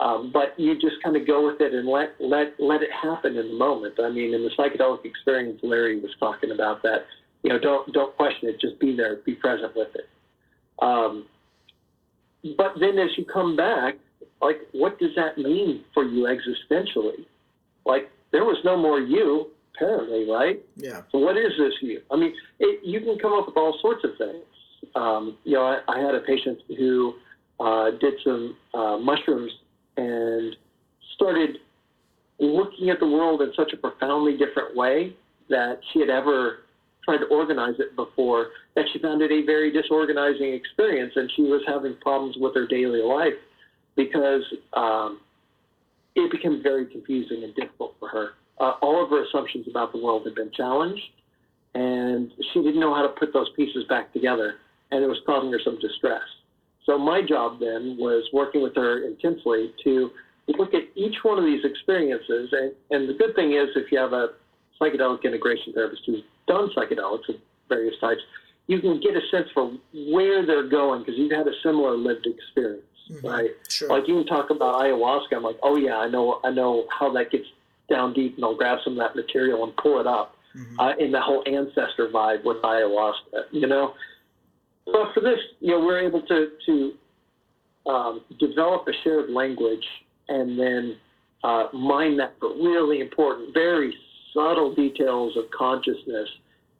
Um, 0.02 0.30
but 0.32 0.58
you 0.58 0.74
just 0.74 0.96
kind 1.04 1.16
of 1.16 1.26
go 1.26 1.46
with 1.46 1.60
it 1.60 1.72
and 1.72 1.86
let 1.86 2.14
let 2.18 2.54
let 2.58 2.82
it 2.82 2.90
happen 2.90 3.36
in 3.36 3.48
the 3.48 3.54
moment. 3.54 3.94
I 4.02 4.10
mean, 4.10 4.34
in 4.34 4.42
the 4.42 4.50
psychedelic 4.58 5.04
experience, 5.04 5.60
Larry 5.62 6.00
was 6.00 6.10
talking 6.18 6.50
about 6.50 6.82
that. 6.82 7.06
You 7.44 7.50
know, 7.50 7.58
don't 7.58 7.92
don't 7.92 8.14
question 8.16 8.48
it. 8.48 8.60
Just 8.60 8.80
be 8.80 8.96
there, 8.96 9.16
be 9.24 9.34
present 9.34 9.76
with 9.76 9.94
it. 9.94 10.08
Um, 10.80 11.26
but 12.56 12.74
then, 12.80 12.98
as 12.98 13.10
you 13.16 13.24
come 13.24 13.54
back, 13.54 13.94
like, 14.40 14.56
what 14.72 14.98
does 14.98 15.10
that 15.14 15.38
mean 15.38 15.84
for 15.94 16.02
you 16.02 16.24
existentially? 16.24 17.24
Like, 17.86 18.10
there 18.32 18.44
was 18.44 18.58
no 18.64 18.76
more 18.76 18.98
you, 18.98 19.50
apparently, 19.76 20.28
right? 20.28 20.60
Yeah. 20.74 21.02
So, 21.12 21.18
what 21.18 21.36
is 21.36 21.52
this 21.56 21.74
you? 21.80 22.00
I 22.10 22.16
mean, 22.16 22.34
it, 22.58 22.80
you 22.84 23.00
can 23.00 23.18
come 23.20 23.34
up 23.34 23.46
with 23.46 23.56
all 23.56 23.78
sorts 23.80 24.02
of 24.02 24.10
things. 24.18 24.44
Um, 24.96 25.38
you 25.44 25.52
know, 25.52 25.62
I, 25.62 25.78
I 25.86 26.00
had 26.00 26.16
a 26.16 26.20
patient 26.20 26.58
who 26.76 27.14
uh, 27.60 27.92
did 28.00 28.14
some 28.24 28.56
uh, 28.74 28.96
mushrooms 28.96 29.52
and 29.96 30.56
started 31.14 31.58
looking 32.38 32.90
at 32.90 32.98
the 32.98 33.06
world 33.06 33.42
in 33.42 33.52
such 33.56 33.72
a 33.72 33.76
profoundly 33.76 34.36
different 34.36 34.76
way 34.76 35.14
that 35.48 35.78
she 35.92 36.00
had 36.00 36.10
ever 36.10 36.60
tried 37.04 37.18
to 37.18 37.26
organize 37.26 37.74
it 37.78 37.94
before, 37.96 38.48
that 38.74 38.84
she 38.92 38.98
found 38.98 39.22
it 39.22 39.30
a 39.30 39.44
very 39.44 39.72
disorganizing 39.72 40.52
experience 40.54 41.12
and 41.16 41.30
she 41.36 41.42
was 41.42 41.62
having 41.66 41.96
problems 42.00 42.36
with 42.38 42.54
her 42.54 42.66
daily 42.66 43.02
life 43.02 43.34
because 43.96 44.42
um, 44.74 45.20
it 46.14 46.30
became 46.30 46.62
very 46.62 46.86
confusing 46.86 47.44
and 47.44 47.54
difficult 47.54 47.94
for 47.98 48.08
her. 48.08 48.30
Uh, 48.60 48.74
all 48.80 49.02
of 49.02 49.10
her 49.10 49.24
assumptions 49.24 49.66
about 49.68 49.92
the 49.92 49.98
world 49.98 50.24
had 50.24 50.34
been 50.34 50.50
challenged 50.52 51.02
and 51.74 52.32
she 52.52 52.62
didn't 52.62 52.80
know 52.80 52.94
how 52.94 53.02
to 53.02 53.08
put 53.08 53.32
those 53.32 53.48
pieces 53.56 53.84
back 53.88 54.12
together 54.12 54.54
and 54.90 55.02
it 55.02 55.06
was 55.06 55.18
causing 55.26 55.50
her 55.50 55.60
some 55.64 55.78
distress. 55.80 56.22
So 56.84 56.98
my 56.98 57.22
job 57.22 57.60
then 57.60 57.96
was 57.98 58.28
working 58.32 58.62
with 58.62 58.74
her 58.76 59.04
intensely 59.06 59.72
to 59.84 60.10
look 60.48 60.74
at 60.74 60.82
each 60.94 61.16
one 61.22 61.38
of 61.38 61.44
these 61.44 61.64
experiences. 61.64 62.52
And, 62.52 62.72
and 62.90 63.08
the 63.08 63.14
good 63.14 63.34
thing 63.34 63.52
is, 63.52 63.68
if 63.76 63.92
you 63.92 63.98
have 63.98 64.12
a 64.12 64.30
psychedelic 64.80 65.22
integration 65.24 65.72
therapist 65.72 66.02
who's 66.06 66.22
done 66.48 66.70
psychedelics 66.76 67.28
of 67.28 67.36
various 67.68 67.94
types, 68.00 68.20
you 68.66 68.80
can 68.80 69.00
get 69.00 69.14
a 69.16 69.20
sense 69.30 69.48
for 69.54 69.72
where 70.10 70.44
they're 70.44 70.68
going 70.68 71.00
because 71.02 71.14
you've 71.16 71.32
had 71.32 71.46
a 71.46 71.52
similar 71.62 71.96
lived 71.96 72.26
experience, 72.26 72.84
mm-hmm. 73.10 73.26
right? 73.26 73.50
Sure. 73.68 73.88
Like 73.88 74.08
you 74.08 74.14
can 74.14 74.26
talk 74.26 74.50
about 74.50 74.76
ayahuasca. 74.76 75.36
I'm 75.36 75.42
like, 75.42 75.58
oh 75.62 75.76
yeah, 75.76 75.96
I 75.98 76.08
know, 76.08 76.40
I 76.44 76.50
know 76.50 76.86
how 76.90 77.12
that 77.12 77.30
gets 77.30 77.46
down 77.88 78.12
deep, 78.12 78.36
and 78.36 78.44
I'll 78.44 78.56
grab 78.56 78.78
some 78.84 78.94
of 78.94 78.98
that 78.98 79.16
material 79.16 79.64
and 79.64 79.76
pull 79.76 80.00
it 80.00 80.06
up 80.06 80.36
mm-hmm. 80.56 80.80
uh, 80.80 80.94
in 80.96 81.12
the 81.12 81.20
whole 81.20 81.42
ancestor 81.46 82.08
vibe 82.08 82.44
with 82.44 82.58
ayahuasca, 82.62 83.44
you 83.50 83.66
know. 83.66 83.94
But 84.86 85.14
for 85.14 85.20
this, 85.20 85.38
you 85.60 85.70
know, 85.70 85.80
we're 85.80 86.00
able 86.00 86.22
to 86.22 86.50
to 86.66 86.92
um, 87.86 88.20
develop 88.38 88.86
a 88.88 88.92
shared 89.02 89.30
language 89.30 89.84
and 90.28 90.58
then 90.58 90.96
uh, 91.44 91.66
mine 91.72 92.16
that 92.16 92.34
for 92.38 92.50
really 92.54 93.00
important, 93.00 93.52
very 93.52 93.94
subtle 94.32 94.74
details 94.74 95.36
of 95.36 95.44
consciousness. 95.50 96.28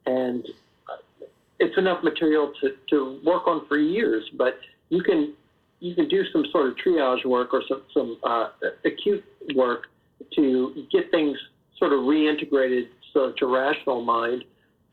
And 0.05 0.45
uh, 0.89 1.25
it's 1.59 1.77
enough 1.77 2.03
material 2.03 2.53
to, 2.61 2.71
to 2.89 3.19
work 3.25 3.47
on 3.47 3.67
for 3.67 3.77
years, 3.77 4.23
but 4.37 4.57
you 4.89 5.01
can 5.03 5.33
you 5.79 5.95
can 5.95 6.07
do 6.07 6.23
some 6.31 6.45
sort 6.51 6.67
of 6.67 6.75
triage 6.77 7.25
work 7.25 7.53
or 7.53 7.61
some, 7.67 7.81
some 7.93 8.17
uh, 8.23 8.47
acute 8.85 9.23
work 9.53 9.87
to 10.33 10.85
get 10.89 11.11
things 11.11 11.37
sort 11.77 11.91
of 11.91 11.99
reintegrated 11.99 12.87
so 13.13 13.27
that 13.27 13.41
your 13.41 13.49
rational 13.49 14.01
mind 14.01 14.45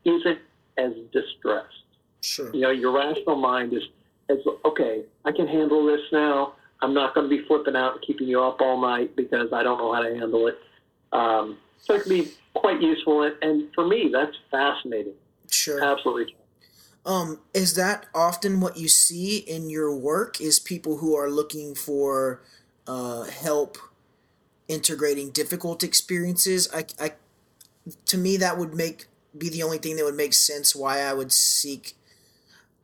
isn't 0.03 0.39
as 0.77 0.91
distressed. 1.13 1.80
Sure. 2.21 2.53
You 2.53 2.61
know, 2.61 2.69
your 2.71 2.91
rational 2.91 3.35
mind 3.35 3.73
is, 3.73 3.83
is 4.29 4.45
okay, 4.65 5.03
I 5.25 5.31
can 5.31 5.47
handle 5.47 5.85
this 5.85 6.01
now. 6.11 6.53
I'm 6.81 6.93
not 6.93 7.13
going 7.13 7.29
to 7.29 7.35
be 7.35 7.45
flipping 7.45 7.75
out 7.75 7.93
and 7.93 8.01
keeping 8.01 8.27
you 8.27 8.41
up 8.41 8.61
all 8.61 8.81
night 8.81 9.15
because 9.15 9.53
I 9.53 9.61
don't 9.61 9.77
know 9.77 9.93
how 9.93 10.01
to 10.01 10.15
handle 10.15 10.47
it. 10.47 10.57
Um, 11.11 11.57
so 11.79 11.95
it 11.95 12.03
can 12.03 12.09
be 12.09 12.31
quite 12.53 12.81
useful. 12.81 13.23
And, 13.23 13.35
and 13.41 13.73
for 13.75 13.85
me, 13.85 14.09
that's 14.11 14.35
fascinating. 14.49 15.13
Sure. 15.49 15.83
Absolutely. 15.83 16.35
Um, 17.05 17.39
is 17.53 17.75
that 17.75 18.05
often 18.13 18.61
what 18.61 18.77
you 18.77 18.87
see 18.87 19.37
in 19.37 19.69
your 19.69 19.95
work? 19.95 20.39
Is 20.39 20.59
people 20.59 20.97
who 20.97 21.15
are 21.15 21.29
looking 21.29 21.75
for 21.75 22.41
uh, 22.87 23.23
help 23.23 23.77
integrating 24.67 25.31
difficult 25.31 25.83
experiences? 25.83 26.69
I, 26.73 26.85
I, 26.99 27.11
to 28.05 28.17
me, 28.17 28.37
that 28.37 28.57
would 28.57 28.73
make 28.73 29.07
be 29.37 29.49
the 29.49 29.63
only 29.63 29.77
thing 29.77 29.95
that 29.95 30.05
would 30.05 30.15
make 30.15 30.33
sense 30.33 30.75
why 30.75 30.99
I 30.99 31.13
would 31.13 31.31
seek 31.31 31.95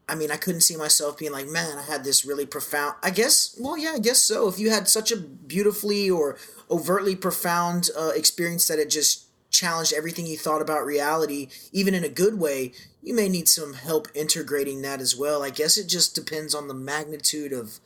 I 0.09 0.15
mean, 0.15 0.31
I 0.31 0.37
couldn't 0.37 0.61
see 0.61 0.77
myself 0.77 1.17
being 1.17 1.33
like, 1.33 1.47
man, 1.47 1.77
I 1.77 1.83
had 1.83 2.03
this 2.03 2.25
really 2.25 2.45
profound. 2.45 2.95
I 3.03 3.09
guess, 3.09 3.55
well, 3.59 3.77
yeah, 3.77 3.93
I 3.95 3.99
guess 3.99 4.21
so. 4.21 4.47
If 4.47 4.57
you 4.57 4.69
had 4.69 4.87
such 4.87 5.11
a 5.11 5.17
beautifully 5.17 6.09
or 6.09 6.37
overtly 6.71 7.15
profound 7.15 7.89
uh, 7.97 8.11
experience 8.15 8.67
that 8.67 8.79
it 8.79 8.89
just 8.89 9.25
challenged 9.49 9.93
everything 9.93 10.25
you 10.25 10.37
thought 10.37 10.61
about 10.61 10.85
reality, 10.85 11.49
even 11.71 11.93
in 11.93 12.03
a 12.03 12.09
good 12.09 12.39
way, 12.39 12.71
you 13.01 13.13
may 13.13 13.27
need 13.27 13.47
some 13.47 13.73
help 13.73 14.07
integrating 14.13 14.81
that 14.81 15.01
as 15.01 15.15
well. 15.15 15.43
I 15.43 15.49
guess 15.49 15.77
it 15.77 15.87
just 15.87 16.15
depends 16.15 16.55
on 16.55 16.67
the 16.67 16.73
magnitude 16.73 17.53
of 17.53 17.79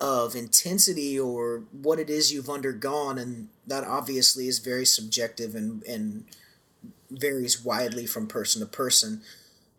of 0.00 0.36
intensity 0.36 1.18
or 1.18 1.64
what 1.72 1.98
it 1.98 2.08
is 2.08 2.32
you've 2.32 2.48
undergone, 2.48 3.18
and 3.18 3.48
that 3.66 3.84
obviously 3.84 4.46
is 4.46 4.58
very 4.58 4.86
subjective 4.86 5.54
and 5.54 5.82
and 5.84 6.24
varies 7.10 7.64
widely 7.64 8.06
from 8.06 8.26
person 8.26 8.60
to 8.60 8.66
person. 8.66 9.22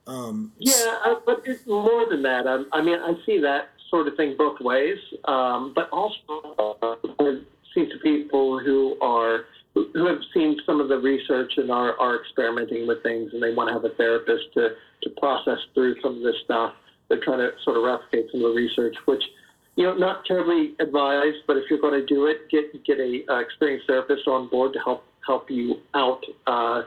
Um, 0.09 0.51
yeah, 0.57 0.97
uh, 1.05 1.15
but 1.23 1.43
it's 1.45 1.67
more 1.67 2.09
than 2.09 2.23
that. 2.23 2.47
I, 2.47 2.63
I, 2.75 2.81
mean, 2.81 2.99
I 2.99 3.13
see 3.27 3.39
that 3.41 3.69
sort 3.91 4.07
of 4.07 4.15
thing 4.15 4.35
both 4.37 4.59
ways, 4.59 4.97
um, 5.25 5.71
but 5.75 5.87
also 5.91 6.75
uh, 6.81 6.95
I've 7.19 7.45
seen 7.75 7.89
some 7.91 7.99
people 8.01 8.59
who 8.59 8.97
are 9.01 9.45
who 9.75 10.07
have 10.07 10.21
seen 10.33 10.59
some 10.65 10.81
of 10.81 10.89
the 10.89 10.97
research 10.97 11.53
and 11.57 11.69
are, 11.71 11.97
are 11.99 12.19
experimenting 12.19 12.87
with 12.87 13.03
things, 13.03 13.31
and 13.33 13.41
they 13.41 13.53
want 13.53 13.69
to 13.69 13.73
have 13.73 13.85
a 13.85 13.95
therapist 13.95 14.51
to 14.55 14.69
to 15.03 15.09
process 15.19 15.59
through 15.75 15.95
some 16.01 16.17
of 16.17 16.23
this 16.23 16.35
stuff. 16.43 16.73
They're 17.07 17.23
trying 17.23 17.39
to 17.39 17.51
sort 17.63 17.77
of 17.77 17.83
replicate 17.83 18.31
some 18.31 18.43
of 18.43 18.53
the 18.53 18.55
research, 18.55 18.95
which 19.05 19.23
you 19.75 19.85
know, 19.85 19.93
not 19.93 20.25
terribly 20.25 20.73
advised, 20.79 21.37
but 21.47 21.55
if 21.55 21.69
you're 21.69 21.79
going 21.79 21.99
to 21.99 22.05
do 22.05 22.25
it, 22.25 22.49
get 22.49 22.83
get 22.83 22.99
a 22.99 23.23
uh, 23.29 23.39
experienced 23.39 23.85
therapist 23.85 24.27
on 24.27 24.49
board 24.49 24.73
to 24.73 24.79
help 24.79 25.03
help 25.25 25.51
you 25.51 25.79
out 25.93 26.23
uh, 26.47 26.81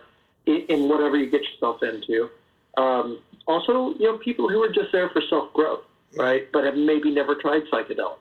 in, 0.47 0.65
in 0.69 0.89
whatever 0.89 1.17
you 1.17 1.31
get 1.31 1.43
yourself 1.43 1.85
into. 1.85 2.29
Um, 2.77 3.21
also, 3.47 3.95
you 3.99 4.11
know, 4.11 4.19
people 4.19 4.49
who 4.49 4.63
are 4.63 4.73
just 4.73 4.93
there 4.93 5.11
for 5.11 5.23
self 5.29 5.53
growth, 5.53 5.85
right? 6.17 6.49
But 6.53 6.65
have 6.65 6.77
maybe 6.77 7.11
never 7.11 7.35
tried 7.35 7.63
psychedelics. 7.73 8.19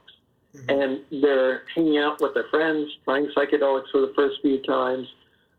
Mm-hmm. 0.56 0.70
And 0.70 1.24
they're 1.24 1.64
hanging 1.74 1.98
out 1.98 2.20
with 2.22 2.34
their 2.34 2.48
friends, 2.50 2.90
trying 3.06 3.28
psychedelics 3.38 3.90
for 3.92 4.02
the 4.02 4.14
first 4.16 4.42
few 4.42 4.62
times. 4.64 5.08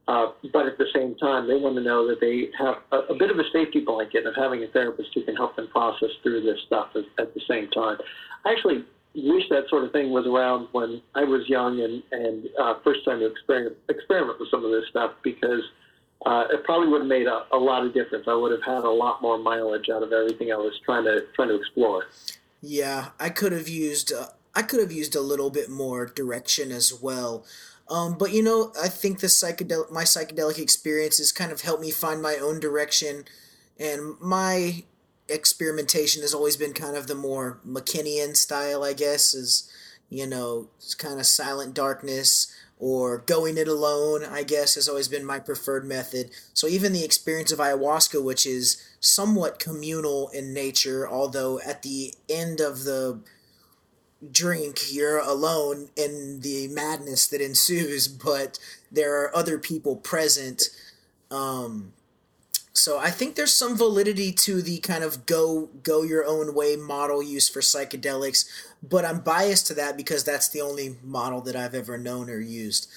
Uh, 0.08 0.32
but 0.52 0.66
at 0.66 0.76
the 0.78 0.86
same 0.92 1.14
time, 1.14 1.46
they 1.46 1.54
want 1.54 1.76
to 1.76 1.80
know 1.80 2.06
that 2.08 2.20
they 2.20 2.48
have 2.58 2.78
a, 2.90 3.12
a, 3.12 3.14
bit 3.14 3.30
of 3.30 3.38
a 3.38 3.44
safety 3.52 3.80
blanket 3.80 4.26
of 4.26 4.34
having 4.34 4.62
a 4.64 4.66
therapist 4.66 5.10
who 5.14 5.22
can 5.22 5.36
help 5.36 5.54
them 5.54 5.68
process 5.68 6.10
through 6.24 6.42
this 6.42 6.58
stuff 6.66 6.88
at, 6.96 7.04
at 7.22 7.32
the 7.34 7.40
same 7.48 7.70
time. 7.70 7.96
I 8.44 8.50
actually 8.50 8.84
wish 9.14 9.44
that 9.48 9.68
sort 9.68 9.84
of 9.84 9.92
thing 9.92 10.10
was 10.10 10.26
around 10.26 10.66
when 10.72 11.00
I 11.14 11.22
was 11.22 11.48
young 11.48 11.80
and, 11.80 12.02
and 12.10 12.48
uh, 12.60 12.74
first 12.82 13.04
time 13.04 13.20
to 13.20 13.26
experiment, 13.26 13.76
experiment 13.88 14.40
with 14.40 14.50
some 14.50 14.64
of 14.64 14.72
this 14.72 14.84
stuff 14.90 15.12
because– 15.22 15.62
uh, 16.26 16.44
it 16.50 16.64
probably 16.64 16.88
would 16.88 17.02
have 17.02 17.08
made 17.08 17.26
a, 17.26 17.44
a, 17.52 17.56
lot 17.56 17.84
of 17.84 17.92
difference. 17.94 18.26
I 18.28 18.34
would 18.34 18.52
have 18.52 18.62
had 18.62 18.84
a 18.84 18.90
lot 18.90 19.22
more 19.22 19.38
mileage 19.38 19.88
out 19.90 20.02
of 20.02 20.12
everything 20.12 20.52
I 20.52 20.56
was 20.56 20.78
trying 20.84 21.04
to 21.04 21.24
trying 21.34 21.48
to 21.48 21.56
explore. 21.56 22.06
Yeah, 22.60 23.08
I 23.18 23.28
could 23.28 23.52
have 23.52 23.68
used 23.68 24.12
uh, 24.12 24.26
I 24.54 24.62
could 24.62 24.80
have 24.80 24.92
used 24.92 25.16
a 25.16 25.20
little 25.20 25.50
bit 25.50 25.68
more 25.68 26.06
direction 26.06 26.70
as 26.70 26.92
well. 27.00 27.44
Um, 27.90 28.16
but 28.16 28.32
you 28.32 28.42
know, 28.42 28.72
I 28.80 28.88
think 28.88 29.20
the 29.20 29.26
psychedelic 29.26 29.90
my 29.90 30.04
psychedelic 30.04 30.58
experiences 30.58 31.32
kind 31.32 31.50
of 31.50 31.62
helped 31.62 31.82
me 31.82 31.90
find 31.90 32.22
my 32.22 32.36
own 32.36 32.60
direction, 32.60 33.24
and 33.78 34.14
my 34.20 34.84
experimentation 35.28 36.22
has 36.22 36.34
always 36.34 36.56
been 36.56 36.72
kind 36.72 36.96
of 36.96 37.06
the 37.06 37.14
more 37.14 37.58
McKennian 37.66 38.36
style, 38.36 38.84
I 38.84 38.92
guess, 38.92 39.34
is 39.34 39.70
you 40.12 40.26
know, 40.26 40.68
kind 40.98 41.18
of 41.18 41.24
silent 41.24 41.72
darkness 41.72 42.51
or 42.82 43.18
going 43.18 43.56
it 43.58 43.68
alone, 43.68 44.24
I 44.24 44.42
guess, 44.42 44.74
has 44.74 44.88
always 44.88 45.06
been 45.06 45.24
my 45.24 45.38
preferred 45.38 45.84
method. 45.84 46.30
So 46.52 46.66
even 46.66 46.92
the 46.92 47.04
experience 47.04 47.52
of 47.52 47.60
ayahuasca, 47.60 48.20
which 48.20 48.44
is 48.44 48.84
somewhat 48.98 49.60
communal 49.60 50.30
in 50.30 50.52
nature, 50.52 51.08
although 51.08 51.60
at 51.60 51.82
the 51.82 52.12
end 52.28 52.58
of 52.58 52.82
the 52.82 53.20
drink, 54.32 54.92
you're 54.92 55.20
alone 55.20 55.90
in 55.94 56.40
the 56.40 56.66
madness 56.66 57.28
that 57.28 57.40
ensues, 57.40 58.08
but 58.24 58.58
there 58.90 59.22
are 59.22 59.34
other 59.34 59.58
people 59.58 59.94
present. 59.94 60.64
Um, 61.30 61.92
so 62.74 62.98
I 62.98 63.10
think 63.10 63.34
there's 63.34 63.52
some 63.52 63.76
validity 63.76 64.32
to 64.32 64.62
the 64.62 64.78
kind 64.78 65.04
of 65.04 65.26
go 65.26 65.68
go 65.82 66.02
your 66.02 66.24
own 66.24 66.54
way 66.54 66.76
model 66.76 67.22
used 67.22 67.52
for 67.52 67.60
psychedelics, 67.60 68.48
but 68.82 69.04
I'm 69.04 69.20
biased 69.20 69.66
to 69.68 69.74
that 69.74 69.96
because 69.96 70.24
that's 70.24 70.48
the 70.48 70.62
only 70.62 70.96
model 71.02 71.40
that 71.42 71.56
I've 71.56 71.74
ever 71.74 71.98
known 71.98 72.30
or 72.30 72.40
used. 72.40 72.88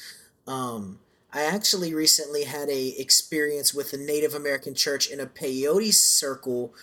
Um, 0.47 0.99
I 1.33 1.43
actually 1.43 1.93
recently 1.93 2.45
had 2.45 2.69
a 2.69 2.89
experience 2.97 3.73
with 3.73 3.91
a 3.91 3.97
Native 3.97 4.33
American 4.33 4.73
church 4.73 5.09
in 5.09 5.19
a 5.19 5.25
peyote 5.25 5.93
circle, 5.93 6.73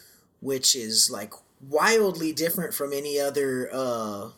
which 0.41 0.77
is 0.77 1.11
like 1.11 1.33
wildly 1.67 2.33
different 2.33 2.75
from 2.75 2.93
any 2.93 3.19
other 3.19 3.71
uh, 3.73 4.29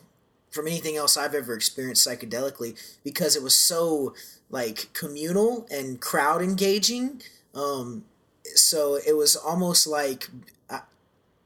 from 0.49 0.67
anything 0.67 0.95
else 0.95 1.17
I've 1.17 1.35
ever 1.35 1.53
experienced 1.53 2.07
psychedelically 2.07 2.79
because 3.03 3.35
it 3.35 3.43
was 3.43 3.55
so 3.55 4.15
like 4.49 4.93
communal 4.93 5.67
and 5.69 5.99
crowd 5.99 6.41
engaging. 6.41 7.21
Um, 7.53 8.05
so 8.55 8.99
it 9.05 9.13
was 9.13 9.35
almost 9.35 9.87
like 9.87 10.29
I, 10.69 10.81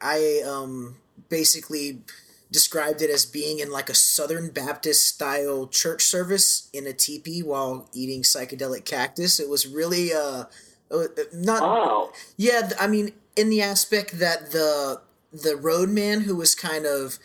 I 0.02 0.42
um, 0.46 0.98
basically 1.30 2.00
described 2.52 3.02
it 3.02 3.10
as 3.10 3.26
being 3.26 3.60
in 3.60 3.72
like 3.72 3.90
a 3.90 3.96
Southern 3.96 4.50
Baptist 4.50 5.08
style 5.08 5.68
church 5.68 6.04
service 6.04 6.70
in 6.74 6.88
a 6.88 6.94
teepee 6.94 7.44
while 7.44 7.88
eating 7.94 8.24
psychedelic 8.24 8.86
cactus. 8.86 9.40
It 9.40 9.50
was 9.50 9.68
really 9.68 10.12
uh, 10.14 10.46
uh 10.92 11.04
not 11.34 11.62
wow. 11.62 12.12
yeah. 12.38 12.72
I 12.80 12.88
mean, 12.88 13.14
in 13.36 13.50
the 13.50 13.62
aspect 13.62 14.20
that 14.20 14.52
the 14.52 15.02
the 15.32 15.56
roadman 15.56 16.22
who 16.22 16.36
was 16.36 16.56
kind 16.56 16.86
of 16.86 17.20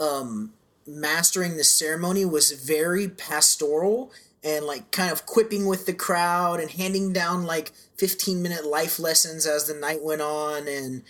um, 0.00 0.52
mastering 0.86 1.56
the 1.56 1.64
ceremony 1.64 2.24
was 2.24 2.52
very 2.52 3.08
pastoral 3.08 4.10
and 4.44 4.66
like 4.66 4.90
kind 4.90 5.10
of 5.10 5.24
quipping 5.24 5.66
with 5.66 5.86
the 5.86 5.94
crowd 5.94 6.60
and 6.60 6.70
handing 6.70 7.12
down 7.12 7.44
like 7.44 7.72
15 7.96 8.42
minute 8.42 8.66
life 8.66 8.98
lessons 8.98 9.46
as 9.46 9.66
the 9.66 9.74
night 9.74 10.02
went 10.02 10.20
on. 10.20 10.68
And 10.68 11.02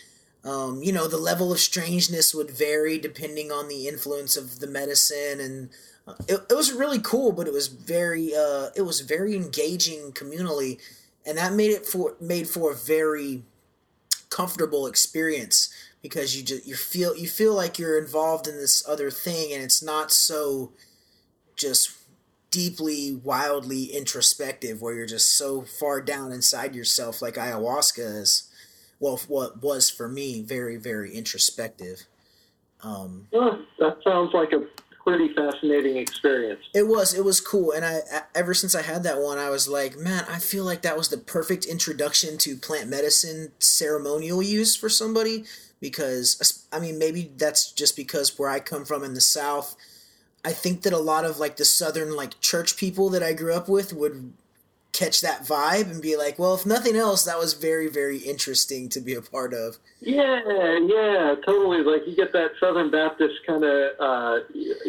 um, 0.45 0.83
you 0.83 0.93
know 0.93 1.09
the 1.09 1.19
level 1.19 1.53
of 1.53 1.59
strangeness 1.59 2.35
would 2.35 2.51
vary 2.51 2.99
depending 2.99 3.51
on 3.51 3.69
the 3.69 3.89
influence 3.89 4.37
of 4.37 4.61
the 4.61 4.69
medicine. 4.69 5.41
And 5.41 5.71
uh, 6.07 6.15
it, 6.29 6.41
it 6.49 6.55
was 6.55 6.73
really 6.73 7.01
cool 7.01 7.33
but 7.33 7.49
it 7.49 7.53
was 7.53 7.67
very 7.67 8.35
uh, 8.35 8.69
it 8.77 8.83
was 8.83 9.01
very 9.01 9.35
engaging 9.35 10.13
communally. 10.13 10.79
And 11.27 11.39
that 11.39 11.55
made 11.55 11.71
it 11.71 11.87
for 11.87 12.17
made 12.21 12.49
for 12.49 12.71
a 12.71 12.77
very 12.77 13.43
comfortable 14.31 14.87
experience 14.87 15.73
because 16.03 16.37
you 16.37 16.43
just 16.43 16.67
you 16.67 16.75
feel 16.75 17.17
you 17.17 17.27
feel 17.27 17.55
like 17.55 17.79
you're 17.79 17.99
involved 17.99 18.47
in 18.47 18.57
this 18.57 18.87
other 18.87 19.11
thing 19.11 19.53
and 19.53 19.63
it's 19.63 19.83
not 19.83 20.13
so 20.13 20.71
just 21.57 21.91
deeply, 22.55 23.13
wildly 23.13 23.87
introspective, 23.87 24.81
where 24.81 24.95
you're 24.95 25.07
just 25.07 25.37
so 25.37 25.63
far 25.63 26.01
down 26.01 26.31
inside 26.31 26.73
yourself, 26.73 27.21
like 27.21 27.35
ayahuasca 27.35 28.21
is. 28.23 28.49
Well, 29.01 29.21
what 29.27 29.61
was 29.61 29.91
for 29.91 30.09
me 30.09 30.41
very, 30.41 30.77
very 30.77 31.13
introspective. 31.13 32.07
Um, 32.85 33.27
that 33.33 33.97
sounds 34.05 34.33
like 34.33 34.53
a 34.53 34.63
pretty 35.03 35.35
fascinating 35.35 35.97
experience. 35.97 36.61
It 36.73 36.87
was. 36.87 37.13
It 37.13 37.25
was 37.25 37.41
cool, 37.41 37.73
and 37.73 37.85
I 37.85 38.03
ever 38.37 38.55
since 38.55 38.77
I 38.77 38.83
had 38.83 39.03
that 39.03 39.21
one, 39.21 39.37
I 39.37 39.51
was 39.51 39.67
like, 39.67 39.99
man, 39.99 40.25
I 40.29 40.39
feel 40.39 40.65
like 40.65 40.83
that 40.83 40.97
was 40.97 41.09
the 41.09 41.19
perfect 41.19 41.65
introduction 41.65 42.39
to 42.39 42.57
plant 42.57 42.89
medicine 42.89 43.51
ceremonial 43.59 44.41
use 44.45 44.77
for 44.77 44.89
somebody. 44.89 45.45
Because 45.81 46.65
I 46.71 46.79
mean, 46.79 46.99
maybe 46.99 47.33
that's 47.37 47.73
just 47.73 47.97
because 47.97 48.39
where 48.39 48.49
I 48.49 48.61
come 48.61 48.85
from 48.85 49.03
in 49.03 49.15
the 49.15 49.21
South 49.21 49.75
I 50.45 50.53
think 50.53 50.83
that 50.83 50.93
a 50.93 50.99
lot 50.99 51.25
of 51.25 51.39
like 51.39 51.57
the 51.57 51.65
southern 51.65 52.15
like 52.15 52.41
church 52.41 52.77
people 52.77 53.09
that 53.11 53.23
I 53.23 53.33
grew 53.33 53.55
up 53.55 53.69
with 53.69 53.93
would 53.93 54.33
catch 54.95 55.21
that 55.23 55.45
vibe 55.45 55.91
and 55.91 56.01
be 56.01 56.17
like, 56.17 56.39
well, 56.39 56.55
if 56.55 56.65
nothing 56.65 56.97
else, 56.97 57.25
that 57.25 57.37
was 57.37 57.53
very, 57.53 57.89
very 57.89 58.19
interesting 58.19 58.89
to 58.89 59.01
be 59.01 59.15
a 59.15 59.21
part 59.21 59.53
of. 59.53 59.77
Yeah, 60.01 60.41
yeah, 60.87 61.35
totally. 61.45 61.83
Like 61.83 62.07
you 62.07 62.15
get 62.15 62.33
that 62.33 62.53
Southern 62.61 62.91
Baptist 62.91 63.35
kind 63.47 63.65
of 63.65 63.91
uh, 63.99 64.39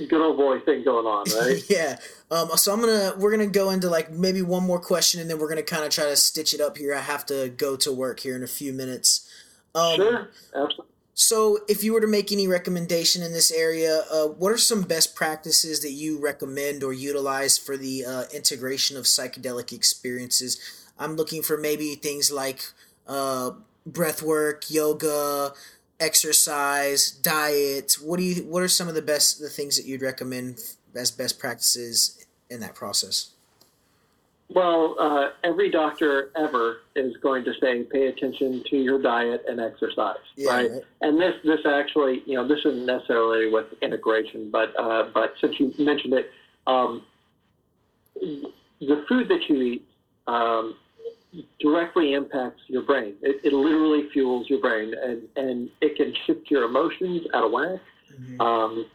good 0.07 0.21
old 0.21 0.37
boy 0.37 0.59
thing 0.59 0.83
going 0.83 1.05
on, 1.05 1.25
right? 1.39 1.61
yeah. 1.67 1.97
Um, 2.31 2.49
so 2.55 2.71
I'm 2.71 2.79
gonna 2.79 3.13
we're 3.17 3.31
gonna 3.31 3.47
go 3.47 3.71
into 3.71 3.89
like 3.89 4.11
maybe 4.11 4.41
one 4.41 4.63
more 4.63 4.79
question 4.79 5.19
and 5.19 5.29
then 5.29 5.39
we're 5.39 5.49
gonna 5.49 5.63
kind 5.63 5.83
of 5.83 5.89
try 5.89 6.05
to 6.05 6.15
stitch 6.15 6.53
it 6.53 6.61
up 6.61 6.77
here. 6.77 6.93
I 6.93 7.01
have 7.01 7.25
to 7.27 7.49
go 7.49 7.75
to 7.77 7.91
work 7.91 8.19
here 8.19 8.35
in 8.35 8.43
a 8.43 8.47
few 8.47 8.71
minutes. 8.71 9.27
Um, 9.73 9.95
sure, 9.95 10.29
absolutely. 10.55 10.94
So, 11.17 11.59
if 11.69 11.81
you 11.81 11.93
were 11.93 12.01
to 12.01 12.07
make 12.07 12.33
any 12.33 12.45
recommendation 12.45 13.23
in 13.23 13.31
this 13.31 13.49
area, 13.49 14.03
uh, 14.11 14.25
what 14.27 14.51
are 14.51 14.57
some 14.57 14.81
best 14.81 15.15
practices 15.15 15.81
that 15.81 15.93
you 15.93 16.19
recommend 16.19 16.83
or 16.83 16.91
utilize 16.91 17.57
for 17.57 17.77
the 17.77 18.03
uh, 18.03 18.23
integration 18.33 18.97
of 18.97 19.05
psychedelic 19.05 19.71
experiences? 19.71 20.59
I'm 20.99 21.15
looking 21.15 21.41
for 21.41 21.57
maybe 21.57 21.95
things 21.95 22.33
like 22.33 22.65
uh, 23.07 23.51
breath 23.85 24.21
work, 24.21 24.69
yoga, 24.69 25.53
exercise, 26.01 27.11
diet. 27.11 27.95
What 28.01 28.17
do 28.17 28.23
you? 28.23 28.43
What 28.43 28.61
are 28.61 28.67
some 28.67 28.89
of 28.89 28.93
the 28.93 29.01
best 29.01 29.39
the 29.39 29.47
things 29.47 29.77
that 29.77 29.85
you'd 29.85 30.01
recommend 30.01 30.59
as 30.93 31.11
best 31.11 31.39
practices 31.39 32.25
in 32.49 32.59
that 32.59 32.75
process? 32.75 33.34
Well, 34.49 34.95
uh, 34.99 35.29
every 35.43 35.71
doctor 35.71 36.29
ever 36.35 36.81
is 36.95 37.17
going 37.17 37.43
to 37.45 37.53
say 37.59 37.83
pay 37.83 38.07
attention 38.07 38.63
to 38.69 38.77
your 38.77 39.01
diet 39.01 39.43
and 39.47 39.59
exercise, 39.59 40.17
yeah, 40.35 40.51
right? 40.51 40.71
right? 40.71 40.81
And 41.01 41.19
this 41.19 41.33
this 41.43 41.59
actually, 41.65 42.21
you 42.25 42.35
know, 42.35 42.47
this 42.47 42.59
isn't 42.59 42.85
necessarily 42.85 43.49
with 43.49 43.65
integration, 43.81 44.51
but 44.51 44.71
uh, 44.79 45.09
but 45.13 45.33
since 45.41 45.59
you 45.59 45.73
mentioned 45.79 46.13
it, 46.13 46.29
um, 46.67 47.03
the 48.15 49.05
food 49.09 49.27
that 49.29 49.49
you 49.49 49.61
eat 49.61 49.87
um, 50.27 50.75
directly 51.59 52.13
impacts 52.13 52.61
your 52.67 52.83
brain. 52.83 53.15
It, 53.21 53.41
it, 53.43 53.51
literally 53.51 54.09
fuels 54.13 54.47
your 54.49 54.59
brain, 54.59 54.93
and 54.93 55.23
and 55.35 55.69
it 55.81 55.95
can 55.95 56.13
shift 56.25 56.51
your 56.51 56.65
emotions 56.65 57.21
out 57.33 57.45
of 57.45 57.51
whack. 57.51 57.79
Mm-hmm. 58.13 58.41
Um, 58.41 58.85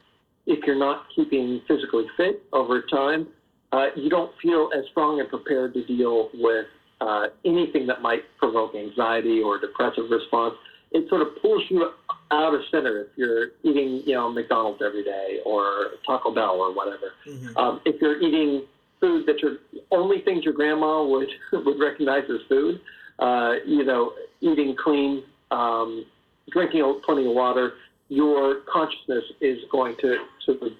if 0.47 0.65
you're 0.65 0.79
not 0.79 1.07
keeping 1.15 1.61
physically 1.67 2.07
fit 2.17 2.43
over 2.53 2.83
time 2.83 3.29
uh, 3.73 3.87
you 3.97 4.11
don't 4.11 4.33
feel 4.43 4.71
as 4.77 4.85
strong 4.91 5.21
and 5.21 5.29
prepared 5.29 5.75
to 5.75 5.85
deal 5.85 6.31
with 6.35 6.67
uh, 7.01 7.27
anything 7.45 7.87
that 7.87 8.03
might 8.03 8.23
provoke 8.39 8.75
anxiety 8.75 9.41
or 9.41 9.59
depressive 9.59 10.11
response. 10.11 10.55
It 10.93 11.09
sort 11.09 11.23
of 11.23 11.29
pulls 11.41 11.63
you 11.71 11.89
out 12.33 12.53
of 12.53 12.61
center 12.71 13.03
if 13.03 13.09
you're 13.17 13.51
eating, 13.63 14.03
you 14.05 14.15
know, 14.15 14.31
McDonald's 14.31 14.83
every 14.85 15.05
day 15.05 15.39
or 15.47 15.93
Taco 16.05 16.35
Bell 16.35 16.57
or 16.61 16.75
whatever. 16.75 17.13
Mm-hmm. 17.27 17.57
Um, 17.57 17.81
if 17.85 18.01
you're 18.01 18.21
eating 18.21 18.67
food 19.01 19.27
that 19.27 19.39
your 19.39 19.59
only 19.93 20.21
things 20.21 20.45
your 20.45 20.53
grandma 20.53 21.05
would 21.05 21.29
would 21.53 21.81
recognize 21.81 22.25
as 22.29 22.41
food, 22.49 22.81
uh, 23.21 23.55
you 23.65 23.85
know, 23.85 24.13
eating 24.41 24.77
clean, 24.83 25.23
um, 25.53 26.05
drinking 26.51 27.01
plenty 27.05 27.27
of 27.27 27.35
water, 27.35 27.75
your 28.09 28.63
consciousness 28.71 29.25
is 29.41 29.59
going 29.71 29.97
to 30.01 30.17
sort 30.45 30.63
of 30.63 30.73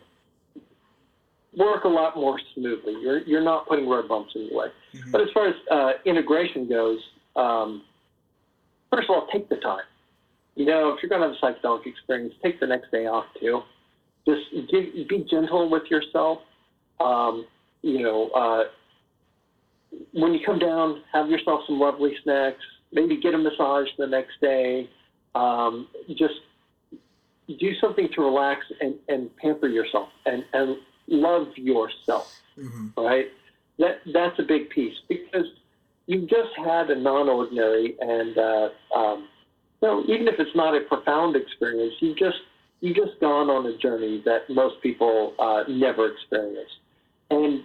work 1.57 1.85
a 1.85 1.89
lot 1.89 2.17
more 2.17 2.39
smoothly. 2.55 2.95
You're 3.01 3.21
you're 3.21 3.43
not 3.43 3.67
putting 3.69 3.89
road 3.89 4.09
bumps 4.09 4.33
in 4.35 4.47
your 4.47 4.59
way. 4.59 4.67
Mm-hmm. 4.95 5.11
But 5.11 5.21
as 5.23 5.29
far 5.35 5.49
as 5.49 5.55
uh, 5.71 5.93
integration 6.05 6.69
goes, 6.69 6.99
um, 7.37 7.83
first 8.91 9.09
of 9.09 9.15
all, 9.15 9.27
take 9.33 9.49
the 9.49 9.57
time. 9.57 9.85
You 10.57 10.67
know, 10.67 10.93
if 10.93 11.03
you're 11.03 11.09
going 11.09 11.23
to 11.23 11.29
have 11.29 11.55
a 11.55 11.67
psychedelic 11.67 11.87
experience, 11.87 12.35
take 12.43 12.61
the 12.61 12.67
next 12.67 12.91
day 12.91 13.07
off 13.07 13.25
too. 13.41 13.63
Just 14.27 14.43
give, 14.71 15.09
be 15.09 15.27
gentle 15.31 15.71
with 15.71 15.85
yourself. 15.91 16.41
Um, 17.01 17.47
you 17.83 18.03
know, 18.03 18.29
uh, 18.31 18.65
when 20.13 20.35
you 20.35 20.41
come 20.45 20.59
down, 20.59 21.03
have 21.13 21.31
yourself 21.31 21.61
some 21.67 21.79
lovely 21.79 22.15
snacks. 22.23 22.63
Maybe 22.93 23.19
get 23.21 23.35
a 23.35 23.39
massage 23.39 23.89
the 23.97 24.07
next 24.07 24.41
day. 24.41 24.89
Um, 25.35 25.89
just 26.09 26.35
do 27.59 27.75
something 27.81 28.09
to 28.15 28.21
relax 28.21 28.67
and, 28.81 28.95
and 29.09 29.35
pamper 29.37 29.69
yourself 29.69 30.09
and, 30.27 30.45
and 30.53 30.77
love 31.11 31.49
yourself, 31.57 32.33
mm-hmm. 32.59 32.89
right? 33.01 33.27
That 33.79 33.99
that's 34.13 34.39
a 34.39 34.43
big 34.43 34.71
piece 34.71 34.97
because 35.09 35.47
you 36.07 36.23
just 36.23 36.51
had 36.57 36.91
a 36.91 36.99
non-ordinary 36.99 37.97
and 38.01 38.37
uh, 38.37 38.69
um, 38.95 39.29
you 39.83 39.89
know, 39.89 40.03
even 40.09 40.29
if 40.29 40.35
it's 40.39 40.55
not 40.55 40.75
a 40.75 40.81
profound 40.81 41.37
experience, 41.37 41.95
you 42.01 42.15
just 42.15 42.39
you 42.81 42.95
just 42.95 43.21
gone 43.21 43.51
on 43.51 43.67
a 43.67 43.77
journey 43.79 44.23
that 44.25 44.49
most 44.49 44.83
people 44.83 45.35
uh, 45.39 45.65
never 45.69 46.13
experience, 46.13 46.71
and 47.31 47.63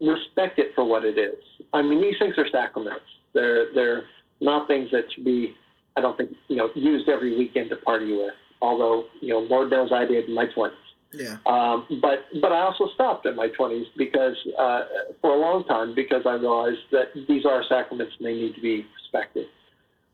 respect 0.00 0.58
it 0.58 0.72
for 0.74 0.84
what 0.84 1.04
it 1.04 1.18
is. 1.18 1.38
I 1.72 1.82
mean, 1.82 2.02
these 2.02 2.18
things 2.18 2.34
are 2.38 2.48
sacraments. 2.50 3.04
They're 3.32 3.72
they're 3.74 4.04
not 4.40 4.66
things 4.66 4.90
that 4.92 5.04
should 5.14 5.24
be 5.24 5.54
I 5.96 6.00
don't 6.00 6.16
think 6.16 6.30
you 6.48 6.56
know 6.56 6.70
used 6.74 7.08
every 7.08 7.36
weekend 7.36 7.70
to 7.70 7.76
party 7.76 8.12
with. 8.12 8.34
Although 8.60 9.06
you 9.20 9.28
know, 9.28 9.40
Lord 9.40 9.70
knows 9.70 9.90
I 9.92 10.04
did 10.04 10.28
in 10.28 10.34
my 10.34 10.46
twenties. 10.46 10.78
Yeah. 11.12 11.36
Um, 11.44 11.86
but 12.00 12.24
but 12.40 12.52
I 12.52 12.60
also 12.60 12.88
stopped 12.94 13.26
in 13.26 13.36
my 13.36 13.48
twenties 13.48 13.86
because 13.96 14.36
uh, 14.58 14.80
for 15.20 15.34
a 15.34 15.38
long 15.38 15.64
time 15.64 15.94
because 15.94 16.22
I 16.26 16.34
realized 16.34 16.80
that 16.90 17.08
these 17.28 17.44
are 17.44 17.62
sacraments 17.68 18.14
and 18.18 18.26
they 18.26 18.34
need 18.34 18.54
to 18.54 18.60
be 18.60 18.86
respected, 18.96 19.46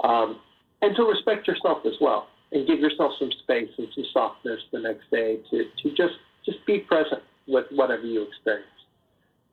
um, 0.02 0.40
and 0.82 0.96
to 0.96 1.04
respect 1.04 1.46
yourself 1.46 1.86
as 1.86 1.94
well, 2.00 2.26
and 2.50 2.66
give 2.66 2.80
yourself 2.80 3.12
some 3.18 3.30
space 3.42 3.70
and 3.78 3.88
some 3.94 4.04
softness 4.12 4.60
the 4.72 4.80
next 4.80 5.08
day 5.10 5.38
to 5.50 5.64
to 5.82 5.90
just 5.90 6.14
just 6.44 6.64
be 6.66 6.80
present 6.80 7.22
with 7.46 7.66
whatever 7.70 8.02
you 8.02 8.22
experience. 8.22 8.66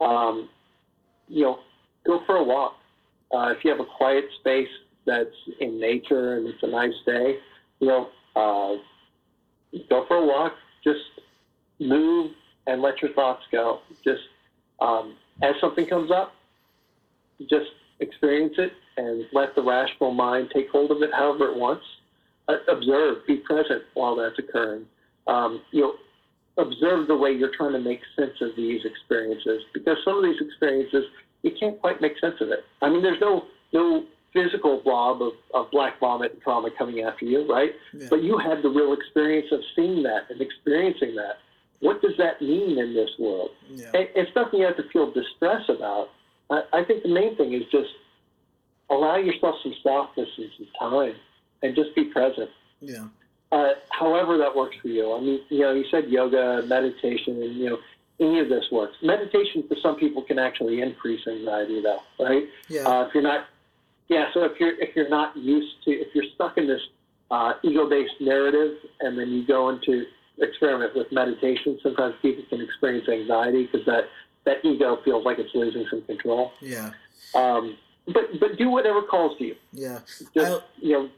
Um, 0.02 0.50
you 1.28 1.44
know, 1.44 1.60
go 2.06 2.22
for 2.26 2.38
a 2.38 2.44
walk. 2.44 2.74
Uh, 3.34 3.54
if 3.56 3.64
you 3.64 3.72
have 3.72 3.80
a 3.80 3.86
quiet 3.98 4.26
space 4.40 4.70
that's 5.06 5.30
in 5.60 5.80
nature 5.80 6.38
and 6.38 6.48
it's 6.48 6.64
a 6.64 6.68
nice 6.68 6.94
day, 7.06 7.38
you 7.80 7.88
know, 7.88 8.10
uh, 8.36 8.76
go 9.90 10.06
for 10.08 10.18
a 10.18 10.26
walk. 10.26 10.54
Just 10.84 11.00
move 11.80 12.32
and 12.68 12.82
let 12.82 13.02
your 13.02 13.14
thoughts 13.14 13.44
go. 13.52 13.80
Just 14.04 14.22
um, 14.80 15.16
as 15.42 15.56
something 15.62 15.86
comes 15.86 16.12
up, 16.12 16.34
just 17.50 17.70
experience 18.00 18.56
it 18.58 18.72
and 18.98 19.26
let 19.34 19.56
the 19.56 19.64
rational 19.64 20.12
mind 20.12 20.52
take 20.54 20.70
hold 20.70 20.92
of 20.92 21.02
it 21.02 21.10
however 21.14 21.52
it 21.52 21.58
wants. 21.58 21.84
Uh, 22.48 22.58
observe, 22.72 23.26
be 23.26 23.38
present 23.38 23.82
while 23.96 24.16
that's 24.16 24.38
occurring. 24.38 24.86
Um, 25.28 25.62
you 25.72 25.82
know, 25.82 25.94
observe 26.58 27.08
the 27.08 27.18
way 27.18 27.32
you're 27.32 27.56
trying 27.56 27.74
to 27.74 27.80
make 27.80 28.00
sense 28.16 28.40
of 28.42 28.50
these 28.56 28.82
experiences 28.86 29.64
because 29.74 29.98
some 30.06 30.18
of 30.18 30.24
these 30.24 30.40
experiences 30.40 31.06
you 31.42 31.52
can't 31.60 31.80
quite 31.80 32.02
make 32.02 32.14
sense 32.20 32.36
of 32.42 32.50
it. 32.50 32.60
I 32.82 32.90
mean, 32.90 33.04
there's 33.04 33.22
no 33.22 33.46
no 33.74 34.06
physical 34.34 34.82
blob 34.84 35.22
of, 35.22 35.34
of 35.54 35.72
black 35.72 36.00
vomit 36.00 36.34
and 36.34 36.42
trauma 36.42 36.70
coming 36.78 37.02
after 37.02 37.26
you, 37.26 37.50
right? 37.50 37.72
Yeah. 37.94 38.08
But 38.10 38.24
you 38.24 38.38
had 38.38 38.62
the 38.64 38.70
real 38.70 38.94
experience 38.94 39.48
of 39.52 39.62
seeing 39.76 40.04
that 40.04 40.30
and 40.30 40.42
experiencing 40.42 41.16
that. 41.16 41.38
What 41.80 42.02
does 42.02 42.18
that 42.18 42.42
mean 42.42 42.78
in 42.78 42.94
this 42.94 43.10
world? 43.20 43.52
Yeah. 43.70 43.92
It's 43.94 44.36
nothing 44.36 44.60
you 44.62 44.66
have 44.66 44.78
to 44.78 44.90
feel 44.90 45.12
distress 45.12 45.68
about. 45.70 46.10
I, 46.50 46.64
I 46.74 46.84
think 46.84 47.04
the 47.04 47.10
main 47.14 47.36
thing 47.36 47.54
is 47.54 47.64
just 47.72 47.90
allow 48.90 49.18
yourself 49.18 49.56
some 49.64 49.76
softness 49.84 50.30
and 50.38 50.50
some 50.58 50.68
time 50.80 51.16
and 51.64 51.76
just 51.76 51.96
be 51.96 52.06
present. 52.06 52.50
Yeah. 52.82 53.06
Uh, 53.52 53.70
however 53.90 54.38
that 54.38 54.56
works 54.56 54.76
for 54.82 54.88
you. 54.88 55.14
I 55.14 55.22
mean, 55.22 55.42
you 55.50 55.60
know, 55.60 55.74
you 55.74 55.86
said 55.90 56.10
yoga, 56.10 56.64
meditation, 56.68 57.42
and 57.42 57.56
you 57.56 57.70
know, 57.70 57.78
any 58.20 58.40
of 58.40 58.50
this 58.50 58.66
works. 58.72 58.96
Meditation 59.02 59.64
for 59.68 59.76
some 59.82 59.96
people 59.98 60.22
can 60.22 60.40
actually 60.40 60.82
increase 60.82 61.26
anxiety, 61.28 61.82
though, 61.82 62.00
right? 62.20 62.46
Yeah. 62.68 62.88
Uh, 62.88 63.08
if 63.08 63.14
you're 63.14 63.24
not, 63.24 63.46
yeah. 64.08 64.28
So 64.34 64.44
if 64.46 64.60
you're 64.60 64.80
if 64.80 64.96
you're 64.96 65.10
not 65.10 65.36
used 65.38 65.84
to, 65.86 65.92
if 65.92 66.08
you're 66.14 66.26
stuck 66.36 66.58
in 66.58 66.68
this 66.68 66.82
uh, 67.32 67.54
ego-based 67.64 68.20
narrative, 68.22 68.78
and 69.02 69.18
then 69.18 69.30
you 69.30 69.46
go 69.46 69.70
into 69.70 70.06
experiment 70.40 70.96
with 70.96 71.12
meditation, 71.12 71.80
sometimes 71.82 72.16
people 72.22 72.44
can 72.50 72.62
experience 72.62 73.08
anxiety 73.10 73.66
because 73.66 73.86
that 73.86 74.06
that 74.46 74.64
ego 74.64 75.00
feels 75.04 75.26
like 75.26 75.40
it's 75.40 75.54
losing 75.56 75.86
some 75.90 76.02
control. 76.04 76.52
yeah. 76.62 76.92
Um, 77.34 77.78
but 78.08 78.40
but 78.40 78.58
do 78.58 78.70
whatever 78.70 79.02
calls 79.02 79.38
to 79.40 79.46
you. 79.46 79.56
Yeah. 79.74 80.00
Just 80.34 80.62
I- 80.62 80.66
you 80.80 80.94
know, 80.94 81.10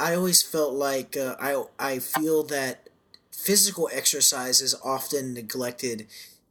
I 0.00 0.14
always 0.14 0.42
felt 0.42 0.72
like 0.74 1.16
uh, 1.16 1.36
I 1.40 1.62
I 1.78 1.98
feel 1.98 2.42
that 2.44 2.88
physical 3.30 3.88
exercise 3.92 4.60
is 4.60 4.74
often 4.84 5.34
neglected 5.34 6.06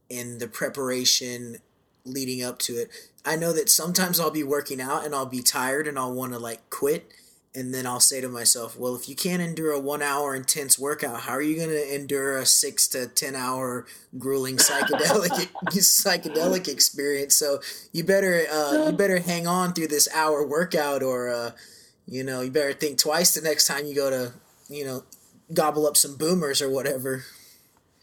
in 0.09 0.37
the 0.39 0.47
preparation 0.47 1.57
leading 2.05 2.43
up 2.43 2.59
to 2.59 2.73
it. 2.77 2.89
I 3.25 3.35
know 3.35 3.53
that 3.53 3.69
sometimes 3.69 4.19
I'll 4.19 4.31
be 4.31 4.43
working 4.43 4.81
out 4.81 5.05
and 5.05 5.13
I'll 5.13 5.25
be 5.25 5.41
tired 5.41 5.87
and 5.87 5.97
I'll 5.97 6.13
want 6.13 6.33
to 6.33 6.39
like 6.39 6.69
quit 6.69 7.11
and 7.53 7.73
then 7.73 7.85
I'll 7.85 7.99
say 7.99 8.21
to 8.21 8.29
myself, 8.29 8.77
well, 8.77 8.95
if 8.95 9.09
you 9.09 9.15
can't 9.15 9.41
endure 9.41 9.71
a 9.71 9.79
1 9.79 10.01
hour 10.01 10.35
intense 10.35 10.79
workout, 10.79 11.21
how 11.21 11.33
are 11.33 11.41
you 11.41 11.57
going 11.57 11.69
to 11.69 11.95
endure 11.95 12.37
a 12.37 12.45
6 12.45 12.87
to 12.89 13.07
10 13.07 13.35
hour 13.35 13.85
grueling 14.17 14.57
psychedelic 14.57 15.49
psychedelic 15.65 16.67
experience? 16.67 17.35
So 17.35 17.59
you 17.91 18.03
better 18.03 18.45
uh, 18.51 18.87
you 18.87 18.91
better 18.93 19.19
hang 19.19 19.47
on 19.47 19.73
through 19.73 19.87
this 19.87 20.07
hour 20.13 20.45
workout 20.45 21.03
or 21.03 21.29
uh, 21.29 21.51
you 22.07 22.23
know, 22.23 22.41
you 22.41 22.51
better 22.51 22.73
think 22.73 22.97
twice 22.97 23.33
the 23.33 23.41
next 23.41 23.67
time 23.67 23.85
you 23.85 23.95
go 23.95 24.09
to, 24.09 24.33
you 24.69 24.85
know, 24.85 25.03
gobble 25.53 25.87
up 25.87 25.97
some 25.97 26.17
boomers 26.17 26.61
or 26.61 26.69
whatever. 26.69 27.23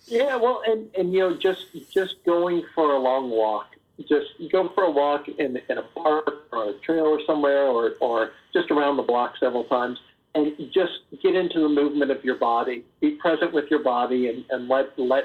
Yeah, 0.06 0.36
well, 0.36 0.62
and, 0.66 0.88
and 0.96 1.12
you 1.12 1.20
know, 1.20 1.36
just 1.36 1.66
just 1.92 2.24
going 2.24 2.64
for 2.74 2.92
a 2.92 2.98
long 2.98 3.28
walk, 3.30 3.76
just 4.00 4.26
go 4.52 4.70
for 4.74 4.84
a 4.84 4.90
walk 4.90 5.26
in 5.28 5.58
in 5.68 5.78
a 5.78 5.82
park 5.82 6.46
or 6.52 6.70
a 6.70 6.72
trail 6.84 7.04
or 7.06 7.20
somewhere, 7.26 7.64
or 7.64 7.92
or 8.00 8.30
just 8.52 8.70
around 8.70 8.96
the 8.96 9.02
block 9.02 9.34
several 9.40 9.64
times, 9.64 9.98
and 10.34 10.52
just 10.72 10.92
get 11.22 11.34
into 11.34 11.60
the 11.60 11.68
movement 11.68 12.10
of 12.10 12.22
your 12.24 12.36
body. 12.36 12.84
Be 13.00 13.12
present 13.12 13.52
with 13.52 13.64
your 13.70 13.82
body, 13.82 14.28
and, 14.28 14.44
and 14.50 14.68
let 14.68 14.98
let 14.98 15.24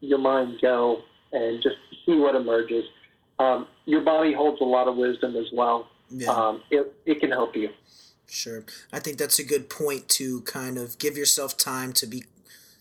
your 0.00 0.18
mind 0.18 0.58
go, 0.62 1.02
and 1.32 1.62
just 1.62 1.76
see 2.06 2.16
what 2.16 2.34
emerges. 2.34 2.84
Um, 3.38 3.66
your 3.84 4.02
body 4.02 4.32
holds 4.32 4.60
a 4.60 4.64
lot 4.64 4.88
of 4.88 4.96
wisdom 4.96 5.36
as 5.36 5.46
well. 5.52 5.88
Yeah. 6.08 6.30
Um, 6.30 6.62
it 6.70 6.94
it 7.04 7.20
can 7.20 7.30
help 7.30 7.56
you. 7.56 7.70
Sure. 8.26 8.64
I 8.92 9.00
think 9.00 9.18
that's 9.18 9.38
a 9.38 9.44
good 9.44 9.68
point 9.68 10.08
to 10.10 10.40
kind 10.42 10.78
of 10.78 10.98
give 10.98 11.16
yourself 11.16 11.56
time 11.56 11.92
to 11.94 12.06
be 12.06 12.24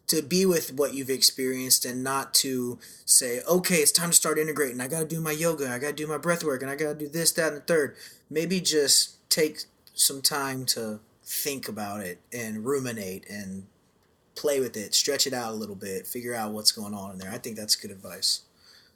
to 0.07 0.21
be 0.21 0.45
with 0.45 0.73
what 0.73 0.93
you've 0.93 1.09
experienced 1.09 1.85
and 1.85 2.03
not 2.03 2.33
to 2.33 2.77
say, 3.05 3.41
okay, 3.49 3.77
it's 3.77 3.91
time 3.91 4.09
to 4.09 4.15
start 4.15 4.37
integrating. 4.37 4.81
I 4.81 4.87
got 4.87 4.99
to 4.99 5.05
do 5.05 5.21
my 5.21 5.31
yoga, 5.31 5.69
I 5.69 5.79
got 5.79 5.87
to 5.87 5.93
do 5.93 6.07
my 6.07 6.17
breath 6.17 6.43
work, 6.43 6.61
and 6.61 6.69
I 6.69 6.75
got 6.75 6.99
to 6.99 7.05
do 7.05 7.07
this, 7.07 7.31
that, 7.33 7.53
and 7.53 7.57
the 7.57 7.61
third. 7.61 7.95
Maybe 8.29 8.59
just 8.59 9.29
take 9.29 9.63
some 9.93 10.21
time 10.21 10.65
to 10.65 10.99
think 11.23 11.67
about 11.67 12.01
it 12.01 12.19
and 12.33 12.65
ruminate 12.65 13.29
and 13.29 13.65
play 14.35 14.59
with 14.59 14.75
it, 14.75 14.93
stretch 14.93 15.25
it 15.25 15.33
out 15.33 15.51
a 15.51 15.55
little 15.55 15.75
bit, 15.75 16.05
figure 16.05 16.35
out 16.35 16.51
what's 16.51 16.71
going 16.71 16.93
on 16.93 17.11
in 17.11 17.17
there. 17.17 17.31
I 17.31 17.37
think 17.37 17.55
that's 17.55 17.75
good 17.75 17.91
advice. 17.91 18.41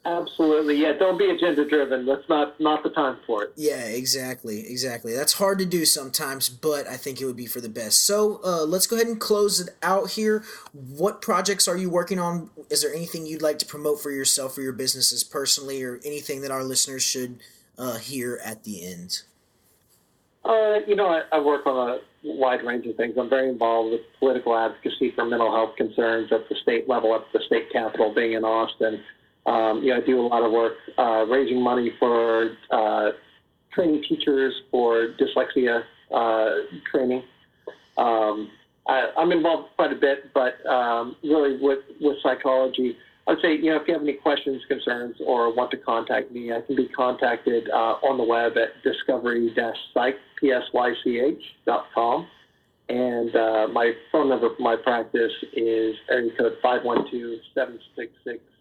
Absolutely, 0.04 0.76
yeah. 0.76 0.92
Don't 0.92 1.18
be 1.18 1.28
agenda 1.28 1.68
driven. 1.68 2.06
That's 2.06 2.26
not 2.28 2.58
not 2.60 2.82
the 2.82 2.90
time 2.90 3.18
for 3.26 3.44
it. 3.44 3.52
Yeah, 3.56 3.84
exactly, 3.84 4.60
exactly. 4.60 5.12
That's 5.12 5.34
hard 5.34 5.58
to 5.58 5.66
do 5.66 5.84
sometimes, 5.84 6.48
but 6.48 6.86
I 6.86 6.96
think 6.96 7.20
it 7.20 7.26
would 7.26 7.36
be 7.36 7.46
for 7.46 7.60
the 7.60 7.68
best. 7.68 8.06
So 8.06 8.40
uh, 8.42 8.64
let's 8.64 8.86
go 8.86 8.96
ahead 8.96 9.08
and 9.08 9.20
close 9.20 9.60
it 9.60 9.68
out 9.82 10.12
here. 10.12 10.44
What 10.72 11.20
projects 11.20 11.68
are 11.68 11.76
you 11.76 11.90
working 11.90 12.18
on? 12.18 12.48
Is 12.70 12.80
there 12.82 12.94
anything 12.94 13.26
you'd 13.26 13.42
like 13.42 13.58
to 13.58 13.66
promote 13.66 14.00
for 14.00 14.10
yourself 14.10 14.56
or 14.56 14.62
your 14.62 14.72
businesses 14.72 15.24
personally, 15.24 15.82
or 15.82 16.00
anything 16.04 16.40
that 16.40 16.50
our 16.50 16.64
listeners 16.64 17.02
should 17.02 17.40
uh, 17.76 17.98
hear 17.98 18.40
at 18.42 18.64
the 18.64 18.86
end? 18.86 19.22
Uh, 20.44 20.78
you 20.86 20.96
know, 20.96 21.08
I, 21.08 21.22
I 21.32 21.40
work 21.40 21.66
on 21.66 21.90
a 21.90 21.98
wide 22.24 22.64
range 22.64 22.86
of 22.86 22.96
things. 22.96 23.14
I'm 23.18 23.28
very 23.28 23.50
involved 23.50 23.92
with 23.92 24.00
political 24.18 24.56
advocacy 24.56 25.10
for 25.10 25.26
mental 25.26 25.50
health 25.50 25.76
concerns 25.76 26.32
at 26.32 26.48
the 26.48 26.54
state 26.62 26.88
level, 26.88 27.14
at 27.14 27.22
the 27.34 27.40
state 27.46 27.70
capitol 27.70 28.14
being 28.14 28.32
in 28.32 28.44
Austin. 28.44 29.02
Um, 29.48 29.82
you 29.82 29.90
know, 29.94 30.00
I 30.02 30.06
do 30.06 30.20
a 30.20 30.26
lot 30.26 30.44
of 30.44 30.52
work 30.52 30.74
uh, 30.98 31.24
raising 31.26 31.62
money 31.62 31.90
for 31.98 32.50
uh, 32.70 33.10
training 33.72 34.04
teachers 34.06 34.54
for 34.70 35.14
dyslexia 35.18 35.84
uh, 36.14 36.50
training. 36.90 37.22
Um, 37.96 38.50
I, 38.86 39.10
I'm 39.16 39.32
involved 39.32 39.70
quite 39.76 39.92
a 39.92 39.96
bit, 39.96 40.34
but 40.34 40.64
um, 40.68 41.16
really 41.22 41.58
with, 41.60 41.78
with 41.98 42.16
psychology, 42.22 42.98
I'd 43.26 43.38
say, 43.40 43.56
you 43.56 43.70
know, 43.70 43.76
if 43.76 43.88
you 43.88 43.94
have 43.94 44.02
any 44.02 44.14
questions, 44.14 44.62
concerns, 44.68 45.16
or 45.24 45.54
want 45.54 45.70
to 45.70 45.78
contact 45.78 46.30
me, 46.30 46.52
I 46.52 46.60
can 46.60 46.76
be 46.76 46.88
contacted 46.88 47.70
uh, 47.70 47.96
on 48.04 48.18
the 48.18 48.24
web 48.24 48.52
at 48.58 48.82
discovery-psych, 48.82 50.16
P-S-Y-C-H. 50.40 51.42
And 52.90 53.36
uh, 53.36 53.68
my 53.70 53.92
phone 54.12 54.28
number 54.28 54.54
for 54.54 54.62
my 54.62 54.76
practice 54.76 55.32
is 55.52 55.96
area 56.10 56.30
code 56.38 56.54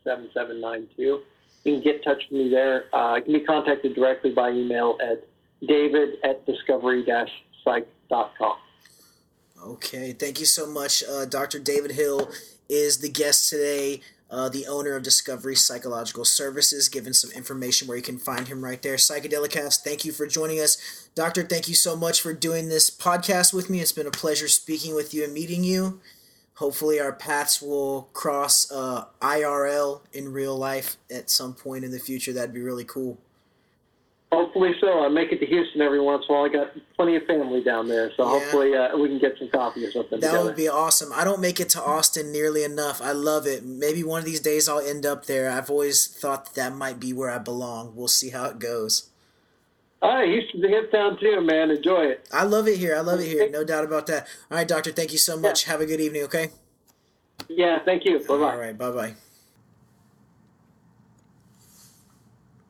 512-766-7792. 0.07 0.87
You 0.97 1.23
can 1.63 1.81
get 1.81 1.97
in 1.97 2.01
touch 2.01 2.23
with 2.29 2.39
me 2.39 2.49
there. 2.49 2.85
Uh, 2.93 3.13
I 3.13 3.21
can 3.21 3.33
be 3.33 3.39
contacted 3.41 3.95
directly 3.95 4.31
by 4.31 4.51
email 4.51 4.97
at 5.01 5.27
david 5.67 6.17
at 6.23 6.45
discovery-psych.com. 6.45 8.57
Okay, 9.65 10.13
thank 10.13 10.39
you 10.39 10.45
so 10.45 10.67
much. 10.67 11.03
Uh, 11.03 11.25
Dr. 11.25 11.59
David 11.59 11.91
Hill 11.91 12.29
is 12.69 12.99
the 12.99 13.09
guest 13.09 13.49
today, 13.49 14.01
uh, 14.29 14.49
the 14.49 14.67
owner 14.67 14.95
of 14.95 15.03
Discovery 15.03 15.55
Psychological 15.55 16.25
Services, 16.25 16.89
giving 16.89 17.13
some 17.13 17.31
information 17.31 17.87
where 17.87 17.97
you 17.97 18.03
can 18.03 18.19
find 18.19 18.47
him 18.47 18.63
right 18.63 18.81
there. 18.81 18.95
Psychedelicast, 18.95 19.79
thank 19.79 20.05
you 20.05 20.11
for 20.11 20.27
joining 20.27 20.59
us. 20.59 21.09
Doctor, 21.15 21.43
thank 21.43 21.67
you 21.67 21.75
so 21.75 21.95
much 21.95 22.21
for 22.21 22.33
doing 22.33 22.69
this 22.69 22.89
podcast 22.89 23.53
with 23.53 23.69
me. 23.69 23.79
It's 23.79 23.91
been 23.91 24.07
a 24.07 24.11
pleasure 24.11 24.47
speaking 24.47 24.95
with 24.95 25.13
you 25.13 25.23
and 25.23 25.33
meeting 25.33 25.63
you. 25.63 25.99
Hopefully, 26.57 26.99
our 26.99 27.13
paths 27.13 27.61
will 27.61 28.09
cross 28.13 28.71
uh, 28.71 29.05
IRL 29.21 30.01
in 30.11 30.31
real 30.33 30.57
life 30.57 30.97
at 31.11 31.29
some 31.29 31.53
point 31.53 31.85
in 31.85 31.91
the 31.91 31.99
future. 31.99 32.33
That'd 32.33 32.53
be 32.53 32.61
really 32.61 32.83
cool. 32.83 33.19
Hopefully 34.31 34.73
so. 34.81 35.05
I 35.05 35.07
make 35.07 35.31
it 35.31 35.39
to 35.39 35.45
Houston 35.45 35.81
every 35.81 36.01
once 36.01 36.25
in 36.27 36.33
a 36.33 36.37
while. 36.37 36.45
I 36.45 36.49
got 36.51 36.71
plenty 36.95 37.15
of 37.15 37.23
family 37.27 37.63
down 37.63 37.87
there, 37.87 38.11
so 38.17 38.23
Yeah. 38.23 38.39
hopefully 38.39 38.75
uh, 38.75 38.97
we 38.97 39.07
can 39.07 39.19
get 39.19 39.37
some 39.37 39.49
coffee 39.49 39.85
or 39.85 39.91
something 39.91 40.19
That 40.19 40.31
together. 40.31 40.45
would 40.45 40.55
be 40.55 40.67
awesome. 40.67 41.11
I 41.13 41.23
don't 41.23 41.39
make 41.39 41.59
it 41.59 41.69
to 41.69 41.81
Austin 41.81 42.31
nearly 42.31 42.63
enough. 42.63 43.01
I 43.01 43.11
love 43.13 43.45
it. 43.47 43.63
Maybe 43.63 44.03
one 44.03 44.19
of 44.19 44.25
these 44.25 44.41
days 44.41 44.67
I'll 44.67 44.79
end 44.79 45.05
up 45.05 45.27
there. 45.27 45.49
I've 45.51 45.69
always 45.69 46.07
thought 46.07 46.45
that, 46.45 46.55
that 46.55 46.75
might 46.75 46.99
be 46.99 47.13
where 47.13 47.29
I 47.29 47.37
belong. 47.37 47.93
We'll 47.95 48.07
see 48.09 48.31
how 48.31 48.45
it 48.45 48.59
goes. 48.59 49.09
All 50.01 50.13
right, 50.15 50.29
a 50.29 50.67
hip 50.67 50.91
town 50.91 51.17
too, 51.19 51.41
man. 51.41 51.71
Enjoy 51.71 52.05
it. 52.05 52.27
I 52.31 52.43
love 52.43 52.67
it 52.67 52.77
here. 52.77 52.95
I 52.95 52.99
love 52.99 53.19
it 53.19 53.25
here. 53.25 53.49
No 53.49 53.63
doubt 53.63 53.83
about 53.83 54.05
that. 54.07 54.27
All 54.51 54.57
right, 54.57 54.67
doctor. 54.67 54.91
Thank 54.91 55.11
you 55.11 55.17
so 55.17 55.37
much. 55.37 55.65
Yeah. 55.65 55.71
Have 55.71 55.81
a 55.81 55.85
good 55.87 55.99
evening. 55.99 56.23
Okay. 56.23 56.51
Yeah. 57.49 57.79
Thank 57.83 58.05
you. 58.05 58.19
Bye 58.19 58.37
bye. 58.37 58.51
All 58.51 58.57
right. 58.57 58.77
Bye 58.77 58.91
bye. 58.91 59.13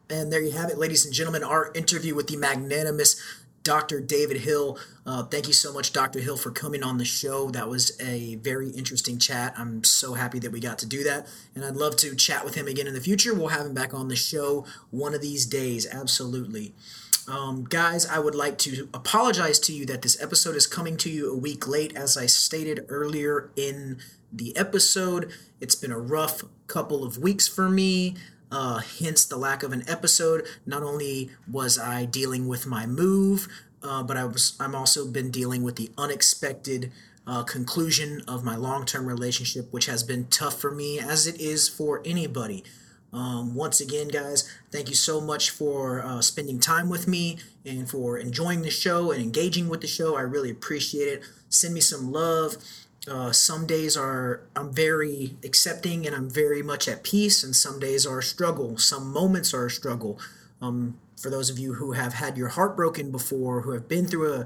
And 0.09 0.31
there 0.31 0.41
you 0.41 0.51
have 0.51 0.69
it, 0.69 0.77
ladies 0.77 1.03
and 1.03 1.13
gentlemen, 1.13 1.43
our 1.43 1.71
interview 1.73 2.15
with 2.15 2.27
the 2.27 2.37
magnanimous 2.37 3.21
Dr. 3.63 3.99
David 3.99 4.37
Hill. 4.37 4.79
Uh, 5.05 5.23
thank 5.23 5.47
you 5.47 5.53
so 5.53 5.73
much, 5.73 5.91
Dr. 5.91 6.21
Hill, 6.21 6.37
for 6.37 6.51
coming 6.51 6.81
on 6.81 6.97
the 6.97 7.03
show. 7.03 7.51
That 7.51 7.67
was 7.67 7.99
a 7.99 8.35
very 8.35 8.69
interesting 8.69 9.19
chat. 9.19 9.53
I'm 9.57 9.83
so 9.83 10.13
happy 10.13 10.39
that 10.39 10.53
we 10.53 10.61
got 10.61 10.79
to 10.79 10.85
do 10.85 11.03
that. 11.03 11.27
And 11.53 11.65
I'd 11.65 11.75
love 11.75 11.97
to 11.97 12.15
chat 12.15 12.45
with 12.45 12.55
him 12.55 12.67
again 12.67 12.87
in 12.87 12.93
the 12.93 13.01
future. 13.01 13.33
We'll 13.33 13.49
have 13.49 13.65
him 13.65 13.73
back 13.73 13.93
on 13.93 14.07
the 14.07 14.15
show 14.15 14.65
one 14.89 15.13
of 15.13 15.19
these 15.19 15.45
days. 15.45 15.85
Absolutely. 15.85 16.73
Um, 17.27 17.65
guys, 17.65 18.05
I 18.05 18.19
would 18.19 18.35
like 18.35 18.57
to 18.59 18.87
apologize 18.93 19.59
to 19.59 19.73
you 19.73 19.85
that 19.87 20.01
this 20.01 20.21
episode 20.21 20.55
is 20.55 20.65
coming 20.65 20.95
to 20.97 21.09
you 21.09 21.29
a 21.31 21.35
week 21.35 21.67
late. 21.67 21.93
As 21.95 22.15
I 22.15 22.25
stated 22.25 22.85
earlier 22.87 23.51
in 23.57 23.97
the 24.31 24.55
episode, 24.55 25.29
it's 25.59 25.75
been 25.75 25.91
a 25.91 25.99
rough 25.99 26.43
couple 26.67 27.03
of 27.03 27.17
weeks 27.17 27.45
for 27.45 27.67
me. 27.67 28.15
Uh, 28.49 28.79
hence 28.99 29.25
the 29.25 29.35
lack 29.35 29.61
of 29.61 29.73
an 29.73 29.83
episode. 29.89 30.47
Not 30.65 30.83
only 30.83 31.31
was 31.51 31.77
I 31.77 32.05
dealing 32.05 32.47
with 32.47 32.65
my 32.65 32.85
move, 32.85 33.49
uh, 33.83 34.03
but 34.03 34.15
I 34.15 34.23
was 34.23 34.55
I'm 34.57 34.73
also 34.73 35.05
been 35.05 35.29
dealing 35.29 35.63
with 35.63 35.75
the 35.75 35.91
unexpected 35.97 36.93
uh, 37.25 37.43
conclusion 37.43 38.21
of 38.25 38.45
my 38.45 38.55
long-term 38.55 39.05
relationship, 39.05 39.73
which 39.73 39.87
has 39.87 40.01
been 40.01 40.27
tough 40.27 40.61
for 40.61 40.71
me, 40.71 40.97
as 40.97 41.27
it 41.27 41.41
is 41.41 41.67
for 41.67 42.01
anybody. 42.05 42.63
Um, 43.13 43.55
once 43.55 43.79
again, 43.79 44.09
guys, 44.09 44.51
thank 44.71 44.89
you 44.89 44.95
so 44.95 45.21
much 45.21 45.49
for 45.49 46.03
uh, 46.03 46.21
spending 46.21 46.59
time 46.59 46.89
with 46.89 47.07
me 47.07 47.39
and 47.65 47.89
for 47.89 48.17
enjoying 48.17 48.61
the 48.61 48.69
show 48.69 49.11
and 49.11 49.21
engaging 49.21 49.69
with 49.69 49.81
the 49.81 49.87
show. 49.87 50.15
I 50.17 50.21
really 50.21 50.51
appreciate 50.51 51.07
it. 51.07 51.23
Send 51.49 51.73
me 51.73 51.79
some 51.79 52.11
love. 52.11 52.57
Uh, 53.09 53.31
some 53.31 53.65
days 53.65 53.95
are 53.95 54.41
I'm 54.55 54.73
very 54.73 55.37
accepting 55.43 56.05
and 56.05 56.13
I'm 56.13 56.29
very 56.29 56.61
much 56.61 56.89
at 56.89 57.03
peace, 57.03 57.43
and 57.43 57.55
some 57.55 57.79
days 57.79 58.05
are 58.05 58.19
a 58.19 58.23
struggle. 58.23 58.77
Some 58.77 59.13
moments 59.13 59.53
are 59.53 59.67
a 59.67 59.71
struggle. 59.71 60.19
Um, 60.61 60.99
for 61.19 61.29
those 61.29 61.49
of 61.49 61.57
you 61.57 61.75
who 61.75 61.93
have 61.93 62.13
had 62.13 62.37
your 62.37 62.49
heart 62.49 62.75
broken 62.75 63.11
before, 63.11 63.61
who 63.61 63.71
have 63.71 63.87
been 63.87 64.07
through 64.07 64.33
a, 64.33 64.45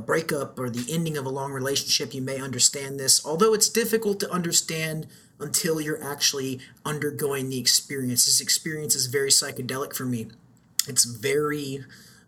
breakup 0.00 0.58
or 0.58 0.68
the 0.68 0.92
ending 0.92 1.16
of 1.16 1.24
a 1.24 1.28
long 1.28 1.52
relationship, 1.52 2.12
you 2.12 2.20
may 2.20 2.40
understand 2.40 2.98
this. 2.98 3.24
Although 3.24 3.54
it's 3.54 3.68
difficult 3.68 4.18
to 4.18 4.28
understand 4.28 5.06
until 5.40 5.80
you're 5.80 6.02
actually 6.02 6.60
undergoing 6.84 7.50
the 7.50 7.58
experience. 7.58 8.26
This 8.26 8.40
experience 8.40 8.94
is 8.94 9.06
very 9.06 9.30
psychedelic 9.30 9.94
for 9.94 10.04
me. 10.04 10.28
It's 10.86 11.04
very, 11.04 11.84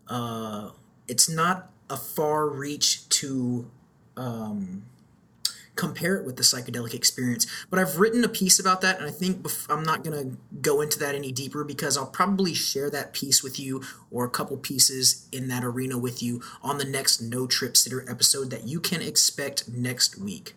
uh, 0.08 0.70
it's 1.08 1.28
not 1.28 1.70
a 1.88 1.96
far 1.96 2.48
reach 2.48 3.08
to 3.10 3.70
um, 4.16 4.84
compare 5.74 6.16
it 6.16 6.24
with 6.24 6.36
the 6.36 6.42
psychedelic 6.42 6.94
experience. 6.94 7.46
But 7.70 7.78
I've 7.78 7.98
written 7.98 8.24
a 8.24 8.28
piece 8.28 8.58
about 8.58 8.80
that, 8.82 8.98
and 8.98 9.06
I 9.06 9.10
think 9.10 9.46
I'm 9.68 9.82
not 9.82 10.04
going 10.04 10.16
to 10.30 10.36
go 10.60 10.80
into 10.80 10.98
that 10.98 11.14
any 11.14 11.32
deeper 11.32 11.64
because 11.64 11.96
I'll 11.96 12.06
probably 12.06 12.54
share 12.54 12.90
that 12.90 13.12
piece 13.12 13.42
with 13.42 13.58
you 13.58 13.82
or 14.10 14.24
a 14.24 14.30
couple 14.30 14.56
pieces 14.56 15.26
in 15.32 15.48
that 15.48 15.64
arena 15.64 15.98
with 15.98 16.22
you 16.22 16.42
on 16.62 16.78
the 16.78 16.84
next 16.84 17.20
No 17.20 17.46
Trip 17.46 17.76
Sitter 17.76 18.08
episode 18.08 18.50
that 18.50 18.64
you 18.64 18.80
can 18.80 19.00
expect 19.00 19.68
next 19.68 20.18
week. 20.18 20.54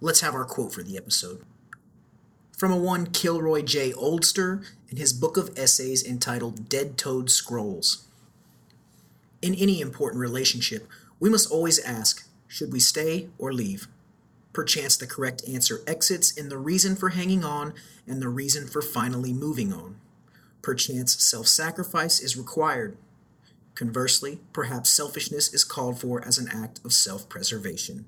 Let's 0.00 0.20
have 0.20 0.34
our 0.34 0.44
quote 0.44 0.72
for 0.72 0.82
the 0.82 0.96
episode. 0.96 1.42
From 2.62 2.70
a 2.70 2.76
one 2.76 3.06
Kilroy 3.06 3.62
J. 3.62 3.90
Oldster 3.90 4.64
in 4.88 4.96
his 4.96 5.12
book 5.12 5.36
of 5.36 5.50
essays 5.58 6.06
entitled 6.06 6.68
Dead 6.68 6.96
Toad 6.96 7.28
Scrolls. 7.28 8.06
In 9.42 9.56
any 9.56 9.80
important 9.80 10.20
relationship, 10.20 10.86
we 11.18 11.28
must 11.28 11.50
always 11.50 11.80
ask 11.80 12.24
should 12.46 12.72
we 12.72 12.78
stay 12.78 13.26
or 13.36 13.52
leave? 13.52 13.88
Perchance 14.52 14.96
the 14.96 15.08
correct 15.08 15.42
answer 15.48 15.80
exits 15.88 16.30
in 16.30 16.50
the 16.50 16.56
reason 16.56 16.94
for 16.94 17.08
hanging 17.08 17.42
on 17.42 17.74
and 18.06 18.22
the 18.22 18.28
reason 18.28 18.68
for 18.68 18.80
finally 18.80 19.32
moving 19.32 19.72
on. 19.72 19.96
Perchance 20.62 21.20
self 21.20 21.48
sacrifice 21.48 22.20
is 22.20 22.36
required. 22.36 22.96
Conversely, 23.74 24.38
perhaps 24.52 24.88
selfishness 24.88 25.52
is 25.52 25.64
called 25.64 26.00
for 26.00 26.24
as 26.24 26.38
an 26.38 26.46
act 26.54 26.78
of 26.84 26.92
self 26.92 27.28
preservation. 27.28 28.04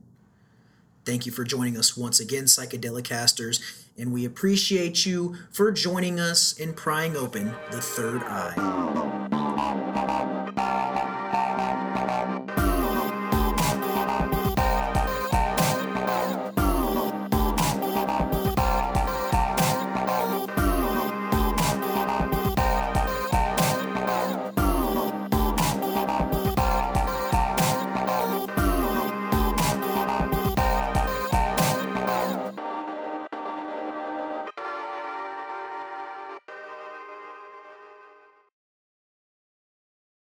Thank 1.04 1.26
you 1.26 1.32
for 1.32 1.42
joining 1.42 1.76
us 1.76 1.96
once 1.96 2.20
again, 2.20 2.44
Psychedelic 2.44 3.04
Casters, 3.04 3.83
and 3.96 4.12
we 4.12 4.24
appreciate 4.24 5.06
you 5.06 5.36
for 5.50 5.70
joining 5.72 6.20
us 6.20 6.52
in 6.58 6.72
prying 6.74 7.16
open 7.16 7.54
the 7.70 7.80
third 7.80 8.22
eye. 8.24 9.83